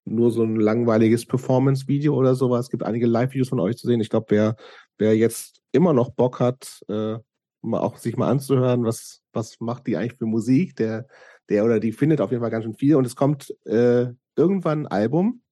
nur 0.05 0.31
so 0.31 0.43
ein 0.43 0.57
langweiliges 0.57 1.27
Performance-Video 1.27 2.15
oder 2.15 2.35
sowas. 2.35 2.67
Es 2.67 2.71
gibt 2.71 2.83
einige 2.83 3.07
Live-Videos 3.07 3.49
von 3.49 3.61
euch 3.61 3.77
zu 3.77 3.87
sehen. 3.87 4.01
Ich 4.01 4.11
glaube, 4.11 4.27
wer, 4.29 4.57
wer 4.99 5.17
jetzt 5.17 5.63
immer 5.73 5.93
noch 5.93 6.11
Bock 6.11 6.41
hat, 6.41 6.83
äh, 6.89 7.17
mal 7.63 7.81
auch 7.81 7.97
sich 7.97 8.17
mal 8.17 8.31
anzuhören, 8.31 8.85
was, 8.85 9.23
was 9.33 9.59
macht 9.61 9.87
die 9.87 9.97
eigentlich 9.97 10.19
für 10.19 10.27
Musik, 10.27 10.77
der, 10.77 11.07
der 11.49 11.65
oder 11.65 11.81
die 11.81 11.93
findet 11.93 12.21
auf 12.21 12.31
jeden 12.31 12.43
Fall 12.43 12.51
ganz 12.51 12.65
schön 12.65 12.75
viel. 12.75 12.97
Und 12.97 13.07
es 13.07 13.17
kommt 13.17 13.55
äh, 13.67 14.09
irgendwann 14.37 14.87
ein 14.87 14.87
Album. 14.87 15.43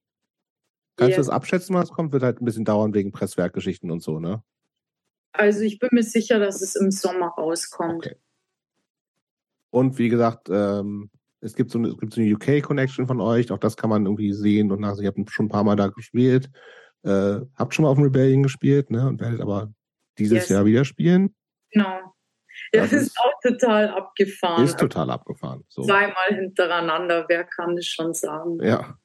Kannst 0.96 1.10
yeah. 1.10 1.16
du 1.16 1.26
das 1.26 1.34
abschätzen, 1.34 1.74
was 1.74 1.90
kommt? 1.90 2.12
Wird 2.12 2.22
halt 2.22 2.40
ein 2.40 2.44
bisschen 2.44 2.66
dauern 2.66 2.92
wegen 2.92 3.12
Presswerkgeschichten 3.12 3.90
und 3.90 4.02
so, 4.02 4.20
ne? 4.20 4.42
Also 5.32 5.60
ich 5.62 5.78
bin 5.78 5.88
mir 5.92 6.02
sicher, 6.02 6.38
dass 6.38 6.60
es 6.60 6.76
im 6.76 6.90
Sommer 6.90 7.28
rauskommt. 7.28 8.06
Okay. 8.06 8.16
Und 9.70 9.96
wie 9.96 10.10
gesagt, 10.10 10.50
ähm, 10.50 11.10
es 11.42 11.54
gibt 11.54 11.70
so 11.70 11.78
eine, 11.78 11.88
es 11.88 11.98
gibt 11.98 12.14
so 12.14 12.20
eine 12.20 12.32
UK-Connection 12.34 13.06
von 13.06 13.20
euch, 13.20 13.50
auch 13.50 13.58
das 13.58 13.76
kann 13.76 13.90
man 13.90 14.06
irgendwie 14.06 14.32
sehen 14.32 14.70
und 14.70 14.80
nach, 14.80 14.96
ihr 14.98 15.08
habt 15.08 15.30
schon 15.30 15.46
ein 15.46 15.50
paar 15.50 15.64
Mal 15.64 15.76
da 15.76 15.88
gespielt. 15.88 16.50
Äh, 17.02 17.40
habt 17.56 17.74
schon 17.74 17.82
mal 17.82 17.90
auf 17.90 17.96
dem 17.96 18.04
Rebellion 18.04 18.44
gespielt, 18.44 18.90
ne? 18.90 19.08
Und 19.08 19.20
werdet 19.20 19.40
aber 19.40 19.72
dieses 20.18 20.38
yes. 20.38 20.48
Jahr 20.50 20.64
wieder 20.64 20.84
spielen. 20.84 21.34
Genau. 21.72 22.14
Ja, 22.72 22.82
das, 22.82 22.90
das 22.90 23.02
ist 23.02 23.18
auch 23.18 23.32
total 23.42 23.88
abgefahren. 23.88 24.64
Ist 24.64 24.78
total 24.78 25.10
abgefahren. 25.10 25.64
So. 25.68 25.82
Zweimal 25.82 26.28
hintereinander, 26.28 27.24
wer 27.28 27.44
kann 27.44 27.74
das 27.74 27.86
schon 27.86 28.14
sagen? 28.14 28.62
Ja. 28.62 28.96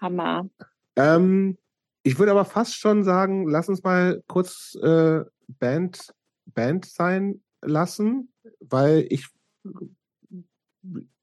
Hammer. 0.00 0.48
Ähm, 0.96 1.58
Ich 2.02 2.18
würde 2.18 2.32
aber 2.32 2.44
fast 2.44 2.76
schon 2.76 3.04
sagen, 3.04 3.46
lass 3.48 3.68
uns 3.68 3.82
mal 3.82 4.22
kurz 4.26 4.76
äh, 4.82 5.20
Band, 5.48 6.14
Band 6.46 6.86
sein 6.86 7.42
lassen, 7.60 8.32
weil 8.60 9.06
ich 9.10 9.28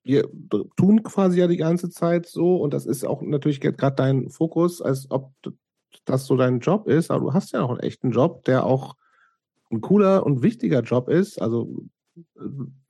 wir 0.03 0.29
tun 0.77 1.03
quasi 1.03 1.39
ja 1.39 1.47
die 1.47 1.57
ganze 1.57 1.89
Zeit 1.89 2.25
so 2.25 2.57
und 2.57 2.73
das 2.73 2.85
ist 2.85 3.05
auch 3.05 3.21
natürlich 3.21 3.59
gerade 3.59 3.95
dein 3.95 4.29
Fokus, 4.29 4.81
als 4.81 5.09
ob 5.11 5.33
das 6.05 6.25
so 6.25 6.35
dein 6.35 6.59
Job 6.59 6.87
ist, 6.87 7.11
aber 7.11 7.25
du 7.25 7.33
hast 7.33 7.51
ja 7.51 7.61
auch 7.61 7.69
einen 7.69 7.79
echten 7.79 8.11
Job, 8.11 8.43
der 8.45 8.65
auch 8.65 8.95
ein 9.71 9.81
cooler 9.81 10.25
und 10.25 10.41
wichtiger 10.41 10.81
Job 10.81 11.09
ist. 11.09 11.41
Also 11.41 11.85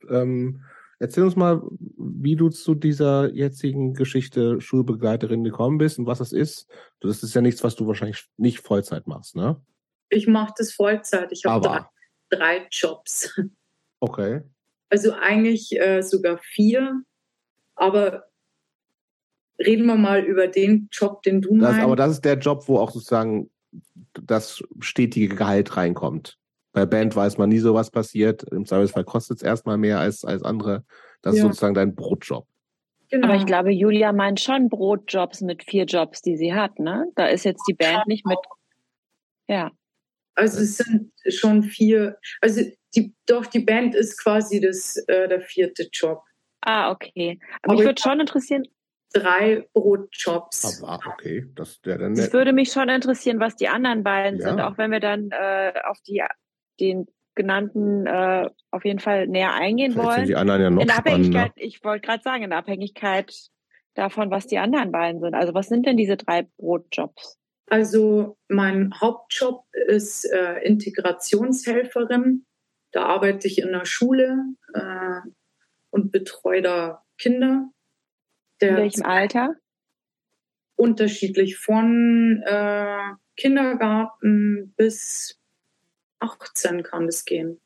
ähm, 0.08 0.62
erzähl 0.98 1.24
uns 1.24 1.36
mal, 1.36 1.62
wie 1.96 2.36
du 2.36 2.48
zu 2.48 2.74
dieser 2.74 3.32
jetzigen 3.34 3.94
Geschichte 3.94 4.60
Schulbegleiterin 4.60 5.44
gekommen 5.44 5.78
bist 5.78 5.98
und 5.98 6.06
was 6.06 6.18
das 6.18 6.32
ist. 6.32 6.68
Das 7.00 7.22
ist 7.22 7.34
ja 7.34 7.40
nichts, 7.40 7.62
was 7.64 7.76
du 7.76 7.86
wahrscheinlich 7.86 8.26
nicht 8.36 8.60
Vollzeit 8.60 9.06
machst, 9.06 9.36
ne? 9.36 9.60
Ich 10.08 10.26
mache 10.26 10.54
das 10.56 10.72
Vollzeit. 10.72 11.30
Ich 11.30 11.44
habe 11.44 11.66
drei, 11.66 11.86
drei, 12.30 12.66
Jobs. 12.70 13.32
Okay. 14.00 14.42
Also 14.90 15.12
eigentlich 15.12 15.80
äh, 15.80 16.02
sogar 16.02 16.38
vier, 16.38 17.02
aber 17.76 18.24
reden 19.58 19.86
wir 19.86 19.96
mal 19.96 20.20
über 20.20 20.48
den 20.48 20.88
Job, 20.90 21.22
den 21.22 21.40
du 21.40 21.56
das, 21.56 21.70
meinst. 21.70 21.84
Aber 21.84 21.96
das 21.96 22.12
ist 22.12 22.24
der 22.24 22.38
Job, 22.38 22.64
wo 22.66 22.78
auch 22.78 22.90
sozusagen 22.90 23.50
das 24.14 24.62
stetige 24.80 25.34
Gehalt 25.34 25.76
reinkommt. 25.76 26.38
Bei 26.72 26.86
Band 26.86 27.14
weiß 27.14 27.38
man 27.38 27.48
nie 27.48 27.58
so, 27.58 27.74
was 27.74 27.90
passiert. 27.90 28.42
Im 28.44 28.64
Zweifelsfall 28.64 29.04
kostet 29.04 29.38
es 29.38 29.42
erstmal 29.42 29.76
mehr 29.76 29.98
als, 29.98 30.24
als 30.24 30.42
andere. 30.42 30.84
Das 31.22 31.36
ja. 31.36 31.42
ist 31.42 31.48
sozusagen 31.48 31.74
dein 31.74 31.94
Brotjob. 31.94 32.46
Genau. 33.10 33.26
Aber 33.26 33.36
ich 33.36 33.46
glaube, 33.46 33.70
Julia 33.70 34.12
meint 34.12 34.40
schon 34.40 34.68
Brotjobs 34.68 35.40
mit 35.40 35.64
vier 35.64 35.84
Jobs, 35.84 36.22
die 36.22 36.36
sie 36.36 36.54
hat, 36.54 36.78
ne? 36.78 37.06
Da 37.16 37.26
ist 37.26 37.44
jetzt 37.44 37.64
die 37.68 37.74
Band 37.74 38.06
nicht 38.06 38.24
mit. 38.24 38.38
Ja. 39.48 39.72
Also 40.36 40.60
es 40.60 40.76
sind 40.76 41.10
schon 41.28 41.64
vier, 41.64 42.18
also 42.40 42.62
die, 42.94 43.14
doch, 43.26 43.46
die 43.46 43.60
Band 43.60 43.94
ist 43.94 44.22
quasi 44.22 44.60
das, 44.60 44.96
äh, 45.08 45.28
der 45.28 45.40
vierte 45.40 45.88
Job. 45.92 46.22
Ah, 46.62 46.90
okay. 46.90 47.38
Aber, 47.62 47.72
Aber 47.72 47.74
mich 47.74 47.84
würde 47.84 48.02
schon 48.02 48.20
interessieren. 48.20 48.64
Drei 49.12 49.66
Brotjobs. 49.72 50.82
Aber 50.84 51.00
okay, 51.12 51.44
das 51.54 51.80
der 51.80 51.98
dann. 51.98 52.12
Es 52.12 52.32
würde 52.32 52.52
mich 52.52 52.70
schon 52.70 52.88
interessieren, 52.88 53.40
was 53.40 53.56
die 53.56 53.68
anderen 53.68 54.04
beiden 54.04 54.38
ja. 54.38 54.48
sind, 54.48 54.60
auch 54.60 54.78
wenn 54.78 54.92
wir 54.92 55.00
dann 55.00 55.30
äh, 55.32 55.72
auf 55.84 56.00
die 56.02 56.22
den 56.78 57.06
genannten 57.34 58.06
äh, 58.06 58.48
auf 58.70 58.84
jeden 58.84 58.98
Fall 58.98 59.26
näher 59.26 59.54
eingehen 59.54 59.92
Vielleicht 59.92 60.06
wollen. 60.06 60.18
Sind 60.18 60.28
die 60.28 60.36
anderen 60.36 60.62
ja 60.62 60.70
noch 60.70 60.82
in 60.82 60.90
Abhängigkeit, 60.90 61.52
ich 61.56 61.82
wollte 61.82 62.06
gerade 62.06 62.22
sagen, 62.22 62.44
in 62.44 62.52
Abhängigkeit 62.52 63.34
davon, 63.94 64.30
was 64.30 64.46
die 64.46 64.58
anderen 64.58 64.92
beiden 64.92 65.20
sind. 65.20 65.34
Also 65.34 65.54
was 65.54 65.68
sind 65.68 65.86
denn 65.86 65.96
diese 65.96 66.16
drei 66.16 66.48
Brotjobs? 66.58 67.38
Also 67.66 68.36
mein 68.48 68.92
Hauptjob 69.00 69.64
ist 69.86 70.24
äh, 70.24 70.58
Integrationshelferin. 70.64 72.44
Da 72.92 73.06
arbeite 73.06 73.46
ich 73.46 73.58
in 73.58 73.72
der 73.72 73.84
Schule 73.84 74.44
äh, 74.74 75.20
und 75.90 76.10
betreue 76.10 76.62
da 76.62 77.04
Kinder. 77.18 77.70
in 78.60 78.76
welchem 78.76 79.04
Alter? 79.04 79.56
Unterschiedlich 80.76 81.58
von 81.58 82.42
äh, 82.44 82.98
Kindergarten 83.36 84.72
bis 84.76 85.38
18 86.20 86.82
kann 86.82 87.06
es 87.06 87.24
gehen. 87.24 87.60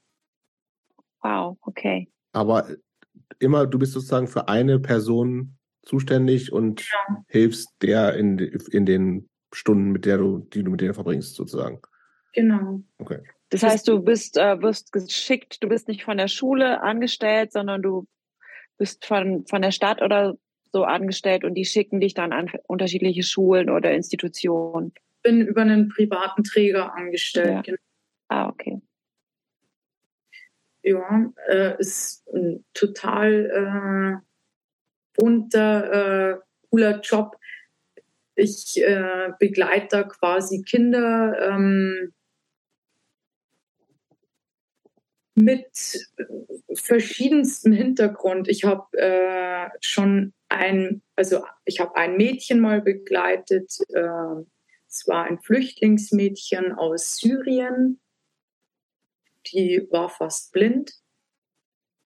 Wow, 1.22 1.56
okay. 1.62 2.08
Aber 2.32 2.68
immer, 3.38 3.66
du 3.66 3.78
bist 3.78 3.92
sozusagen 3.92 4.28
für 4.28 4.48
eine 4.48 4.78
Person 4.78 5.56
zuständig 5.82 6.52
und 6.52 6.82
ja. 6.82 7.24
hilfst 7.28 7.68
der 7.82 8.14
in, 8.14 8.38
in 8.38 8.86
den 8.86 9.28
Stunden, 9.52 9.92
mit 9.92 10.04
der 10.04 10.18
du, 10.18 10.38
die 10.38 10.62
du 10.62 10.70
mit 10.70 10.80
denen 10.80 10.94
verbringst, 10.94 11.34
sozusagen. 11.34 11.80
Genau. 12.32 12.82
Okay. 12.98 13.20
Das 13.54 13.62
heißt, 13.62 13.86
du 13.86 14.02
bist, 14.02 14.36
äh, 14.36 14.60
wirst 14.62 14.90
geschickt, 14.90 15.62
du 15.62 15.68
bist 15.68 15.86
nicht 15.86 16.02
von 16.02 16.16
der 16.16 16.26
Schule 16.26 16.82
angestellt, 16.82 17.52
sondern 17.52 17.82
du 17.82 18.08
bist 18.78 19.06
von, 19.06 19.46
von 19.46 19.62
der 19.62 19.70
Stadt 19.70 20.02
oder 20.02 20.36
so 20.72 20.82
angestellt 20.82 21.44
und 21.44 21.54
die 21.54 21.64
schicken 21.64 22.00
dich 22.00 22.14
dann 22.14 22.32
an 22.32 22.50
unterschiedliche 22.66 23.22
Schulen 23.22 23.70
oder 23.70 23.92
Institutionen. 23.92 24.92
Ich 24.96 25.22
bin 25.22 25.40
über 25.40 25.62
einen 25.62 25.88
privaten 25.88 26.42
Träger 26.42 26.96
angestellt. 26.96 27.48
Ja. 27.48 27.62
Genau. 27.62 27.78
Ah, 28.26 28.48
okay. 28.48 28.82
Ja, 30.82 31.32
äh, 31.48 31.78
ist 31.78 32.26
ein 32.34 32.64
total 32.74 34.20
äh, 34.20 34.26
bunter, 35.16 36.32
äh, 36.32 36.38
cooler 36.70 37.00
Job. 37.02 37.36
Ich 38.34 38.82
äh, 38.82 39.30
begleite 39.38 40.08
quasi 40.08 40.62
Kinder 40.62 41.52
ähm, 41.52 42.12
mit 45.34 46.10
verschiedenstem 46.74 47.72
Hintergrund. 47.72 48.48
Ich 48.48 48.64
habe 48.64 48.96
äh, 48.96 49.68
schon 49.80 50.32
ein, 50.48 51.02
also 51.16 51.44
ich 51.64 51.80
habe 51.80 51.96
ein 51.96 52.16
Mädchen 52.16 52.60
mal 52.60 52.80
begleitet. 52.80 53.78
Äh, 53.88 54.44
es 54.88 55.08
war 55.08 55.24
ein 55.24 55.40
Flüchtlingsmädchen 55.40 56.72
aus 56.72 57.16
Syrien 57.16 58.00
die 59.52 59.86
war 59.90 60.08
fast 60.08 60.52
blind. 60.52 60.92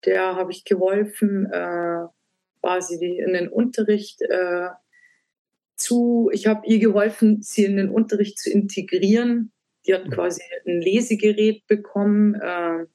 Der 0.04 0.36
habe 0.36 0.52
ich 0.52 0.64
geholfen, 0.64 1.46
äh, 1.46 2.06
quasi 2.60 3.18
in 3.18 3.32
den 3.32 3.48
Unterricht 3.48 4.20
äh, 4.22 4.68
zu, 5.76 6.30
ich 6.32 6.46
habe 6.46 6.66
ihr 6.66 6.78
geholfen, 6.78 7.42
sie 7.42 7.64
in 7.64 7.76
den 7.76 7.90
Unterricht 7.90 8.38
zu 8.38 8.50
integrieren. 8.50 9.52
Die 9.86 9.94
hat 9.94 10.10
quasi 10.10 10.42
ein 10.66 10.80
Lesegerät 10.80 11.66
bekommen. 11.66 12.34
Äh, 12.34 12.86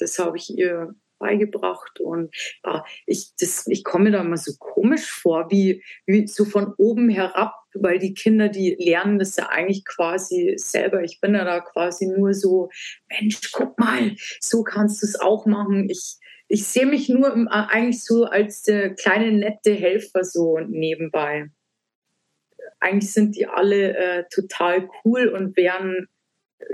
das 0.00 0.18
habe 0.18 0.36
ich 0.36 0.56
ihr 0.56 0.94
beigebracht 1.20 2.00
und 2.00 2.34
ja, 2.64 2.84
ich, 3.06 3.30
das, 3.38 3.68
ich 3.68 3.84
komme 3.84 4.10
da 4.10 4.24
mal 4.24 4.36
so 4.36 4.52
komisch 4.58 5.08
vor, 5.08 5.50
wie, 5.50 5.84
wie 6.06 6.26
so 6.26 6.44
von 6.44 6.74
oben 6.78 7.08
herab, 7.08 7.54
weil 7.74 8.00
die 8.00 8.14
Kinder, 8.14 8.48
die 8.48 8.74
lernen 8.78 9.20
das 9.20 9.36
ja 9.36 9.48
eigentlich 9.48 9.84
quasi 9.84 10.54
selber. 10.56 11.04
Ich 11.04 11.20
bin 11.20 11.34
ja 11.34 11.44
da 11.44 11.60
quasi 11.60 12.06
nur 12.06 12.34
so, 12.34 12.70
Mensch, 13.08 13.52
guck 13.52 13.78
mal, 13.78 14.16
so 14.40 14.64
kannst 14.64 15.02
du 15.02 15.06
es 15.06 15.20
auch 15.20 15.46
machen. 15.46 15.88
Ich, 15.88 16.16
ich 16.48 16.66
sehe 16.66 16.86
mich 16.86 17.08
nur 17.08 17.32
im, 17.32 17.46
eigentlich 17.46 18.02
so 18.02 18.24
als 18.24 18.62
der 18.62 18.94
kleine 18.94 19.30
nette 19.30 19.72
Helfer 19.72 20.24
so 20.24 20.58
nebenbei. 20.58 21.50
Eigentlich 22.80 23.12
sind 23.12 23.36
die 23.36 23.46
alle 23.46 23.96
äh, 23.96 24.24
total 24.30 24.88
cool 25.04 25.28
und 25.28 25.56
werden 25.56 26.08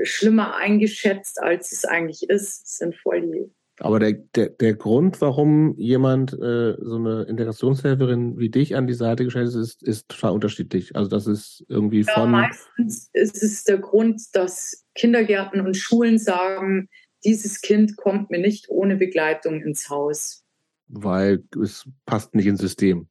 schlimmer 0.02 0.56
eingeschätzt, 0.56 1.42
als 1.42 1.72
es 1.72 1.84
eigentlich 1.84 2.28
ist. 2.28 2.62
Das 2.62 2.76
sind 2.76 2.94
voll 2.96 3.22
die 3.22 3.50
aber 3.78 3.98
der, 3.98 4.12
der, 4.12 4.48
der 4.48 4.74
Grund, 4.74 5.20
warum 5.20 5.76
jemand 5.76 6.32
äh, 6.32 6.76
so 6.80 6.96
eine 6.96 7.24
Integrationshelferin 7.24 8.38
wie 8.38 8.48
dich 8.48 8.74
an 8.74 8.86
die 8.86 8.94
Seite 8.94 9.24
gestellt 9.24 9.48
ist, 9.48 9.54
ist, 9.54 9.82
ist 9.82 10.08
total 10.08 10.32
unterschiedlich. 10.32 10.96
Also 10.96 11.10
das 11.10 11.26
ist 11.26 11.64
irgendwie 11.68 12.00
ja, 12.00 12.14
von. 12.14 12.30
Meistens 12.30 13.10
ist 13.12 13.42
es 13.42 13.64
der 13.64 13.78
Grund, 13.78 14.22
dass 14.34 14.86
Kindergärten 14.94 15.60
und 15.60 15.76
Schulen 15.76 16.18
sagen, 16.18 16.88
dieses 17.24 17.60
Kind 17.60 17.96
kommt 17.96 18.30
mir 18.30 18.38
nicht 18.38 18.70
ohne 18.70 18.96
Begleitung 18.96 19.60
ins 19.60 19.90
Haus. 19.90 20.44
Weil 20.88 21.44
es 21.62 21.86
passt 22.06 22.34
nicht 22.34 22.46
ins 22.46 22.60
System. 22.60 23.08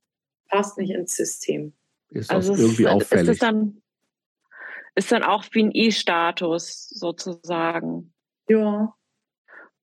Passt 0.50 0.78
nicht 0.80 0.92
ins 0.92 1.16
System. 1.16 1.74
Ist 2.10 2.32
also 2.32 2.56
irgendwie 2.56 2.84
ist, 2.84 2.90
auffällig. 2.90 3.34
Ist 3.34 3.44
dann, 3.44 3.82
ist 4.96 5.12
dann 5.12 5.24
auch 5.24 5.46
wie 5.52 5.64
ein 5.64 5.72
E-Status 5.74 6.90
sozusagen. 6.90 8.14
Ja. 8.48 8.94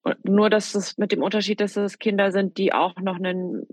Und 0.02 0.24
nur, 0.24 0.51
dass 0.51 0.74
es 0.74 0.98
mit 0.98 1.12
dem 1.12 1.22
Unterschied, 1.22 1.60
dass 1.60 1.76
es 1.76 1.98
Kinder 1.98 2.32
sind, 2.32 2.59
die 2.59 2.72
auch 2.72 2.97
noch 2.97 3.16
einen 3.16 3.66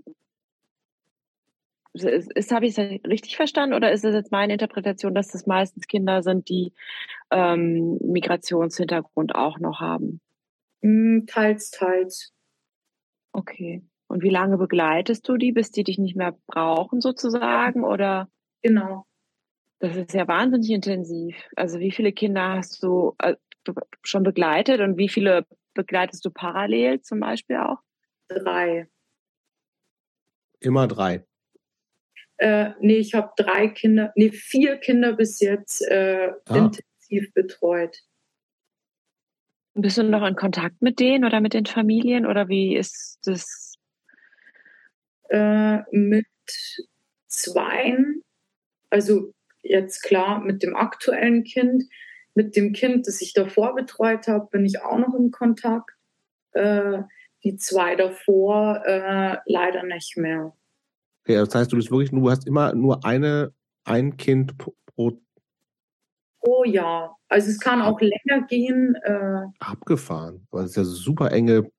ist, 1.92 2.30
ist 2.32 2.52
habe 2.52 2.66
ich 2.66 2.78
es 2.78 3.04
richtig 3.04 3.36
verstanden 3.36 3.74
oder 3.74 3.90
ist 3.90 4.04
es 4.04 4.14
jetzt 4.14 4.30
meine 4.30 4.52
Interpretation, 4.52 5.14
dass 5.14 5.28
das 5.28 5.46
meistens 5.46 5.86
Kinder 5.86 6.22
sind, 6.22 6.48
die 6.48 6.72
ähm, 7.30 7.98
Migrationshintergrund 8.02 9.34
auch 9.34 9.58
noch 9.58 9.80
haben? 9.80 10.20
Hm, 10.82 11.24
teils, 11.26 11.70
teils. 11.70 12.32
Okay. 13.32 13.82
Und 14.06 14.22
wie 14.22 14.30
lange 14.30 14.56
begleitest 14.56 15.28
du 15.28 15.36
die, 15.36 15.52
bis 15.52 15.70
die 15.70 15.84
dich 15.84 15.98
nicht 15.98 16.16
mehr 16.16 16.36
brauchen 16.46 17.00
sozusagen? 17.00 17.84
Oder? 17.84 18.28
Genau. 18.62 19.06
Das 19.80 19.96
ist 19.96 20.12
ja 20.12 20.28
wahnsinnig 20.28 20.70
intensiv. 20.70 21.36
Also 21.56 21.80
wie 21.80 21.90
viele 21.90 22.12
Kinder 22.12 22.56
hast 22.56 22.82
du 22.82 23.16
äh, 23.18 23.34
schon 24.02 24.22
begleitet 24.22 24.80
und 24.80 24.98
wie 24.98 25.08
viele 25.08 25.46
begleitest 25.74 26.24
du 26.24 26.30
parallel 26.30 27.00
zum 27.00 27.20
Beispiel 27.20 27.56
auch? 27.56 27.78
Drei. 28.28 28.86
Immer 30.60 30.86
drei. 30.86 31.24
Äh, 32.36 32.72
nee, 32.80 32.96
ich 32.96 33.14
habe 33.14 33.32
drei 33.36 33.68
Kinder, 33.68 34.12
nee, 34.16 34.30
vier 34.30 34.76
Kinder 34.76 35.14
bis 35.14 35.40
jetzt 35.40 35.82
äh, 35.88 36.30
ah. 36.46 36.56
intensiv 36.56 37.32
betreut. 37.32 37.96
Bist 39.74 39.96
du 39.96 40.02
noch 40.02 40.26
in 40.26 40.36
Kontakt 40.36 40.82
mit 40.82 41.00
denen 41.00 41.24
oder 41.24 41.40
mit 41.40 41.54
den 41.54 41.66
Familien 41.66 42.26
oder 42.26 42.48
wie 42.48 42.76
ist 42.76 43.18
das? 43.24 43.74
Äh, 45.30 45.78
mit 45.90 46.26
zweien, 47.28 48.22
also 48.90 49.32
jetzt 49.62 50.02
klar 50.02 50.40
mit 50.40 50.62
dem 50.62 50.76
aktuellen 50.76 51.44
Kind, 51.44 51.84
mit 52.34 52.56
dem 52.56 52.72
Kind, 52.72 53.06
das 53.06 53.20
ich 53.20 53.32
davor 53.32 53.74
betreut 53.74 54.28
habe, 54.28 54.48
bin 54.50 54.64
ich 54.64 54.80
auch 54.82 54.98
noch 54.98 55.14
im 55.14 55.30
Kontakt. 55.30 55.90
Äh, 56.52 57.02
die 57.42 57.56
zwei 57.56 57.96
davor 57.96 58.82
äh, 58.84 59.38
leider 59.46 59.82
nicht 59.82 60.16
mehr. 60.16 60.52
Okay, 61.22 61.36
das 61.36 61.54
heißt, 61.54 61.72
du 61.72 61.76
bist 61.76 61.90
wirklich, 61.90 62.10
du 62.10 62.30
hast 62.30 62.46
immer 62.46 62.74
nur 62.74 63.04
eine, 63.04 63.52
ein 63.84 64.16
Kind 64.16 64.56
pro. 64.58 64.74
Pro 66.42 66.64
Jahr. 66.64 67.18
Also 67.28 67.50
es 67.50 67.60
kann 67.60 67.82
auch 67.82 68.00
länger 68.00 68.46
gehen. 68.46 68.94
Äh, 69.02 69.42
Abgefahren. 69.58 70.46
Weil 70.50 70.64
es 70.64 70.70
ist 70.70 70.76
ja 70.76 70.84
super 70.84 71.32
enge, 71.32 71.70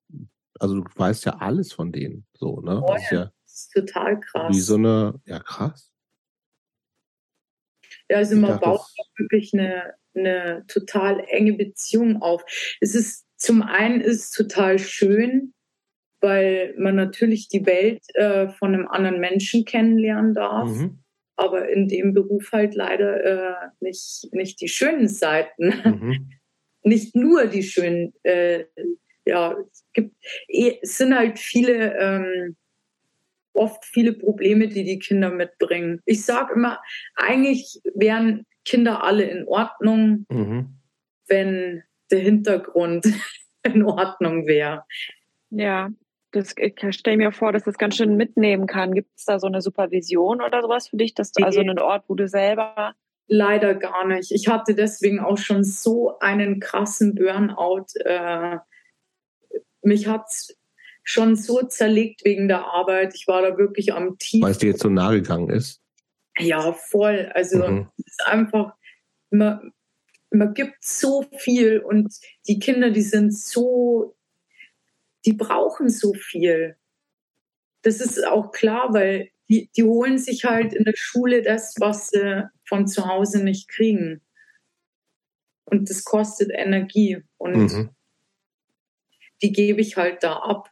also 0.60 0.80
du 0.80 0.84
weißt 0.94 1.24
ja 1.24 1.36
alles 1.38 1.72
von 1.72 1.90
denen. 1.90 2.26
So, 2.34 2.60
ne? 2.60 2.80
Oh, 2.80 2.92
das 2.92 3.02
ist 3.02 3.10
ja 3.10 3.30
das 3.52 3.54
ist 3.54 3.72
total 3.72 4.20
krass. 4.20 4.54
Wie 4.54 4.60
so 4.60 4.76
eine, 4.76 5.20
ja 5.26 5.38
krass. 5.40 5.91
Also 8.14 8.36
man 8.36 8.52
dachte, 8.52 8.64
baut 8.64 8.80
wirklich 9.16 9.52
eine, 9.54 9.94
eine 10.14 10.64
total 10.68 11.24
enge 11.28 11.54
Beziehung 11.54 12.22
auf. 12.22 12.44
Es 12.80 12.94
ist 12.94 13.26
zum 13.36 13.62
einen 13.62 14.00
ist 14.00 14.20
es 14.20 14.30
total 14.30 14.78
schön, 14.78 15.52
weil 16.20 16.74
man 16.78 16.94
natürlich 16.94 17.48
die 17.48 17.66
Welt 17.66 18.02
äh, 18.14 18.48
von 18.48 18.74
einem 18.74 18.86
anderen 18.86 19.18
Menschen 19.18 19.64
kennenlernen 19.64 20.34
darf. 20.34 20.68
Mhm. 20.68 21.00
Aber 21.36 21.68
in 21.68 21.88
dem 21.88 22.14
Beruf 22.14 22.52
halt 22.52 22.74
leider 22.74 23.24
äh, 23.24 23.68
nicht, 23.80 24.28
nicht 24.32 24.60
die 24.60 24.68
schönen 24.68 25.08
Seiten. 25.08 25.74
Mhm. 25.84 26.30
nicht 26.84 27.16
nur 27.16 27.46
die 27.46 27.62
schönen. 27.62 28.12
Äh, 28.22 28.66
ja, 29.24 29.56
es, 29.70 29.84
gibt, 29.92 30.14
eh, 30.48 30.78
es 30.82 30.98
sind 30.98 31.14
halt 31.14 31.38
viele, 31.38 31.96
ähm, 31.98 32.56
oft 33.52 33.84
viele 33.84 34.12
Probleme, 34.12 34.68
die 34.68 34.84
die 34.84 34.98
Kinder 34.98 35.30
mitbringen. 35.30 36.00
Ich 36.04 36.24
sage 36.24 36.54
immer, 36.54 36.80
eigentlich 37.14 37.80
wären 37.94 38.46
Kinder 38.64 39.02
alle 39.04 39.24
in 39.24 39.46
Ordnung, 39.46 40.26
mhm. 40.28 40.78
wenn 41.26 41.82
der 42.10 42.20
Hintergrund 42.20 43.06
in 43.62 43.84
Ordnung 43.84 44.46
wäre. 44.46 44.84
Ja, 45.50 45.90
das 46.32 46.54
ich 46.56 46.96
stelle 46.96 47.18
mir 47.18 47.32
vor, 47.32 47.52
dass 47.52 47.64
das 47.64 47.76
ganz 47.76 47.96
schön 47.96 48.16
mitnehmen 48.16 48.66
kann. 48.66 48.94
Gibt 48.94 49.10
es 49.16 49.24
da 49.24 49.38
so 49.38 49.46
eine 49.46 49.60
Supervision 49.60 50.40
oder 50.40 50.62
sowas 50.62 50.88
für 50.88 50.96
dich, 50.96 51.14
dass 51.14 51.32
du 51.32 51.44
also 51.44 51.60
einen 51.60 51.78
Ort, 51.78 52.04
wo 52.08 52.14
du 52.14 52.26
selber 52.26 52.94
Leider 53.28 53.74
gar 53.74 54.06
nicht. 54.06 54.32
Ich 54.32 54.48
hatte 54.48 54.74
deswegen 54.74 55.20
auch 55.20 55.38
schon 55.38 55.64
so 55.64 56.18
einen 56.18 56.60
krassen 56.60 57.14
Burnout. 57.14 57.86
Äh, 58.04 58.58
mich 59.82 60.06
hat 60.06 60.26
es 60.28 60.56
schon 61.02 61.36
so 61.36 61.62
zerlegt 61.62 62.24
wegen 62.24 62.48
der 62.48 62.66
Arbeit. 62.66 63.14
Ich 63.14 63.26
war 63.26 63.42
da 63.42 63.58
wirklich 63.58 63.92
am 63.92 64.18
Tief. 64.18 64.42
Weil 64.42 64.52
es 64.52 64.58
dir 64.58 64.70
jetzt 64.70 64.82
so 64.82 64.88
nahe 64.88 65.20
gegangen 65.20 65.50
ist? 65.50 65.80
Ja, 66.38 66.72
voll. 66.72 67.30
Also 67.34 67.66
mhm. 67.66 67.88
es 67.98 68.06
ist 68.06 68.26
einfach, 68.26 68.74
man, 69.30 69.72
man 70.30 70.54
gibt 70.54 70.84
so 70.84 71.24
viel 71.38 71.78
und 71.78 72.14
die 72.48 72.58
Kinder, 72.58 72.90
die 72.90 73.02
sind 73.02 73.34
so, 73.34 74.16
die 75.24 75.34
brauchen 75.34 75.88
so 75.88 76.14
viel. 76.14 76.76
Das 77.82 78.00
ist 78.00 78.24
auch 78.26 78.52
klar, 78.52 78.94
weil 78.94 79.30
die, 79.48 79.70
die 79.76 79.82
holen 79.82 80.18
sich 80.18 80.44
halt 80.44 80.72
in 80.72 80.84
der 80.84 80.94
Schule 80.96 81.42
das, 81.42 81.74
was 81.78 82.08
sie 82.08 82.48
von 82.64 82.86
zu 82.86 83.06
Hause 83.06 83.42
nicht 83.42 83.68
kriegen. 83.68 84.22
Und 85.64 85.90
das 85.90 86.04
kostet 86.04 86.50
Energie. 86.52 87.22
Und 87.36 87.72
mhm. 87.72 87.90
die 89.42 89.52
gebe 89.52 89.80
ich 89.80 89.96
halt 89.96 90.22
da 90.22 90.36
ab. 90.36 90.71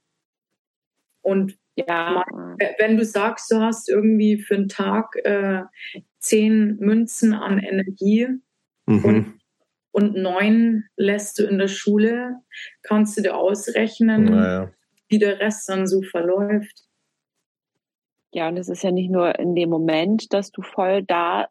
Und 1.23 1.59
ja. 1.77 2.25
wenn 2.79 2.97
du 2.97 3.05
sagst, 3.05 3.51
du 3.51 3.61
hast 3.61 3.89
irgendwie 3.89 4.39
für 4.39 4.55
einen 4.55 4.69
Tag 4.69 5.17
äh, 5.25 5.63
zehn 6.19 6.77
Münzen 6.77 7.33
an 7.33 7.59
Energie 7.59 8.29
mhm. 8.87 9.05
und 9.05 9.41
und 9.93 10.15
neun 10.15 10.85
lässt 10.97 11.39
du 11.39 11.45
in 11.45 11.59
der 11.59 11.69
Schule, 11.69 12.37
kannst 12.83 13.17
du 13.17 13.23
dir 13.23 13.37
ausrechnen, 13.37 14.25
naja. 14.25 14.71
wie 15.09 15.19
der 15.19 15.41
Rest 15.41 15.69
dann 15.69 15.87
so 15.87 16.03
verläuft. 16.03 16.85
Ja, 18.33 18.49
und 18.49 18.57
es 18.57 18.69
ist 18.69 18.85
ja 18.85 18.93
nicht 18.93 19.11
nur 19.11 19.37
in 19.39 19.55
dem 19.55 19.69
Moment, 19.69 20.33
dass 20.33 20.53
du 20.53 20.63
voll 20.63 21.03
da 21.03 21.49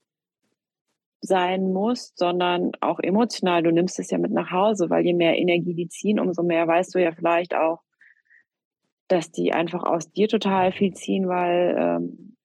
sein 1.21 1.73
musst, 1.73 2.17
sondern 2.17 2.71
auch 2.79 2.99
emotional. 3.01 3.61
Du 3.61 3.71
nimmst 3.71 3.99
es 3.99 4.09
ja 4.09 4.17
mit 4.17 4.31
nach 4.31 4.51
Hause, 4.51 4.89
weil 4.89 5.05
je 5.05 5.13
mehr 5.13 5.37
Energie 5.37 5.73
die 5.73 5.89
ziehen, 5.89 6.19
umso 6.19 6.43
mehr 6.43 6.65
weißt 6.65 6.95
du 6.95 6.99
ja 6.99 7.11
vielleicht 7.11 7.53
auch, 7.53 7.81
dass 9.09 9.31
die 9.31 9.53
einfach 9.53 9.83
aus 9.83 10.11
dir 10.11 10.27
total 10.27 10.71
viel 10.71 10.93
ziehen, 10.93 11.27
weil 11.27 11.75
ähm, 11.77 12.35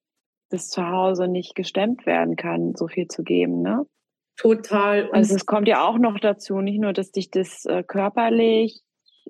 das 0.49 0.69
zu 0.69 0.87
Hause 0.87 1.27
nicht 1.27 1.55
gestemmt 1.55 2.05
werden 2.05 2.35
kann, 2.35 2.75
so 2.75 2.87
viel 2.87 3.07
zu 3.07 3.23
geben, 3.23 3.61
ne? 3.61 3.85
Total. 4.37 5.09
Also 5.11 5.35
es 5.35 5.45
kommt 5.45 5.67
ja 5.67 5.87
auch 5.87 5.97
noch 5.97 6.19
dazu, 6.19 6.59
nicht 6.59 6.79
nur, 6.79 6.91
dass 6.91 7.11
dich 7.11 7.31
das 7.31 7.65
äh, 7.65 7.83
körperlich 7.83 8.81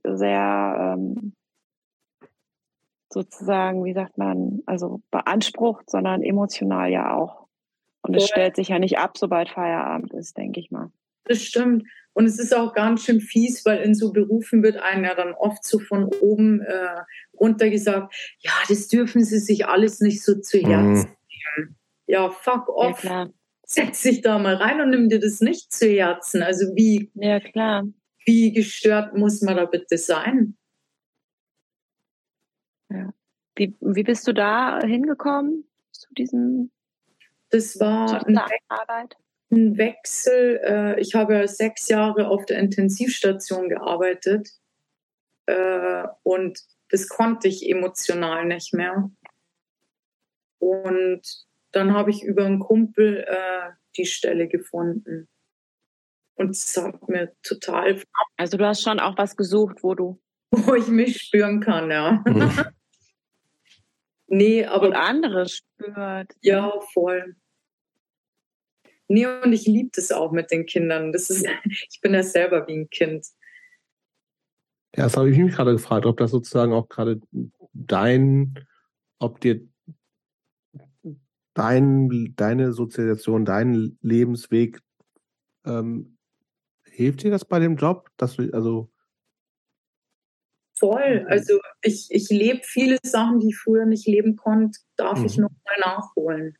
sehr 0.03 0.95
ähm, 0.98 1.34
sozusagen, 3.14 3.85
wie 3.85 3.93
sagt 3.93 4.18
man, 4.18 4.61
also 4.66 5.01
beansprucht, 5.11 5.90
sondern 5.90 6.24
emotional 6.24 6.90
ja 6.90 7.16
auch. 7.16 7.48
Und 8.01 8.16
es 8.16 8.24
ja. 8.24 8.27
stellt 8.30 8.56
sich 8.56 8.69
ja 8.69 8.80
nicht 8.80 8.98
ab, 8.98 9.18
sobald 9.18 9.50
Feierabend 9.50 10.14
ist, 10.14 10.38
denke 10.38 10.60
ich 10.60 10.72
mal. 10.72 10.92
Das 11.24 11.42
stimmt. 11.42 11.88
Und 12.16 12.27
es 12.27 12.40
ist 12.40 12.56
auch 12.56 12.74
ganz 12.74 13.03
schön 13.03 13.19
fies, 13.19 13.66
weil 13.66 13.80
in 13.80 13.94
so 13.94 14.14
Berufen 14.14 14.64
wird 14.64 14.77
einem 14.77 15.03
ja 15.03 15.16
dann 15.16 15.34
oft 15.34 15.66
so 15.66 15.80
von 15.80 16.06
oben 16.22 16.61
äh, 16.61 17.02
runter 17.38 17.69
gesagt, 17.69 18.16
ja, 18.40 18.53
das 18.69 18.88
dürfen 18.88 19.26
sie 19.26 19.38
sich 19.38 19.68
alles 19.68 20.00
nicht 20.00 20.24
so 20.24 20.40
zu 20.40 20.60
Herzen 20.60 21.10
mhm. 21.10 21.58
nehmen. 21.58 21.76
Ja, 22.08 22.30
fuck 22.30 22.69
off. 22.69 23.03
Ja, 23.03 23.30
setz 23.66 24.02
dich 24.02 24.22
da 24.22 24.40
mal 24.40 24.56
rein 24.56 24.80
und 24.80 24.92
nimm 24.92 25.10
dir 25.10 25.19
das 25.19 25.42
nicht 25.42 25.74
zu 25.74 25.88
Herzen. 25.90 26.42
Also 26.42 26.74
wie, 26.74 27.11
ja, 27.16 27.42
klar. 27.42 27.84
wie 28.26 28.53
gestört 28.53 29.18
muss 29.18 29.42
man 29.42 29.58
da 29.58 29.66
bitte 29.66 29.98
sein? 29.98 30.56
Ja. 32.90 33.14
Wie, 33.58 33.76
wie 33.82 34.03
bist 34.03 34.26
du 34.26 34.34
da 34.34 34.80
hingekommen 34.80 35.66
zu 35.92 36.14
diesem? 36.14 36.72
Das 37.50 37.77
war 37.77 38.26
eine 38.26 38.45
Arbeit. 38.69 39.18
Ein 39.56 39.77
Wechsel. 39.77 40.59
Äh, 40.64 41.00
ich 41.00 41.16
habe 41.16 41.48
sechs 41.48 41.88
Jahre 41.88 42.27
auf 42.27 42.45
der 42.45 42.59
Intensivstation 42.59 43.69
gearbeitet 43.69 44.50
äh, 45.45 46.03
und 46.24 46.59
das 46.90 47.09
konnte 47.09 47.48
ich 47.48 47.69
emotional 47.69 48.45
nicht 48.45 48.74
mehr. 48.74 49.09
Und 50.59 51.22
dann 51.72 51.93
habe 51.93 52.11
ich 52.11 52.24
über 52.24 52.45
einen 52.45 52.59
Kumpel 52.59 53.25
äh, 53.27 53.72
die 53.98 54.06
Stelle 54.06 54.48
gefunden. 54.48 55.27
Und 56.35 56.51
es 56.51 56.75
hat 56.77 57.08
mir 57.08 57.34
total. 57.43 58.01
Also 58.38 58.58
du 58.58 58.66
hast 58.66 58.82
schon 58.82 59.00
auch 59.00 59.17
was 59.17 59.35
gesucht, 59.35 59.84
wo 59.84 59.95
du. 59.95 60.22
Wo 60.51 60.75
ich 60.75 60.88
mich 60.88 61.22
spüren 61.22 61.59
kann, 61.59 61.92
ja. 61.92 62.24
Mhm. 62.25 62.51
nee, 64.27 64.66
aber. 64.66 64.88
Und 64.88 64.93
andere 64.93 65.50
spürt. 65.50 66.34
Ja, 66.42 66.72
voll. 66.93 67.35
Nee, 69.08 69.27
und 69.27 69.53
ich 69.53 69.67
liebe 69.67 69.92
das 69.93 70.11
auch 70.11 70.32
mit 70.32 70.51
den 70.51 70.66
Kindern. 70.66 71.11
Das 71.11 71.30
ist, 71.30 71.45
ich 71.90 72.01
bin 72.01 72.14
ja 72.14 72.24
selber 72.24 72.67
wie 72.67 72.74
ein 72.74 72.90
Kind. 72.90 73.27
Ja, 74.95 75.03
das 75.03 75.17
habe 75.17 75.30
ich 75.30 75.38
mich 75.38 75.53
gerade 75.53 75.74
gefragt, 75.74 76.06
ob 76.06 76.17
das 76.17 76.32
sozusagen 76.32 76.74
auch 76.74 76.88
gerade 76.88 77.19
dein, 77.74 78.66
ob 79.19 79.42
dir 79.42 79.61
dein, 81.53 82.34
deine 82.35 82.74
Sozialisation, 82.74 83.45
dein 83.45 83.98
Lebensweg, 84.01 84.80
ähm, 85.66 86.17
hilft 86.85 87.24
dir 87.24 87.32
das 87.32 87.45
bei 87.45 87.59
dem 87.59 87.75
Job? 87.75 88.09
Dass 88.17 88.38
du, 88.38 88.51
also 88.53 88.90
Voll. 90.77 91.25
Also 91.30 91.59
ich, 91.82 92.08
ich 92.09 92.30
lebe 92.30 92.59
viele 92.64 92.98
Sachen, 93.03 93.40
die 93.40 93.50
ich 93.50 93.58
früher 93.58 93.85
nicht 93.85 94.08
leben 94.08 94.35
konnte, 94.35 94.80
darf 94.98 95.19
mhm. 95.19 95.25
ich 95.25 95.38
nochmal 95.38 95.80
nachholen. 95.80 96.58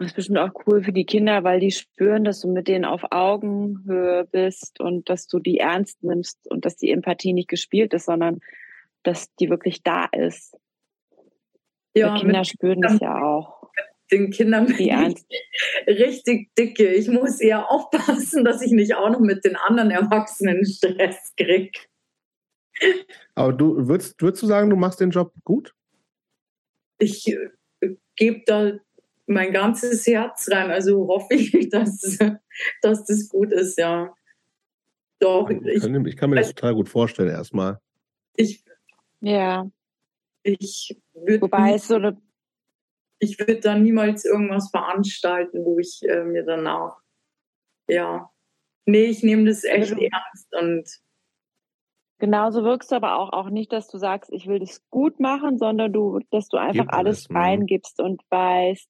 Das 0.00 0.06
ist 0.06 0.16
bestimmt 0.16 0.38
auch 0.38 0.52
cool 0.66 0.82
für 0.82 0.94
die 0.94 1.04
Kinder, 1.04 1.44
weil 1.44 1.60
die 1.60 1.70
spüren, 1.70 2.24
dass 2.24 2.40
du 2.40 2.50
mit 2.50 2.68
denen 2.68 2.86
auf 2.86 3.02
Augenhöhe 3.10 4.24
bist 4.24 4.80
und 4.80 5.10
dass 5.10 5.26
du 5.26 5.40
die 5.40 5.58
ernst 5.58 6.02
nimmst 6.02 6.38
und 6.50 6.64
dass 6.64 6.76
die 6.76 6.90
Empathie 6.90 7.34
nicht 7.34 7.48
gespielt 7.48 7.92
ist, 7.92 8.06
sondern 8.06 8.40
dass 9.02 9.34
die 9.34 9.50
wirklich 9.50 9.82
da 9.82 10.06
ist. 10.06 10.56
Ja, 11.94 12.14
die 12.14 12.20
Kinder 12.22 12.44
spüren 12.44 12.80
das 12.80 12.98
ja 12.98 13.22
auch. 13.22 13.70
Den 14.10 14.30
Kindern 14.30 14.68
bin 14.68 14.76
ich 14.78 15.26
richtig 15.86 16.54
dicke. 16.54 16.94
Ich 16.94 17.08
muss 17.08 17.38
eher 17.38 17.70
aufpassen, 17.70 18.42
dass 18.42 18.62
ich 18.62 18.72
nicht 18.72 18.94
auch 18.94 19.10
noch 19.10 19.20
mit 19.20 19.44
den 19.44 19.56
anderen 19.56 19.90
Erwachsenen 19.90 20.64
Stress 20.64 21.34
kriege. 21.36 21.78
Aber 23.34 23.52
du 23.52 23.86
würdest, 23.86 24.22
würdest 24.22 24.42
du 24.44 24.46
sagen, 24.46 24.70
du 24.70 24.76
machst 24.76 25.00
den 25.00 25.10
Job 25.10 25.34
gut? 25.44 25.74
Ich 26.98 27.28
äh, 27.28 27.96
gebe 28.16 28.42
da 28.46 28.78
mein 29.30 29.52
ganzes 29.52 30.06
Herz 30.06 30.50
rein. 30.50 30.70
Also 30.70 31.06
hoffe 31.06 31.34
ich, 31.34 31.68
dass, 31.70 32.18
dass 32.82 33.04
das 33.04 33.28
gut 33.28 33.52
ist, 33.52 33.78
ja. 33.78 34.12
Doch. 35.20 35.48
Ich 35.50 35.82
kann, 35.82 36.06
ich 36.06 36.16
kann 36.16 36.30
mir 36.30 36.36
das 36.36 36.46
also, 36.46 36.54
total 36.54 36.74
gut 36.74 36.88
vorstellen, 36.88 37.30
erstmal. 37.30 37.80
Ich, 38.36 38.64
ja. 39.20 39.70
Ich 40.42 40.96
würde. 41.12 41.42
Wobei 41.42 41.74
es 41.74 41.88
so 41.88 41.96
eine. 41.96 42.20
ich 43.18 43.38
würde 43.38 43.60
da 43.60 43.76
niemals 43.76 44.24
irgendwas 44.24 44.70
veranstalten, 44.70 45.64
wo 45.64 45.78
ich 45.78 46.00
äh, 46.02 46.24
mir 46.24 46.44
danach, 46.44 46.96
ja, 47.88 48.30
nee, 48.86 49.04
ich 49.04 49.22
nehme 49.22 49.44
das 49.44 49.64
echt 49.64 49.92
also, 49.92 49.96
ernst 49.96 50.54
und 50.54 51.00
Genauso 52.18 52.64
wirkst 52.64 52.92
du 52.92 52.96
aber 52.96 53.18
auch, 53.18 53.32
auch 53.32 53.48
nicht, 53.48 53.72
dass 53.72 53.88
du 53.88 53.96
sagst, 53.96 54.30
ich 54.30 54.46
will 54.46 54.58
das 54.58 54.86
gut 54.90 55.20
machen, 55.20 55.56
sondern 55.56 55.90
du, 55.90 56.20
dass 56.30 56.48
du 56.48 56.58
einfach 56.58 56.88
alles 56.88 57.30
mhm. 57.30 57.36
reingibst 57.36 57.98
und 57.98 58.20
weißt, 58.28 58.89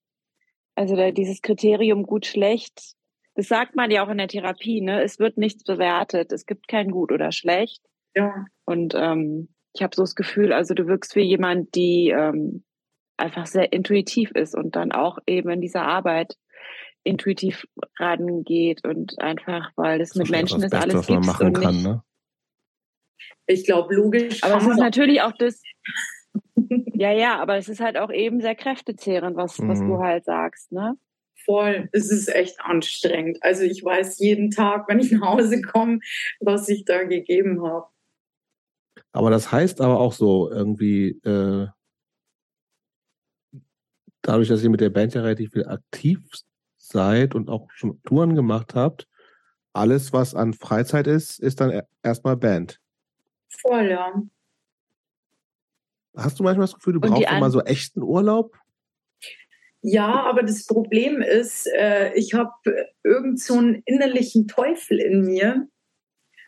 also 0.81 0.97
da 0.97 1.10
dieses 1.10 1.42
Kriterium 1.42 2.05
gut, 2.05 2.25
schlecht, 2.25 2.94
das 3.34 3.49
sagt 3.49 3.76
man 3.76 3.91
ja 3.91 4.02
auch 4.02 4.09
in 4.09 4.17
der 4.17 4.28
Therapie, 4.28 4.81
ne? 4.81 5.02
Es 5.02 5.18
wird 5.18 5.36
nichts 5.36 5.62
bewertet. 5.62 6.33
Es 6.33 6.47
gibt 6.47 6.68
kein 6.68 6.91
gut 6.91 7.12
oder 7.12 7.33
schlecht. 7.33 7.83
Ja. 8.15 8.47
Und 8.65 8.94
ähm, 8.97 9.50
ich 9.75 9.83
habe 9.83 9.94
so 9.94 10.02
das 10.02 10.15
Gefühl, 10.15 10.55
also 10.55 10.73
du 10.73 10.86
wirkst 10.86 11.15
wie 11.17 11.20
jemand, 11.20 11.75
die 11.75 12.09
ähm, 12.09 12.65
einfach 13.18 13.44
sehr 13.44 13.75
intuitiv 13.75 14.31
ist 14.31 14.57
und 14.57 14.75
dann 14.75 14.91
auch 14.91 15.18
eben 15.26 15.50
in 15.50 15.60
dieser 15.60 15.83
Arbeit 15.83 16.39
intuitiv 17.05 17.67
rangeht 17.99 18.83
und 18.83 19.18
einfach, 19.20 19.73
weil 19.76 19.99
das, 19.99 20.10
das 20.10 20.17
mit 20.17 20.31
Menschen 20.31 20.62
ist 20.62 20.75
alles 20.75 20.94
was 20.94 21.09
man 21.10 21.26
machen 21.26 21.52
kann, 21.52 21.75
nicht, 21.75 21.84
ne? 21.84 22.02
Ich 23.47 23.67
glaube, 23.67 23.94
logisch. 23.94 24.42
Aber 24.42 24.57
es 24.57 24.67
ist 24.67 24.78
natürlich 24.78 25.20
auch 25.20 25.33
das. 25.33 25.60
Ja, 26.94 27.12
ja, 27.12 27.39
aber 27.41 27.57
es 27.57 27.68
ist 27.68 27.81
halt 27.81 27.97
auch 27.97 28.10
eben 28.10 28.41
sehr 28.41 28.55
kräftezehrend, 28.55 29.36
was, 29.36 29.59
mhm. 29.59 29.68
was 29.68 29.78
du 29.81 29.84
mhm. 29.84 29.99
halt 29.99 30.25
sagst, 30.25 30.73
ne? 30.73 30.97
Voll. 31.44 31.89
Es 31.92 32.10
ist 32.10 32.28
echt 32.28 32.60
anstrengend. 32.60 33.39
Also 33.42 33.62
ich 33.62 33.83
weiß 33.83 34.18
jeden 34.18 34.50
Tag, 34.50 34.89
wenn 34.89 35.00
ich 35.00 35.10
nach 35.10 35.34
Hause 35.34 35.62
komme, 35.62 36.00
was 36.39 36.68
ich 36.68 36.84
da 36.84 37.05
gegeben 37.05 37.67
habe. 37.67 37.86
Aber 39.12 39.31
das 39.31 39.50
heißt 39.50 39.81
aber 39.81 39.99
auch 39.99 40.12
so 40.12 40.50
irgendwie, 40.50 41.10
äh, 41.25 41.67
dadurch, 44.23 44.49
dass 44.49 44.62
ihr 44.62 44.70
mit 44.70 44.81
der 44.81 44.91
Band 44.91 45.15
ja 45.15 45.23
relativ 45.23 45.52
viel 45.52 45.67
aktiv 45.67 46.20
seid 46.76 47.34
und 47.34 47.49
auch 47.49 47.68
schon 47.73 48.02
Touren 48.02 48.34
gemacht 48.34 48.75
habt, 48.75 49.09
alles, 49.73 50.12
was 50.12 50.34
an 50.34 50.52
Freizeit 50.52 51.07
ist, 51.07 51.39
ist 51.39 51.60
dann 51.60 51.83
erstmal 52.02 52.36
Band. 52.36 52.81
Voll, 53.49 53.91
ja. 53.91 54.23
Hast 56.17 56.39
du 56.39 56.43
manchmal 56.43 56.65
das 56.65 56.75
Gefühl, 56.75 56.95
du 56.95 57.01
brauchst 57.01 57.31
mal 57.31 57.51
so 57.51 57.61
echten 57.61 58.03
Urlaub? 58.03 58.57
Ja, 59.83 60.25
aber 60.25 60.43
das 60.43 60.67
Problem 60.67 61.23
ist, 61.23 61.67
äh, 61.67 62.13
ich 62.15 62.35
habe 62.35 62.53
irgend 63.03 63.41
so 63.41 63.57
einen 63.57 63.83
innerlichen 63.87 64.47
Teufel 64.47 64.99
in 64.99 65.23
mir. 65.23 65.69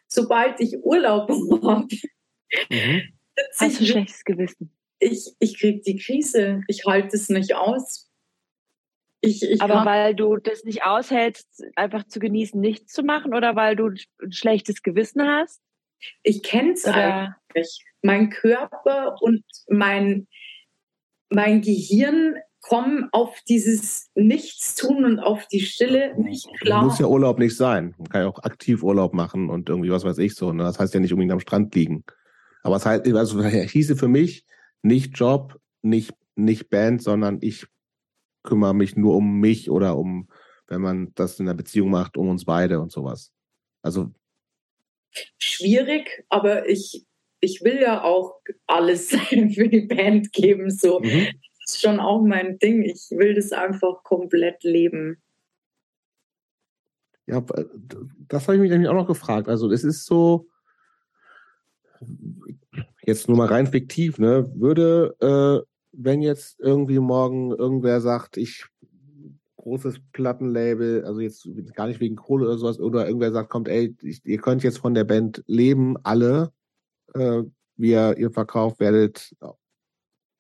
Sobald 0.07 0.61
ich 0.61 0.85
Urlaub 0.85 1.31
habe, 1.63 1.89
mhm. 2.69 3.03
hast 3.59 3.81
du 3.81 3.87
schlechtes 3.87 4.25
Gewissen. 4.25 4.71
Ich, 4.99 5.35
ich 5.39 5.59
kriege 5.59 5.81
die 5.81 5.97
Krise. 5.97 6.63
Ich 6.69 6.85
halte 6.85 7.17
es 7.17 7.31
nicht 7.31 7.55
aus. 7.55 8.11
Ich, 9.23 9.43
ich 9.43 9.63
aber 9.63 9.85
weil 9.87 10.15
du 10.15 10.37
das 10.37 10.65
nicht 10.65 10.85
aushältst, 10.85 11.65
einfach 11.77 12.05
zu 12.09 12.19
genießen, 12.19 12.61
nichts 12.61 12.93
zu 12.93 13.03
machen 13.03 13.35
oder 13.35 13.57
weil 13.57 13.77
du 13.77 13.87
ein 14.21 14.33
schlechtes 14.33 14.83
Gewissen 14.83 15.23
hast? 15.23 15.63
Ich 16.23 16.43
kenne 16.43 16.73
es 16.73 16.85
eigentlich. 16.85 17.85
Mein 18.03 18.31
Körper 18.31 19.17
und 19.21 19.45
mein, 19.69 20.27
mein 21.29 21.61
Gehirn 21.63 22.37
kommen 22.61 23.09
auf 23.13 23.37
dieses 23.49 24.11
Nichtstun 24.15 25.05
und 25.05 25.19
auf 25.19 25.47
die 25.49 25.61
Stille 25.61 26.15
nicht 26.21 26.49
klar. 26.61 26.85
Muss 26.85 26.99
ja 26.99 27.07
Urlaub 27.07 27.39
nicht 27.39 27.57
sein. 27.57 27.95
Man 27.99 28.09
kann 28.09 28.23
ja 28.23 28.29
auch 28.29 28.43
aktiv 28.45 28.83
Urlaub 28.83 29.15
machen 29.15 29.51
und 29.51 29.69
irgendwie 29.69 29.91
was 29.91 30.05
weiß 30.05 30.19
ich 30.19 30.35
so. 30.35 30.53
Ne? 30.53 30.63
Das 30.63 30.79
heißt 30.79 30.95
ja 30.95 31.01
nicht 31.01 31.13
unbedingt 31.13 31.33
am 31.33 31.41
Strand 31.41 31.75
liegen. 31.75 32.05
Aber 32.63 32.77
es 32.77 32.87
heißt, 32.87 33.07
also 33.15 33.43
hieße 33.45 33.97
für 33.97 34.09
mich 34.09 34.47
nicht 34.83 35.19
Job, 35.19 35.59
nicht, 35.83 36.15
nicht 36.37 36.71
Band, 36.71 37.03
sondern 37.03 37.39
ich 37.41 37.67
kümmere 38.43 38.75
mich 38.75 38.97
nur 38.97 39.17
um 39.17 39.41
mich 39.41 39.71
oder 39.71 39.97
um, 39.97 40.29
wenn 40.67 40.81
man 40.81 41.13
das 41.15 41.39
in 41.39 41.49
einer 41.49 41.57
Beziehung 41.57 41.91
macht, 41.91 42.17
um 42.17 42.29
uns 42.29 42.45
beide 42.45 42.81
und 42.81 42.91
sowas. 42.91 43.33
Also 43.83 44.13
schwierig, 45.39 46.25
aber 46.29 46.69
ich, 46.69 47.07
ich 47.41 47.63
will 47.63 47.81
ja 47.81 48.03
auch 48.03 48.41
alles 48.67 49.11
für 49.29 49.69
die 49.69 49.87
Band 49.87 50.33
geben. 50.33 50.71
So. 50.71 51.01
Mhm. 51.01 51.29
Das 51.61 51.75
ist 51.75 51.81
schon 51.81 52.01
auch 52.01 52.23
mein 52.23 52.59
Ding. 52.59 52.83
Ich 52.83 53.09
will 53.11 53.35
das 53.35 53.53
einfach 53.53 54.03
komplett 54.03 54.63
leben. 54.65 55.23
Ja, 57.27 57.45
das 58.29 58.49
habe 58.49 58.57
ich 58.57 58.61
mich 58.61 58.71
nämlich 58.71 58.89
auch 58.89 58.95
noch 58.95 59.07
gefragt. 59.07 59.49
Also 59.49 59.71
es 59.71 59.85
ist 59.85 60.07
so, 60.07 60.49
jetzt 63.05 63.29
nur 63.29 63.37
mal 63.37 63.47
rein 63.47 63.67
fiktiv, 63.67 64.19
ne? 64.19 64.51
Würde, 64.55 65.17
äh, 65.21 65.67
wenn 65.93 66.23
jetzt 66.23 66.59
irgendwie 66.61 66.99
morgen 66.99 67.53
irgendwer 67.53 68.01
sagt, 68.01 68.37
ich 68.37 68.67
großes 69.63 70.01
Plattenlabel, 70.13 71.05
also 71.05 71.21
jetzt 71.21 71.49
gar 71.75 71.87
nicht 71.87 72.01
wegen 72.01 72.17
Kohle 72.17 72.47
oder 72.47 72.59
sowas, 72.59 72.81
oder 72.81 73.07
irgendwer 73.07 73.33
sagt, 73.33 73.49
kommt, 73.49 73.69
ey, 73.69 73.97
ich, 74.03 74.25
ihr 74.25 74.39
könnt 74.39 74.63
jetzt 74.63 74.79
von 74.79 74.95
der 74.95 75.05
Band 75.05 75.43
leben, 75.47 75.97
alle, 76.03 76.53
äh, 77.15 77.43
wie 77.77 77.93
ihr, 77.93 78.31
verkauft, 78.33 78.81
werdet 78.81 79.35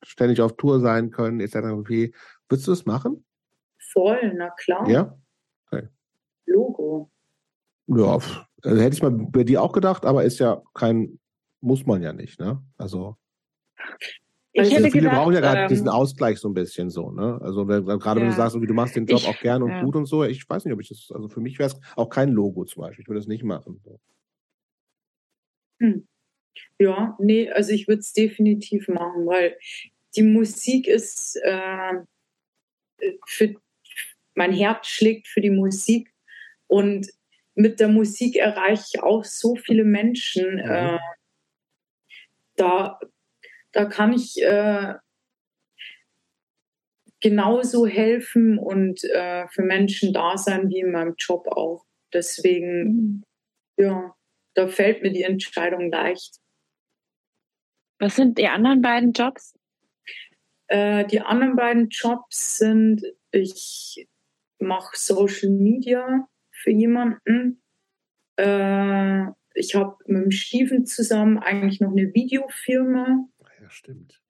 ständig 0.03 0.41
auf 0.41 0.57
Tour 0.57 0.81
sein 0.81 1.11
können, 1.11 1.41
etc. 1.41 1.57
Okay. 1.73 2.13
Würdest 2.49 2.67
du 2.67 2.73
das 2.73 2.85
machen? 2.85 3.25
Voll, 3.93 4.35
na 4.37 4.51
klar. 4.51 4.89
Ja? 4.89 5.17
Okay. 5.67 5.89
Logo. 6.47 7.11
Ja, 7.87 8.19
also 8.63 8.81
hätte 8.81 8.95
ich 8.95 9.03
mal 9.03 9.11
bei 9.11 9.45
dir 9.45 9.63
auch 9.63 9.73
gedacht, 9.73 10.05
aber 10.05 10.25
ist 10.25 10.39
ja 10.39 10.63
kein, 10.75 11.19
muss 11.61 11.87
man 11.87 12.03
ja 12.03 12.13
nicht, 12.13 12.41
ne? 12.41 12.63
Also. 12.77 13.17
Ich 14.55 14.61
also 14.61 14.73
hätte 14.73 14.91
viele 14.91 15.05
gedacht, 15.05 15.17
brauchen 15.17 15.35
ja 15.35 15.41
gerade 15.41 15.61
ähm, 15.63 15.69
diesen 15.69 15.89
Ausgleich 15.89 16.39
so 16.39 16.49
ein 16.49 16.55
bisschen 16.55 16.91
so, 16.91 17.11
ne? 17.11 17.41
Also 17.41 17.65
gerade 17.65 17.89
ja. 17.97 18.17
wenn 18.17 18.27
du 18.27 18.37
sagst, 18.37 18.55
du 18.55 18.75
machst 18.75 18.95
den 18.97 19.07
Job 19.07 19.21
ich, 19.21 19.29
auch 19.29 19.41
gern 19.41 19.63
und 19.63 19.71
ja. 19.71 19.83
gut 19.83 19.97
und 19.97 20.05
so, 20.05 20.25
ich 20.25 20.49
weiß 20.49 20.65
nicht, 20.65 20.75
ob 20.75 20.81
ich 20.81 20.89
das, 20.89 21.11
also 21.11 21.29
für 21.29 21.41
mich 21.41 21.59
wäre 21.59 21.71
es 21.71 21.81
auch 21.97 22.11
kein 22.11 22.33
Logo 22.33 22.65
zum 22.65 22.83
Beispiel, 22.83 23.03
ich 23.03 23.09
würde 23.09 23.21
es 23.21 23.27
nicht 23.27 23.45
machen. 23.45 23.81
So. 23.83 23.99
Hm. 25.81 26.07
Ja, 26.79 27.17
nee, 27.19 27.51
also 27.51 27.73
ich 27.73 27.89
würde 27.89 28.01
es 28.01 28.13
definitiv 28.13 28.89
machen, 28.89 29.27
weil 29.27 29.57
die 30.17 30.23
Musik 30.23 30.87
ist 30.87 31.41
äh, 31.43 31.95
für 33.27 33.55
mein 34.35 34.53
Herz 34.53 34.87
schlägt 34.87 35.29
für 35.29 35.41
die 35.41 35.51
Musik 35.51 36.13
und 36.67 37.09
mit 37.55 37.81
der 37.81 37.89
Musik 37.89 38.37
erreiche 38.37 38.85
ich 38.95 39.03
auch 39.03 39.25
so 39.25 39.57
viele 39.57 39.85
Menschen. 39.85 40.55
Mhm. 40.55 40.71
Äh, 40.71 40.99
da 42.57 42.99
da 43.73 43.87
kann 43.87 44.13
ich 44.13 44.41
äh, 44.43 44.95
genauso 47.21 47.87
helfen 47.87 48.59
und 48.59 49.03
äh, 49.05 49.47
für 49.49 49.63
Menschen 49.63 50.13
da 50.13 50.37
sein 50.37 50.69
wie 50.69 50.81
in 50.81 50.93
meinem 50.93 51.15
Job 51.17 51.47
auch. 51.49 51.87
Deswegen, 52.13 52.85
mhm. 52.85 53.25
ja, 53.79 54.15
da 54.55 54.69
fällt 54.69 55.03
mir 55.03 55.13
die 55.13 55.23
Entscheidung 55.23 55.91
leicht. 55.91 56.37
Was 57.99 58.17
sind 58.17 58.37
die 58.37 58.49
anderen 58.49 58.83
beiden 58.83 59.13
Jobs? 59.13 59.55
Äh, 60.67 61.07
die 61.07 61.21
anderen 61.21 61.57
beiden 61.57 61.89
Jobs 61.89 62.59
sind, 62.59 63.03
ich 63.31 64.07
mache 64.59 64.97
Social 64.97 65.51
Media 65.51 66.27
für 66.51 66.73
jemanden. 66.73 67.63
Äh, 68.37 69.27
ich 69.55 69.75
habe 69.75 69.97
mit 70.07 70.25
dem 70.25 70.31
Steven 70.31 70.87
zusammen 70.87 71.39
eigentlich 71.39 71.81
noch 71.81 71.91
eine 71.91 72.13
Videofirma 72.13 73.29
stimmt. 73.73 74.21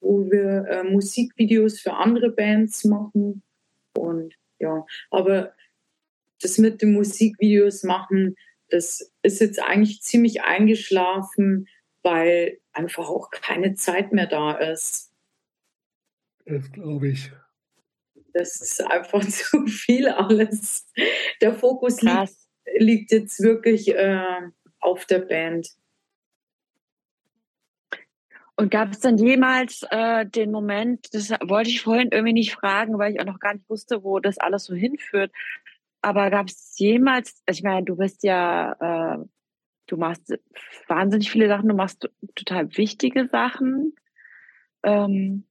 Wo 0.00 0.30
wir 0.30 0.66
äh, 0.68 0.84
Musikvideos 0.84 1.80
für 1.80 1.94
andere 1.94 2.30
Bands 2.30 2.84
machen. 2.84 3.42
Und 3.96 4.34
ja, 4.58 4.84
aber 5.10 5.54
das 6.40 6.58
mit 6.58 6.82
den 6.82 6.92
Musikvideos 6.92 7.82
machen, 7.82 8.36
das 8.68 9.12
ist 9.22 9.40
jetzt 9.40 9.60
eigentlich 9.60 10.02
ziemlich 10.02 10.42
eingeschlafen, 10.42 11.68
weil 12.02 12.58
einfach 12.72 13.08
auch 13.08 13.30
keine 13.30 13.74
Zeit 13.74 14.12
mehr 14.12 14.26
da 14.26 14.52
ist. 14.52 15.12
Das 16.46 16.70
glaube 16.72 17.08
ich. 17.08 17.30
Das 18.32 18.60
ist 18.60 18.80
einfach 18.80 19.24
zu 19.28 19.66
viel 19.66 20.08
alles. 20.08 20.86
Der 21.40 21.54
Fokus 21.54 22.00
liegt, 22.00 22.34
liegt, 22.78 23.12
jetzt 23.12 23.40
wirklich 23.40 23.94
äh, 23.94 24.40
auf 24.78 25.04
der 25.06 25.20
Band. 25.20 25.68
Und 28.60 28.70
gab 28.70 28.92
es 28.92 29.00
dann 29.00 29.16
jemals 29.16 29.86
äh, 29.90 30.26
den 30.26 30.50
Moment, 30.50 31.14
das 31.14 31.30
wollte 31.30 31.70
ich 31.70 31.80
vorhin 31.80 32.10
irgendwie 32.10 32.34
nicht 32.34 32.52
fragen, 32.52 32.98
weil 32.98 33.14
ich 33.14 33.20
auch 33.20 33.24
noch 33.24 33.40
gar 33.40 33.54
nicht 33.54 33.66
wusste, 33.70 34.04
wo 34.04 34.20
das 34.20 34.36
alles 34.36 34.64
so 34.64 34.74
hinführt. 34.74 35.32
Aber 36.02 36.28
gab 36.28 36.48
es 36.48 36.74
jemals, 36.76 37.42
also 37.46 37.58
ich 37.58 37.64
meine, 37.64 37.86
du 37.86 37.96
bist 37.96 38.22
ja, 38.22 39.14
äh, 39.14 39.24
du 39.86 39.96
machst 39.96 40.38
wahnsinnig 40.88 41.30
viele 41.30 41.48
Sachen, 41.48 41.70
du 41.70 41.74
machst 41.74 42.10
total 42.34 42.76
wichtige 42.76 43.28
Sachen. 43.28 43.94
Ähm, 44.82 45.46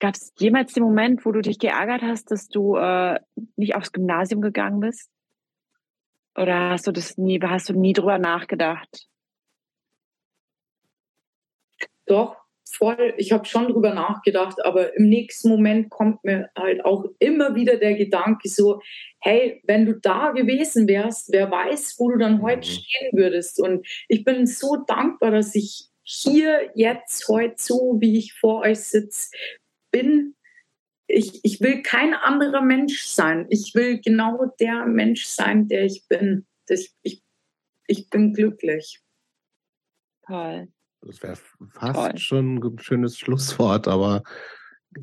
gab 0.00 0.14
es 0.14 0.32
jemals 0.36 0.72
den 0.72 0.82
Moment, 0.82 1.24
wo 1.24 1.30
du 1.30 1.42
dich 1.42 1.60
geärgert 1.60 2.02
hast, 2.02 2.32
dass 2.32 2.48
du 2.48 2.74
äh, 2.74 3.20
nicht 3.54 3.76
aufs 3.76 3.92
Gymnasium 3.92 4.40
gegangen 4.40 4.80
bist? 4.80 5.12
Oder 6.34 6.70
hast 6.70 6.88
du 6.88 6.90
das 6.90 7.16
nie, 7.18 7.40
hast 7.40 7.68
du 7.68 7.72
nie 7.72 7.92
drüber 7.92 8.18
nachgedacht? 8.18 9.08
Doch, 12.06 12.36
voll, 12.70 13.14
ich 13.16 13.32
habe 13.32 13.44
schon 13.44 13.68
drüber 13.68 13.94
nachgedacht, 13.94 14.64
aber 14.64 14.96
im 14.96 15.08
nächsten 15.08 15.48
Moment 15.48 15.90
kommt 15.90 16.24
mir 16.24 16.50
halt 16.56 16.84
auch 16.84 17.04
immer 17.18 17.54
wieder 17.54 17.76
der 17.76 17.94
Gedanke 17.94 18.48
so, 18.48 18.80
hey, 19.20 19.62
wenn 19.64 19.86
du 19.86 19.94
da 19.94 20.32
gewesen 20.32 20.88
wärst, 20.88 21.32
wer 21.32 21.50
weiß, 21.50 21.96
wo 21.98 22.10
du 22.10 22.18
dann 22.18 22.42
heute 22.42 22.68
mhm. 22.68 22.72
stehen 22.72 23.10
würdest. 23.12 23.60
Und 23.60 23.86
ich 24.08 24.24
bin 24.24 24.46
so 24.46 24.76
dankbar, 24.86 25.30
dass 25.30 25.54
ich 25.54 25.88
hier 26.02 26.70
jetzt 26.74 27.28
heute 27.28 27.54
so, 27.58 27.96
wie 28.00 28.18
ich 28.18 28.34
vor 28.34 28.60
euch 28.60 28.80
sitze, 28.80 29.30
bin. 29.90 30.34
Ich, 31.06 31.40
ich 31.44 31.60
will 31.60 31.82
kein 31.82 32.14
anderer 32.14 32.62
Mensch 32.62 33.04
sein. 33.04 33.46
Ich 33.50 33.74
will 33.74 34.00
genau 34.00 34.46
der 34.58 34.86
Mensch 34.86 35.26
sein, 35.26 35.68
der 35.68 35.84
ich 35.84 36.06
bin. 36.08 36.46
Das, 36.66 36.94
ich, 37.02 37.22
ich 37.86 38.08
bin 38.10 38.32
glücklich. 38.32 39.00
Toll. 40.26 40.68
Das 41.06 41.22
wäre 41.22 41.36
fast 41.70 41.94
Toll. 41.94 42.18
schon 42.18 42.56
ein 42.56 42.78
schönes 42.78 43.18
Schlusswort, 43.18 43.88
aber 43.88 44.22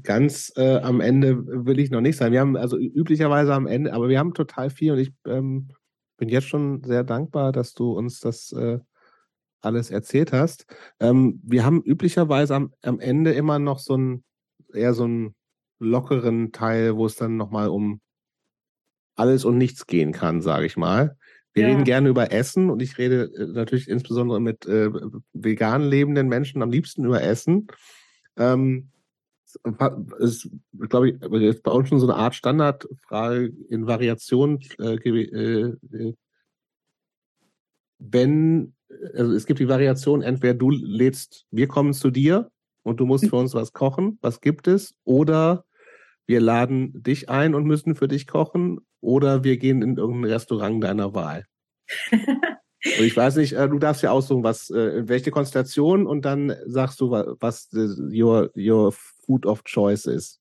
ganz 0.04 0.52
äh, 0.56 0.78
am 0.78 1.02
Ende 1.02 1.46
will 1.66 1.80
ich 1.80 1.92
noch 1.92 2.02
nicht 2.02 2.18
sein. 2.18 2.32
Wir 2.32 2.40
haben 2.40 2.56
also 2.56 2.78
üblicherweise 2.78 3.54
am 3.54 3.68
Ende, 3.68 3.94
aber 3.94 4.10
wir 4.10 4.20
haben 4.20 4.34
total 4.34 4.70
viel 4.70 4.94
und 4.94 5.00
ich 5.00 5.14
ähm, 5.26 5.70
bin 6.18 6.30
jetzt 6.30 6.48
schon 6.48 6.84
sehr 6.84 7.04
dankbar, 7.04 7.52
dass 7.52 7.74
du 7.74 7.92
uns 7.92 8.20
das 8.20 8.52
äh, 8.54 8.80
alles 9.62 9.92
erzählt 9.92 10.34
hast. 10.34 10.66
Ähm, 11.00 11.40
wir 11.44 11.66
haben 11.66 11.82
üblicherweise 11.84 12.56
am, 12.56 12.74
am 12.82 13.00
Ende 13.00 13.32
immer 13.34 13.60
noch 13.60 13.80
so 13.80 13.96
ein 13.96 14.24
eher 14.74 14.94
so 14.94 15.04
einen 15.04 15.36
lockeren 15.80 16.52
Teil, 16.52 16.96
wo 16.96 17.06
es 17.06 17.16
dann 17.16 17.38
nochmal 17.38 17.70
um 17.70 18.02
alles 19.16 19.46
und 19.46 19.58
nichts 19.58 19.88
gehen 19.88 20.14
kann, 20.14 20.42
sage 20.42 20.66
ich 20.66 20.78
mal. 20.78 21.18
Wir 21.54 21.64
ja. 21.64 21.70
reden 21.70 21.84
gerne 21.84 22.10
über 22.10 22.32
Essen 22.32 22.70
und 22.70 22.82
ich 22.82 22.98
rede 22.98 23.32
äh, 23.36 23.48
natürlich 23.48 23.90
insbesondere 23.90 24.40
mit 24.40 24.66
äh, 24.66 24.90
vegan 25.34 25.84
lebenden 25.84 26.28
Menschen 26.28 26.62
am 26.62 26.72
liebsten 26.72 27.06
über 27.06 27.22
Essen. 27.22 27.68
Ähm, 28.38 28.92
ist, 30.20 30.50
glaube 30.90 31.10
ich, 31.10 31.22
ist 31.22 31.64
bei 31.64 31.72
uns 31.72 31.90
schon 31.90 32.00
so 32.00 32.08
eine 32.08 32.16
Art 32.16 32.36
Standardfrage 32.36 33.52
in 33.70 33.86
Variation. 33.86 34.60
Äh, 34.80 34.96
äh, 34.96 35.76
äh, 35.92 36.14
wenn, 38.00 38.74
also 39.14 39.34
es 39.34 39.46
gibt 39.46 39.60
die 39.60 39.68
Variation, 39.68 40.22
entweder 40.22 40.54
du 40.54 40.70
lädst, 40.70 41.46
wir 41.52 41.68
kommen 41.68 41.94
zu 41.94 42.12
dir 42.12 42.50
und 42.84 43.00
du 43.00 43.06
musst 43.06 43.30
für 43.30 43.36
uns 43.36 43.54
was 43.54 43.74
kochen, 43.74 44.18
was 44.22 44.42
gibt 44.42 44.68
es? 44.68 44.96
Oder 45.04 45.66
wir 46.26 46.40
laden 46.40 47.04
dich 47.04 47.30
ein 47.30 47.54
und 47.54 47.66
müssen 47.66 47.96
für 47.96 48.08
dich 48.08 48.26
kochen 48.26 48.80
oder 49.02 49.44
wir 49.44 49.58
gehen 49.58 49.82
in 49.82 49.98
irgendein 49.98 50.32
Restaurant 50.32 50.84
deiner 50.84 51.14
Wahl. 51.14 51.46
und 52.12 52.42
ich 52.84 53.16
weiß 53.16 53.36
nicht, 53.36 53.54
äh, 53.54 53.68
du 53.68 53.80
darfst 53.80 54.04
ja 54.04 54.12
aussuchen, 54.12 54.44
was, 54.44 54.70
äh, 54.70 55.08
welche 55.08 55.32
Konstellation 55.32 56.08
und 56.08 56.24
dann 56.24 56.56
sagst 56.66 57.02
du, 57.02 57.12
was 57.12 57.70
your, 57.74 58.52
your 58.56 58.92
food 58.92 59.46
of 59.46 59.64
choice 59.64 60.06
ist. 60.06 60.40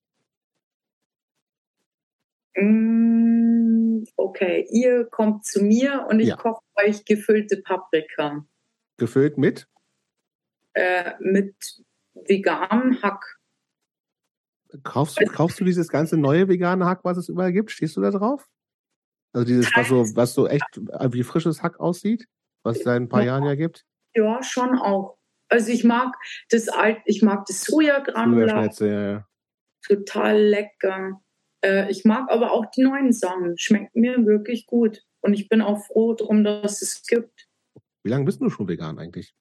Mm, 2.55 4.03
okay, 4.17 4.67
ihr 4.71 5.05
kommt 5.05 5.45
zu 5.45 5.63
mir 5.63 6.07
und 6.09 6.19
ich 6.19 6.29
ja. 6.29 6.35
koche 6.35 6.61
euch 6.75 7.05
gefüllte 7.05 7.61
Paprika. 7.61 8.45
Gefüllt 8.97 9.37
mit? 9.37 9.67
Äh, 10.73 11.13
mit 11.19 11.55
veganem 12.13 13.01
Hack. 13.01 13.40
Kaufst, 14.83 15.19
kaufst 15.33 15.59
du 15.59 15.65
dieses 15.65 15.89
ganze 15.89 16.17
neue 16.17 16.47
vegane 16.47 16.85
Hack, 16.85 17.03
was 17.03 17.17
es 17.17 17.29
überall 17.29 17.51
gibt? 17.51 17.71
Stehst 17.71 17.97
du 17.97 18.01
da 18.01 18.11
drauf? 18.11 18.47
Also 19.33 19.45
dieses, 19.45 19.71
was 19.75 19.87
so, 19.87 20.15
was 20.15 20.33
so 20.33 20.47
echt 20.47 20.79
wie 21.11 21.23
frisches 21.23 21.63
Hack 21.63 21.79
aussieht, 21.79 22.27
was 22.63 22.77
es 22.77 22.83
seit 22.83 23.01
ein 23.01 23.09
paar 23.09 23.21
ja. 23.21 23.27
Jahren 23.27 23.45
ja 23.45 23.55
gibt? 23.55 23.85
Ja, 24.13 24.43
schon 24.43 24.77
auch. 24.77 25.17
Also 25.49 25.71
ich 25.71 25.83
mag 25.83 26.15
das 26.49 26.69
alt, 26.69 26.99
ich 27.05 27.21
mag 27.21 27.45
das 27.45 27.63
Sojagranulat. 27.63 28.79
Ja, 28.79 29.11
ja. 29.11 29.27
Total 29.85 30.37
lecker. 30.37 31.21
Äh, 31.63 31.89
ich 31.91 32.05
mag 32.05 32.29
aber 32.29 32.51
auch 32.51 32.65
die 32.71 32.83
neuen 32.83 33.11
Sachen. 33.11 33.57
Schmeckt 33.57 33.95
mir 33.95 34.25
wirklich 34.25 34.65
gut. 34.65 35.01
Und 35.21 35.33
ich 35.33 35.49
bin 35.49 35.61
auch 35.61 35.85
froh 35.85 36.13
darum, 36.13 36.43
dass 36.43 36.81
es 36.81 37.03
gibt. 37.05 37.47
Wie 38.03 38.09
lange 38.09 38.25
bist 38.25 38.41
du 38.41 38.49
schon 38.49 38.67
vegan 38.67 38.97
eigentlich? 38.97 39.35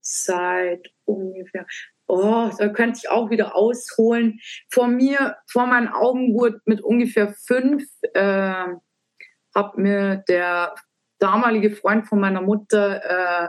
Seit 0.00 0.88
ungefähr 1.04 1.66
oh, 2.08 2.50
da 2.58 2.68
könnte 2.68 3.00
ich 3.02 3.10
auch 3.10 3.30
wieder 3.30 3.54
ausholen. 3.54 4.40
Vor 4.70 4.88
mir, 4.88 5.36
vor 5.46 5.66
meinen 5.66 5.88
Augen 5.88 6.34
wurde 6.34 6.60
mit 6.64 6.80
ungefähr 6.80 7.34
fünf, 7.46 7.84
äh, 8.14 8.64
hat 9.54 9.76
mir 9.76 10.24
der 10.28 10.74
damalige 11.18 11.70
Freund 11.70 12.06
von 12.06 12.20
meiner 12.20 12.40
Mutter, 12.40 13.02
äh, 13.04 13.48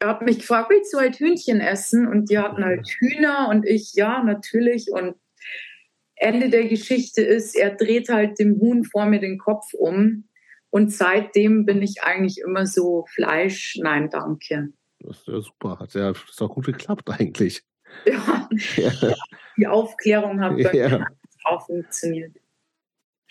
er 0.00 0.08
hat 0.08 0.22
mich 0.22 0.38
gefragt, 0.38 0.70
willst 0.70 0.92
du 0.92 0.98
halt 0.98 1.16
Hühnchen 1.16 1.60
essen? 1.60 2.06
Und 2.06 2.30
die 2.30 2.38
hatten 2.38 2.64
halt 2.64 2.86
Hühner 2.88 3.48
und 3.48 3.66
ich, 3.66 3.94
ja, 3.94 4.22
natürlich. 4.22 4.90
Und 4.92 5.16
Ende 6.14 6.50
der 6.50 6.68
Geschichte 6.68 7.22
ist, 7.22 7.56
er 7.56 7.74
dreht 7.74 8.08
halt 8.08 8.38
dem 8.38 8.60
Huhn 8.60 8.84
vor 8.84 9.06
mir 9.06 9.20
den 9.20 9.38
Kopf 9.38 9.74
um. 9.74 10.28
Und 10.70 10.92
seitdem 10.92 11.64
bin 11.64 11.82
ich 11.82 12.02
eigentlich 12.02 12.38
immer 12.38 12.66
so 12.66 13.06
Fleisch, 13.14 13.76
nein, 13.80 14.08
danke. 14.10 14.68
Das 15.00 15.18
ist 15.18 15.28
ja 15.28 15.40
super. 15.40 15.78
Hat 15.78 15.94
ja 15.94 16.10
ist 16.10 16.42
auch 16.42 16.54
gut 16.54 16.66
geklappt 16.66 17.08
eigentlich. 17.10 17.62
Ja. 18.04 18.48
ja. 18.76 19.14
Die 19.56 19.66
Aufklärung 19.66 20.40
hat 20.40 20.56
bei 20.56 20.72
ja. 20.72 21.06
auch 21.44 21.66
funktioniert. 21.66 22.34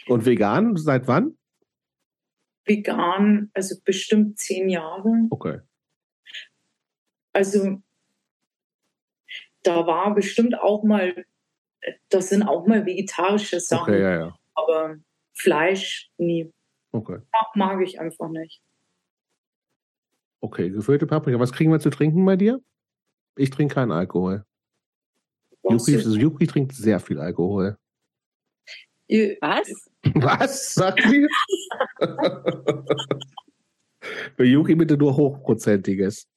Und 0.07 0.25
vegan, 0.25 0.75
seit 0.75 1.07
wann? 1.07 1.37
Vegan, 2.65 3.49
also 3.53 3.75
bestimmt 3.83 4.37
zehn 4.37 4.69
Jahre. 4.69 5.27
Okay. 5.29 5.61
Also 7.33 7.81
da 9.63 9.85
war 9.85 10.13
bestimmt 10.13 10.59
auch 10.59 10.83
mal, 10.83 11.25
das 12.09 12.29
sind 12.29 12.43
auch 12.43 12.67
mal 12.67 12.85
vegetarische 12.85 13.59
Sachen. 13.59 13.93
Okay, 13.93 14.01
ja, 14.01 14.19
ja. 14.19 14.35
Aber 14.53 14.97
Fleisch 15.33 16.09
nie. 16.17 16.51
Okay. 16.91 17.19
Mag, 17.31 17.55
mag 17.55 17.81
ich 17.81 17.99
einfach 17.99 18.29
nicht. 18.29 18.61
Okay, 20.39 20.69
gefüllte 20.69 21.07
Paprika. 21.07 21.39
Was 21.39 21.51
kriegen 21.51 21.71
wir 21.71 21.79
zu 21.79 21.89
trinken 21.89 22.25
bei 22.25 22.35
dir? 22.35 22.61
Ich 23.37 23.49
trinke 23.49 23.75
keinen 23.75 23.91
Alkohol. 23.91 24.43
Yuki, 25.63 25.97
Yuki 25.97 26.47
trinkt 26.47 26.73
sehr 26.73 26.99
viel 26.99 27.19
Alkohol. 27.19 27.77
Was? 29.09 29.89
Was? 30.15 30.73
Sagt 30.73 31.01
sie? 31.03 31.27
Bei 34.37 34.43
Yuki 34.43 34.75
bitte 34.75 34.97
nur 34.97 35.15
Hochprozentiges. 35.15 36.27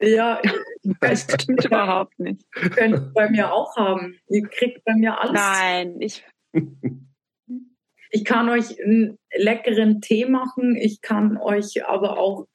Ja, 0.00 0.40
das 1.00 1.22
stimmt 1.22 1.64
überhaupt 1.64 2.18
nicht. 2.18 2.50
Könnt 2.52 2.94
ihr 2.94 3.12
bei 3.14 3.28
mir 3.30 3.52
auch 3.52 3.76
haben. 3.76 4.18
Ihr 4.28 4.42
kriegt 4.48 4.84
bei 4.84 4.94
mir 4.94 5.20
alles. 5.20 5.32
Nein, 5.32 6.00
ich. 6.00 6.24
Ich 8.10 8.24
kann 8.24 8.48
euch 8.48 8.82
einen 8.82 9.18
leckeren 9.34 10.00
Tee 10.00 10.24
machen. 10.24 10.74
Ich 10.76 11.00
kann 11.00 11.36
euch 11.36 11.86
aber 11.86 12.18
auch 12.18 12.46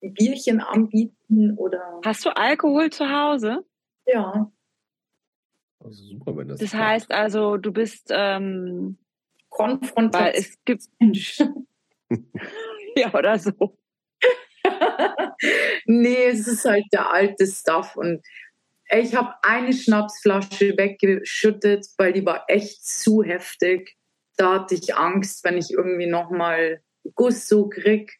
Bierchen 0.00 0.60
anbieten 0.60 1.56
oder. 1.56 2.00
Hast 2.04 2.24
du 2.24 2.30
Alkohol 2.30 2.90
zu 2.90 3.08
Hause? 3.10 3.64
Ja. 4.06 4.50
Also 5.80 6.04
super, 6.04 6.36
wenn 6.36 6.48
das. 6.48 6.60
Das 6.60 6.74
heißt 6.74 7.12
also, 7.12 7.56
du 7.56 7.72
bist 7.72 8.10
ähm, 8.10 8.98
konfrontativ. 9.48 10.20
Weil 10.20 10.34
es 10.34 10.64
gibt. 10.64 10.84
ja, 12.96 13.14
oder 13.14 13.38
so. 13.38 13.78
nee, 15.86 16.24
es 16.26 16.46
ist 16.46 16.64
halt 16.64 16.84
der 16.92 17.12
alte 17.12 17.46
Stuff 17.46 17.96
und 17.96 18.22
ich 18.90 19.14
habe 19.14 19.34
eine 19.42 19.72
Schnapsflasche 19.72 20.76
weggeschüttet, 20.76 21.86
weil 21.98 22.12
die 22.12 22.24
war 22.24 22.44
echt 22.48 22.86
zu 22.86 23.22
heftig. 23.22 23.96
Da 24.36 24.54
hatte 24.54 24.74
ich 24.74 24.96
Angst, 24.96 25.44
wenn 25.44 25.58
ich 25.58 25.72
irgendwie 25.72 26.06
nochmal 26.06 26.82
Gusto 27.14 27.68
krieg, 27.68 28.17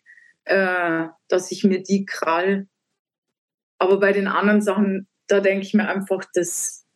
äh, 0.48 1.08
dass 1.28 1.50
ich 1.50 1.64
mir 1.64 1.82
die 1.82 2.04
krall. 2.04 2.66
Aber 3.78 4.00
bei 4.00 4.12
den 4.12 4.26
anderen 4.26 4.60
Sachen, 4.60 5.08
da 5.26 5.40
denke 5.40 5.64
ich 5.64 5.74
mir 5.74 5.88
einfach, 5.88 6.24
dass 6.34 6.86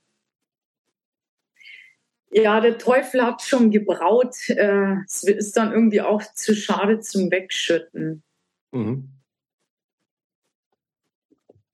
ja, 2.34 2.60
der 2.60 2.78
Teufel 2.78 3.22
hat 3.22 3.42
schon 3.42 3.70
gebraut. 3.70 4.34
Äh, 4.48 4.96
es 5.04 5.22
ist 5.22 5.56
dann 5.56 5.72
irgendwie 5.72 6.00
auch 6.00 6.22
zu 6.34 6.54
schade 6.54 7.00
zum 7.00 7.30
Wegschütten. 7.30 8.22
Mhm. 8.72 9.08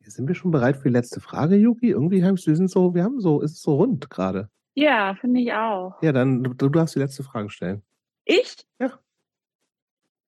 Sind 0.01 0.27
wir 0.27 0.35
schon 0.35 0.51
bereit 0.51 0.77
für 0.77 0.89
die 0.89 0.95
letzte 0.95 1.21
Frage, 1.21 1.55
Yuki? 1.57 1.91
Irgendwie 1.91 2.25
haben 2.25 2.37
wir 2.37 2.57
sind 2.57 2.71
so, 2.71 2.95
wir 2.95 3.05
haben 3.05 3.21
so, 3.21 3.41
ist 3.41 3.53
es 3.53 3.63
so 3.63 3.77
rund 3.77 4.11
gerade. 4.11 4.49
Ja, 4.75 5.15
finde 5.15 5.41
ich 5.41 5.53
auch. 5.53 6.03
Ja, 6.03 6.13
dann 6.13 6.43
du, 6.43 6.55
du 6.55 6.69
darfst 6.71 6.95
die 6.95 7.01
letzte 7.01 7.23
Frage 7.23 7.51
stellen. 7.51 7.83
Ich? 8.25 8.57
Ja. 8.81 8.99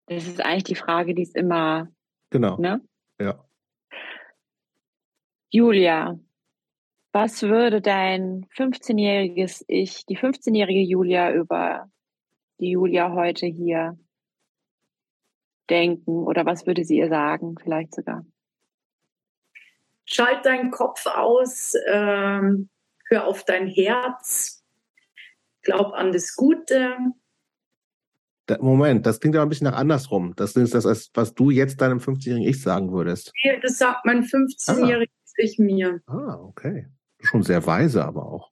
Das 0.07 0.27
ist 0.27 0.43
eigentlich 0.43 0.63
die 0.63 0.75
Frage, 0.75 1.13
die 1.13 1.23
ist 1.23 1.35
immer. 1.35 1.89
Genau. 2.29 2.57
Ne? 2.57 2.81
Ja. 3.19 3.43
Julia, 5.49 6.19
was 7.13 7.43
würde 7.43 7.81
dein 7.81 8.45
15-jähriges 8.55 9.63
Ich, 9.67 10.05
die 10.05 10.17
15-jährige 10.17 10.81
Julia 10.81 11.31
über 11.31 11.89
die 12.59 12.71
Julia 12.71 13.13
heute 13.13 13.45
hier 13.45 13.97
denken 15.69 16.23
oder 16.23 16.45
was 16.45 16.65
würde 16.65 16.83
sie 16.83 16.97
ihr 16.97 17.09
sagen, 17.09 17.55
vielleicht 17.61 17.93
sogar? 17.93 18.25
schalt 20.07 20.45
deinen 20.45 20.71
Kopf 20.71 21.05
aus, 21.05 21.73
ähm, 21.87 22.69
hör 23.07 23.27
auf 23.27 23.43
dein 23.43 23.67
Herz, 23.67 24.63
glaub 25.61 25.93
an 25.93 26.11
das 26.11 26.35
Gute. 26.35 26.95
Moment, 28.59 29.05
das 29.05 29.19
klingt 29.19 29.35
aber 29.35 29.45
ein 29.45 29.49
bisschen 29.49 29.65
nach 29.65 29.77
andersrum. 29.77 30.33
Das 30.35 30.55
ist 30.55 30.73
das, 30.73 31.11
was 31.13 31.33
du 31.33 31.49
jetzt 31.49 31.81
deinem 31.81 31.99
50-jährigen 31.99 32.47
Ich 32.47 32.61
sagen 32.61 32.91
würdest. 32.91 33.33
Das 33.61 33.77
sagt 33.77 34.05
mein 34.05 34.23
15-jähriges 34.23 35.09
ah. 35.09 35.33
Ich 35.39 35.59
mir. 35.59 36.01
Ah, 36.07 36.39
okay. 36.39 36.87
Schon 37.21 37.43
sehr 37.43 37.65
weise, 37.65 38.03
aber 38.03 38.25
auch. 38.25 38.51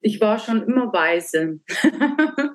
Ich 0.00 0.20
war 0.20 0.38
schon 0.38 0.62
immer 0.62 0.92
weise. 0.92 1.60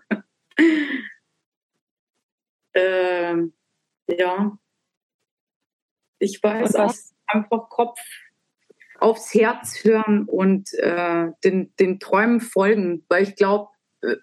ähm, 2.73 3.53
ja. 4.07 4.57
Ich 6.19 6.41
weiß 6.41 6.75
auch 6.75 6.93
einfach 7.27 7.69
Kopf 7.69 7.99
aufs 8.99 9.33
Herz 9.33 9.83
hören 9.83 10.25
und 10.25 10.73
äh, 10.75 11.31
den, 11.43 11.75
den 11.75 11.99
Träumen 11.99 12.39
folgen, 12.39 13.05
weil 13.09 13.23
ich 13.23 13.35
glaube, 13.35 13.69
äh, 14.01 14.15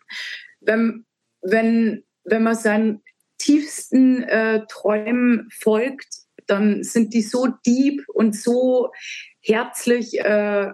wenn, 0.61 1.05
wenn, 1.43 2.05
wenn 2.25 2.43
man 2.43 2.55
seinen 2.55 3.03
tiefsten 3.39 4.23
äh, 4.25 4.67
Träumen 4.69 5.49
folgt, 5.51 6.21
dann 6.47 6.83
sind 6.83 7.15
die 7.15 7.23
so 7.23 7.47
deep 7.67 8.05
und 8.09 8.37
so 8.37 8.91
herzlich, 9.41 10.19
äh, 10.19 10.73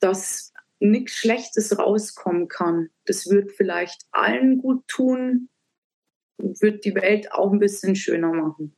dass 0.00 0.52
nichts 0.80 1.12
Schlechtes 1.12 1.78
rauskommen 1.78 2.48
kann. 2.48 2.88
Das 3.04 3.28
wird 3.28 3.52
vielleicht 3.52 4.02
allen 4.10 4.58
gut 4.58 4.86
tun, 4.88 5.48
wird 6.38 6.84
die 6.84 6.94
Welt 6.94 7.32
auch 7.32 7.52
ein 7.52 7.58
bisschen 7.58 7.96
schöner 7.96 8.32
machen. 8.32 8.76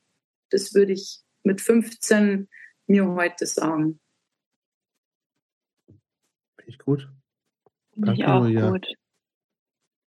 Das 0.50 0.74
würde 0.74 0.92
ich 0.92 1.20
mit 1.42 1.60
15 1.60 2.48
mir 2.86 3.06
heute 3.06 3.46
sagen. 3.46 4.00
Finde 6.56 6.70
ich 6.70 6.78
gut. 6.78 7.08
Finde 7.92 8.14
ich 8.14 8.24
auch 8.24 8.44
Julia. 8.44 8.70
gut. 8.70 8.86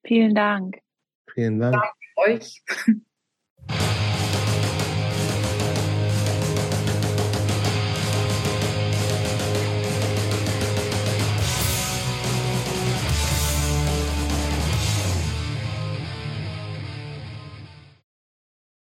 Vielen 0.05 0.33
Dank. 0.33 0.79
Vielen 1.39 1.57
Dank. 1.57 1.73
Danke 1.73 2.41
euch. 2.41 2.61